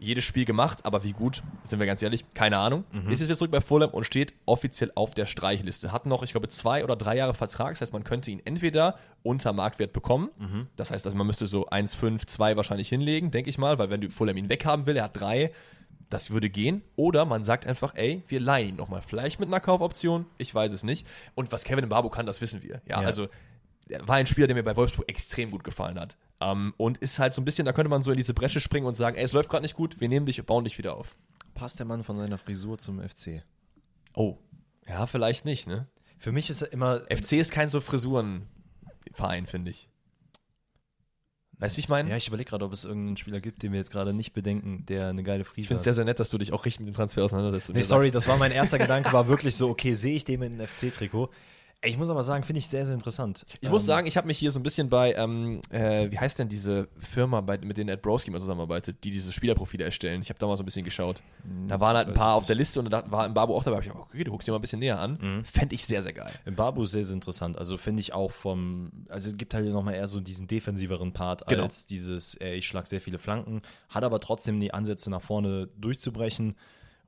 Jedes 0.00 0.24
Spiel 0.24 0.46
gemacht, 0.46 0.78
aber 0.84 1.04
wie 1.04 1.12
gut, 1.12 1.42
sind 1.62 1.78
wir 1.78 1.86
ganz 1.86 2.02
ehrlich, 2.02 2.24
keine 2.34 2.56
Ahnung. 2.56 2.84
Ist 3.08 3.20
jetzt 3.20 3.28
wieder 3.28 3.36
zurück 3.36 3.50
bei 3.50 3.60
Fulham 3.60 3.90
und 3.90 4.04
steht 4.04 4.32
offiziell 4.46 4.90
auf 4.94 5.14
der 5.14 5.26
Streichliste. 5.26 5.92
Hat 5.92 6.06
noch, 6.06 6.22
ich 6.22 6.32
glaube, 6.32 6.48
zwei 6.48 6.82
oder 6.82 6.96
drei 6.96 7.16
Jahre 7.16 7.34
Vertrag. 7.34 7.70
Das 7.74 7.82
heißt, 7.82 7.92
man 7.92 8.02
könnte 8.02 8.30
ihn 8.30 8.40
entweder 8.44 8.96
unter 9.22 9.52
Marktwert 9.52 9.92
bekommen. 9.92 10.30
Das 10.76 10.90
heißt, 10.90 11.04
also 11.04 11.16
man 11.16 11.26
müsste 11.26 11.46
so 11.46 11.66
1, 11.66 11.94
5, 11.94 12.24
2 12.26 12.56
wahrscheinlich 12.56 12.88
hinlegen, 12.88 13.30
denke 13.30 13.50
ich 13.50 13.58
mal, 13.58 13.78
weil 13.78 13.90
wenn 13.90 14.00
du 14.00 14.10
Fulham 14.10 14.36
ihn 14.38 14.48
weghaben 14.48 14.86
will, 14.86 14.96
er 14.96 15.04
hat 15.04 15.20
drei, 15.20 15.52
das 16.08 16.30
würde 16.30 16.48
gehen. 16.50 16.82
Oder 16.96 17.24
man 17.26 17.44
sagt 17.44 17.66
einfach, 17.66 17.94
ey, 17.94 18.22
wir 18.26 18.40
leihen 18.40 18.70
ihn 18.70 18.76
nochmal. 18.76 19.02
Vielleicht 19.06 19.38
mit 19.38 19.48
einer 19.48 19.60
Kaufoption, 19.60 20.24
ich 20.38 20.54
weiß 20.54 20.72
es 20.72 20.82
nicht. 20.82 21.06
Und 21.34 21.52
was 21.52 21.62
Kevin 21.64 21.88
Babu 21.88 22.08
kann, 22.08 22.24
das 22.26 22.40
wissen 22.40 22.62
wir. 22.62 22.80
Ja, 22.88 23.00
Ja. 23.02 23.06
also 23.06 23.28
war 24.00 24.16
ein 24.16 24.26
Spieler, 24.26 24.46
der 24.46 24.56
mir 24.56 24.62
bei 24.62 24.76
Wolfsburg 24.76 25.08
extrem 25.08 25.50
gut 25.50 25.64
gefallen 25.64 25.98
hat. 25.98 26.16
Ähm, 26.40 26.74
und 26.76 26.98
ist 26.98 27.18
halt 27.18 27.32
so 27.32 27.40
ein 27.40 27.44
bisschen, 27.44 27.64
da 27.64 27.72
könnte 27.72 27.90
man 27.90 28.02
so 28.02 28.10
in 28.10 28.16
diese 28.16 28.34
Bresche 28.34 28.60
springen 28.60 28.86
und 28.86 28.96
sagen, 28.96 29.16
ey, 29.16 29.24
es 29.24 29.32
läuft 29.32 29.48
gerade 29.50 29.62
nicht 29.62 29.76
gut, 29.76 30.00
wir 30.00 30.08
nehmen 30.08 30.26
dich, 30.26 30.44
bauen 30.44 30.64
dich 30.64 30.78
wieder 30.78 30.96
auf. 30.96 31.16
Passt 31.54 31.78
der 31.78 31.86
Mann 31.86 32.04
von 32.04 32.16
seiner 32.16 32.38
Frisur 32.38 32.78
zum 32.78 33.00
FC? 33.00 33.42
Oh, 34.14 34.38
ja, 34.88 35.06
vielleicht 35.06 35.44
nicht, 35.44 35.66
ne? 35.66 35.86
Für 36.18 36.32
mich 36.32 36.50
ist 36.50 36.62
er 36.62 36.72
immer. 36.72 37.02
FC 37.10 37.32
ist 37.32 37.50
kein 37.50 37.68
so 37.68 37.80
Frisurenverein, 37.80 39.46
finde 39.46 39.70
ich. 39.70 39.88
Weißt 41.58 41.74
du, 41.74 41.76
wie 41.76 41.80
ich 41.80 41.88
meine? 41.90 42.08
Ja, 42.08 42.16
ich 42.16 42.26
überlege 42.26 42.48
gerade, 42.48 42.64
ob 42.64 42.72
es 42.72 42.84
irgendeinen 42.84 43.18
Spieler 43.18 43.40
gibt, 43.40 43.62
den 43.62 43.72
wir 43.72 43.78
jetzt 43.78 43.90
gerade 43.90 44.14
nicht 44.14 44.32
bedenken, 44.32 44.86
der 44.86 45.08
eine 45.08 45.22
geile 45.22 45.44
Frisur 45.44 45.60
ich 45.60 45.68
finde 45.68 45.78
es 45.78 45.84
sehr, 45.84 45.92
sehr 45.92 46.06
nett, 46.06 46.18
dass 46.18 46.30
du 46.30 46.38
dich 46.38 46.54
auch 46.54 46.64
richtig 46.64 46.80
mit 46.80 46.94
dem 46.94 46.96
Transfer 46.96 47.22
auseinandersetzt. 47.22 47.68
und 47.68 47.76
Nee, 47.76 47.82
sorry, 47.82 48.04
sagst, 48.04 48.14
das 48.14 48.28
war 48.28 48.38
mein 48.38 48.50
erster 48.50 48.78
Gedanke, 48.78 49.12
war 49.12 49.28
wirklich 49.28 49.54
so, 49.56 49.68
okay, 49.68 49.94
sehe 49.94 50.14
ich 50.14 50.24
den 50.24 50.40
mit 50.40 50.52
einem 50.52 50.66
FC-Trikot? 50.66 51.28
Ich 51.82 51.96
muss 51.96 52.10
aber 52.10 52.22
sagen, 52.22 52.44
finde 52.44 52.58
ich 52.58 52.68
sehr, 52.68 52.84
sehr 52.84 52.92
interessant. 52.94 53.46
Ich 53.62 53.70
muss 53.70 53.84
Ähm, 53.84 53.86
sagen, 53.86 54.06
ich 54.06 54.18
habe 54.18 54.26
mich 54.26 54.36
hier 54.36 54.50
so 54.50 54.60
ein 54.60 54.62
bisschen 54.62 54.90
bei, 54.90 55.14
ähm, 55.14 55.62
äh, 55.70 56.10
wie 56.10 56.18
heißt 56.18 56.38
denn 56.38 56.50
diese 56.50 56.88
Firma, 56.98 57.40
bei, 57.40 57.56
mit 57.56 57.78
denen 57.78 57.88
Ed 57.88 58.02
Broski 58.02 58.30
mal 58.30 58.38
zusammenarbeitet, 58.38 59.02
die 59.02 59.10
diese 59.10 59.32
Spielerprofile 59.32 59.84
erstellen. 59.84 60.20
Ich 60.20 60.28
habe 60.28 60.38
da 60.38 60.46
mal 60.46 60.58
so 60.58 60.62
ein 60.62 60.66
bisschen 60.66 60.84
geschaut. 60.84 61.22
Da 61.68 61.80
waren 61.80 61.96
halt 61.96 62.08
ein 62.08 62.14
paar 62.14 62.34
auf 62.34 62.44
der 62.44 62.56
Liste 62.56 62.80
und 62.80 62.90
da 62.90 63.02
war 63.10 63.24
ein 63.24 63.32
Babu 63.32 63.54
auch 63.54 63.64
dabei. 63.64 63.78
Hab 63.78 63.84
ich, 63.86 63.94
okay, 63.94 64.24
du 64.24 64.30
guckst 64.30 64.46
dir 64.46 64.52
mal 64.52 64.58
ein 64.58 64.60
bisschen 64.60 64.80
näher 64.80 64.98
an. 65.00 65.42
Fände 65.44 65.74
ich 65.74 65.86
sehr, 65.86 66.02
sehr 66.02 66.12
geil. 66.12 66.30
Babu 66.54 66.82
ist 66.82 66.90
sehr, 66.90 67.04
sehr 67.04 67.14
interessant. 67.14 67.56
Also 67.56 67.78
finde 67.78 68.00
ich 68.00 68.12
auch 68.12 68.30
vom, 68.30 68.90
also 69.08 69.32
gibt 69.32 69.54
halt 69.54 69.64
nochmal 69.66 69.94
eher 69.94 70.06
so 70.06 70.20
diesen 70.20 70.48
defensiveren 70.48 71.14
Part 71.14 71.46
Genau. 71.48 71.62
als 71.62 71.86
dieses, 71.86 72.34
äh, 72.42 72.52
ich 72.56 72.66
schlag 72.66 72.86
sehr 72.88 73.00
viele 73.00 73.18
Flanken, 73.18 73.60
hat 73.88 74.04
aber 74.04 74.20
trotzdem 74.20 74.60
die 74.60 74.74
Ansätze 74.74 75.08
nach 75.08 75.22
vorne 75.22 75.68
durchzubrechen. 75.78 76.56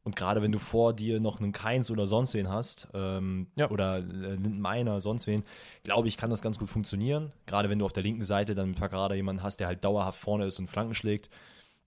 Und 0.04 0.16
gerade 0.16 0.42
wenn 0.42 0.50
du 0.52 0.58
vor 0.58 0.92
dir 0.94 1.20
noch 1.20 1.40
einen 1.40 1.52
Keins 1.52 1.90
oder 1.90 2.06
sonst 2.08 2.34
wen 2.34 2.48
hast, 2.48 2.88
ähm, 2.92 3.46
Ja. 3.54 3.70
oder 3.70 3.98
äh, 3.98 4.00
Linden 4.00 4.60
Meiner, 4.60 5.00
sonst 5.00 5.26
wen, 5.26 5.44
glaube 5.84 6.08
ich, 6.08 6.16
kann 6.16 6.30
das 6.30 6.42
ganz 6.42 6.58
gut 6.58 6.70
funktionieren. 6.70 7.32
Gerade 7.46 7.70
wenn 7.70 7.78
du 7.78 7.84
auf 7.84 7.92
der 7.92 8.02
linken 8.02 8.24
Seite 8.24 8.54
dann 8.54 8.70
mit 8.70 8.78
Paccarada 8.80 9.14
jemanden 9.14 9.42
hast, 9.42 9.58
der 9.60 9.68
halt 9.68 9.84
dauerhaft 9.84 10.18
vorne 10.20 10.46
ist 10.46 10.58
und 10.58 10.68
Flanken 10.68 10.94
schlägt, 10.94 11.30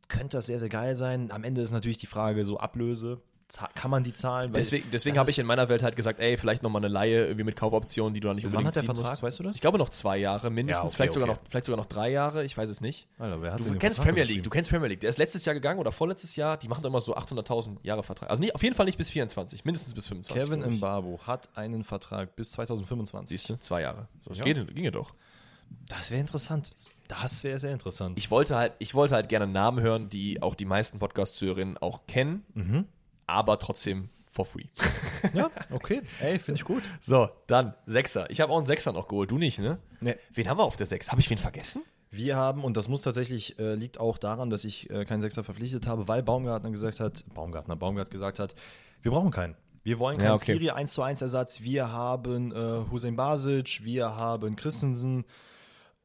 könnte 0.07 0.37
das 0.37 0.45
sehr, 0.45 0.59
sehr 0.59 0.69
geil 0.69 0.95
sein. 0.95 1.31
Am 1.31 1.43
Ende 1.43 1.61
ist 1.61 1.71
natürlich 1.71 1.97
die 1.97 2.05
Frage, 2.07 2.45
so 2.45 2.57
Ablöse, 2.57 3.21
kann 3.75 3.91
man 3.91 4.03
die 4.03 4.11
zahlen? 4.13 4.51
Weil 4.53 4.61
Deswegen, 4.61 4.89
deswegen 4.91 5.17
habe 5.19 5.29
ich 5.29 5.37
in 5.39 5.45
meiner 5.45 5.69
Welt 5.69 5.83
halt 5.83 5.95
gesagt, 5.95 6.19
ey, 6.19 6.35
vielleicht 6.37 6.63
nochmal 6.63 6.81
eine 6.83 6.91
Laie 6.91 7.25
irgendwie 7.25 7.43
mit 7.43 7.55
Kaufoptionen, 7.55 8.13
die 8.13 8.19
du 8.19 8.27
dann 8.27 8.35
nicht 8.35 8.45
wann 8.45 8.57
unbedingt 8.57 8.67
hat 8.69 8.75
der 8.75 8.83
Vertrag, 8.83 9.11
musst. 9.11 9.23
weißt 9.23 9.39
du 9.39 9.43
das? 9.43 9.55
Ich 9.55 9.61
glaube 9.61 9.77
noch 9.77 9.89
zwei 9.89 10.17
Jahre, 10.17 10.49
mindestens, 10.49 10.77
Ja, 10.81 10.85
okay, 10.87 10.95
vielleicht, 10.95 11.11
sogar 11.13 11.29
okay. 11.29 11.39
noch, 11.43 11.49
vielleicht 11.49 11.65
sogar 11.65 11.77
noch 11.77 11.85
drei 11.85 12.09
Jahre, 12.11 12.43
ich 12.43 12.57
weiß 12.57 12.69
es 12.69 12.81
nicht. 12.81 13.07
Alter, 13.19 13.41
wer 13.41 13.53
hat 13.53 13.59
Du 13.59 13.65
kennst 13.65 13.79
Vertrag 13.97 14.05
Premier 14.05 14.23
League, 14.23 14.43
du 14.43 14.49
kennst 14.49 14.69
Premier 14.71 14.87
League. 14.87 14.99
Der 15.01 15.09
ist 15.09 15.17
letztes 15.17 15.45
Jahr 15.45 15.53
gegangen 15.53 15.79
oder 15.79 15.91
vorletztes 15.91 16.35
Jahr. 16.35 16.57
Die 16.57 16.67
machen 16.67 16.81
doch 16.81 16.89
immer 16.89 17.01
so 17.01 17.15
800.000 17.15 17.77
Jahre 17.83 18.03
Vertrag. 18.03 18.29
Also 18.29 18.41
nicht, 18.41 18.55
auf 18.55 18.63
jeden 18.63 18.75
Fall 18.75 18.87
nicht 18.87 18.97
bis 18.97 19.09
24, 19.11 19.63
mindestens 19.63 19.93
bis 19.93 20.07
25. 20.07 20.49
Kevin. 20.61 20.75
Mbabu 20.77 21.19
hat 21.19 21.49
einen 21.55 21.83
Vertrag 21.83 22.35
bis 22.35 22.51
2025. 22.51 23.29
Siehst 23.39 23.49
du, 23.49 23.57
zwei 23.59 23.81
Jahre. 23.81 24.07
So, 24.23 24.29
das 24.29 24.39
Ja. 24.39 24.45
geht, 24.45 24.73
ginge 24.75 24.91
doch. 24.91 25.13
Das 25.87 26.11
wäre 26.11 26.21
interessant. 26.21 26.73
Das 27.07 27.43
wäre 27.43 27.59
sehr 27.59 27.71
interessant. 27.71 28.17
Ich 28.19 28.29
wollte 28.31 28.55
halt, 28.55 28.73
ich 28.79 28.93
wollte 28.93 29.15
halt 29.15 29.29
gerne 29.29 29.47
Namen 29.47 29.81
hören, 29.81 30.09
die 30.09 30.41
auch 30.41 30.55
die 30.55 30.65
meisten 30.65 30.99
Podcast-Zuhörerinnen 30.99 31.77
auch 31.77 32.05
kennen, 32.07 32.43
Mhm. 32.53 32.85
Aber 33.27 33.59
trotzdem 33.59 34.09
for 34.29 34.45
free. 34.45 34.65
ja, 35.33 35.49
okay. 35.71 36.01
Ey, 36.19 36.39
finde 36.39 36.59
ich 36.59 36.65
gut. 36.65 36.83
So, 37.01 37.29
dann 37.47 37.73
Sechser. 37.85 38.29
Ich 38.29 38.41
habe 38.41 38.51
auch 38.51 38.57
einen 38.57 38.65
Sechser 38.65 38.91
noch 38.91 39.07
geholt. 39.07 39.31
Du 39.31 39.37
nicht, 39.37 39.59
ne? 39.59 39.79
Nee. 40.01 40.15
Wen 40.33 40.49
haben 40.49 40.59
wir 40.59 40.63
auf 40.63 40.75
der 40.75 40.85
Sechs? 40.85 41.09
Habe 41.11 41.21
ich 41.21 41.29
wen 41.29 41.37
vergessen? 41.37 41.83
Wir 42.11 42.35
haben, 42.35 42.63
und 42.63 42.77
das 42.77 42.87
muss 42.87 43.01
tatsächlich, 43.01 43.59
äh, 43.59 43.75
liegt 43.75 43.99
auch 43.99 44.17
daran, 44.17 44.49
dass 44.49 44.63
ich 44.63 44.89
äh, 44.89 45.05
keinen 45.05 45.21
Sechser 45.21 45.43
verpflichtet 45.43 45.87
habe, 45.87 46.07
weil 46.07 46.21
Baumgartner 46.21 46.71
gesagt 46.71 46.99
hat, 46.99 47.23
Baumgartner, 47.33 47.75
Baumgart 47.75 48.11
gesagt 48.11 48.39
hat, 48.39 48.55
wir 49.01 49.11
brauchen 49.11 49.31
keinen. 49.31 49.55
Wir 49.83 49.99
wollen 49.99 50.17
keinen 50.17 50.27
Ja, 50.27 50.33
okay. 50.33 50.53
Skiri 50.53 50.71
1 50.71 50.93
zu 50.93 51.01
1 51.01 51.21
Ersatz. 51.21 51.61
Wir 51.61 51.91
haben 51.91 52.51
äh, 52.51 52.89
Hussein 52.89 53.15
Basic, 53.15 53.83
wir 53.83 54.15
haben 54.15 54.55
Christensen, 54.55 55.25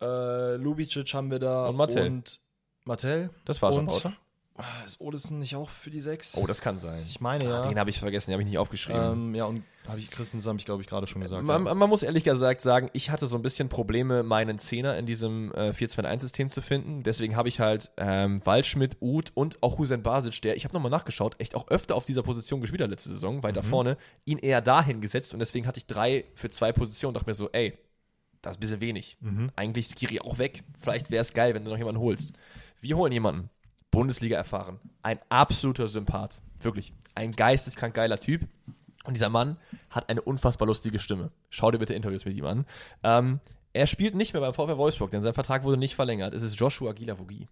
äh, 0.00 0.56
Lubicic 0.56 1.14
haben 1.14 1.30
wir 1.30 1.38
da. 1.38 1.68
Und 1.68 1.76
Martell. 1.76 2.06
Und 2.06 2.40
Martell. 2.84 3.30
Das 3.44 3.62
war's 3.62 3.76
und, 3.76 3.88
aber, 3.88 3.96
oder? 3.96 4.16
Ah, 4.60 4.84
Ist 4.84 5.00
Olesen 5.00 5.38
nicht 5.38 5.56
auch 5.56 5.68
für 5.68 5.90
die 5.90 6.00
6? 6.00 6.36
Oh, 6.36 6.46
das 6.46 6.60
kann 6.60 6.76
sein. 6.76 7.02
ich 7.06 7.20
meine 7.20 7.44
ja. 7.44 7.62
Ah, 7.62 7.68
den 7.68 7.78
habe 7.78 7.90
ich 7.90 7.98
vergessen, 7.98 8.30
den 8.30 8.34
habe 8.34 8.42
ich 8.42 8.48
nicht 8.48 8.58
aufgeschrieben. 8.58 9.12
Ähm, 9.12 9.34
ja, 9.34 9.44
und 9.44 9.62
habe 9.88 9.98
ich 9.98 10.10
Christensen, 10.10 10.48
habe 10.48 10.58
ich 10.58 10.64
glaube 10.64 10.82
ich 10.82 10.88
gerade 10.88 11.06
schon 11.06 11.22
gesagt. 11.22 11.42
Man, 11.42 11.66
ja. 11.66 11.74
man 11.74 11.88
muss 11.88 12.02
ehrlich 12.02 12.24
gesagt 12.24 12.60
sagen, 12.62 12.90
ich 12.92 13.10
hatte 13.10 13.26
so 13.26 13.36
ein 13.36 13.42
bisschen 13.42 13.68
Probleme, 13.68 14.22
meinen 14.22 14.58
Zehner 14.58 14.96
in 14.96 15.06
diesem 15.06 15.52
äh, 15.54 15.70
4-2-1-System 15.70 16.48
zu 16.48 16.60
finden. 16.60 17.02
Deswegen 17.02 17.36
habe 17.36 17.48
ich 17.48 17.60
halt 17.60 17.90
ähm, 17.96 18.44
Waldschmidt, 18.44 18.98
Uth 19.00 19.32
und 19.34 19.62
auch 19.62 19.78
Hussein 19.78 20.02
Basic, 20.02 20.42
der, 20.42 20.56
ich 20.56 20.64
habe 20.64 20.74
nochmal 20.74 20.90
nachgeschaut, 20.90 21.36
echt 21.38 21.54
auch 21.54 21.68
öfter 21.68 21.96
auf 21.96 22.04
dieser 22.04 22.22
Position 22.22 22.60
gespielt 22.60 22.82
hat 22.82 22.90
letzte 22.90 23.08
Saison, 23.10 23.42
weiter 23.42 23.62
vorne, 23.62 23.96
ihn 24.24 24.38
eher 24.38 24.60
dahin 24.60 25.00
gesetzt 25.00 25.32
und 25.32 25.40
deswegen 25.40 25.66
hatte 25.66 25.78
ich 25.78 25.86
drei 25.86 26.24
für 26.34 26.50
zwei 26.50 26.72
Positionen 26.72 27.10
und 27.10 27.14
dachte 27.14 27.30
mir 27.30 27.34
so, 27.34 27.48
ey, 27.50 27.76
das 28.42 28.52
ist 28.52 28.56
ein 28.56 28.60
bisschen 28.60 28.80
wenig. 28.80 29.18
Eigentlich 29.56 29.88
Skiri 29.88 30.20
auch 30.20 30.38
weg. 30.38 30.62
Vielleicht 30.80 31.10
wäre 31.10 31.20
es 31.20 31.34
geil, 31.34 31.54
wenn 31.54 31.64
du 31.64 31.70
noch 31.70 31.78
jemanden 31.78 32.00
holst. 32.00 32.32
Wir 32.80 32.96
holen 32.96 33.12
jemanden, 33.12 33.50
Bundesliga 33.90 34.36
erfahren. 34.36 34.78
Ein 35.02 35.18
absoluter 35.28 35.88
Sympath. 35.88 36.40
Wirklich. 36.60 36.92
Ein 37.14 37.32
geisteskrank 37.32 37.94
geiler 37.94 38.18
Typ. 38.18 38.46
Und 39.04 39.14
dieser 39.14 39.30
Mann 39.30 39.56
hat 39.90 40.08
eine 40.08 40.22
unfassbar 40.22 40.66
lustige 40.66 40.98
Stimme. 40.98 41.30
Schau 41.48 41.70
dir 41.70 41.78
bitte 41.78 41.94
Interviews 41.94 42.24
mit 42.24 42.36
ihm 42.36 42.44
an. 42.44 42.66
Ähm, 43.02 43.40
er 43.72 43.86
spielt 43.86 44.14
nicht 44.14 44.32
mehr 44.32 44.42
beim 44.42 44.54
VfL 44.54 44.76
Wolfsburg, 44.76 45.10
denn 45.10 45.22
sein 45.22 45.32
Vertrag 45.32 45.64
wurde 45.64 45.76
nicht 45.76 45.94
verlängert. 45.94 46.34
Es 46.34 46.42
ist 46.42 46.58
Joshua 46.58 46.92
Gilavogi. 46.92 47.48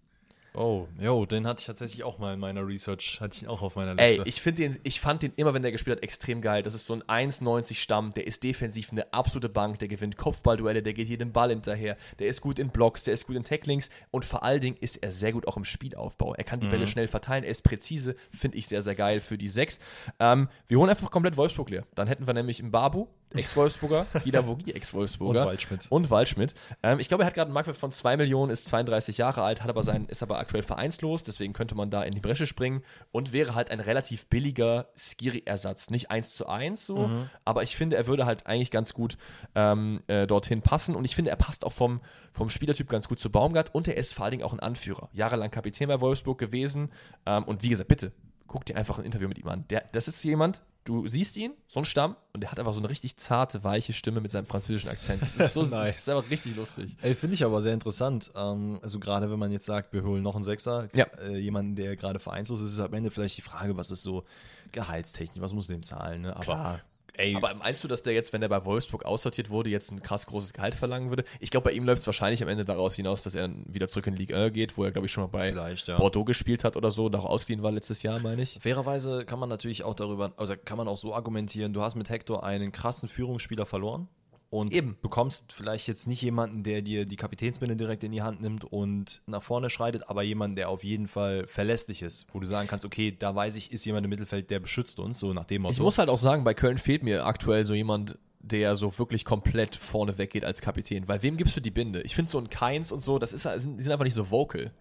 Oh, 0.59 0.89
jo, 0.99 1.25
den 1.25 1.47
hatte 1.47 1.61
ich 1.61 1.67
tatsächlich 1.67 2.03
auch 2.03 2.19
mal 2.19 2.33
in 2.33 2.39
meiner 2.41 2.67
Research, 2.67 3.21
hatte 3.21 3.37
ich 3.37 3.43
ihn 3.43 3.47
auch 3.47 3.61
auf 3.61 3.77
meiner 3.77 3.97
Ey, 3.97 4.15
Liste. 4.15 4.27
ich, 4.27 4.41
find 4.41 4.59
den, 4.59 4.77
ich 4.83 4.99
fand 4.99 5.23
den 5.23 5.31
immer, 5.37 5.53
wenn 5.53 5.61
der 5.61 5.71
gespielt 5.71 5.95
hat, 5.95 6.03
extrem 6.03 6.41
geil. 6.41 6.63
Das 6.63 6.73
ist 6.73 6.85
so 6.85 6.93
ein 6.93 7.03
1,90 7.03 7.75
Stamm, 7.75 8.13
der 8.13 8.27
ist 8.27 8.43
defensiv 8.43 8.91
eine 8.91 9.13
absolute 9.13 9.47
Bank, 9.47 9.79
der 9.79 9.87
gewinnt 9.87 10.17
Kopfballduelle, 10.17 10.83
der 10.83 10.91
geht 10.91 11.07
jedem 11.07 11.31
Ball 11.31 11.51
hinterher, 11.51 11.95
der 12.19 12.27
ist 12.27 12.41
gut 12.41 12.59
in 12.59 12.71
Blocks, 12.71 13.03
der 13.03 13.13
ist 13.13 13.25
gut 13.25 13.37
in 13.37 13.45
Tacklings 13.45 13.89
und 14.11 14.25
vor 14.25 14.43
allen 14.43 14.59
Dingen 14.59 14.75
ist 14.81 14.97
er 14.97 15.13
sehr 15.13 15.31
gut 15.31 15.47
auch 15.47 15.55
im 15.55 15.63
Spielaufbau. 15.63 16.35
Er 16.35 16.43
kann 16.43 16.59
die 16.59 16.67
Bälle 16.67 16.87
schnell 16.87 17.07
verteilen, 17.07 17.45
er 17.45 17.51
ist 17.51 17.63
präzise, 17.63 18.17
finde 18.29 18.57
ich 18.57 18.67
sehr, 18.67 18.81
sehr 18.81 18.95
geil 18.95 19.21
für 19.21 19.37
die 19.37 19.47
6. 19.47 19.79
Ähm, 20.19 20.49
wir 20.67 20.77
holen 20.77 20.89
einfach 20.89 21.09
komplett 21.09 21.37
Wolfsburg 21.37 21.69
leer. 21.69 21.85
Dann 21.95 22.09
hätten 22.09 22.27
wir 22.27 22.33
nämlich 22.33 22.59
im 22.59 22.69
Babu, 22.69 23.07
Ex-Wolfsburger, 23.33 24.07
Gilavogi, 24.23 24.71
Ex-Wolfsburger. 24.71 25.41
Und 25.41 25.47
Waldschmidt. 25.47 25.87
Und 25.89 26.09
Waldschmidt. 26.09 26.55
Ähm, 26.81 26.99
ich 26.99 27.07
glaube, 27.07 27.23
er 27.23 27.27
hat 27.27 27.33
gerade 27.33 27.47
einen 27.47 27.53
Marktwert 27.53 27.77
von 27.77 27.91
2 27.91 28.17
Millionen, 28.17 28.51
ist 28.51 28.65
32 28.65 29.17
Jahre 29.17 29.43
alt, 29.43 29.61
hat 29.61 29.69
aber 29.69 29.83
sein, 29.83 30.05
ist 30.05 30.23
aber 30.23 30.39
aktuell 30.39 30.63
vereinslos, 30.63 31.23
deswegen 31.23 31.53
könnte 31.53 31.75
man 31.75 31.89
da 31.89 32.03
in 32.03 32.13
die 32.13 32.19
Bresche 32.19 32.47
springen 32.47 32.83
und 33.11 33.31
wäre 33.31 33.55
halt 33.55 33.71
ein 33.71 33.79
relativ 33.79 34.27
billiger 34.27 34.87
Skiri-Ersatz. 34.97 35.89
Nicht 35.89 36.11
1 36.11 36.33
zu 36.33 36.47
1 36.47 36.85
so, 36.85 37.09
aber 37.45 37.63
ich 37.63 37.75
finde, 37.75 37.97
er 37.97 38.07
würde 38.07 38.25
halt 38.25 38.47
eigentlich 38.47 38.71
ganz 38.71 38.93
gut 38.93 39.17
ähm, 39.55 40.01
äh, 40.07 40.25
dorthin 40.27 40.61
passen 40.61 40.95
und 40.95 41.05
ich 41.05 41.15
finde, 41.15 41.31
er 41.31 41.37
passt 41.37 41.65
auch 41.65 41.73
vom, 41.73 42.01
vom 42.31 42.49
Spielertyp 42.49 42.89
ganz 42.89 43.07
gut 43.07 43.19
zu 43.19 43.31
Baumgart 43.31 43.73
und 43.73 43.87
er 43.87 43.97
ist 43.97 44.13
vor 44.13 44.25
allen 44.25 44.31
Dingen 44.31 44.43
auch 44.43 44.53
ein 44.53 44.59
Anführer. 44.59 45.09
Jahrelang 45.13 45.51
Kapitän 45.51 45.87
bei 45.87 46.01
Wolfsburg 46.01 46.37
gewesen 46.37 46.91
ähm, 47.25 47.43
und 47.43 47.63
wie 47.63 47.69
gesagt, 47.69 47.87
bitte, 47.87 48.11
guck 48.47 48.65
dir 48.65 48.75
einfach 48.75 48.99
ein 48.99 49.05
Interview 49.05 49.29
mit 49.29 49.37
ihm 49.37 49.47
an. 49.47 49.65
Der, 49.69 49.83
das 49.91 50.07
ist 50.07 50.23
jemand, 50.23 50.61
du 50.89 51.07
siehst 51.07 51.37
ihn, 51.37 51.53
so 51.67 51.79
ein 51.79 51.85
Stamm, 51.85 52.15
und 52.33 52.41
der 52.41 52.51
hat 52.51 52.59
einfach 52.59 52.73
so 52.73 52.79
eine 52.79 52.89
richtig 52.89 53.15
zarte, 53.17 53.63
weiche 53.63 53.93
Stimme 53.93 54.21
mit 54.21 54.31
seinem 54.31 54.45
französischen 54.47 54.89
Akzent. 54.89 55.21
Das 55.21 55.35
ist, 55.37 55.53
so, 55.53 55.61
das 55.61 55.71
Nice. 55.71 55.97
ist 55.99 56.09
einfach 56.09 56.29
richtig 56.31 56.55
lustig. 56.55 56.97
Ey, 57.01 57.13
finde 57.15 57.35
ich 57.35 57.43
aber 57.43 57.61
sehr 57.61 57.73
interessant. 57.73 58.31
Ähm, 58.35 58.79
also 58.81 58.99
gerade 58.99 59.29
wenn 59.31 59.39
man 59.39 59.51
jetzt 59.51 59.65
sagt, 59.65 59.93
wir 59.93 60.03
holen 60.03 60.23
noch 60.23 60.35
einen 60.35 60.43
Sechser, 60.43 60.89
Ja. 60.95 61.05
äh, 61.21 61.37
jemanden, 61.37 61.75
der 61.75 61.95
gerade 61.95 62.19
vereinslos 62.19 62.61
ist, 62.61 62.73
ist 62.73 62.79
am 62.79 62.93
Ende 62.93 63.11
vielleicht 63.11 63.37
die 63.37 63.41
Frage, 63.41 63.77
was 63.77 63.91
ist 63.91 64.03
so 64.03 64.23
gehaltstechnisch, 64.71 65.41
was 65.41 65.53
muss 65.53 65.67
dem 65.67 65.83
zahlen, 65.83 66.21
ne? 66.21 66.33
Aber 66.35 66.43
Klar. 66.43 66.81
Ey, 67.19 67.35
Aber 67.35 67.53
meinst 67.53 67.83
du, 67.83 67.87
dass 67.87 68.01
der 68.01 68.13
jetzt, 68.13 68.33
wenn 68.33 68.41
der 68.41 68.49
bei 68.49 68.63
Wolfsburg 68.65 69.05
aussortiert 69.05 69.49
wurde, 69.49 69.69
jetzt 69.69 69.91
ein 69.91 70.01
krass 70.01 70.25
großes 70.25 70.53
Gehalt 70.53 70.75
verlangen 70.75 71.09
würde? 71.09 71.23
Ich 71.39 71.51
glaube, 71.51 71.65
bei 71.65 71.71
ihm 71.71 71.83
läuft 71.83 72.01
es 72.01 72.07
wahrscheinlich 72.07 72.41
am 72.41 72.49
Ende 72.49 72.65
darauf 72.65 72.95
hinaus, 72.95 73.23
dass 73.23 73.35
er 73.35 73.49
wieder 73.65 73.87
zurück 73.87 74.07
in 74.07 74.15
die 74.15 74.19
Ligue 74.19 74.37
1 74.37 74.53
geht, 74.53 74.77
wo 74.77 74.83
er, 74.83 74.91
glaube 74.91 75.05
ich, 75.05 75.11
schon 75.11 75.23
mal 75.23 75.29
bei 75.29 75.51
ja. 75.51 75.97
Bordeaux 75.97 76.25
gespielt 76.25 76.63
hat 76.63 76.75
oder 76.75 76.91
so, 76.91 77.09
da 77.09 77.19
auch 77.19 77.25
ausgeliehen 77.25 77.63
war 77.63 77.71
letztes 77.71 78.01
Jahr, 78.03 78.19
meine 78.19 78.41
ich. 78.41 78.57
fairerweise 78.61 79.25
kann 79.25 79.39
man 79.39 79.49
natürlich 79.49 79.83
auch 79.83 79.95
darüber, 79.95 80.33
also 80.37 80.55
kann 80.55 80.77
man 80.77 80.87
auch 80.87 80.97
so 80.97 81.13
argumentieren, 81.13 81.73
du 81.73 81.81
hast 81.81 81.95
mit 81.95 82.09
Hector 82.09 82.43
einen 82.43 82.71
krassen 82.71 83.09
Führungsspieler 83.09 83.65
verloren 83.65 84.07
und 84.51 84.73
Eben. 84.73 84.97
bekommst 85.01 85.53
vielleicht 85.53 85.87
jetzt 85.87 86.07
nicht 86.07 86.21
jemanden, 86.21 86.63
der 86.63 86.81
dir 86.81 87.05
die 87.05 87.15
Kapitänsbinde 87.17 87.75
direkt 87.75 88.03
in 88.03 88.11
die 88.11 88.21
Hand 88.23 88.41
nimmt 88.41 88.63
und 88.65 89.21
nach 89.27 89.43
vorne 89.43 89.69
schreitet, 89.69 90.09
aber 90.09 90.23
jemanden, 90.23 90.55
der 90.55 90.69
auf 90.69 90.83
jeden 90.83 91.07
Fall 91.07 91.45
verlässlich 91.47 92.01
ist, 92.01 92.25
wo 92.33 92.39
du 92.39 92.47
sagen 92.47 92.67
kannst, 92.67 92.83
okay, 92.85 93.15
da 93.17 93.35
weiß 93.35 93.55
ich, 93.57 93.71
ist 93.71 93.85
jemand 93.85 94.05
im 94.05 94.09
Mittelfeld, 94.09 94.49
der 94.49 94.59
beschützt 94.59 94.99
uns, 94.99 95.19
so 95.19 95.33
nach 95.33 95.45
dem 95.45 95.61
Motto. 95.61 95.73
Ich 95.73 95.79
muss 95.79 95.97
halt 95.99 96.09
auch 96.09 96.17
sagen, 96.17 96.43
bei 96.43 96.53
Köln 96.55 96.77
fehlt 96.79 97.03
mir 97.03 97.25
aktuell 97.27 97.63
so 97.63 97.75
jemand, 97.75 98.17
der 98.39 98.75
so 98.75 98.97
wirklich 98.97 99.23
komplett 99.25 99.75
vorne 99.75 100.17
weggeht 100.17 100.45
als 100.45 100.61
Kapitän. 100.61 101.07
Weil 101.07 101.21
wem 101.21 101.37
gibst 101.37 101.55
du 101.57 101.61
die 101.61 101.71
Binde? 101.71 102.01
Ich 102.01 102.15
finde 102.15 102.31
so 102.31 102.39
ein 102.39 102.49
Keins 102.49 102.91
und 102.91 103.01
so, 103.03 103.19
das 103.19 103.33
ist, 103.33 103.43
sind- 103.43 103.77
die 103.77 103.83
sind 103.83 103.91
einfach 103.91 104.05
nicht 104.05 104.13
so 104.15 104.31
vocal. 104.31 104.71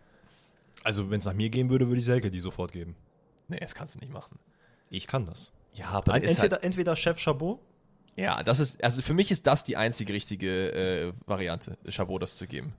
also 0.85 1.11
wenn 1.11 1.19
es 1.19 1.25
nach 1.27 1.35
mir 1.35 1.51
gehen 1.51 1.69
würde, 1.69 1.89
würde 1.89 1.99
ich 1.99 2.05
Selke 2.07 2.31
die 2.31 2.41
sofort 2.41 2.73
geben. 2.73 2.95
Nee, 3.49 3.59
das 3.61 3.75
kannst 3.75 3.97
du 3.97 3.99
nicht 3.99 4.13
machen. 4.13 4.39
Ich 4.91 5.07
kann 5.07 5.27
das. 5.27 5.53
Ja, 5.75 5.89
aber 5.91 6.17
ist 6.23 6.31
Entweder, 6.39 6.57
halt, 6.57 6.65
entweder 6.65 6.97
Chef 6.97 7.19
Chabot 7.19 7.59
ja, 8.19 8.43
das 8.43 8.59
ist, 8.59 8.83
also 8.83 9.01
für 9.03 9.15
mich 9.15 9.31
ist 9.31 9.47
das 9.47 9.63
die 9.65 9.77
einzige 9.77 10.13
richtige 10.13 10.73
äh, 10.73 11.13
Variante, 11.27 11.79
Chabot 11.89 12.21
das 12.21 12.37
zu 12.37 12.47
geben. 12.47 12.75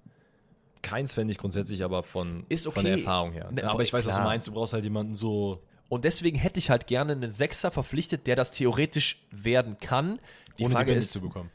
Keins 0.81 1.13
fände 1.13 1.31
ich 1.31 1.37
grundsätzlich, 1.37 1.83
aber 1.83 2.03
von, 2.03 2.45
Ist 2.49 2.65
von 2.65 2.83
der 2.83 2.93
okay. 2.93 3.01
Erfahrung 3.01 3.31
her. 3.31 3.49
Ne, 3.51 3.63
aber 3.63 3.83
ich 3.83 3.91
weiß, 3.93 4.05
was 4.05 4.13
du 4.13 4.19
klar. 4.19 4.27
meinst. 4.27 4.47
Du 4.47 4.51
brauchst 4.51 4.73
halt 4.73 4.83
jemanden 4.83 5.15
so. 5.15 5.61
Und 5.89 6.05
deswegen 6.05 6.37
hätte 6.37 6.59
ich 6.59 6.69
halt 6.69 6.87
gerne 6.87 7.13
einen 7.13 7.31
Sechser 7.31 7.71
verpflichtet, 7.71 8.27
der 8.27 8.35
das 8.35 8.51
theoretisch 8.51 9.25
werden 9.31 9.77
kann. 9.79 10.19
Die 10.57 10.65
ohne 10.65 10.73
Frage 10.73 10.85
die 10.87 10.91
Binde 10.91 11.03
ist, 11.05 11.11
zu 11.13 11.21
bekommen. 11.21 11.49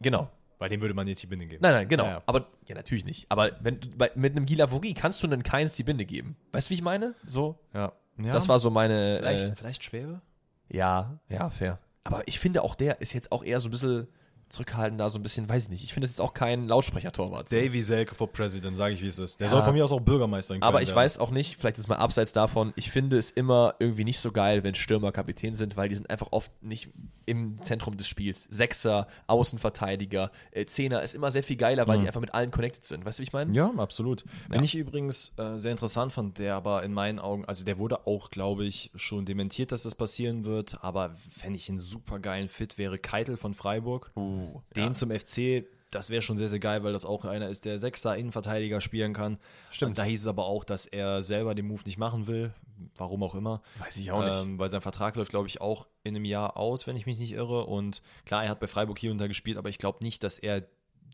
genau. 0.00 0.28
Bei 0.58 0.68
dem 0.68 0.80
würde 0.80 0.94
man 0.94 1.08
jetzt 1.08 1.20
die 1.22 1.26
Binde 1.26 1.46
geben. 1.46 1.60
Nein, 1.60 1.72
nein, 1.72 1.88
genau. 1.88 2.04
Ja, 2.04 2.10
ja. 2.10 2.22
Aber, 2.26 2.46
ja, 2.68 2.76
natürlich 2.76 3.04
nicht. 3.04 3.26
Aber 3.30 3.50
wenn 3.60 3.80
bei, 3.96 4.12
mit 4.14 4.36
einem 4.36 4.46
Gilavogi 4.46 4.94
kannst 4.94 5.20
du 5.20 5.26
einen 5.26 5.42
Keins 5.42 5.72
die 5.72 5.82
Binde 5.82 6.04
geben. 6.04 6.36
Weißt 6.52 6.68
du, 6.68 6.70
wie 6.70 6.74
ich 6.74 6.82
meine? 6.82 7.16
So. 7.26 7.58
Ja. 7.74 7.92
ja. 8.18 8.32
Das 8.32 8.48
war 8.48 8.60
so 8.60 8.70
meine. 8.70 9.16
vielleicht, 9.18 9.48
Äh, 9.48 9.56
vielleicht 9.56 9.82
schwere. 9.82 10.22
ja, 10.68 11.18
ja, 11.28 11.50
fair. 11.50 11.80
Aber 12.04 12.26
ich 12.26 12.40
finde 12.40 12.62
auch 12.62 12.74
der 12.74 13.00
ist 13.00 13.12
jetzt 13.12 13.32
auch 13.32 13.44
eher 13.44 13.60
so 13.60 13.68
ein 13.68 13.70
bisschen 13.70 14.08
zurückhaltender, 14.52 15.08
so 15.10 15.18
ein 15.18 15.22
bisschen, 15.22 15.48
weiß 15.48 15.64
ich 15.64 15.68
nicht. 15.70 15.82
Ich 15.84 15.92
finde, 15.94 16.06
es 16.06 16.12
ist 16.12 16.20
auch 16.20 16.34
kein 16.34 16.68
Lautsprechertorwart. 16.68 17.50
Davy 17.50 17.80
Selke 17.80 18.14
for 18.14 18.30
President, 18.30 18.76
sage 18.76 18.94
ich, 18.94 19.02
wie 19.02 19.06
es 19.06 19.18
ist. 19.18 19.40
Der 19.40 19.46
Ja. 19.46 19.50
soll 19.52 19.62
von 19.62 19.72
mir 19.72 19.82
aus 19.84 19.92
auch 19.92 20.00
Bürgermeister 20.00 20.54
in 20.54 20.62
Aber 20.62 20.82
ich 20.82 20.88
werden. 20.88 20.96
weiß 20.96 21.18
auch 21.18 21.30
nicht, 21.30 21.56
vielleicht 21.58 21.78
ist 21.78 21.88
mal 21.88 21.96
abseits 21.96 22.32
davon, 22.32 22.72
ich 22.76 22.90
finde 22.90 23.18
es 23.18 23.30
immer 23.30 23.74
irgendwie 23.78 24.04
nicht 24.04 24.18
so 24.20 24.30
geil, 24.30 24.62
wenn 24.62 24.74
Stürmer 24.74 25.10
Kapitän 25.10 25.54
sind, 25.54 25.76
weil 25.76 25.88
die 25.88 25.94
sind 25.94 26.10
einfach 26.10 26.28
oft 26.30 26.50
nicht 26.62 26.90
im 27.24 27.60
Zentrum 27.62 27.96
des 27.96 28.06
Spiels. 28.08 28.44
Sechser, 28.50 29.06
Außenverteidiger, 29.26 30.30
äh, 30.50 30.66
Zehner 30.66 31.02
ist 31.02 31.14
immer 31.14 31.30
sehr 31.30 31.42
viel 31.42 31.56
geiler, 31.56 31.86
weil 31.86 32.00
die 32.00 32.06
einfach 32.06 32.20
mit 32.20 32.34
allen 32.34 32.50
connected 32.50 32.84
sind. 32.84 33.04
Weißt 33.04 33.18
du, 33.18 33.22
wie 33.22 33.24
ich 33.26 33.32
meine? 33.32 33.54
Ja, 33.54 33.70
absolut. 33.76 34.24
Wenn 34.48 34.62
ich 34.64 34.74
übrigens 34.74 35.32
äh, 35.38 35.58
sehr 35.58 35.72
interessant 35.72 36.12
fand, 36.12 36.38
der 36.38 36.54
aber 36.54 36.82
in 36.82 36.92
meinen 36.92 37.18
Augen, 37.18 37.44
also 37.44 37.64
der 37.64 37.78
wurde 37.78 38.06
auch, 38.06 38.30
glaube 38.30 38.64
ich, 38.64 38.90
schon 38.94 39.24
dementiert, 39.24 39.72
dass 39.72 39.82
das 39.84 39.94
passieren 39.94 40.44
wird, 40.44 40.82
aber 40.82 41.14
wenn 41.42 41.54
ich 41.54 41.68
einen 41.68 41.80
super 41.80 42.18
geilen 42.18 42.48
Fit 42.48 42.78
wäre, 42.78 42.98
Keitel 42.98 43.36
von 43.36 43.54
Freiburg. 43.54 44.10
Uh, 44.16 44.41
Den 44.76 44.84
ja. 44.84 44.92
zum 44.92 45.10
FC, 45.10 45.64
das 45.90 46.10
wäre 46.10 46.22
schon 46.22 46.38
sehr, 46.38 46.48
sehr 46.48 46.58
geil, 46.58 46.82
weil 46.84 46.92
das 46.92 47.04
auch 47.04 47.24
einer 47.24 47.48
ist, 47.48 47.64
der 47.64 47.78
Sechser 47.78 48.16
Innenverteidiger 48.16 48.80
spielen 48.80 49.12
kann. 49.12 49.38
Stimmt. 49.70 49.90
Und 49.90 49.98
da 49.98 50.04
hieß 50.04 50.20
es 50.20 50.26
aber 50.26 50.44
auch, 50.46 50.64
dass 50.64 50.86
er 50.86 51.22
selber 51.22 51.54
den 51.54 51.66
Move 51.66 51.82
nicht 51.84 51.98
machen 51.98 52.26
will, 52.26 52.54
warum 52.96 53.22
auch 53.22 53.34
immer. 53.34 53.62
Weiß 53.78 53.96
ich 53.98 54.10
auch 54.10 54.24
nicht. 54.24 54.42
Ähm, 54.42 54.58
weil 54.58 54.70
sein 54.70 54.80
Vertrag 54.80 55.16
läuft, 55.16 55.30
glaube 55.30 55.48
ich, 55.48 55.60
auch 55.60 55.86
in 56.02 56.16
einem 56.16 56.24
Jahr 56.24 56.56
aus, 56.56 56.86
wenn 56.86 56.96
ich 56.96 57.06
mich 57.06 57.18
nicht 57.18 57.32
irre. 57.32 57.66
Und 57.66 58.02
klar, 58.24 58.44
er 58.44 58.50
hat 58.50 58.60
bei 58.60 58.66
Freiburg 58.66 58.98
hier 58.98 59.10
und 59.10 59.18
da 59.18 59.26
gespielt, 59.26 59.58
aber 59.58 59.68
ich 59.68 59.78
glaube 59.78 59.98
nicht, 60.02 60.24
dass 60.24 60.38
er 60.38 60.66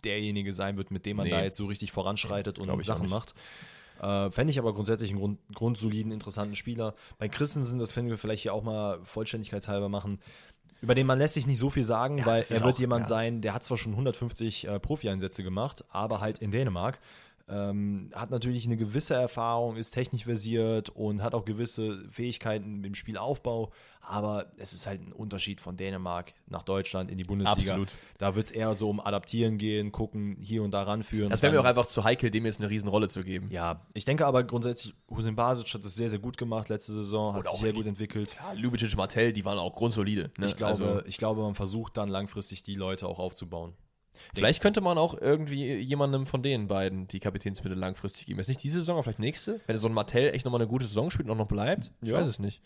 derjenige 0.05 0.53
sein 0.53 0.77
wird, 0.77 0.91
mit 0.91 1.07
dem 1.07 1.17
man 1.17 1.27
Nee. 1.27 1.33
da 1.33 1.43
jetzt 1.43 1.57
so 1.57 1.67
richtig 1.67 1.93
voranschreitet 1.93 2.59
und 2.59 2.85
Sachen 2.85 3.09
macht. 3.09 3.35
Äh, 4.01 4.31
Fände 4.31 4.53
ich 4.53 4.59
aber 4.59 4.75
grundsätzlich 4.75 5.11
einen 5.11 5.19
Grund, 5.19 5.41
grundsoliden, 5.55 6.13
interessanten 6.13 6.55
Spieler. 6.55 6.95
Bei 7.19 7.29
Christensen, 7.29 7.79
das 7.79 7.95
können 7.95 8.09
wir 8.09 8.17
vielleicht 8.17 8.43
hier 8.43 8.55
auch 8.55 8.63
mal 8.63 9.01
vollständigkeitshalber 9.03 9.89
machen, 9.89 10.21
über 10.81 10.95
den 10.95 11.07
man 11.07 11.19
lässt 11.19 11.35
sich 11.35 11.47
nicht 11.47 11.59
so 11.59 11.71
viel 11.71 11.85
sagen, 11.85 12.19
Ja, 12.19 12.27
weil 12.27 12.43
er 12.49 12.61
wird 12.63 12.77
auch- 12.77 12.79
jemand 12.81 13.03
ja. 13.05 13.09
sein, 13.09 13.41
der 13.41 13.55
hat 13.55 13.65
zwar 13.65 13.77
schon 13.77 13.93
150 13.93 14.67
äh, 14.69 14.79
Profi-Einsätze 14.79 15.43
gemacht, 15.43 15.85
aber 15.91 16.21
halt 16.21 16.39
in 16.39 16.51
Dänemark. 16.51 17.01
Ähm, 17.51 18.11
hat 18.15 18.31
natürlich 18.31 18.67
eine 18.67 18.77
gewisse 18.77 19.15
Erfahrung, 19.15 19.77
ist 19.77 19.93
technisch 19.93 20.25
versiert 20.25 20.91
und 20.91 21.23
hat 21.23 21.35
auch 21.35 21.45
gewisse 21.47 22.05
Fähigkeiten 22.11 22.85
im 22.85 22.95
Spielaufbau, 22.95 23.73
aber 24.03 24.53
es 24.59 24.73
ist 24.75 24.87
halt 24.87 25.01
ein 25.01 25.13
Unterschied 25.13 25.61
von 25.61 25.77
Dänemark 25.77 26.35
nach 26.47 26.63
Deutschland 26.63 27.11
in 27.11 27.17
die 27.17 27.25
Bundesliga. 27.25 27.73
Absolut. 27.73 27.95
Da 28.19 28.35
wird 28.35 28.47
es 28.47 28.51
eher 28.53 28.75
so 28.75 28.91
um 28.91 29.01
Adaptieren 29.01 29.57
gehen, 29.57 29.93
gucken, 29.93 30.37
hier 30.41 30.63
und 30.63 30.73
da 30.73 30.83
ranführen. 30.83 31.31
Das 31.31 31.43
wäre 31.43 31.53
mir 31.53 31.61
auch 31.61 31.65
einfach 31.65 31.87
zu 31.87 32.05
heikel, 32.05 32.31
dem 32.31 32.45
jetzt 32.45 32.61
eine 32.61 32.69
Riesenrolle 32.69 33.09
zu 33.09 33.23
geben. 33.23 33.49
ja, 33.51 33.81
ich 33.95 34.05
denke 34.05 34.27
aber 34.27 34.45
grundsätzlich, 34.45 34.95
Hussein 35.09 35.35
Basic 35.35 35.73
hat 35.73 35.85
das 35.85 35.95
sehr, 35.95 36.11
sehr 36.11 36.19
gut 36.19 36.37
gemacht 36.37 36.69
letzte 36.69 36.93
Saison, 36.93 37.35
hat 37.35 37.49
sich 37.49 37.61
sehr 37.61 37.73
gut 37.73 37.87
entwickelt. 37.87 38.37
Ja, 38.39 38.53
Lubicic, 38.53 38.95
Martell, 38.97 39.33
die 39.33 39.45
waren 39.45 39.59
auch 39.59 39.75
grundsolide. 39.75 40.31
Ne? 40.39 40.47
Ich 40.47 40.57
glaube, 40.57 40.71
Also, 40.85 41.07
ich 41.07 41.17
glaube, 41.17 41.41
man 41.43 41.55
versucht 41.55 41.97
dann 41.97 42.09
langfristig 42.09 42.63
die 42.63 42.75
Leute 42.75 43.07
auch 43.09 43.19
aufzubauen. 43.19 43.75
Vielleicht 44.35 44.63
könnte 44.63 44.81
man 44.81 44.99
auch 44.99 45.21
irgendwie 45.21 45.75
jemandem 45.77 46.27
von 46.27 46.43
den 46.43 46.69
beiden 46.69 47.09
die 47.09 47.21
Kapitänsbinde 47.21 47.77
langfristig 47.79 48.27
geben. 48.27 48.39
Jetzt 48.39 48.49
nicht 48.49 48.63
diese 48.63 48.79
Saison, 48.81 48.97
aber 48.97 49.03
vielleicht 49.05 49.19
nächste. 49.19 49.61
Wenn 49.67 49.77
so 49.79 49.89
ein 49.89 49.95
Martell 49.95 50.35
echt 50.35 50.45
nochmal 50.45 50.61
eine 50.61 50.69
gute 50.69 50.87
Saison 50.87 51.11
spielt 51.11 51.29
und 51.29 51.35
auch 51.35 51.39
noch 51.39 51.49
bleibt. 51.49 51.91
Ich 52.03 52.09
Ja. 52.09 52.19
weiß 52.19 52.27
es 52.29 52.39
nicht. 52.39 52.61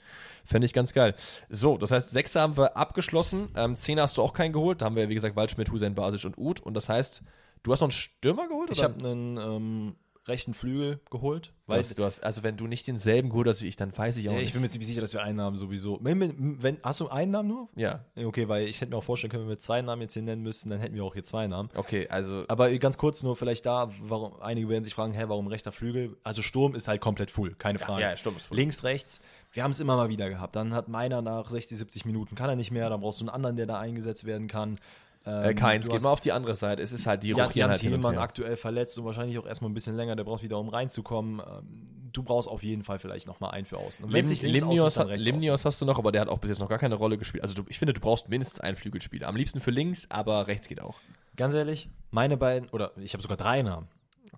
Fände 0.44 0.64
ich 0.66 0.72
ganz 0.72 0.92
geil. 0.92 1.14
So, 1.48 1.76
das 1.78 1.90
heißt, 1.90 2.10
Sechser 2.10 2.40
haben 2.42 2.56
wir 2.56 2.76
abgeschlossen. 2.76 3.48
Ähm, 3.56 3.76
Zehner 3.76 4.02
hast 4.02 4.18
du 4.18 4.22
auch 4.22 4.32
keinen 4.32 4.52
geholt. 4.52 4.82
Da 4.82 4.86
haben 4.86 4.96
wir, 4.96 5.08
wie 5.08 5.14
gesagt, 5.14 5.36
Waldschmidt, 5.36 5.70
Hussein, 5.70 5.94
Basic 5.94 6.24
und 6.24 6.38
Uth. 6.38 6.60
Und 6.60 6.74
das 6.74 6.88
heißt, 6.88 7.22
du 7.62 7.72
hast 7.72 7.80
noch 7.80 7.86
einen 7.88 7.92
Stürmer 7.92 8.48
geholt? 8.48 8.70
Ich 8.72 8.82
habe 8.82 8.94
einen 8.98 9.36
ähm, 9.36 9.94
rechten 10.28 10.54
Flügel 10.54 11.00
geholt, 11.10 11.52
weil 11.66 11.80
Weißt 11.80 11.98
du, 11.98 12.04
hast, 12.04 12.22
also 12.22 12.44
wenn 12.44 12.56
du 12.56 12.68
nicht 12.68 12.86
denselben 12.86 13.28
geholt 13.28 13.48
hast 13.48 13.60
wie 13.62 13.66
ich, 13.66 13.74
dann 13.76 13.96
weiß 13.96 14.16
ich 14.18 14.28
auch 14.28 14.32
Ja, 14.32 14.38
nicht. 14.38 14.48
ich 14.48 14.52
bin 14.52 14.62
mir 14.62 14.68
ziemlich 14.68 14.86
sicher, 14.86 15.00
dass 15.00 15.12
wir 15.12 15.22
einen 15.22 15.36
Namen 15.36 15.56
sowieso. 15.56 15.98
Wenn, 16.00 16.62
wenn, 16.62 16.76
hast 16.84 17.00
du 17.00 17.08
einen 17.08 17.32
Namen 17.32 17.48
nur? 17.48 17.68
ja, 17.74 18.04
Okay, 18.16 18.48
weil 18.48 18.66
ich 18.68 18.80
hätte 18.80 18.92
mir 18.92 18.98
auch 18.98 19.02
vorstellen 19.04 19.32
können, 19.32 19.44
wenn 19.44 19.50
wir 19.50 19.58
zwei 19.58 19.82
Namen 19.82 20.02
jetzt 20.02 20.14
hier 20.14 20.22
nennen 20.22 20.42
müssten, 20.42 20.70
dann 20.70 20.78
hätten 20.78 20.94
wir 20.94 21.02
auch 21.02 21.14
hier 21.14 21.24
zwei 21.24 21.48
Namen. 21.48 21.70
okay, 21.74 22.08
also 22.08 22.44
Aber 22.46 22.70
ganz 22.78 22.98
kurz 22.98 23.22
nur 23.24 23.34
vielleicht 23.34 23.66
da, 23.66 23.90
warum 24.00 24.40
einige 24.40 24.68
werden 24.68 24.84
sich 24.84 24.94
fragen, 24.94 25.12
hä, 25.12 25.24
warum 25.26 25.48
rechter 25.48 25.72
Flügel? 25.72 26.16
Also 26.22 26.40
Sturm 26.42 26.74
ist 26.76 26.86
halt 26.86 27.00
komplett 27.00 27.30
full, 27.32 27.54
keine 27.56 27.80
Frage. 27.80 28.02
ja, 28.02 28.16
Sturm 28.16 28.36
ist 28.36 28.46
full. 28.46 28.56
Links, 28.56 28.84
rechts, 28.84 29.20
wir 29.50 29.64
haben 29.64 29.72
es 29.72 29.80
immer 29.80 29.96
mal 29.96 30.08
wieder 30.08 30.28
gehabt. 30.30 30.54
Dann 30.54 30.72
hat 30.72 30.88
meiner 30.88 31.20
nach 31.20 31.50
60, 31.50 31.76
70 31.76 32.04
Minuten 32.04 32.36
kann 32.36 32.48
er 32.48 32.56
nicht 32.56 32.70
mehr, 32.70 32.88
dann 32.88 33.00
brauchst 33.00 33.20
du 33.20 33.24
einen 33.24 33.30
anderen, 33.34 33.56
der 33.56 33.66
da 33.66 33.78
eingesetzt 33.80 34.24
werden 34.24 34.46
kann. 34.46 34.76
Äh, 35.24 35.54
Keins, 35.54 35.84
du 35.84 35.90
geh 35.90 35.96
hast- 35.96 36.02
mal 36.02 36.10
auf 36.10 36.20
die 36.20 36.32
andere 36.32 36.54
Seite. 36.54 36.82
Es 36.82 36.92
ist 36.92 37.06
halt, 37.06 37.22
die 37.22 37.28
Ja, 37.28 37.44
rochieren 37.44 37.56
Jan 37.58 37.70
halt 37.70 37.80
Thielmann 37.80 38.18
aktuell 38.18 38.56
verletzt 38.56 38.98
und 38.98 39.04
wahrscheinlich 39.04 39.38
auch 39.38 39.46
erstmal 39.46 39.70
ein 39.70 39.74
bisschen 39.74 39.96
länger. 39.96 40.16
Der 40.16 40.24
braucht 40.24 40.42
wieder, 40.42 40.58
um 40.58 40.68
reinzukommen. 40.68 41.40
Ähm, 41.40 41.88
Du 42.14 42.22
brauchst 42.22 42.46
auf 42.46 42.62
jeden 42.62 42.82
Fall 42.84 42.98
vielleicht 42.98 43.26
nochmal 43.26 43.52
einen 43.52 43.64
für 43.64 43.78
außen. 43.78 44.06
Lim, 44.06 44.26
Limnios, 44.42 44.98
außen. 44.98 45.16
Limnios 45.16 45.64
hast 45.64 45.80
du 45.80 45.86
noch, 45.86 45.98
aber 45.98 46.12
der 46.12 46.20
hat 46.20 46.28
auch 46.28 46.36
bis 46.36 46.50
jetzt 46.50 46.58
noch 46.58 46.68
gar 46.68 46.76
keine 46.76 46.94
Rolle 46.96 47.16
gespielt. 47.16 47.42
Also 47.42 47.54
du, 47.54 47.64
ich 47.68 47.78
finde, 47.78 47.94
du 47.94 48.00
brauchst 48.02 48.28
mindestens 48.28 48.60
einen 48.60 48.76
Flügelspieler. 48.76 49.26
Am 49.28 49.34
liebsten 49.34 49.60
für 49.60 49.70
links, 49.70 50.06
aber 50.10 50.46
rechts 50.46 50.68
geht 50.68 50.82
auch. 50.82 50.96
Ganz 51.36 51.54
ehrlich, 51.54 51.88
meine 52.10 52.36
beiden, 52.36 52.68
oder 52.68 52.92
ich 52.98 53.14
habe 53.14 53.22
sogar 53.22 53.38
drei 53.38 53.62
Namen. 53.62 53.88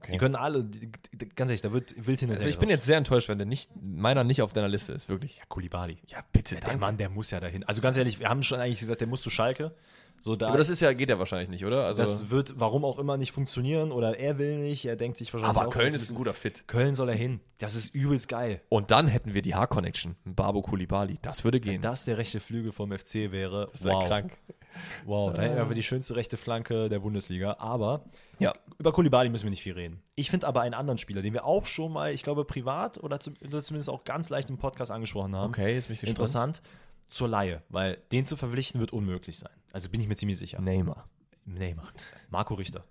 Die 0.09 0.19
können 0.19 0.37
alle, 0.37 0.63
die, 0.63 0.93
die, 1.15 1.29
ganz 1.31 1.51
ehrlich, 1.51 1.63
da 1.63 1.73
wird 1.73 1.95
wild 2.07 2.21
hin 2.21 2.29
und 2.31 2.37
Also 2.37 2.49
ich 2.49 2.59
bin 2.61 2.69
jetzt 2.69 2.85
sehr 2.87 2.97
enttäuscht, 2.99 3.29
wenn 3.29 3.39
der 3.39 3.47
nicht, 3.49 3.71
meiner 3.83 4.23
nicht 4.23 4.43
auf 4.43 4.53
deiner 4.53 4.69
Liste 4.69 4.93
ist, 4.93 5.09
wirklich. 5.09 5.39
Ja, 5.39 5.43
Kulibali. 5.49 5.99
Ja, 6.07 6.19
bitte, 6.31 6.55
Der 6.57 6.77
Mann, 6.77 6.97
der 6.97 7.09
muss 7.09 7.33
ja 7.33 7.41
dahin. 7.41 7.65
Also 7.65 7.83
ganz 7.83 7.97
ehrlich, 7.97 8.21
wir 8.21 8.29
haben 8.29 8.45
schon 8.45 8.61
eigentlich 8.61 8.79
gesagt, 8.79 9.01
der 9.01 9.09
muss 9.09 9.23
zu 9.23 9.31
Schalke. 9.31 9.73
So 10.21 10.37
da, 10.37 10.49
Aber 10.49 10.57
das 10.57 10.71
ist 10.71 10.81
ja, 10.81 10.93
geht 10.95 11.11
ja 11.11 11.19
wahrscheinlich 11.19 11.51
nicht, 11.51 11.67
oder? 11.67 11.85
Also, 11.85 12.01
das 12.01 12.31
wird, 12.31 12.55
warum 12.59 12.85
auch 12.85 12.99
immer, 12.99 13.19
nicht 13.19 13.33
funktionieren 13.33 13.93
oder 13.93 14.19
er 14.19 14.39
will 14.39 14.57
nicht. 14.59 14.87
Er 14.87 14.97
denkt 14.97 15.19
sich 15.19 15.33
wahrscheinlich 15.33 15.57
aber 15.57 15.69
auch, 15.69 15.73
Köln 15.73 15.93
ist 15.93 16.11
ein 16.11 16.15
guter 16.15 16.33
Fit. 16.33 16.65
Köln 16.67 16.95
soll 16.95 17.11
er 17.11 17.15
hin. 17.15 17.41
Das 17.59 17.75
ist 17.75 17.95
übelst 17.95 18.29
geil. 18.29 18.63
Und 18.71 18.91
dann 18.91 19.07
hätten 19.07 19.35
wir 19.35 19.43
die 19.43 19.55
Haar-Connection. 19.55 20.17
Babo 20.25 20.63
Kulibali. 20.63 21.19
Das 21.21 21.45
würde 21.45 21.61
gehen. 21.61 21.83
Das 21.83 22.07
der 22.07 22.17
rechte 22.17 22.41
Flügel 22.41 22.73
vom 22.73 22.91
FC 22.91 23.31
wäre. 23.33 23.69
Das 23.73 23.85
wäre 23.85 23.97
wow. 23.97 24.09
krank. 24.09 24.33
Wow, 25.05 25.33
da 25.35 25.43
hätten 25.43 25.69
wir 25.69 25.75
die 25.75 25.83
schönste 25.83 26.17
rechte 26.17 26.37
Flanke 26.37 26.89
der 26.89 26.99
Bundesliga. 27.01 27.57
Aber 27.59 28.05
Ja. 28.39 28.53
über 28.79 28.93
Kulibali 28.93 29.29
müssen 29.29 29.45
wir 29.45 29.51
nicht 29.51 29.63
viel 29.63 29.75
reden. 29.75 30.03
Ich 30.15 30.31
finde 30.31 30.47
aber 30.47 30.63
einen 30.63 30.75
anderen 30.75 30.99
Spieler, 30.99 31.23
den 31.23 31.33
wir 31.33 31.45
auch 31.45 31.67
schon 31.67 31.93
mal, 31.93 32.13
ich 32.13 32.23
glaube, 32.23 32.45
privat 32.45 32.99
oder, 32.99 33.19
oder 33.47 33.63
zumindest 33.63 33.91
auch 33.91 34.05
ganz 34.05 34.31
leicht 34.31 34.51
im 34.51 34.59
Podcast 34.59 34.91
angesprochen 34.91 35.37
haben. 35.37 35.51
Okay, 35.51 35.75
jetzt 35.75 35.87
bin 35.89 35.95
ich 35.95 36.01
gespannt. 36.01 36.19
Interessant. 36.19 36.63
Zur 37.09 37.29
Laie, 37.29 37.63
weil 37.69 37.99
den 38.11 38.25
zu 38.25 38.35
verpflichten 38.37 38.81
wird 38.81 38.93
unmöglich 38.93 39.39
sein. 39.39 39.53
Also 39.75 39.89
bin 39.89 40.01
ich 40.01 40.07
mir 40.07 40.15
ziemlich 40.15 40.39
sicher. 40.39 40.61
Neymar. 40.61 41.09
Neymar. 41.45 41.89
Marco 42.31 42.55
Richter. 42.55 42.85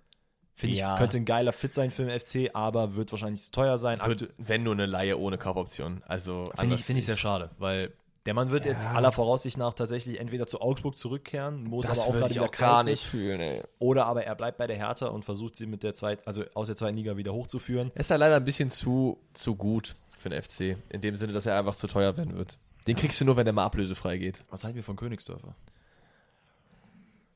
Finde 0.54 0.74
ich, 0.74 0.80
Ja. 0.80 0.98
könnte 0.98 1.16
ein 1.16 1.24
geiler 1.24 1.52
Fit 1.54 1.72
sein 1.72 1.90
für 1.90 2.04
den 2.04 2.10
FC, 2.20 2.50
aber 2.54 2.94
wird 2.94 3.10
wahrscheinlich 3.10 3.42
zu 3.42 3.50
teuer 3.52 3.78
sein. 3.78 4.00
Wird, 4.04 4.28
wenn 4.36 4.62
nur 4.62 4.74
eine 4.74 4.84
Laie 4.84 5.18
ohne 5.18 5.38
Kaufoption. 5.38 6.02
Also 6.06 6.52
Finde 6.56 6.74
ich, 6.74 6.84
finde 6.84 6.98
ich 7.00 7.06
sehr 7.06 7.16
schade, 7.16 7.50
weil 7.58 7.94
der 8.26 8.34
Mann 8.34 8.50
wird 8.50 8.66
jetzt 8.66 8.88
aller 8.90 9.12
Voraussicht 9.12 9.56
nach 9.56 9.72
tatsächlich 9.72 10.20
entweder 10.20 10.46
zu 10.46 10.60
Augsburg 10.60 10.98
zurückkehren, 10.98 11.72
es 11.80 11.86
Das 11.86 11.98
aber 12.00 12.08
auch 12.08 12.12
gerade 12.12 12.30
ich 12.30 12.36
wieder 12.36 12.48
gar 12.48 12.84
nicht 12.84 13.02
fühlen, 13.04 13.40
ey. 13.40 13.62
Oder 13.78 14.04
aber 14.04 14.24
er 14.24 14.34
bleibt 14.34 14.58
bei 14.58 14.66
der 14.66 14.76
Hertha 14.76 15.06
und 15.06 15.24
versucht 15.24 15.56
sie 15.56 15.66
mit 15.66 15.82
der 15.82 15.94
zweiten, 15.94 16.22
also 16.26 16.44
aus 16.52 16.66
der 16.66 16.76
zweiten 16.76 16.98
Liga 16.98 17.16
wieder 17.16 17.32
hochzuführen. 17.32 17.90
Er 17.94 18.00
ist 18.00 18.10
ja 18.10 18.16
leider 18.16 18.36
ein 18.36 18.44
bisschen 18.44 18.68
zu, 18.68 19.18
zu 19.32 19.56
gut 19.56 19.96
für 20.18 20.28
den 20.28 20.42
FC. 20.42 20.76
In 20.90 21.00
dem 21.00 21.16
Sinne, 21.16 21.32
dass 21.32 21.46
er 21.46 21.58
einfach 21.58 21.76
zu 21.76 21.86
teuer 21.86 22.14
werden 22.18 22.36
wird. 22.36 22.58
Den 22.86 22.94
kriegst 22.96 23.18
du 23.22 23.24
nur, 23.24 23.36
wenn 23.38 23.46
der 23.46 23.54
mal 23.54 23.64
ablösefrei 23.64 24.18
geht. 24.18 24.44
Was 24.50 24.64
halten 24.64 24.76
wir 24.76 24.84
von 24.84 24.96
Königsdörfer? 24.96 25.56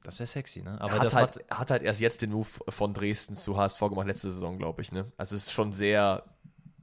Das 0.02 0.18
wäre 0.20 0.26
sexy, 0.26 0.62
ne? 0.62 0.80
Aber 0.80 0.94
Er 0.94 1.00
hat 1.00 1.14
halt, 1.14 1.36
er 1.48 1.58
hat 1.58 1.70
halt 1.70 1.82
erst 1.82 2.00
jetzt 2.00 2.22
den 2.22 2.30
Move 2.30 2.48
von 2.68 2.94
Dresden 2.94 3.34
zu 3.34 3.56
HSV 3.56 3.80
gemacht, 3.80 4.06
letzte 4.06 4.30
Saison, 4.30 4.56
glaube 4.58 4.80
ich. 4.82 4.92
Ne? 4.92 5.10
Also 5.16 5.34
es 5.36 5.42
ist 5.46 5.52
schon 5.52 5.72
sehr 5.72 6.24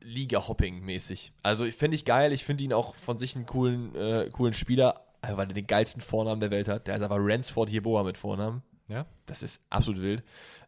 Liga-Hopping-mäßig. 0.02 1.34
Also 1.44 1.66
ich 1.66 1.76
finde 1.76 1.96
ich 1.96 2.06
geil, 2.06 2.32
ich 2.32 2.44
finde 2.44 2.64
ihn 2.64 2.74
auch 2.74 2.96
von 2.96 3.18
sich 3.18 3.36
einen 3.36 3.46
coolen, 3.46 3.96
äh, 3.96 4.30
coolen 4.32 4.54
Spieler, 4.54 5.02
äh, 5.22 5.36
weil 5.36 5.48
er 5.48 5.54
den 5.54 5.68
geilsten 5.68 6.02
Vornamen 6.02 6.42
der 6.42 6.52
Welt 6.52 6.68
hat. 6.68 6.88
Der 6.88 6.96
ist 6.96 7.02
aber 7.02 7.18
Ransford 7.20 7.70
Jeboa 7.70 8.04
mit 8.04 8.18
Vornamen. 8.18 8.62
ja. 8.88 9.06
Das 9.26 9.42
ist 9.44 9.62
absolut 9.70 10.02
wild. 10.02 10.24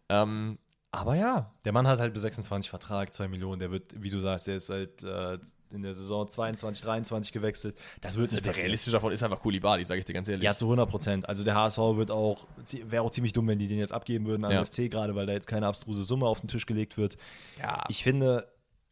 Ähm, 0.09 0.57
aber 0.91 1.15
ja, 1.15 1.53
Der 1.65 1.73
Mann 1.73 1.85
hat 1.87 1.99
halt 1.99 2.13
bis 2.13 2.23
26 2.23 2.69
Vertrag, 2.69 3.13
2 3.13 3.27
Millionen. 3.27 3.59
Der 3.59 3.69
wird, 3.71 4.01
wie 4.01 4.09
du 4.09 4.19
sagst, 4.19 4.47
der 4.47 4.55
ist 4.55 4.69
halt 4.69 5.03
äh, 5.03 5.37
in 5.72 5.82
der 5.82 5.93
Saison 5.93 6.28
22, 6.28 6.84
23 6.84 7.34
gewechselt. 7.34 7.78
Das 8.01 8.18
wird 8.18 8.32
nicht 8.32 8.45
der 8.45 8.55
realistische 8.55 8.91
davon 8.91 9.11
ist 9.11 9.22
einfach 9.24 9.39
Koulibaly, 9.41 9.86
sage 9.86 9.99
ich 9.99 10.05
dir 10.05 10.13
ganz 10.13 10.28
ehrlich. 10.28 10.43
Ja, 10.45 10.55
zu 10.55 10.65
100 10.65 10.89
Prozent. 10.89 11.28
Also 11.30 11.43
der 11.43 11.55
HSV 11.55 11.78
wird 11.95 12.11
auch, 12.11 12.47
wäre 12.86 13.03
auch 13.03 13.11
ziemlich 13.11 13.34
dumm, 13.34 13.47
wenn 13.47 13.59
die 13.59 13.68
den 13.68 13.80
jetzt 13.80 13.93
abgeben 13.93 14.26
würden 14.26 14.45
an 14.45 14.51
Ja. 14.51 14.63
den 14.63 14.65
FC, 14.65 14.89
gerade 14.91 15.15
weil 15.15 15.26
da 15.26 15.34
jetzt 15.34 15.47
keine 15.47 15.68
abstruse 15.68 16.03
Summe 16.03 16.26
auf 16.26 16.39
den 16.39 16.47
Tisch 16.47 16.65
gelegt 16.65 16.97
wird. 16.97 17.18
Ja. 17.59 17.84
Ich 17.89 18.03
finde, 18.03 18.47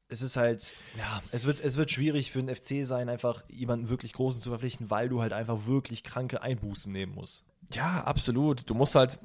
es 0.07 0.21
ist 0.21 0.37
halt, 0.37 0.73
ja, 0.97 1.21
es 1.31 1.45
wird, 1.47 1.59
es 1.63 1.77
wird 1.77 1.89
schwierig 1.91 2.31
für 2.31 2.41
den 2.43 2.53
FC 2.53 2.85
sein, 2.85 3.09
einfach 3.09 3.43
jemanden 3.49 3.89
wirklich 3.89 4.13
Großen 4.13 4.39
zu 4.39 4.49
verpflichten, 4.49 4.89
weil 4.89 5.09
du 5.09 5.21
halt 5.21 5.33
einfach 5.33 5.65
wirklich 5.65 6.03
kranke 6.03 6.41
Einbußen 6.41 6.91
nehmen 6.91 7.15
musst. 7.15 7.45
Ja, 7.73 8.03
absolut. 8.03 8.69
Du 8.69 8.75
musst 8.75 8.93
halt, 8.95 9.17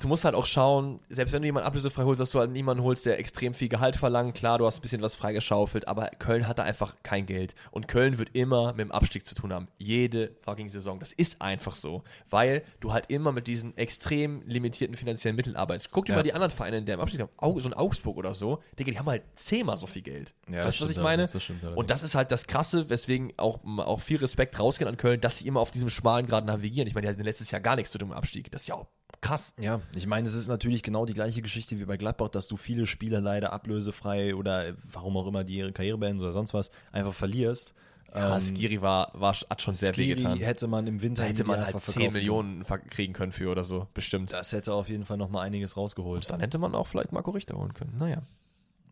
du 0.00 0.08
musst 0.08 0.24
halt 0.24 0.34
auch 0.34 0.46
schauen, 0.46 1.00
selbst 1.08 1.32
wenn 1.32 1.42
du 1.42 1.46
jemanden 1.46 1.66
ablösefrei 1.66 2.02
holst, 2.04 2.20
dass 2.20 2.30
du 2.30 2.38
halt 2.38 2.50
niemanden 2.50 2.82
holst, 2.82 3.06
der 3.06 3.18
extrem 3.18 3.54
viel 3.54 3.68
Gehalt 3.68 3.96
verlangt. 3.96 4.34
Klar, 4.34 4.58
du 4.58 4.66
hast 4.66 4.78
ein 4.78 4.82
bisschen 4.82 5.02
was 5.02 5.16
freigeschaufelt, 5.16 5.88
aber 5.88 6.08
Köln 6.18 6.46
hat 6.46 6.58
da 6.58 6.62
einfach 6.64 6.96
kein 7.02 7.26
Geld. 7.26 7.54
Und 7.70 7.88
Köln 7.88 8.18
wird 8.18 8.30
immer 8.34 8.72
mit 8.72 8.80
dem 8.80 8.92
Abstieg 8.92 9.26
zu 9.26 9.34
tun 9.34 9.52
haben. 9.52 9.68
Jede 9.78 10.36
fucking 10.42 10.68
Saison. 10.68 10.98
Das 10.98 11.12
ist 11.12 11.40
einfach 11.40 11.76
so. 11.76 12.02
Weil 12.28 12.62
du 12.80 12.92
halt 12.92 13.06
immer 13.10 13.32
mit 13.32 13.46
diesen 13.46 13.76
extrem 13.76 14.42
limitierten 14.46 14.96
finanziellen 14.96 15.36
Mitteln 15.36 15.56
arbeitest. 15.56 15.90
Guck 15.90 16.06
dir 16.06 16.12
Ja. 16.12 16.18
mal 16.18 16.22
die 16.22 16.34
anderen 16.34 16.50
Vereine, 16.52 16.82
die 16.82 16.92
im 16.92 17.00
Abstieg 17.00 17.20
haben. 17.22 17.60
So 17.60 17.68
ein 17.68 17.74
Augsburg 17.74 18.16
oder 18.16 18.34
so. 18.34 18.62
Digga, 18.78 18.92
die 18.92 18.98
haben 18.98 19.06
halt 19.08 19.22
zehnmal 19.36 19.76
so 19.76 19.86
viel 19.86 20.02
Geld. 20.02 20.34
Ja, 20.50 20.64
weißt 20.66 20.80
du, 20.80 20.84
was 20.84 20.90
ich 20.90 20.98
meine? 21.00 21.26
das. 21.26 21.50
Und 21.74 21.90
das 21.90 22.02
ist 22.02 22.14
halt 22.14 22.30
das 22.30 22.46
Krasse, 22.46 22.88
weswegen 22.90 23.32
auch, 23.36 23.60
auch 23.78 24.00
viel 24.00 24.18
Respekt 24.18 24.58
rausgehen 24.58 24.88
an 24.88 24.96
Köln, 24.96 25.20
dass 25.20 25.38
sie 25.38 25.46
immer 25.46 25.60
auf 25.60 25.70
diesem 25.70 25.88
schmalen 25.88 26.26
Grad 26.26 26.44
navigieren. 26.44 26.86
Ich 26.86 26.94
meine, 26.94 27.06
die 27.06 27.12
hatten 27.12 27.22
letztes 27.22 27.50
Jahr 27.50 27.60
gar 27.60 27.76
nichts 27.76 27.90
zu 27.92 27.98
tun 27.98 28.08
im 28.10 28.14
Abstieg. 28.14 28.50
Das 28.50 28.62
ist 28.62 28.68
ja 28.68 28.74
auch 28.74 28.86
krass. 29.20 29.52
Ja, 29.60 29.80
ich 29.94 30.06
meine, 30.06 30.26
es 30.26 30.34
ist 30.34 30.48
natürlich 30.48 30.82
genau 30.82 31.06
die 31.06 31.14
gleiche 31.14 31.42
Geschichte 31.42 31.78
wie 31.78 31.84
bei 31.84 31.96
Gladbach, 31.96 32.28
dass 32.28 32.48
du 32.48 32.56
viele 32.56 32.86
Spieler 32.86 33.20
leider 33.20 33.52
ablösefrei 33.52 34.34
oder 34.34 34.68
äh, 34.68 34.74
warum 34.92 35.16
auch 35.16 35.26
immer 35.26 35.44
die 35.44 35.56
ihre 35.58 35.72
Karriere 35.72 35.98
beenden 35.98 36.22
oder 36.22 36.32
sonst 36.32 36.54
was, 36.54 36.70
einfach 36.90 37.12
verlierst. 37.12 37.74
Ja, 38.14 38.36
Ähm, 38.36 38.40
Skiri 38.40 38.82
war, 38.82 39.10
war, 39.14 39.34
hat 39.34 39.62
schon 39.62 39.74
sehr 39.74 39.92
Skiri 39.92 40.10
wehgetan. 40.10 40.38
hätte 40.38 40.66
man 40.68 40.86
im 40.86 41.00
Winter 41.00 41.22
Da 41.22 41.28
hätte 41.28 41.44
man 41.44 41.60
halt 41.64 41.80
10 41.80 41.92
verkaufen 41.92 42.12
Millionen 42.12 42.64
kriegen 42.90 43.12
können 43.14 43.32
für 43.32 43.50
oder 43.50 43.64
so, 43.64 43.88
bestimmt. 43.94 44.32
Das 44.32 44.52
hätte 44.52 44.74
auf 44.74 44.88
jeden 44.88 45.04
Fall 45.06 45.16
noch 45.16 45.30
mal 45.30 45.40
einiges 45.40 45.76
rausgeholt. 45.76 46.28
Dann 46.30 46.40
hätte 46.40 46.58
man 46.58 46.74
auch 46.74 46.86
vielleicht 46.86 47.12
Marco 47.12 47.30
Richter 47.30 47.56
holen 47.56 47.72
können. 47.74 47.94
Naja. 47.98 48.22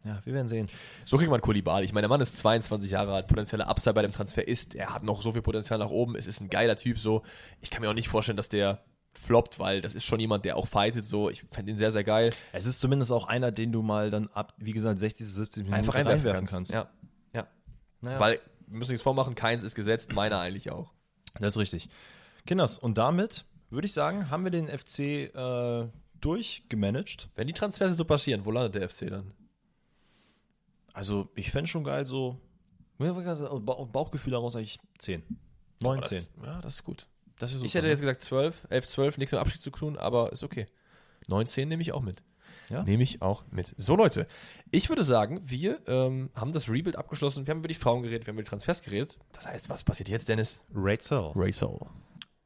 Ja, 0.04 0.18
wir 0.24 0.32
werden 0.32 0.48
sehen. 0.48 0.68
So 1.04 1.18
kriegt 1.18 1.30
man 1.30 1.42
Kulibali. 1.42 1.84
Ich 1.84 1.92
meine, 1.92 2.04
der 2.04 2.08
Mann 2.08 2.22
ist 2.22 2.34
22 2.38 2.92
Jahre 2.92 3.12
alt, 3.12 3.26
potenzieller 3.26 3.68
Upside 3.68 3.92
bei 3.92 4.00
dem 4.00 4.12
Transfer 4.12 4.48
ist. 4.48 4.74
Er 4.74 4.94
hat 4.94 5.02
noch 5.02 5.20
so 5.20 5.32
viel 5.32 5.42
Potenzial 5.42 5.78
nach 5.78 5.90
oben. 5.90 6.16
Es 6.16 6.26
ist 6.26 6.40
ein 6.40 6.48
geiler 6.48 6.76
Typ 6.76 6.98
so. 6.98 7.22
Ich 7.60 7.70
kann 7.70 7.82
mir 7.82 7.90
auch 7.90 7.94
nicht 7.94 8.08
vorstellen, 8.08 8.38
dass 8.38 8.48
der 8.48 8.82
floppt, 9.14 9.58
weil 9.58 9.80
das 9.80 9.94
ist 9.94 10.04
schon 10.04 10.20
jemand, 10.20 10.44
der 10.44 10.56
auch 10.56 10.66
fightet 10.66 11.04
so. 11.04 11.30
Ich 11.30 11.42
fände 11.50 11.72
ihn 11.72 11.78
sehr, 11.78 11.90
sehr 11.90 12.04
geil. 12.04 12.32
Es 12.52 12.66
ist 12.66 12.80
zumindest 12.80 13.12
auch 13.12 13.26
einer, 13.26 13.50
den 13.50 13.72
du 13.72 13.82
mal 13.82 14.10
dann 14.10 14.28
ab, 14.28 14.54
wie 14.58 14.72
gesagt, 14.72 14.98
60, 14.98 15.26
70 15.26 15.64
Minuten 15.64 15.74
Einfach 15.74 15.94
reinwerfen 15.94 16.46
kannst. 16.46 16.72
Ja, 16.72 16.88
ja. 17.32 17.46
Naja. 18.00 18.20
Weil, 18.20 18.40
wir 18.66 18.78
müssen 18.78 18.92
nichts 18.92 19.02
vormachen, 19.02 19.34
keins 19.34 19.62
ist 19.62 19.74
gesetzt, 19.74 20.12
meiner 20.12 20.38
eigentlich 20.38 20.70
auch. 20.70 20.92
Das 21.38 21.54
ist 21.54 21.58
richtig. 21.58 21.88
Kinders, 22.46 22.78
und 22.78 22.98
damit 22.98 23.44
würde 23.68 23.86
ich 23.86 23.92
sagen, 23.92 24.30
haben 24.30 24.44
wir 24.44 24.50
den 24.50 24.68
FC 24.68 25.34
äh, 25.34 25.88
durchgemanagt. 26.20 27.28
Wenn 27.34 27.46
die 27.46 27.52
Transfers 27.52 27.96
so 27.96 28.04
passieren, 28.04 28.44
wo 28.44 28.50
landet 28.50 28.74
der 28.74 28.88
FC 28.88 29.08
dann? 29.10 29.32
Also, 30.92 31.28
ich 31.34 31.50
fände 31.50 31.68
schon 31.68 31.84
geil, 31.84 32.06
so 32.06 32.40
Bauchgefühl 32.98 34.32
daraus 34.32 34.56
eigentlich 34.56 34.78
10. 34.98 35.22
9, 35.80 35.98
Aber 35.98 36.06
10. 36.06 36.26
Das, 36.36 36.46
ja, 36.46 36.60
das 36.60 36.74
ist 36.74 36.84
gut. 36.84 37.08
Das 37.40 37.50
ist 37.50 37.56
Ich 37.56 37.72
super, 37.72 37.78
hätte 37.78 37.86
ne? 37.86 37.90
jetzt 37.90 38.00
gesagt 38.00 38.20
12, 38.20 38.66
11, 38.68 38.86
12, 38.86 39.18
nichts 39.18 39.32
mit 39.32 39.40
Abschied 39.40 39.62
zu 39.62 39.70
tun, 39.70 39.96
aber 39.96 40.30
ist 40.30 40.42
okay. 40.44 40.66
19 41.26 41.68
nehme 41.68 41.82
ich 41.82 41.92
auch 41.92 42.02
mit. 42.02 42.22
Ja? 42.68 42.82
Nehme 42.84 43.02
ich 43.02 43.22
auch 43.22 43.44
mit. 43.50 43.74
So, 43.78 43.96
Leute, 43.96 44.26
ich 44.70 44.88
würde 44.90 45.02
sagen, 45.02 45.40
wir 45.44 45.80
ähm, 45.88 46.30
haben 46.34 46.52
das 46.52 46.68
Rebuild 46.68 46.96
abgeschlossen. 46.96 47.46
Wir 47.46 47.52
haben 47.52 47.60
über 47.60 47.68
die 47.68 47.74
Frauen 47.74 48.02
geredet, 48.02 48.26
wir 48.26 48.32
haben 48.32 48.36
über 48.36 48.44
die 48.44 48.48
Transfers 48.50 48.82
geredet. 48.82 49.18
Das 49.32 49.46
heißt, 49.46 49.68
was 49.70 49.82
passiert 49.82 50.08
jetzt, 50.08 50.28
Dennis? 50.28 50.62
Rätsel. 50.74 51.32
Racel. 51.34 51.78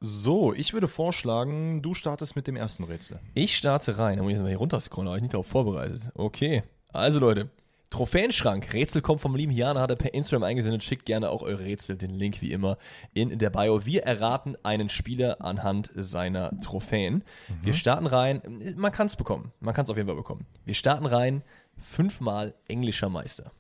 So, 0.01 0.55
ich 0.55 0.73
würde 0.73 0.87
vorschlagen, 0.87 1.83
du 1.83 1.93
startest 1.95 2.37
mit 2.37 2.47
dem 2.47 2.57
ersten 2.57 2.85
Rätsel. 2.85 3.19
Ich 3.35 3.57
starte 3.57 3.99
rein. 3.99 4.17
Da 4.19 4.23
muss 4.23 4.31
ich 4.31 4.35
jetzt 4.37 4.43
mal 4.43 4.49
hier 4.49 4.59
runterscrollen, 4.59 5.09
aber 5.09 5.17
ich 5.17 5.23
nicht 5.23 5.35
darauf 5.35 5.47
vorbereitet. 5.47 6.11
Okay. 6.15 6.63
Also, 6.93 7.21
Leute. 7.21 7.51
Trophäenschrank. 7.95 8.73
Rätsel 8.73 9.03
kommt 9.03 9.21
vom 9.21 9.37
lieben 9.37 9.53
Jana, 9.53 9.81
hat 9.81 9.91
er 9.91 9.95
per 9.95 10.15
Instagram 10.15 10.43
eingesendet. 10.43 10.83
Schickt 10.83 11.07
gerne 11.07 11.31
auch 11.31 11.43
eure 11.43 11.65
Rätsel, 11.65 11.97
den 11.97 12.11
Link 12.11 12.43
wie 12.43 12.51
immer 12.51 12.77
in 13.13 13.39
der 13.39 13.51
Bio. 13.51 13.87
Wir 13.87 14.03
erraten 14.03 14.57
einen 14.65 14.89
Spieler 14.91 15.41
anhand 15.41 15.93
seiner 15.95 16.59
Trophäen. 16.59 17.23
Wir 17.63 17.73
starten 17.73 18.09
rein. 18.09 18.43
Man 18.75 18.91
kann 18.91 19.07
es 19.07 19.15
bekommen. 19.15 19.53
Man 19.61 19.75
kann 19.75 19.85
es 19.85 19.91
auf 19.91 19.97
jeden 19.97 20.09
Fall 20.09 20.17
bekommen. 20.17 20.45
Wir 20.65 20.75
starten 20.75 21.07
rein. 21.07 21.45
Fünfmal 21.79 22.55
englischer 22.67 23.09
Meister. 23.09 23.53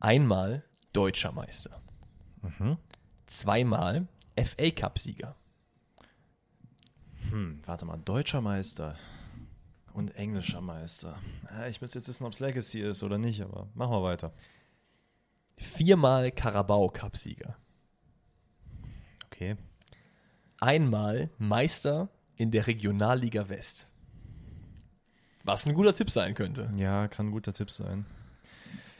Einmal 0.00 0.64
deutscher 0.92 1.30
Meister. 1.30 1.80
Zweimal 3.26 4.08
FA 4.36 4.70
Cup-Sieger. 4.72 5.36
Hm, 7.30 7.62
warte 7.64 7.84
mal, 7.84 7.98
deutscher 8.04 8.40
Meister 8.40 8.96
und 9.94 10.16
englischer 10.16 10.60
Meister. 10.60 11.18
Ja, 11.50 11.66
ich 11.68 11.80
müsste 11.80 11.98
jetzt 11.98 12.08
wissen, 12.08 12.24
ob 12.24 12.32
es 12.32 12.40
Legacy 12.40 12.80
ist 12.80 13.02
oder 13.02 13.18
nicht, 13.18 13.42
aber 13.42 13.68
machen 13.74 13.92
wir 13.92 14.02
weiter. 14.02 14.32
Viermal 15.56 16.30
Carabao 16.32 16.88
Cup-Sieger. 16.88 17.56
Okay. 19.26 19.56
einmal 20.60 21.30
Meister 21.38 22.08
in 22.36 22.50
der 22.50 22.66
Regionalliga 22.66 23.48
West. 23.48 23.88
Was 25.44 25.66
ein 25.66 25.74
guter 25.74 25.94
Tipp 25.94 26.10
sein 26.10 26.34
könnte. 26.34 26.70
Ja, 26.76 27.08
kann 27.08 27.28
ein 27.28 27.32
guter 27.32 27.52
Tipp 27.52 27.70
sein. 27.70 28.06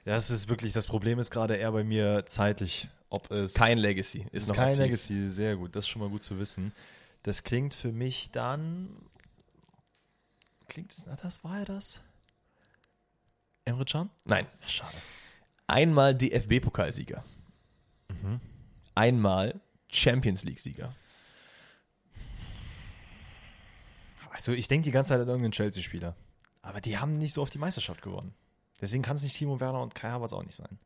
Das 0.04 0.30
ist 0.30 0.48
wirklich, 0.48 0.72
das 0.72 0.88
Problem 0.88 1.20
ist 1.20 1.30
gerade 1.30 1.54
eher 1.54 1.70
bei 1.70 1.84
mir 1.84 2.24
zeitlich, 2.26 2.88
ob 3.08 3.30
es. 3.30 3.54
Kein 3.54 3.78
Legacy. 3.78 4.26
Ist, 4.32 4.44
ist 4.44 4.48
noch 4.48 4.56
kein 4.56 4.70
aktiv. 4.70 4.84
Legacy, 4.84 5.28
sehr 5.28 5.56
gut. 5.56 5.76
Das 5.76 5.84
ist 5.84 5.88
schon 5.88 6.02
mal 6.02 6.10
gut 6.10 6.24
zu 6.24 6.38
wissen. 6.38 6.72
Das 7.22 7.44
klingt 7.44 7.74
für 7.74 7.92
mich 7.92 8.32
dann. 8.32 8.88
Klingt 10.72 10.90
es, 10.90 11.04
na, 11.04 11.16
das 11.16 11.44
war 11.44 11.58
ja 11.58 11.64
das? 11.66 12.00
Emre 13.66 13.84
Can? 13.84 14.08
Nein. 14.24 14.46
Schade. 14.66 14.96
Einmal 15.66 16.14
DFB-Pokalsieger. 16.14 17.22
Einmal 18.94 19.60
Champions 19.88 20.44
League-Sieger. 20.44 20.94
Also, 24.30 24.52
ich 24.52 24.66
denke 24.66 24.86
die 24.86 24.92
ganze 24.92 25.10
Zeit 25.10 25.20
an 25.20 25.28
irgendeinen 25.28 25.52
Chelsea-Spieler. 25.52 26.16
Aber 26.62 26.80
die 26.80 26.96
haben 26.96 27.12
nicht 27.12 27.34
so 27.34 27.42
oft 27.42 27.52
die 27.52 27.58
Meisterschaft 27.58 28.00
gewonnen. 28.00 28.32
Deswegen 28.80 29.02
kann 29.02 29.16
es 29.16 29.24
nicht 29.24 29.36
Timo 29.36 29.60
Werner 29.60 29.82
und 29.82 29.94
Kai 29.94 30.08
Havertz 30.08 30.32
auch 30.32 30.42
nicht 30.42 30.54
sein. 30.54 30.78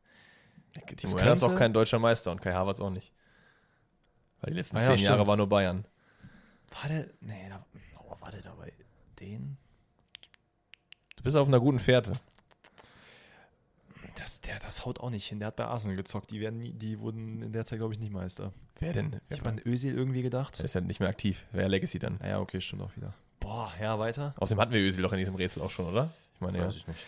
Timo 0.97 1.15
Werner 1.15 1.31
ist 1.31 1.43
auch 1.43 1.55
kein 1.55 1.71
deutscher 1.71 1.99
Meister 1.99 2.31
und 2.31 2.41
Kai 2.41 2.51
Havertz 2.51 2.81
auch 2.81 2.89
nicht. 2.89 3.13
Weil 4.41 4.51
die 4.51 4.57
letzten 4.57 4.75
Ah 4.75 4.81
ja, 4.81 4.87
zehn 4.97 5.05
Jahre 5.05 5.19
stimmt. 5.19 5.27
war 5.29 5.37
nur 5.37 5.47
Bayern. 5.47 5.85
War 6.71 6.89
der. 6.89 7.07
Nee, 7.21 7.47
da, 7.47 7.65
oh, 7.99 8.15
war 8.19 8.31
der 8.31 8.41
dabei? 8.41 8.73
Den? 9.21 9.57
Du 11.27 11.31
bist 11.33 11.41
auf 11.41 11.49
einer 11.49 11.59
guten 11.59 11.79
Fährte. 11.79 12.13
Das, 14.15 14.39
der, 14.39 14.59
das 14.59 14.85
haut 14.85 15.01
auch 15.01 15.09
nicht 15.09 15.27
hin. 15.27 15.39
Der 15.39 15.49
hat 15.49 15.57
bei 15.57 15.65
Arsenal 15.65 15.97
gezockt. 15.97 16.31
Die, 16.31 16.39
werden 16.39 16.57
nie, 16.57 16.71
die 16.71 17.01
wurden 17.01 17.41
in 17.41 17.51
der 17.51 17.65
Zeit, 17.65 17.79
glaube 17.79 17.93
ich, 17.93 17.99
nicht 17.99 18.13
Meister. 18.13 18.53
Wer 18.79 18.93
denn? 18.93 19.19
Ich 19.29 19.39
habe 19.39 19.49
an 19.49 19.59
Özil 19.65 19.93
irgendwie 19.93 20.21
gedacht. 20.21 20.57
Der 20.59 20.63
ist 20.63 20.75
ja 20.75 20.79
nicht 20.79 21.01
mehr 21.01 21.09
aktiv. 21.09 21.45
Wäre 21.51 21.63
ja 21.63 21.67
Legacy 21.67 21.99
dann. 21.99 22.15
Naja, 22.21 22.39
okay, 22.39 22.61
stimmt 22.61 22.81
auch 22.81 22.95
wieder. 22.95 23.13
Boah, 23.41 23.69
ja, 23.77 23.99
weiter. 23.99 24.35
Außerdem 24.37 24.61
hatten 24.61 24.71
wir 24.71 24.79
Özil 24.79 25.03
doch 25.03 25.11
in 25.11 25.17
diesem 25.17 25.35
Rätsel 25.35 25.61
auch 25.63 25.69
schon, 25.69 25.87
oder? 25.87 26.13
Ich 26.35 26.39
meine, 26.39 26.59
ja. 26.59 26.67
Weiß 26.67 26.77
ich 26.77 26.87
nicht. 26.87 26.99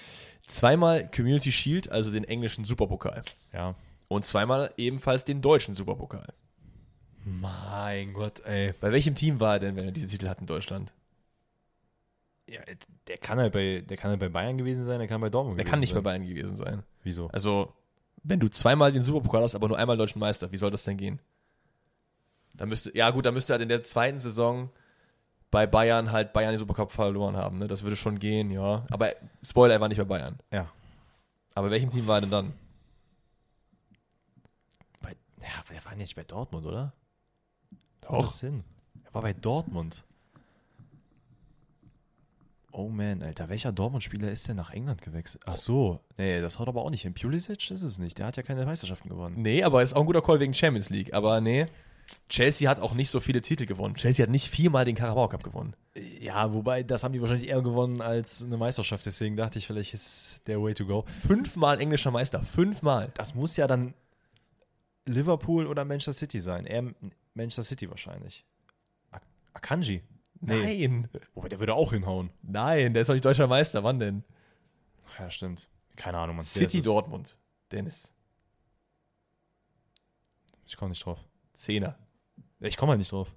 Zweimal 0.48 1.10
Community 1.10 1.54
Shield, 1.54 1.90
also 1.90 2.12
den 2.12 2.26
englischen 2.26 2.66
Superpokal. 2.66 3.24
Ja. 3.54 3.74
Und 4.10 4.26
zweimal 4.26 4.74
ebenfalls 4.76 5.24
den 5.24 5.42
deutschen 5.42 5.76
Superpokal. 5.76 6.34
Mein 7.24 8.12
Gott, 8.12 8.42
ey. 8.42 8.74
Bei 8.82 8.92
welchem 8.92 9.16
Team 9.16 9.40
war 9.40 9.54
er 9.54 9.60
denn, 9.60 9.78
wenn 9.78 9.86
er 9.86 9.92
diese 9.94 10.08
Titel 10.08 10.28
hat 10.28 10.42
in 10.42 10.46
Deutschland? 10.46 10.92
Ja, 12.50 12.62
der 13.08 13.18
kann 13.18 13.40
halt 13.40 13.54
bei, 13.54 13.84
der 13.88 13.98
kann 13.98 14.12
halt 14.12 14.20
bei 14.20 14.30
Bayern 14.30 14.58
gewesen 14.58 14.84
sein, 14.84 15.00
der 15.00 15.08
kann 15.08 15.22
bei 15.22 15.30
Dortmund 15.30 15.58
Der 15.60 15.66
gewesen 15.66 15.72
kann 15.72 15.80
nicht 15.80 15.92
bei 15.92 15.98
sein. 15.98 16.04
Bayern 16.04 16.26
gewesen 16.26 16.56
sein. 16.56 16.84
Wieso? 17.04 17.28
Also, 17.28 17.74
wenn 18.24 18.40
du 18.40 18.50
zweimal 18.50 18.92
den 18.92 19.04
Superpokal 19.04 19.44
hast, 19.44 19.56
aber 19.56 19.68
nur 19.68 19.78
einmal 19.78 19.98
deutschen 19.98 20.20
Meister, 20.20 20.52
wie 20.52 20.58
soll 20.58 20.72
das 20.72 20.84
denn 20.84 20.98
gehen? 20.98 21.20
Da 22.54 22.66
müsste, 22.66 22.96
ja 22.96 23.10
gut, 23.12 23.26
da 23.26 23.32
müsste 23.32 23.54
halt 23.54 23.62
in 23.62 23.70
der 23.70 23.84
zweiten 23.84 24.20
Saison 24.20 24.70
bei 25.52 25.66
Bayern 25.66 26.12
halt 26.12 26.34
Bayern 26.34 26.54
den 26.54 26.60
Supercup 26.60 26.92
verloren 26.92 27.38
haben. 27.38 27.58
Ne? 27.60 27.68
Das 27.68 27.84
würde 27.84 27.96
schon 27.96 28.20
gehen, 28.20 28.52
ja. 28.52 28.86
Aber 28.92 29.12
Spoiler, 29.44 29.76
er 29.76 29.82
war 29.82 29.88
nicht 29.88 29.98
bei 29.98 30.04
Bayern. 30.04 30.38
Ja. 30.52 30.70
Aber 31.56 31.68
bei 31.68 31.72
welchem 31.74 31.90
Team 31.90 32.08
war 32.08 32.18
er 32.18 32.22
denn 32.22 32.32
dann? 32.32 32.54
Bei, 35.02 35.16
ja, 35.42 35.64
der 35.74 35.86
war 35.86 35.96
nicht 35.96 36.16
bei 36.16 36.24
Dortmund, 36.24 36.66
oder? 36.66 36.94
Doch. 38.02 38.26
das 38.26 38.40
Sinn? 38.40 38.64
Er 39.06 39.14
war 39.14 39.22
bei 39.22 39.34
Dortmund. 39.34 40.04
Oh 42.80 42.88
man, 42.88 43.22
Alter, 43.24 43.50
welcher 43.50 43.74
Dortmund-Spieler 43.74 44.32
ist 44.32 44.48
denn 44.48 44.56
nach 44.56 44.72
England 44.72 45.02
gewechselt? 45.02 45.44
Ach 45.46 45.58
so, 45.58 46.00
nee, 46.18 46.40
das 46.40 46.60
haut 46.60 46.70
aber 46.70 46.82
auch 46.82 46.90
nicht 46.90 47.02
hin. 47.02 47.14
Pulisic 47.14 47.70
ist 47.72 47.82
es 47.84 48.00
nicht, 48.00 48.18
der 48.20 48.26
hat 48.28 48.38
ja 48.38 48.44
keine 48.44 48.66
Meisterschaften 48.66 49.10
gewonnen. 49.10 49.36
Nee, 49.42 49.64
aber 49.64 49.84
ist 49.84 49.94
auch 49.96 50.00
ein 50.02 50.06
guter 50.06 50.22
Call 50.22 50.40
wegen 50.40 50.54
Champions 50.54 50.90
League. 50.90 51.14
Aber 51.14 51.42
nee, 51.42 51.68
Chelsea 52.30 52.70
hat 52.70 52.80
auch 52.80 52.94
nicht 52.94 53.10
so 53.10 53.20
viele 53.20 53.42
Titel 53.42 53.66
gewonnen. 53.66 53.96
Chelsea 53.96 54.24
hat 54.24 54.30
nicht 54.32 54.48
viermal 54.48 54.86
den 54.86 54.96
Carabao 54.96 55.28
Cup 55.28 55.44
gewonnen. 55.44 55.74
Ja, 56.22 56.54
wobei, 56.54 56.84
das 56.84 57.04
haben 57.04 57.12
die 57.12 57.20
wahrscheinlich 57.20 57.50
eher 57.50 57.62
gewonnen 57.62 58.00
als 58.02 58.44
eine 58.46 58.56
Meisterschaft, 58.56 59.06
deswegen 59.06 59.36
dachte 59.36 59.60
ich, 59.60 59.68
vielleicht 59.68 59.94
ist 59.94 60.44
der 60.48 60.62
Way 60.62 60.74
to 60.76 60.86
go. 60.86 61.04
Fünfmal 61.28 61.82
englischer 61.82 62.12
Meister. 62.12 62.42
Fünfmal. 62.42 63.12
Das 63.16 63.36
muss 63.36 63.58
ja 63.58 63.68
dann 63.68 63.94
Liverpool 65.06 65.68
oder 65.68 65.86
Manchester 65.86 66.14
City 66.14 66.40
sein. 66.40 66.66
Eher 66.66 66.84
Manchester 67.34 67.64
City 67.64 67.90
wahrscheinlich. 67.90 68.46
Ak- 69.12 69.24
Akanji. 69.54 70.02
Nee. 70.42 70.88
Nein. 70.88 71.10
Wobei, 71.34 71.50
der 71.50 71.60
würde 71.60 71.74
auch 71.74 71.92
hinhauen. 71.92 72.30
Nein, 72.42 72.94
der 72.94 73.02
ist 73.02 73.08
doch 73.08 73.14
nicht 73.14 73.26
deutscher 73.26 73.48
Meister. 73.48 73.84
Wann 73.84 74.00
denn? 74.00 74.24
Ach 75.08 75.20
ja, 75.20 75.32
stimmt. 75.32 75.68
Keine 75.96 76.18
Ahnung. 76.18 76.38
Wer 76.38 76.44
City? 76.44 76.82
Dortmund. 76.82 77.38
Dennis. 77.72 78.14
Ich 80.66 80.78
komme 80.78 80.90
nicht 80.90 81.04
drauf. 81.06 81.20
Zehner. 81.54 81.98
Ich 82.60 82.78
komme 82.78 82.92
halt 82.92 83.00
nicht 83.00 83.12
drauf. 83.12 83.36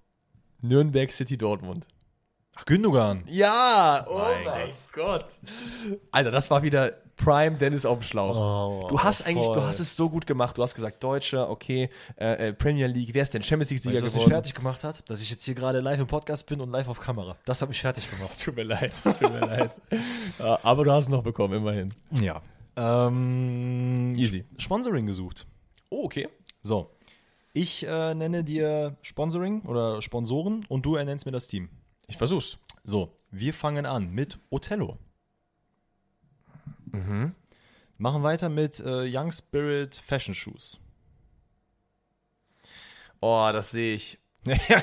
Nürnberg 0.60 1.10
City 1.10 1.36
Dortmund. 1.36 1.88
Ach, 2.54 2.64
Gündogan. 2.66 3.24
Ja, 3.26 4.04
oh 4.08 4.18
Mein 4.18 4.44
mein 4.44 4.70
Gott. 4.92 5.26
Alter, 6.10 6.30
das 6.30 6.50
war 6.50 6.62
wieder 6.62 6.92
Prime 7.16 7.56
Dennis 7.56 7.86
auf 7.86 7.98
dem 7.98 8.02
Schlauch. 8.02 8.36
Oh, 8.84 8.88
du 8.88 8.98
hast 9.00 9.22
eigentlich, 9.26 9.48
du 9.48 9.62
hast 9.62 9.80
es 9.80 9.96
so 9.96 10.10
gut 10.10 10.26
gemacht. 10.26 10.58
Du 10.58 10.62
hast 10.62 10.74
gesagt, 10.74 11.02
Deutscher, 11.02 11.48
okay, 11.48 11.88
äh, 12.16 12.48
äh, 12.48 12.52
Premier 12.52 12.86
League, 12.88 13.10
wer 13.14 13.22
ist 13.22 13.32
denn 13.32 13.42
Champions 13.42 13.70
League-Sieger 13.70 13.94
Weißt 13.94 14.02
du, 14.02 14.06
was 14.06 14.14
mich 14.14 14.24
geworden? 14.24 14.30
fertig 14.34 14.54
gemacht 14.54 14.84
hat? 14.84 15.08
Dass 15.08 15.22
ich 15.22 15.30
jetzt 15.30 15.44
hier 15.44 15.54
gerade 15.54 15.80
live 15.80 16.00
im 16.00 16.06
Podcast 16.06 16.46
bin 16.46 16.60
und 16.60 16.70
live 16.70 16.88
auf 16.88 17.00
Kamera. 17.00 17.36
Das 17.46 17.62
hat 17.62 17.68
mich 17.68 17.80
fertig 17.80 18.04
Es 18.04 18.10
gemacht. 18.10 18.40
tut 18.44 18.56
mir 18.56 18.64
leid, 18.64 18.92
es 18.92 19.18
tut 19.18 19.32
mir 19.32 19.40
leid. 19.40 19.70
Ja, 20.38 20.58
aber 20.62 20.84
du 20.84 20.92
hast 20.92 21.04
es 21.04 21.10
noch 21.10 21.22
bekommen, 21.22 21.54
immerhin. 21.54 21.94
Ja. 22.20 22.42
Ähm, 22.76 24.14
Easy. 24.16 24.44
Sponsoring 24.58 25.06
gesucht. 25.06 25.46
Oh, 25.90 26.04
okay. 26.04 26.28
So. 26.62 26.90
Ich 27.54 27.86
äh, 27.86 28.14
nenne 28.14 28.44
dir 28.44 28.96
Sponsoring 29.02 29.62
oder 29.62 30.00
Sponsoren 30.02 30.64
und 30.68 30.84
du 30.86 30.96
ernennst 30.96 31.24
mir 31.26 31.32
das 31.32 31.46
Team. 31.48 31.68
Ich 32.12 32.18
versuch's. 32.18 32.58
So, 32.84 33.16
wir 33.30 33.54
fangen 33.54 33.86
an 33.86 34.10
mit 34.10 34.38
Othello. 34.50 34.98
Mhm. 36.92 37.34
Machen 37.96 38.22
weiter 38.22 38.50
mit 38.50 38.80
äh, 38.80 39.08
Young 39.10 39.32
Spirit 39.32 39.96
Fashion 39.96 40.34
Shoes. 40.34 40.78
Oh, 43.22 43.48
das 43.50 43.70
sehe 43.70 43.94
ich. 43.94 44.18
ja, 44.44 44.82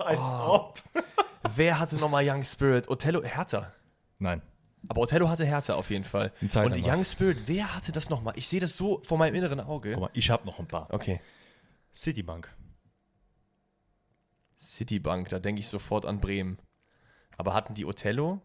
als 0.00 0.34
ob. 0.34 0.82
Wer 1.56 1.78
hatte 1.78 1.96
nochmal 1.96 2.28
Young 2.28 2.44
Spirit? 2.44 2.86
Othello, 2.90 3.22
Hertha. 3.22 3.72
Nein. 4.18 4.42
Aber 4.88 5.00
Othello 5.00 5.30
hatte 5.30 5.46
Hertha 5.46 5.74
auf 5.74 5.88
jeden 5.88 6.04
Fall. 6.04 6.32
Und 6.42 6.54
lang 6.54 6.84
Young 6.84 7.04
Spirit, 7.04 7.38
wer 7.46 7.74
hatte 7.74 7.92
das 7.92 8.10
nochmal? 8.10 8.34
Ich 8.36 8.46
sehe 8.46 8.60
das 8.60 8.76
so 8.76 9.00
vor 9.04 9.16
meinem 9.16 9.34
inneren 9.36 9.60
Auge. 9.60 9.92
Guck 9.92 10.02
mal, 10.02 10.10
ich 10.12 10.28
habe 10.28 10.44
noch 10.44 10.58
ein 10.58 10.66
paar. 10.66 10.92
Okay. 10.92 11.20
Citibank. 11.94 12.54
Citibank, 14.60 15.28
da 15.28 15.38
denke 15.38 15.60
ich 15.60 15.68
sofort 15.68 16.04
an 16.06 16.20
Bremen. 16.20 16.58
Aber 17.36 17.54
hatten 17.54 17.74
die 17.74 17.84
Othello? 17.86 18.40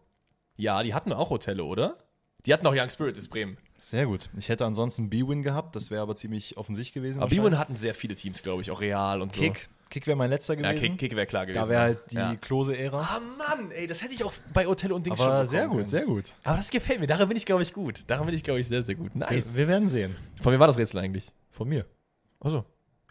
Ja, 0.56 0.82
die 0.82 0.94
hatten 0.94 1.12
auch 1.12 1.30
Othello, 1.30 1.66
oder? 1.66 1.98
Die 2.46 2.52
hatten 2.52 2.66
auch 2.66 2.74
Young 2.76 2.90
Spirit, 2.90 3.16
ist 3.16 3.28
Bremen. 3.28 3.56
Sehr 3.78 4.06
gut. 4.06 4.28
Ich 4.38 4.48
hätte 4.48 4.64
ansonsten 4.64 5.10
B-Win 5.10 5.42
gehabt, 5.42 5.74
das 5.76 5.90
wäre 5.90 6.02
aber 6.02 6.14
ziemlich 6.14 6.56
offensichtlich 6.56 6.92
gewesen. 6.92 7.20
Aber. 7.22 7.30
B1 7.34 7.56
hatten 7.56 7.74
sehr 7.76 7.94
viele 7.94 8.14
Teams, 8.14 8.42
glaube 8.42 8.62
ich, 8.62 8.70
auch 8.70 8.80
Real 8.80 9.20
und 9.22 9.32
so. 9.32 9.40
Kick. 9.40 9.68
Kick 9.90 10.06
wäre 10.06 10.16
mein 10.16 10.30
letzter 10.30 10.54
Ja, 10.54 10.72
gewesen. 10.72 10.92
Kick, 10.92 10.98
Kick 10.98 11.16
wäre 11.16 11.26
klar 11.26 11.46
gewesen. 11.46 11.62
da 11.62 11.68
wäre 11.68 11.80
halt 11.82 11.98
die 12.10 12.16
Ja. 12.16 12.34
Klose-Ära. 12.36 12.98
Ah, 13.00 13.20
Mann, 13.38 13.70
ey, 13.72 13.86
das 13.86 14.02
hätte 14.02 14.14
ich 14.14 14.24
auch 14.24 14.32
bei 14.52 14.66
Othello 14.68 14.96
und 14.96 15.06
Dings 15.06 15.20
aber 15.20 15.38
schon 15.40 15.46
sehr 15.48 15.66
gut, 15.66 15.76
können. 15.76 15.86
sehr 15.86 16.04
gut. 16.04 16.34
Aber 16.44 16.56
das 16.56 16.70
gefällt 16.70 17.00
mir, 17.00 17.06
daran 17.06 17.28
bin 17.28 17.36
ich, 17.36 17.46
glaube 17.46 17.62
ich, 17.62 17.72
gut. 17.72 18.04
Daran 18.06 18.26
bin 18.26 18.34
ich, 18.34 18.42
glaube 18.44 18.60
ich, 18.60 18.68
sehr, 18.68 18.82
sehr 18.82 18.94
gut. 18.94 19.14
Nice. 19.14 19.54
Wir, 19.54 19.62
wir 19.62 19.68
werden 19.68 19.88
sehen. 19.88 20.16
Von 20.42 20.52
wem 20.52 20.60
war 20.60 20.66
das 20.66 20.78
Rätsel 20.78 21.00
eigentlich? 21.00 21.32
Von 21.50 21.68
mir. 21.68 21.86
Achso, 22.40 22.64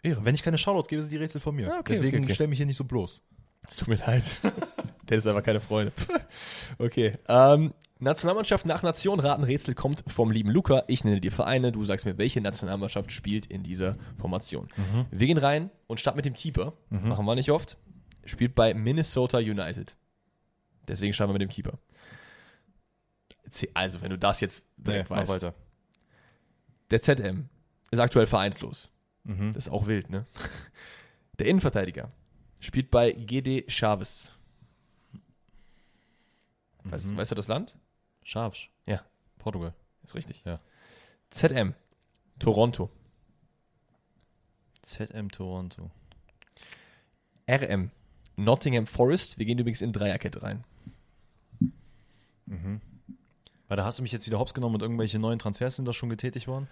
Ehre. 0.04 0.24
Wenn 0.24 0.34
ich 0.34 0.42
keine 0.42 0.58
Shoutouts 0.58 0.88
gebe, 0.88 1.02
sind 1.02 1.10
die 1.10 1.16
Rätsel 1.16 1.40
von 1.40 1.54
mir. 1.54 1.72
Ah, 1.72 1.80
okay, 1.80 1.92
Deswegen 1.92 2.18
okay, 2.18 2.24
okay. 2.26 2.34
stell 2.34 2.48
mich 2.48 2.58
hier 2.58 2.66
nicht 2.66 2.76
so 2.76 2.84
bloß. 2.84 3.22
Es 3.68 3.76
tut 3.76 3.88
mir 3.88 3.96
leid. 3.96 4.22
Der 5.08 5.18
ist 5.18 5.26
aber 5.26 5.42
keine 5.42 5.60
Freude. 5.60 5.92
okay. 6.78 7.18
Ähm, 7.28 7.72
Nationalmannschaft 7.98 8.66
nach 8.66 8.82
Nation 8.82 9.20
raten 9.20 9.44
Rätsel 9.44 9.74
kommt 9.74 10.04
vom 10.06 10.30
lieben 10.30 10.50
Luca. 10.50 10.84
Ich 10.88 11.04
nenne 11.04 11.20
dir 11.20 11.32
Vereine. 11.32 11.72
Du 11.72 11.84
sagst 11.84 12.04
mir, 12.04 12.18
welche 12.18 12.40
Nationalmannschaft 12.40 13.12
spielt 13.12 13.46
in 13.46 13.62
dieser 13.62 13.96
Formation. 14.16 14.68
Wir 15.10 15.26
gehen 15.26 15.38
rein 15.38 15.70
und 15.86 16.00
starten 16.00 16.16
mit 16.16 16.26
dem 16.26 16.34
Keeper. 16.34 16.74
Machen 16.90 17.24
wir 17.24 17.34
nicht 17.34 17.50
oft. 17.50 17.78
Spielt 18.24 18.54
bei 18.54 18.74
Minnesota 18.74 19.38
United. 19.38 19.96
Deswegen 20.88 21.12
starten 21.12 21.30
wir 21.30 21.34
mit 21.38 21.42
dem 21.42 21.48
Keeper. 21.48 21.78
Also, 23.74 24.02
wenn 24.02 24.10
du 24.10 24.18
das 24.18 24.40
jetzt 24.40 24.64
direkt 24.76 25.10
mach 25.10 25.18
weißt. 25.18 25.30
weiter. 25.30 25.54
Der 26.90 27.00
ZM 27.00 27.48
ist 27.90 27.98
aktuell 27.98 28.26
vereinslos. 28.26 28.90
Mhm. 29.24 29.52
Das 29.54 29.64
ist 29.66 29.72
auch 29.72 29.86
wild, 29.86 30.10
ne? 30.10 30.24
Der 31.38 31.46
Innenverteidiger 31.46 32.10
spielt 32.60 32.90
bei 32.90 33.12
GD 33.12 33.64
Chaves. 33.68 34.36
Weißt, 36.84 37.10
Mhm. 37.10 37.16
weißt 37.16 37.30
du 37.30 37.34
das 37.34 37.48
Land? 37.48 37.76
Scharf. 38.22 38.56
Ja. 38.86 39.02
Portugal. 39.38 39.74
Ist 40.04 40.14
richtig. 40.14 40.44
Ja. 40.44 40.60
ZM 41.30 41.74
Toronto. 42.38 42.90
ZM 44.82 45.28
Toronto. 45.30 45.90
RM 47.48 47.90
Nottingham 48.36 48.86
Forest. 48.86 49.38
Wir 49.38 49.46
gehen 49.46 49.58
übrigens 49.58 49.80
in 49.82 49.92
Dreierkette 49.92 50.42
rein. 50.42 50.64
Weil 52.46 53.76
da 53.76 53.84
hast 53.84 53.98
du 53.98 54.02
mich 54.02 54.12
jetzt 54.12 54.26
wieder 54.26 54.38
hops 54.38 54.52
genommen 54.54 54.74
und 54.76 54.82
irgendwelche 54.82 55.18
neuen 55.18 55.38
Transfers 55.38 55.76
sind 55.76 55.86
da 55.88 55.92
schon 55.92 56.10
getätigt 56.10 56.46
worden? 56.46 56.68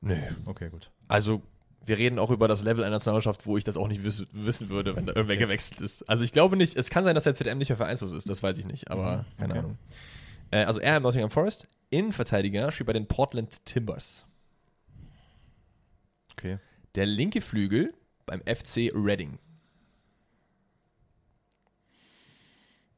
Nö. 0.00 0.16
Okay, 0.44 0.68
gut. 0.68 0.90
Also, 1.08 1.42
wir 1.86 1.98
reden 1.98 2.18
auch 2.18 2.30
über 2.30 2.48
das 2.48 2.62
Level 2.62 2.84
einer 2.84 2.96
Nationalmannschaft, 2.96 3.46
wo 3.46 3.56
ich 3.56 3.64
das 3.64 3.76
auch 3.76 3.88
nicht 3.88 4.04
wiss 4.04 4.26
wissen 4.32 4.68
würde, 4.68 4.96
wenn 4.96 5.06
da 5.06 5.14
irgendwer 5.14 5.36
gewechselt 5.36 5.80
ist. 5.80 6.08
Also 6.08 6.24
ich 6.24 6.32
glaube 6.32 6.56
nicht, 6.56 6.76
es 6.76 6.90
kann 6.90 7.04
sein, 7.04 7.14
dass 7.14 7.24
der 7.24 7.34
ZM 7.34 7.58
nicht 7.58 7.68
mehr 7.68 7.76
vereinslos 7.76 8.12
ist, 8.12 8.28
das 8.28 8.42
weiß 8.42 8.58
ich 8.58 8.66
nicht, 8.66 8.90
aber 8.90 9.18
mhm. 9.18 9.38
keine 9.38 9.52
okay. 9.52 9.58
Ahnung. 9.60 9.78
Äh, 10.50 10.64
also 10.64 10.80
er 10.80 10.96
im 10.96 11.02
Nottingham 11.02 11.30
Forest, 11.30 11.66
Innenverteidiger, 11.90 12.70
spielt 12.72 12.86
bei 12.86 12.92
den 12.92 13.06
Portland 13.06 13.64
Timbers. 13.64 14.26
Okay. 16.32 16.58
Der 16.94 17.06
linke 17.06 17.40
Flügel 17.40 17.94
beim 18.26 18.40
FC 18.40 18.92
Reading. 18.94 19.38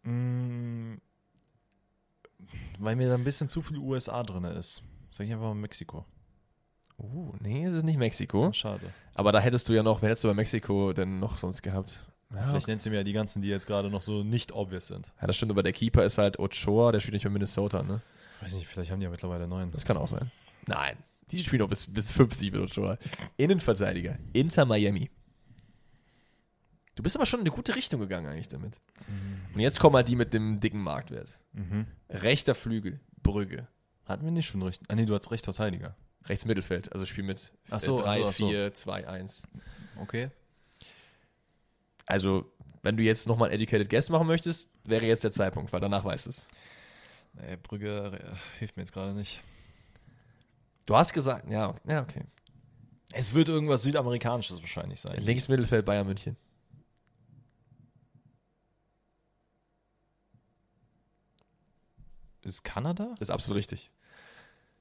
Mm. 0.02 0.94
Weil 2.78 2.96
mir 2.96 3.08
da 3.08 3.14
ein 3.14 3.24
bisschen 3.24 3.48
zu 3.48 3.62
viel 3.62 3.78
USA 3.78 4.22
drin 4.22 4.44
ist. 4.44 4.82
Sag 5.10 5.26
ich 5.26 5.32
einfach 5.32 5.46
mal 5.46 5.54
Mexiko. 5.54 6.04
Uh, 6.98 7.34
nee, 7.40 7.64
es 7.64 7.72
ist 7.72 7.82
nicht 7.82 7.98
Mexiko. 7.98 8.52
Schade. 8.52 8.92
Aber 9.14 9.32
da 9.32 9.40
hättest 9.40 9.68
du 9.68 9.72
ja 9.74 9.82
noch, 9.82 10.00
wen 10.02 10.08
hättest 10.08 10.24
du 10.24 10.28
bei 10.28 10.34
Mexiko 10.34 10.92
denn 10.92 11.18
noch 11.20 11.36
sonst 11.36 11.62
gehabt? 11.62 12.06
Ja, 12.34 12.42
Vielleicht 12.42 12.68
nennst 12.68 12.86
du 12.86 12.90
mir 12.90 12.96
ja 12.96 13.04
die 13.04 13.12
ganzen, 13.12 13.40
die 13.42 13.48
jetzt 13.48 13.66
gerade 13.66 13.88
noch 13.90 14.02
so 14.02 14.24
nicht 14.24 14.52
obvious 14.52 14.88
sind. 14.88 15.12
ja, 15.20 15.26
das 15.26 15.36
stimmt, 15.36 15.52
aber 15.52 15.62
der 15.62 15.72
Keeper 15.72 16.04
ist 16.04 16.18
halt 16.18 16.38
Ochoa, 16.38 16.90
der 16.92 17.00
spielt 17.00 17.14
nicht 17.14 17.24
bei 17.24 17.30
Minnesota, 17.30 17.82
ne? 17.82 18.02
Weiß 18.40 18.54
nicht, 18.54 18.66
vielleicht 18.66 18.90
haben 18.90 18.98
die 19.00 19.04
ja 19.04 19.10
mittlerweile 19.10 19.46
neun. 19.46 19.70
Das 19.70 19.84
kann 19.84 19.96
auch 19.96 20.08
sein. 20.08 20.30
Nein, 20.66 20.96
die 21.30 21.38
spielen 21.38 21.60
noch 21.60 21.68
bis, 21.68 21.86
bis 21.86 22.10
50 22.12 22.52
mit 22.52 22.60
Ochoa. 22.62 22.98
Innenverteidiger, 23.36 24.18
Inter 24.32 24.64
Miami. 24.64 25.10
Du 26.96 27.02
bist 27.02 27.14
aber 27.14 27.26
schon 27.26 27.40
in 27.40 27.46
eine 27.46 27.54
gute 27.54 27.76
Richtung 27.76 28.00
gegangen 28.00 28.26
eigentlich 28.26 28.48
damit. 28.48 28.80
Und 29.54 29.60
jetzt 29.60 29.78
kommen 29.78 29.96
halt 29.96 30.08
die 30.08 30.16
mit 30.16 30.32
dem 30.32 30.60
dicken 30.60 30.80
Marktwert. 30.80 31.38
Mhm. 31.52 31.86
Rechter 32.08 32.54
Flügel, 32.54 33.00
Brügge. 33.22 33.68
Hatten 34.06 34.24
wir 34.24 34.32
nicht 34.32 34.46
schon 34.46 34.62
recht. 34.62 34.82
Ah, 34.88 34.94
nee, 34.94 35.04
du 35.04 35.14
hast 35.14 35.30
recht, 35.30 35.44
Verteidiger. 35.44 35.94
Rechts 36.28 36.44
Mittelfeld, 36.44 36.92
also 36.92 37.04
Spiel 37.04 37.24
mit 37.24 37.52
Ach 37.70 37.80
so, 37.80 37.98
3, 37.98 38.08
ach 38.08 38.16
so, 38.16 38.28
ach 38.28 38.32
so. 38.32 38.48
4, 38.48 38.74
2, 38.74 39.08
1. 39.08 39.42
Okay. 40.00 40.30
Also, 42.04 42.50
wenn 42.82 42.96
du 42.96 43.02
jetzt 43.02 43.26
nochmal 43.26 43.48
ein 43.48 43.54
Educated 43.54 43.88
Guess 43.88 44.10
machen 44.10 44.26
möchtest, 44.26 44.70
wäre 44.84 45.06
jetzt 45.06 45.24
der 45.24 45.30
Zeitpunkt, 45.30 45.72
weil 45.72 45.80
danach 45.80 46.04
weißt 46.04 46.26
du 46.26 46.30
es. 46.30 46.48
Nee, 47.34 47.56
Brügge 47.62 48.18
äh, 48.18 48.58
hilft 48.58 48.76
mir 48.76 48.82
jetzt 48.82 48.92
gerade 48.92 49.12
nicht. 49.12 49.42
Du 50.86 50.96
hast 50.96 51.12
gesagt, 51.12 51.50
ja, 51.50 51.68
okay, 51.68 51.80
ja, 51.88 52.02
okay. 52.02 52.22
Es 53.12 53.34
wird 53.34 53.48
irgendwas 53.48 53.82
Südamerikanisches 53.82 54.60
wahrscheinlich 54.60 55.00
sein. 55.00 55.20
Links 55.22 55.48
Mittelfeld 55.48 55.84
Bayern 55.84 56.06
München. 56.06 56.36
Ist 62.42 62.62
Kanada? 62.62 63.10
Das 63.18 63.28
ist 63.28 63.30
absolut 63.30 63.58
richtig. 63.58 63.90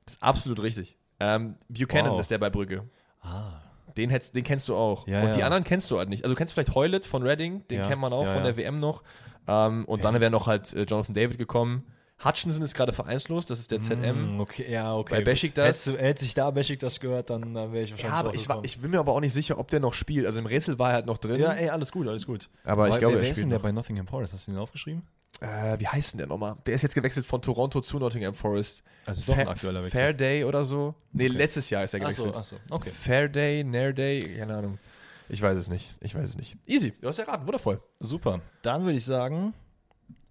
Das 0.05 0.15
ist 0.15 0.23
absolut 0.23 0.61
richtig. 0.61 0.97
Ähm, 1.19 1.55
Buchanan 1.69 2.11
Wow. 2.11 2.19
ist 2.19 2.31
der 2.31 2.37
bei 2.37 2.49
Brügge. 2.49 2.83
Ah. 3.21 3.61
Den, 3.97 4.09
hättest, 4.09 4.35
den 4.35 4.43
kennst 4.43 4.67
du 4.67 4.75
auch. 4.75 5.07
Ja, 5.07 5.23
und 5.23 5.35
die 5.35 5.39
ja. 5.39 5.45
anderen 5.45 5.63
kennst 5.63 5.89
du 5.89 5.97
halt 5.97 6.09
nicht. 6.09 6.23
Also 6.25 6.33
du 6.33 6.37
kennst 6.37 6.53
vielleicht 6.53 6.75
Heulet 6.75 7.05
von 7.05 7.23
Reading, 7.23 7.65
den 7.69 7.79
Ja, 7.79 7.87
kennt 7.87 8.01
man 8.01 8.11
auch 8.11 8.25
von 8.25 8.43
der 8.43 8.57
WM 8.57 8.79
noch. 8.79 9.03
Ähm, 9.47 9.85
und 9.85 10.03
dann 10.03 10.19
wäre 10.19 10.31
noch 10.31 10.47
halt 10.47 10.73
äh, 10.73 10.81
Jonathan 10.83 11.13
David 11.13 11.37
gekommen. 11.37 11.85
Hutchinson 12.23 12.61
ist 12.63 12.73
gerade 12.73 12.93
vereinslos, 12.93 13.45
das 13.45 13.59
ist 13.59 13.71
der 13.71 13.81
ZM. 13.81 14.37
Mm, 14.37 14.39
okay, 14.39 14.65
ja, 14.71 14.95
okay. 14.95 15.21
Bei 15.23 15.35
Hättest 15.35 15.87
du- 15.87 15.97
Hätte 15.97 16.23
ich 16.25 16.33
da 16.33 16.49
Besiktas 16.49 16.99
gehört, 17.01 17.29
dann, 17.29 17.53
dann 17.53 17.73
wäre 17.73 17.83
ich 17.83 17.91
wahrscheinlich 17.91 18.13
Ja, 18.13 18.19
aber 18.19 18.33
ich, 18.33 18.47
war, 18.49 18.63
ich 18.63 18.79
bin 18.79 18.91
mir 18.91 18.99
aber 18.99 19.11
auch 19.11 19.19
nicht 19.19 19.33
sicher, 19.33 19.59
ob 19.59 19.69
der 19.69 19.81
noch 19.81 19.93
spielt. 19.93 20.25
Also 20.25 20.39
im 20.39 20.45
Rätsel 20.45 20.79
war 20.79 20.89
er 20.91 20.95
halt 20.95 21.05
noch 21.07 21.17
drin. 21.17 21.39
Ja, 21.41 21.51
ey, 21.51 21.69
alles 21.69 21.91
gut, 21.91 22.07
alles 22.07 22.25
gut. 22.25 22.49
aber 22.63 22.87
ich 22.87 22.93
Weil- 22.93 22.99
glaube, 22.99 23.13
wer, 23.15 23.19
er 23.21 23.25
wer 23.25 23.31
ist 23.31 23.41
denn 23.41 23.49
der 23.49 23.59
noch. 23.59 23.63
bei 23.63 23.71
Nottingham 23.73 24.07
Forest? 24.07 24.31
Hast 24.33 24.47
du 24.47 24.51
den 24.53 24.59
aufgeschrieben? 24.59 25.03
Äh, 25.41 25.78
wie 25.80 25.88
heißt 25.88 26.14
denn 26.14 26.20
der 26.20 26.28
nochmal? 26.28 26.56
Der 26.66 26.76
ist 26.76 26.82
jetzt 26.82 26.95
gewechselt 26.95 27.26
von 27.26 27.41
Toronto 27.41 27.82
zu 27.82 27.99
Nottingham 27.99 28.34
Forest. 28.34 28.84
Also 29.06 29.22
doch 29.22 29.34
ein 29.34 29.44
Fair- 29.44 29.49
aktueller 29.49 29.84
Wechsel. 29.84 29.99
Fairday 29.99 30.44
oder 30.45 30.64
so? 30.66 30.95
Nee, 31.12 31.28
Okay. 31.28 31.38
letztes 31.38 31.70
Jahr 31.70 31.84
ist 31.84 31.94
er 31.94 31.99
gewechselt. 31.99 32.36
achso, 32.38 32.56
okay. 32.70 32.90
Fairday, 32.90 33.64
Nairday, 33.64 34.20
keine 34.38 34.56
Ahnung. 34.56 34.80
Ich 35.28 35.41
weiß 35.41 35.57
es 35.57 35.70
nicht. 35.70 35.95
Ich 36.02 36.16
weiß 36.16 36.30
es 36.30 36.38
nicht. 36.38 36.56
Easy, 36.66 36.91
du 37.02 37.07
hast 37.07 37.20
erraten, 37.20 37.45
wundervoll. 37.45 37.82
Super. 37.99 38.41
Dann 38.62 38.84
würde 38.84 38.95
ich 38.98 39.03
sagen, 39.06 39.53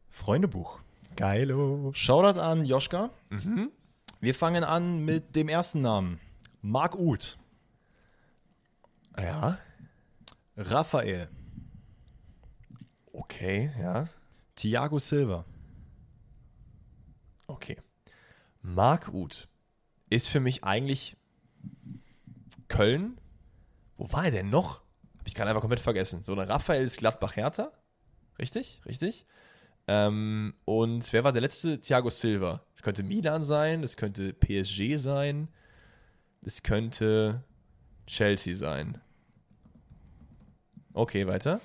Freundebuch. 0.09 0.79
Geilo. 1.17 1.91
Shoutout 1.93 2.41
an 2.41 2.65
Joschka. 2.65 3.11
Mhm. 3.31 3.71
Wir 4.21 4.35
fangen 4.35 4.65
an 4.65 5.05
mit 5.05 5.37
dem 5.37 5.49
ersten 5.49 5.81
Namen. 5.81 6.19
Marc 6.63 6.95
Uth. 6.97 7.37
Ja, 9.19 9.59
Raphael. 10.57 11.29
okay, 13.13 13.71
ja, 13.81 14.07
Thiago 14.57 14.99
Silva. 14.99 15.45
okay. 17.47 17.79
Marc 18.63 19.13
Uth 19.13 19.49
ist 20.09 20.29
für 20.29 20.41
mich 20.41 20.65
eigentlich 20.65 21.17
Köln. 22.69 23.21
Wo 23.97 24.11
war 24.13 24.25
er 24.25 24.31
denn 24.31 24.49
noch? 24.49 24.81
Habe 25.19 25.29
ich 25.29 25.35
gerade 25.35 25.51
einfach 25.51 25.61
komplett 25.61 25.81
vergessen. 25.81 26.25
So, 26.25 26.33
eine 26.33 26.49
Raphael 26.49 26.83
ist 26.83 26.99
Gladbach-Hertha. 26.99 27.73
Richtig, 28.39 28.81
richtig. 28.87 29.27
Ähm, 29.87 30.55
und 30.65 31.13
wer 31.13 31.25
war 31.25 31.33
der 31.33 31.43
letzte? 31.43 31.81
Thiago 31.81 32.11
Silva. 32.11 32.65
Es 32.75 32.83
könnte 32.83 33.03
Milan 33.03 33.43
sein, 33.43 33.83
es 33.83 33.97
könnte 33.97 34.33
PSG 34.33 34.97
sein, 34.97 35.49
es 36.45 36.63
könnte 36.63 37.45
Chelsea 38.07 38.55
sein. 38.55 39.01
Okay, 40.95 41.27
weiter. 41.27 41.61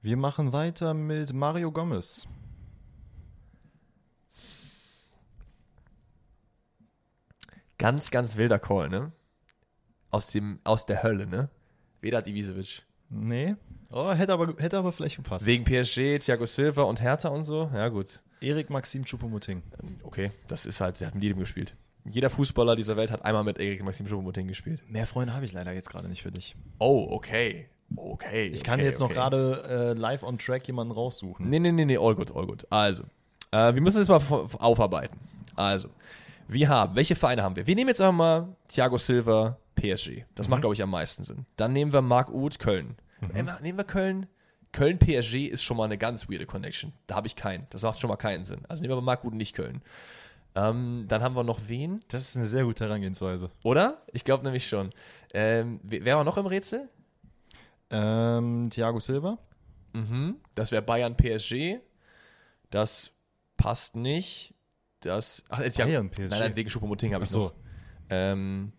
Wir 0.00 0.16
machen 0.16 0.52
weiter 0.52 0.94
mit 0.94 1.32
Mario 1.32 1.72
Gomez. 1.72 2.28
Ganz, 7.78 8.10
ganz 8.10 8.36
wilder 8.36 8.58
Call, 8.58 8.88
ne? 8.88 9.12
Aus, 10.10 10.28
dem, 10.28 10.60
aus 10.64 10.86
der 10.86 11.02
Hölle, 11.02 11.26
ne? 11.26 11.48
Vedat 12.00 12.28
Ibisevic. 12.28 12.84
Nee. 13.10 13.56
Oh, 13.90 14.12
hätte 14.12 14.32
aber, 14.32 14.54
hätte 14.58 14.78
aber 14.78 14.92
vielleicht 14.92 15.16
gepasst. 15.16 15.46
Wegen 15.46 15.64
PSG, 15.64 16.18
Thiago 16.18 16.46
Silva 16.46 16.82
und 16.82 17.00
Hertha 17.00 17.28
und 17.28 17.44
so. 17.44 17.70
Ja, 17.74 17.88
gut. 17.88 18.20
Erik 18.40 18.70
Maxim 18.70 19.04
Choupo-Moting. 19.04 19.62
Okay, 20.04 20.30
das 20.46 20.66
ist 20.66 20.80
halt, 20.80 21.00
der 21.00 21.08
hat 21.08 21.14
mit 21.14 21.24
jedem 21.24 21.38
gespielt. 21.38 21.76
Jeder 22.04 22.30
Fußballer 22.30 22.76
dieser 22.76 22.96
Welt 22.96 23.10
hat 23.10 23.24
einmal 23.24 23.44
mit 23.44 23.58
Erik 23.58 23.82
Maxim 23.82 24.06
Choupo-Moting 24.06 24.46
gespielt. 24.46 24.82
Mehr 24.88 25.06
Freunde 25.06 25.34
habe 25.34 25.44
ich 25.44 25.52
leider 25.52 25.72
jetzt 25.72 25.90
gerade 25.90 26.08
nicht 26.08 26.22
für 26.22 26.30
dich. 26.30 26.54
Oh, 26.78 27.08
okay. 27.10 27.68
Okay. 27.96 28.46
Ich 28.48 28.62
kann 28.62 28.80
okay, 28.80 28.88
jetzt 28.88 29.00
noch 29.00 29.06
okay. 29.06 29.14
gerade 29.14 29.94
äh, 29.96 29.98
live 29.98 30.22
on 30.22 30.38
track 30.38 30.66
jemanden 30.66 30.92
raussuchen. 30.92 31.48
Nee, 31.48 31.58
nee, 31.58 31.72
nee, 31.72 31.84
nee, 31.84 31.96
all 31.96 32.14
gut, 32.14 32.34
all 32.34 32.46
gut. 32.46 32.66
Also, 32.70 33.04
äh, 33.50 33.74
wir 33.74 33.80
müssen 33.80 34.04
das 34.04 34.08
mal 34.08 34.20
aufarbeiten. 34.58 35.18
Also, 35.56 35.88
wir 36.48 36.68
haben, 36.68 36.94
welche 36.94 37.16
Vereine 37.16 37.42
haben 37.42 37.56
wir? 37.56 37.66
Wir 37.66 37.74
nehmen 37.74 37.88
jetzt 37.88 38.00
einfach 38.00 38.14
mal 38.14 38.48
Thiago 38.68 38.98
Silva, 38.98 39.58
PSG. 39.74 40.24
Das 40.34 40.48
macht, 40.48 40.62
glaube 40.62 40.74
ich, 40.74 40.82
am 40.82 40.90
meisten 40.90 41.22
Sinn. 41.22 41.46
Dann 41.56 41.72
nehmen 41.72 41.92
wir 41.92 42.02
Marc 42.02 42.30
Uth, 42.30 42.58
Köln. 42.58 42.96
Äh, 43.34 43.42
nehmen 43.62 43.78
wir 43.78 43.84
Köln. 43.84 44.26
Köln, 44.72 44.98
PSG 44.98 45.46
ist 45.46 45.62
schon 45.62 45.76
mal 45.76 45.84
eine 45.84 45.98
ganz 45.98 46.28
weirde 46.28 46.46
Connection. 46.46 46.92
Da 47.06 47.16
habe 47.16 47.26
ich 47.26 47.36
keinen. 47.36 47.66
Das 47.70 47.82
macht 47.82 48.00
schon 48.00 48.08
mal 48.08 48.16
keinen 48.16 48.44
Sinn. 48.44 48.60
Also 48.68 48.82
nehmen 48.82 48.92
wir 48.92 48.96
mal 48.96 49.02
Marc 49.02 49.24
Uth, 49.24 49.34
nicht 49.34 49.54
Köln. 49.54 49.82
Ähm, 50.54 51.04
dann 51.08 51.22
haben 51.22 51.34
wir 51.34 51.44
noch 51.44 51.60
wen? 51.68 52.00
Das 52.08 52.22
ist 52.22 52.36
eine 52.36 52.46
sehr 52.46 52.64
gute 52.64 52.84
Herangehensweise. 52.84 53.50
Oder? 53.62 54.02
Ich 54.12 54.24
glaube 54.24 54.44
nämlich 54.44 54.66
schon. 54.68 54.90
Ähm, 55.32 55.80
wer 55.82 56.16
war 56.16 56.24
noch 56.24 56.36
im 56.36 56.46
Rätsel? 56.46 56.88
Ähm, 57.90 58.68
Thiago 58.70 59.00
Silva. 59.00 59.38
Mhm. 59.92 60.36
Das 60.54 60.72
wäre 60.72 60.82
Bayern 60.82 61.16
PSG. 61.16 61.80
Das 62.70 63.12
passt 63.56 63.96
nicht. 63.96 64.54
Das. 65.00 65.44
Ach, 65.48 65.60
äh, 65.60 65.70
Thiago, 65.70 65.90
Bayern, 65.90 66.10
PSG. 66.10 66.28
Nein, 66.30 66.40
nein, 66.40 66.56
wegen 66.56 66.70
Schuppomoting 66.70 67.14
habe 67.14 67.24
ich 67.24 67.30
so. 67.30 67.38
noch. 67.38 67.54
Ähm, 68.10 68.72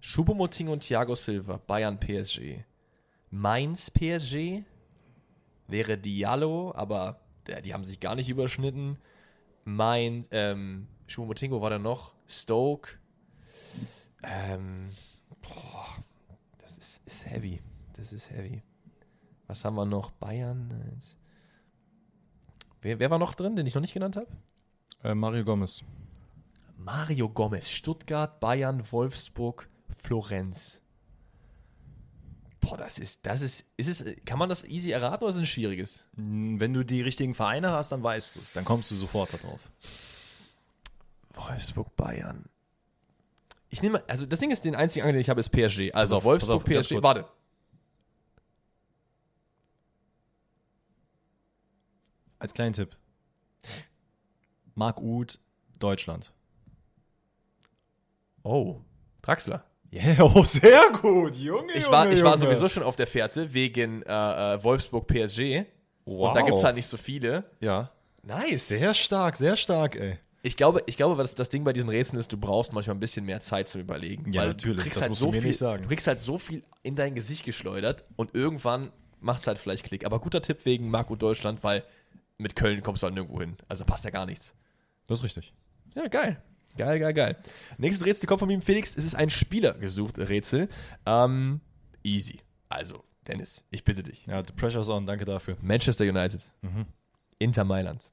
Schuppomoting 0.00 0.68
und 0.68 0.80
Thiago 0.80 1.14
Silva, 1.14 1.60
Bayern 1.66 1.98
PSG. 1.98 2.64
Mainz 3.30 3.90
PSG 3.90 4.62
wäre 5.66 5.98
Diallo, 5.98 6.72
aber 6.74 7.20
der, 7.46 7.60
die 7.62 7.74
haben 7.74 7.84
sich 7.84 8.00
gar 8.00 8.14
nicht 8.14 8.28
überschnitten. 8.28 8.98
Mein, 9.64 10.26
ähm, 10.30 10.86
Schuppomoting, 11.06 11.50
wo 11.50 11.60
war 11.60 11.70
der 11.70 11.78
noch? 11.78 12.14
Stoke. 12.26 12.92
Ähm, 14.22 14.90
boah, 15.42 16.04
das 16.58 16.78
ist, 16.78 17.02
ist 17.06 17.26
heavy. 17.26 17.60
Das 17.98 18.12
ist 18.12 18.30
heavy. 18.30 18.62
Was 19.48 19.64
haben 19.64 19.74
wir 19.74 19.84
noch? 19.84 20.12
Bayern. 20.12 20.70
äh, 20.70 21.04
Wer, 22.80 23.00
wer 23.00 23.10
war 23.10 23.18
noch 23.18 23.34
drin, 23.34 23.56
den 23.56 23.66
ich 23.66 23.74
noch 23.74 23.80
nicht 23.82 23.92
genannt 23.92 24.14
habe? 24.16 24.28
Äh, 25.02 25.14
Mario 25.16 25.44
Gomez. 25.44 25.82
Mario 26.76 27.28
Gomez, 27.28 27.68
Stuttgart, 27.68 28.38
Bayern, 28.38 28.84
Wolfsburg, 28.92 29.68
Florenz. 30.00 30.80
Boah, 32.60 32.76
das 32.76 33.00
ist, 33.00 33.26
das 33.26 33.42
ist, 33.42 33.66
ist 33.76 33.88
es, 33.88 34.16
kann 34.24 34.38
man 34.38 34.48
das 34.48 34.62
easy 34.64 34.92
erraten 34.92 35.24
oder 35.24 35.30
ist 35.30 35.36
es 35.36 35.42
ein 35.42 35.46
schwieriges? 35.46 36.04
Mm, 36.14 36.60
Wenn 36.60 36.72
du 36.72 36.84
die 36.84 37.02
richtigen 37.02 37.34
Vereine 37.34 37.72
hast, 37.72 37.90
dann 37.90 38.02
weißt 38.04 38.36
du 38.36 38.40
es. 38.40 38.52
Dann 38.52 38.64
kommst 38.64 38.90
du 38.92 38.94
sofort 38.94 39.32
darauf. 39.32 39.72
Wolfsburg, 41.34 41.96
Bayern. 41.96 42.44
Ich 43.70 43.82
nehme, 43.82 44.02
also 44.08 44.24
das 44.26 44.38
Ding 44.38 44.50
ist, 44.52 44.64
den 44.64 44.76
einzigen 44.76 45.02
Angel, 45.02 45.14
den 45.14 45.20
ich 45.20 45.30
habe, 45.30 45.40
ist 45.40 45.50
PSG. 45.50 45.92
Also 45.94 46.16
auf, 46.16 46.24
Wolfsburg, 46.24 46.56
auf, 46.58 46.64
PSG. 46.64 47.02
Warte. 47.02 47.26
Als 52.38 52.54
kleinen 52.54 52.72
Tipp. 52.72 52.96
Marc 54.74 55.00
Uth, 55.00 55.38
Deutschland. 55.78 56.32
Oh, 58.42 58.80
Draxler. 59.22 59.64
Yeah, 59.92 60.16
oh, 60.34 60.44
sehr 60.44 60.90
gut, 61.00 61.34
Junge. 61.36 61.72
Ich 61.72 61.84
Junge, 61.84 61.92
war, 61.92 62.12
ich 62.12 62.22
war 62.22 62.34
Junge. 62.36 62.46
sowieso 62.46 62.68
schon 62.68 62.82
auf 62.82 62.96
der 62.96 63.06
Fährte 63.06 63.52
wegen 63.54 64.02
äh, 64.02 64.54
äh, 64.54 64.62
Wolfsburg, 64.62 65.06
PSG. 65.06 65.64
Wow. 66.04 66.28
Und 66.28 66.36
da 66.36 66.42
gibt 66.42 66.56
es 66.58 66.64
halt 66.64 66.76
nicht 66.76 66.86
so 66.86 66.96
viele. 66.96 67.44
Ja. 67.60 67.90
Nice. 68.22 68.68
Sehr 68.68 68.92
stark, 68.94 69.36
sehr 69.36 69.56
stark, 69.56 69.96
ey. 69.96 70.18
Ich 70.42 70.56
glaube, 70.56 70.82
ich 70.86 70.96
glaube, 70.96 71.18
was 71.18 71.34
das 71.34 71.48
Ding 71.48 71.64
bei 71.64 71.72
diesen 71.72 71.90
Rätseln 71.90 72.18
ist, 72.20 72.32
du 72.32 72.36
brauchst 72.36 72.72
manchmal 72.72 72.96
ein 72.96 73.00
bisschen 73.00 73.24
mehr 73.24 73.40
Zeit 73.40 73.68
zum 73.68 73.80
Überlegen. 73.80 74.30
Ja, 74.32 74.42
weil 74.42 74.48
natürlich, 74.48 74.76
Du 74.76 74.82
kriegst, 74.82 74.96
das 74.96 75.02
halt 75.02 75.10
musst 75.10 75.20
so 75.20 75.26
du 75.26 75.32
mir 75.32 75.40
viel, 75.40 75.48
nicht 75.48 75.58
sagen. 75.58 75.82
du 75.82 75.88
kriegst 75.88 76.06
halt 76.06 76.20
so 76.20 76.38
viel 76.38 76.62
in 76.82 76.94
dein 76.94 77.14
Gesicht 77.14 77.44
geschleudert 77.44 78.04
und 78.16 78.34
irgendwann 78.34 78.92
macht 79.20 79.40
es 79.40 79.46
halt 79.46 79.58
vielleicht 79.58 79.84
Klick. 79.84 80.04
Aber 80.06 80.20
guter 80.20 80.40
Tipp 80.40 80.64
wegen 80.64 80.90
Marco 80.90 81.16
Deutschland, 81.16 81.64
weil 81.64 81.82
mit 82.38 82.56
Köln 82.56 82.82
kommst 82.82 83.02
du 83.02 83.06
halt 83.06 83.14
nirgendwo 83.14 83.40
hin. 83.40 83.56
Also 83.68 83.84
passt 83.84 84.04
ja 84.04 84.10
gar 84.10 84.26
nichts. 84.26 84.54
Das 85.06 85.18
ist 85.18 85.24
richtig. 85.24 85.52
Ja, 85.94 86.06
geil. 86.08 86.40
Geil, 86.76 86.98
geil, 87.00 87.14
geil. 87.14 87.36
Nächstes 87.78 88.06
Rätsel 88.06 88.26
kommt 88.28 88.38
von 88.40 88.48
mir, 88.48 88.60
Felix. 88.62 88.96
Es 88.96 89.04
ist 89.04 89.16
ein 89.16 89.30
Spieler 89.30 89.72
gesucht, 89.74 90.18
Rätsel. 90.18 90.68
Ähm, 91.06 91.60
easy. 92.04 92.40
Also, 92.68 93.04
Dennis, 93.26 93.64
ich 93.70 93.84
bitte 93.84 94.02
dich. 94.02 94.26
Ja, 94.26 94.44
the 94.44 94.52
pressure's 94.52 94.88
on, 94.88 95.06
danke 95.06 95.24
dafür. 95.24 95.56
Manchester 95.60 96.04
United, 96.04 96.42
Mhm. 96.62 96.86
Inter 97.38 97.64
Mailand, 97.64 98.10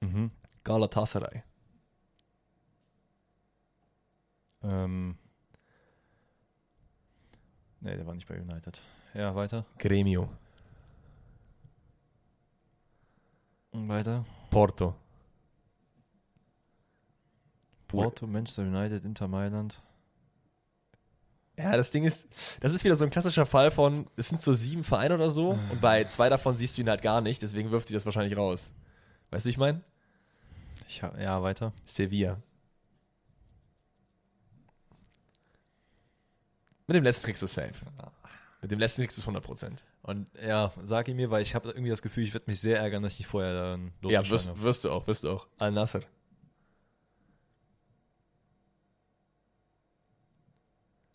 Mhm. 0.00 0.30
Galatasaray, 0.64 1.42
Ähm. 4.62 5.16
Nee, 7.80 7.96
der 7.96 8.06
war 8.06 8.14
nicht 8.14 8.28
bei 8.28 8.40
United. 8.40 8.80
Ja, 9.14 9.34
weiter. 9.34 9.66
Gremio, 9.78 10.22
Und 10.22 10.30
weiter. 13.72 14.24
Porto, 14.50 14.94
Porto, 17.88 18.26
Manchester 18.26 18.62
United, 18.62 19.04
Inter 19.04 19.28
Mailand. 19.28 19.82
Ja, 21.58 21.76
das 21.76 21.90
Ding 21.90 22.04
ist, 22.04 22.26
das 22.60 22.72
ist 22.72 22.82
wieder 22.84 22.96
so 22.96 23.04
ein 23.04 23.10
klassischer 23.10 23.44
Fall 23.44 23.70
von, 23.70 24.06
es 24.16 24.28
sind 24.28 24.42
so 24.42 24.52
sieben 24.52 24.84
Vereine 24.84 25.14
oder 25.14 25.30
so 25.30 25.50
und 25.70 25.80
bei 25.80 26.04
zwei 26.04 26.28
davon 26.30 26.56
siehst 26.56 26.76
du 26.76 26.82
ihn 26.82 26.88
halt 26.88 27.02
gar 27.02 27.20
nicht, 27.20 27.42
deswegen 27.42 27.70
wirft 27.70 27.90
die 27.90 27.92
das 27.92 28.06
wahrscheinlich 28.06 28.36
raus. 28.36 28.72
Weißt 29.30 29.44
du, 29.44 29.48
wie 29.48 29.50
ich 29.50 29.58
meine? 29.58 29.82
Ich 30.88 31.02
hab, 31.02 31.18
ja, 31.18 31.42
weiter. 31.42 31.72
Sevilla. 31.84 32.38
Mit 36.86 36.96
dem 36.96 37.04
letzten 37.04 37.26
kriegst 37.26 37.42
du 37.42 37.46
safe. 37.46 37.74
Mit 38.62 38.70
dem 38.70 38.78
letzten 38.78 39.02
du 39.02 39.06
es 39.08 39.26
100%. 39.26 39.72
Und 40.02 40.26
ja, 40.40 40.72
sag 40.84 41.08
ihn 41.08 41.16
mir, 41.16 41.30
weil 41.32 41.42
ich 41.42 41.54
habe 41.56 41.68
irgendwie 41.70 41.90
das 41.90 42.00
Gefühl, 42.00 42.22
ich 42.24 42.32
werde 42.32 42.48
mich 42.48 42.60
sehr 42.60 42.78
ärgern, 42.78 43.02
dass 43.02 43.14
ich 43.14 43.18
nicht 43.20 43.28
vorher 43.28 43.52
dann 43.54 43.86
Ja, 43.86 44.20
losgeschlagen 44.20 44.30
wirst, 44.30 44.48
habe. 44.48 44.62
wirst 44.62 44.84
du 44.84 44.90
auch, 44.92 45.06
wirst 45.08 45.24
du 45.24 45.30
auch. 45.30 45.46
Al-Nasser. 45.58 46.00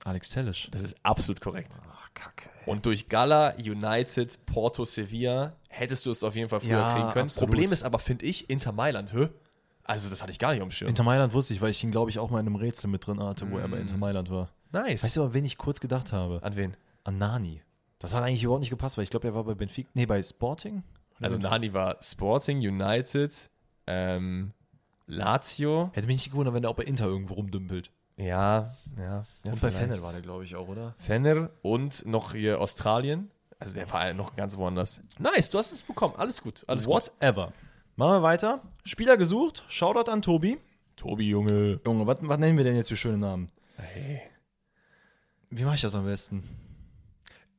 Alex 0.04 0.30
Tellisch. 0.30 0.70
Das 0.72 0.82
ist 0.82 0.96
absolut 1.04 1.42
korrekt. 1.42 1.74
Ach, 1.92 2.14
kacke. 2.14 2.50
Und 2.66 2.86
durch 2.86 3.10
Gala, 3.10 3.56
United, 3.56 4.46
Porto, 4.46 4.86
Sevilla 4.86 5.56
hättest 5.70 6.06
du 6.06 6.12
es 6.12 6.24
auf 6.24 6.36
jeden 6.36 6.50
Fall 6.50 6.60
früher 6.60 6.70
Ja, 6.80 6.94
kriegen 6.94 7.10
können. 7.12 7.26
absolut. 7.26 7.50
Problem 7.50 7.72
ist 7.72 7.84
aber, 7.84 8.00
finde 8.00 8.26
ich, 8.26 8.50
Inter 8.50 8.72
Mailand, 8.72 9.14
hä? 9.14 9.30
Also, 9.84 10.10
das 10.10 10.22
hatte 10.22 10.32
ich 10.32 10.40
gar 10.40 10.52
nicht 10.52 10.62
auf 10.62 10.68
dem 10.68 10.72
Schirm. 10.72 10.90
Inter 10.90 11.04
Mailand 11.04 11.34
wusste 11.34 11.54
ich, 11.54 11.62
weil 11.62 11.72
ich 11.72 11.82
ihn, 11.84 11.92
glaube 11.92 12.10
ich, 12.10 12.20
auch 12.20 12.30
mal 12.30 12.40
in 12.42 12.46
einem 12.46 12.56
Rätsel 12.58 12.90
mit 12.90 13.08
drin 13.08 13.22
hatte, 13.22 13.50
wo 13.50 13.58
er 13.58 13.68
bei 13.70 13.78
Inter 13.80 13.98
Mailand 13.98 14.30
war. 14.30 14.50
nice. 14.74 15.04
Weißt 15.04 15.16
du, 15.16 15.24
an 15.24 15.34
wen 15.34 15.46
ich 15.46 15.58
kurz 15.58 15.80
gedacht 15.80 16.12
habe? 16.12 16.42
An 16.44 16.56
wen? 16.58 16.76
An 17.08 17.18
Nani. 17.20 17.62
Das 18.00 18.14
hat 18.14 18.22
eigentlich 18.22 18.44
überhaupt 18.44 18.60
nicht 18.60 18.70
gepasst, 18.70 18.98
weil 18.98 19.06
ich 19.06 19.10
glaube, 19.10 19.30
er 19.30 19.34
war 19.34 19.46
bei 19.46 19.56
Benfica. 19.56 19.90
Nee, 19.94 20.06
bei 20.06 20.22
Sporting? 20.22 20.84
Also 21.22 21.38
Nani 21.38 21.74
war 21.74 21.96
Sporting, 22.04 22.58
United, 22.58 23.50
ähm, 23.88 24.52
Lazio. 25.06 25.90
Hätte 25.94 26.08
mich 26.08 26.18
nicht 26.18 26.32
gewundert, 26.32 26.54
wenn 26.54 26.66
er 26.66 26.70
auch 26.70 26.76
bei 26.76 26.84
Inter 26.84 27.06
irgendwo 27.06 27.36
rumdümpelt. 27.36 27.92
Ja, 28.18 28.76
ja. 28.98 29.26
ja 29.46 29.52
Und 29.54 29.62
bei. 29.62 29.72
Fennel 29.72 30.02
war 30.02 30.12
der, 30.12 30.22
glaube 30.22 30.44
ich, 30.44 30.56
auch, 30.58 30.68
oder? 30.68 30.96
Fenner 30.98 31.50
und 31.62 32.06
noch 32.06 32.34
hier 32.34 32.60
Australien. 32.60 33.32
Also 33.58 33.74
der 33.74 33.90
war 33.92 34.14
noch 34.14 34.36
ganz 34.36 34.58
woanders. 34.58 35.02
Nice, 35.18 35.50
du 35.50 35.60
hast 35.60 35.72
es 35.72 35.84
bekommen. 35.84 36.14
Alles 36.18 36.42
gut. 36.42 36.66
Alles 36.68 36.86
gut. 36.86 36.94
Whatever. 36.94 37.54
Machen 37.96 38.18
wir 38.18 38.22
weiter. 38.22 38.62
Spieler 38.84 39.16
gesucht. 39.16 39.64
Shoutout 39.70 40.12
an 40.12 40.22
Tobi. 40.22 40.58
Tobi, 40.98 41.30
Junge. 41.30 41.80
Junge, 41.86 42.06
was, 42.06 42.18
was 42.22 42.38
nennen 42.38 42.58
wir 42.58 42.66
denn 42.66 42.76
jetzt 42.76 42.90
für 42.90 42.98
schöne 42.98 43.18
Namen? 43.18 43.50
Hey. 43.78 44.24
Wie 45.50 45.64
mache 45.64 45.76
ich 45.76 45.82
das 45.82 45.96
am 45.96 46.04
besten? 46.04 46.67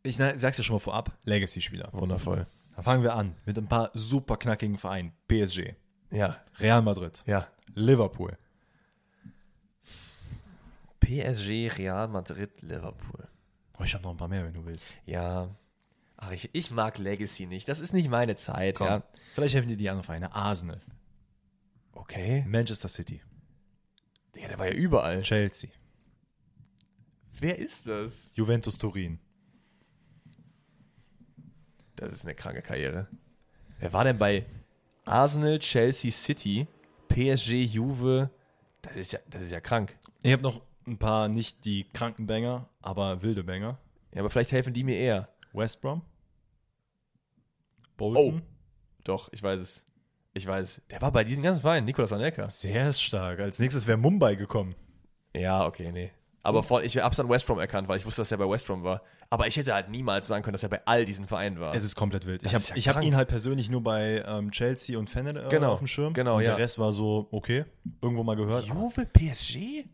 Ich 0.09 0.19
na- 0.19 0.37
sag's 0.37 0.59
ja 0.59 0.65
schon 0.65 0.75
mal 0.77 0.81
vorab. 0.81 1.17
Legacy-Spieler. 1.25 1.91
Wundervoll. 1.93 2.47
Dann 2.75 2.85
fangen 2.85 3.03
wir 3.03 3.15
an 3.15 3.35
mit 3.45 3.59
ein 3.59 3.69
paar 3.69 3.91
super 3.95 4.37
knackigen 4.37 4.79
Vereinen. 4.79 5.13
PSG, 5.29 5.75
Ja, 6.11 6.41
Real 6.59 6.81
Madrid, 6.83 7.23
ja. 7.27 7.49
Liverpool, 7.75 8.37
PSG, 11.01 11.69
Real 11.77 12.09
Madrid, 12.09 12.51
Liverpool. 12.63 13.29
Oh, 13.79 13.85
ich 13.85 13.95
habe 13.95 14.03
noch 14.05 14.11
ein 14.13 14.17
paar 14.17 14.29
mehr, 14.29 14.45
wenn 14.45 14.55
du 14.55 14.65
willst. 14.67 14.95
Ja. 15.07 15.49
Ach, 16.17 16.33
ich, 16.33 16.51
ich 16.53 16.71
mag 16.71 16.99
Legacy 16.99 17.47
nicht. 17.47 17.69
Das 17.69 17.79
ist 17.79 17.93
nicht 17.95 18.09
meine 18.09 18.35
Zeit, 18.37 18.81
ja. 18.81 19.05
Vielleicht 19.35 19.55
helfen 19.55 19.69
dir 19.69 19.77
die 19.77 19.89
anderen 19.89 20.05
Vereine. 20.05 20.33
Arsenal, 20.35 20.81
Okay. 21.93 22.45
Manchester 22.47 22.89
City, 22.89 23.21
Digga, 24.35 24.49
der 24.49 24.59
war 24.59 24.67
ja 24.67 24.73
überall. 24.75 25.23
Chelsea, 25.23 25.71
Wer 27.41 27.59
ist 27.59 27.87
das? 27.87 28.31
Juventus 28.35 28.79
Turin, 28.79 29.19
Das 31.99 32.13
ist 32.13 32.25
eine 32.25 32.35
kranke 32.35 32.63
Karriere. 32.63 33.09
Wer 33.81 33.93
war 33.93 34.05
denn 34.05 34.19
bei 34.19 34.47
Arsenal, 35.05 35.59
Chelsea, 35.59 36.13
City, 36.13 36.67
PSG, 37.09 37.65
Juve? 37.65 38.31
Das 38.83 38.97
ist 38.97 39.13
ja, 39.13 39.19
das 39.29 39.43
ist 39.43 39.51
ja 39.51 39.61
krank. 39.61 39.99
Ich 40.23 40.33
habe 40.33 40.43
noch 40.43 40.63
ein 40.87 40.97
paar, 40.97 41.29
nicht 41.29 41.65
die 41.65 41.85
kranken 41.93 42.27
Banger, 42.27 42.69
aber 42.81 43.23
wilde 43.23 43.43
Banger. 43.43 43.79
Ja, 44.15 44.21
aber 44.21 44.31
vielleicht 44.31 44.53
helfen 44.53 44.73
die 44.73 44.85
mir 44.85 44.97
eher. 44.97 45.29
West 45.53 45.83
Brom, 45.83 46.03
Bolton. 47.97 48.43
Doch, 49.03 49.29
ich 49.33 49.43
weiß 49.43 49.61
es. 49.61 49.85
Ich 50.35 50.47
weiß 50.47 50.79
es. 50.79 50.83
Der 50.91 51.03
war 51.03 51.11
bei 51.11 51.25
diesen 51.25 51.43
ganzen 51.43 51.63
Vereinen, 51.63 51.87
Nikolas 51.87 52.13
Anelka. 52.13 52.47
Sehr 52.47 52.93
stark. 52.93 53.41
Als 53.41 53.59
nächstes 53.59 53.87
wäre 53.89 53.99
Mumbai 53.99 54.37
gekommen. 54.37 54.77
Ja, 55.35 55.67
okay, 55.67 55.91
nee. 55.91 56.13
Aber 56.43 56.63
vor, 56.63 56.83
ich 56.83 56.97
hab's 56.97 57.19
an 57.21 57.29
West 57.29 57.47
Brom 57.47 57.59
erkannt, 57.59 57.89
weil 57.89 57.99
ich 57.99 58.07
wusste, 58.07 58.21
dass 58.23 58.33
er 58.33 58.39
bei 58.39 58.49
West 58.49 58.67
Brom 58.67 58.83
war. 58.85 59.03
Aber 59.29 59.47
ich 59.47 59.57
hätte 59.57 59.75
halt 59.75 59.91
niemals 59.91 60.27
sagen 60.29 60.43
können, 60.43 60.53
dass 60.55 60.63
er 60.63 60.69
bei 60.69 60.81
all 60.87 61.05
diesen 61.05 61.27
Vereinen 61.27 61.61
war. 61.61 61.75
Es 61.75 61.85
ist 61.85 61.97
komplett 61.97 62.27
wild. 62.27 62.45
Das 62.45 62.71
Ich 62.71 62.71
habe 62.71 62.81
ja 62.81 62.95
hab 62.95 63.03
ihn 63.03 63.17
halt 63.17 63.29
persönlich 63.29 63.69
nur 63.69 63.83
bei 63.83 64.25
ähm, 64.27 64.51
Chelsea 64.51 64.99
und 64.99 65.11
Fennel 65.11 65.37
äh, 65.37 65.49
Genau, 65.51 65.73
auf 65.73 65.79
dem 65.79 65.87
Schirm. 65.89 66.15
genau, 66.15 66.37
und 66.37 66.43
ja. 66.45 66.51
Der 66.51 66.59
Rest 66.59 66.79
war 66.79 66.93
so, 66.93 67.29
okay, 67.33 67.65
irgendwo 68.01 68.23
mal 68.25 68.37
gehört. 68.37 68.65
Juve, 68.67 69.05
PSG? 69.07 69.85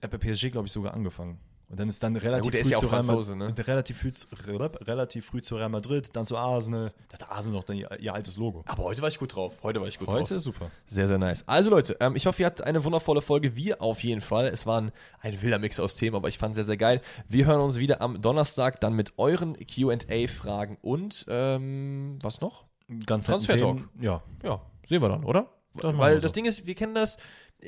Er 0.00 0.04
hat 0.04 0.10
bei 0.10 0.18
PSG, 0.18 0.50
glaube 0.50 0.66
ich, 0.66 0.72
sogar 0.72 0.92
angefangen. 0.94 1.38
Und 1.72 1.80
dann 1.80 1.88
ist 1.88 2.02
dann 2.02 2.14
relativ 2.16 2.52
gut, 2.52 2.60
früh 2.60 2.70
ja 2.70 2.78
zu 2.80 2.86
Real 2.86 3.02
Madrid, 3.02 3.34
ne? 3.34 3.54
relativ, 3.66 3.98
früh 3.98 4.12
zu, 4.12 4.26
relativ 4.30 5.24
früh 5.24 5.40
zu 5.40 5.56
Real 5.56 5.70
Madrid, 5.70 6.10
dann 6.12 6.26
zu 6.26 6.36
Arsenal. 6.36 6.92
Da 7.08 7.14
hat 7.14 7.30
Arsenal 7.30 7.56
noch 7.56 7.64
dann 7.64 7.78
ihr, 7.78 7.88
ihr 7.98 8.12
altes 8.12 8.36
Logo. 8.36 8.62
Aber 8.66 8.82
heute 8.84 9.00
war 9.00 9.08
ich 9.08 9.18
gut 9.18 9.34
drauf. 9.34 9.56
Heute 9.62 9.80
war 9.80 9.88
ich 9.88 9.98
gut 9.98 10.06
drauf. 10.06 10.16
Heute 10.16 10.34
ist 10.34 10.44
super. 10.44 10.70
Sehr, 10.84 11.08
sehr 11.08 11.16
nice. 11.16 11.48
Also 11.48 11.70
Leute, 11.70 11.96
ähm, 12.00 12.14
ich 12.14 12.26
hoffe, 12.26 12.42
ihr 12.42 12.46
hattet 12.46 12.66
eine 12.66 12.84
wundervolle 12.84 13.22
Folge. 13.22 13.56
Wir 13.56 13.80
auf 13.80 14.02
jeden 14.04 14.20
Fall. 14.20 14.48
Es 14.48 14.66
war 14.66 14.82
ein, 14.82 14.92
ein 15.20 15.40
wilder 15.40 15.58
Mix 15.58 15.80
aus 15.80 15.94
Themen, 15.96 16.14
aber 16.14 16.28
ich 16.28 16.36
fand 16.36 16.52
es 16.52 16.56
sehr, 16.56 16.64
sehr 16.66 16.76
geil. 16.76 17.00
Wir 17.26 17.46
hören 17.46 17.62
uns 17.62 17.78
wieder 17.78 18.02
am 18.02 18.20
Donnerstag 18.20 18.78
dann 18.82 18.92
mit 18.92 19.14
euren 19.16 19.56
Q&A-Fragen 19.56 20.76
und 20.82 21.24
ähm, 21.30 22.18
was 22.20 22.42
noch? 22.42 22.66
Ganz 23.06 23.28
netten 23.28 23.46
Transfer-Talk. 23.46 23.76
Themen. 23.78 23.88
Ja. 23.98 24.22
Ja, 24.44 24.60
sehen 24.86 25.00
wir 25.00 25.08
dann, 25.08 25.24
oder? 25.24 25.48
machen 25.74 25.98
Weil 25.98 26.20
das 26.20 26.30
so. 26.30 26.34
Ding 26.34 26.44
ist, 26.44 26.66
wir 26.66 26.74
kennen 26.74 26.94
das. 26.94 27.16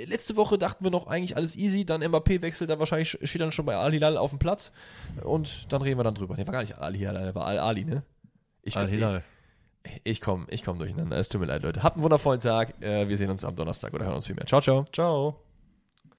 Letzte 0.06 0.36
Woche 0.36 0.58
dachten 0.58 0.82
wir 0.84 0.90
noch 0.90 1.06
eigentlich 1.06 1.36
alles 1.36 1.54
easy, 1.56 1.84
dann 1.84 2.02
Mbappé 2.02 2.42
wechselt 2.42 2.68
dann 2.70 2.80
wahrscheinlich, 2.80 3.18
steht 3.22 3.40
dann 3.40 3.52
schon 3.52 3.64
bei 3.64 3.76
Al 3.76 3.92
Hilal 3.92 4.16
auf 4.16 4.30
dem 4.30 4.38
Platz 4.40 4.72
und 5.22 5.72
dann 5.72 5.82
reden 5.82 5.98
wir 5.98 6.04
dann 6.04 6.14
drüber. 6.14 6.34
Nee, 6.36 6.46
war 6.46 6.52
gar 6.52 6.62
nicht 6.62 6.78
Al 6.78 6.94
Hilal, 6.94 7.34
war 7.34 7.46
Al 7.46 7.58
Ali, 7.58 7.84
ne? 7.84 8.02
Ich, 8.62 8.76
Al 8.76 8.88
Hilal. 8.88 9.22
Ich, 9.84 10.00
ich 10.04 10.20
komme 10.20 10.46
ich 10.48 10.64
komm 10.64 10.78
durcheinander. 10.78 11.16
Es 11.16 11.28
tut 11.28 11.40
mir 11.40 11.46
leid, 11.46 11.62
Leute. 11.62 11.82
Habt 11.82 11.96
einen 11.96 12.02
wundervollen 12.02 12.40
Tag. 12.40 12.82
Äh, 12.82 13.08
wir 13.08 13.16
sehen 13.16 13.30
uns 13.30 13.44
am 13.44 13.54
Donnerstag 13.54 13.92
oder 13.94 14.06
hören 14.06 14.16
uns 14.16 14.26
viel 14.26 14.34
mehr. 14.34 14.46
Ciao, 14.46 14.60
ciao. 14.60 14.84
Ciao. 14.92 15.40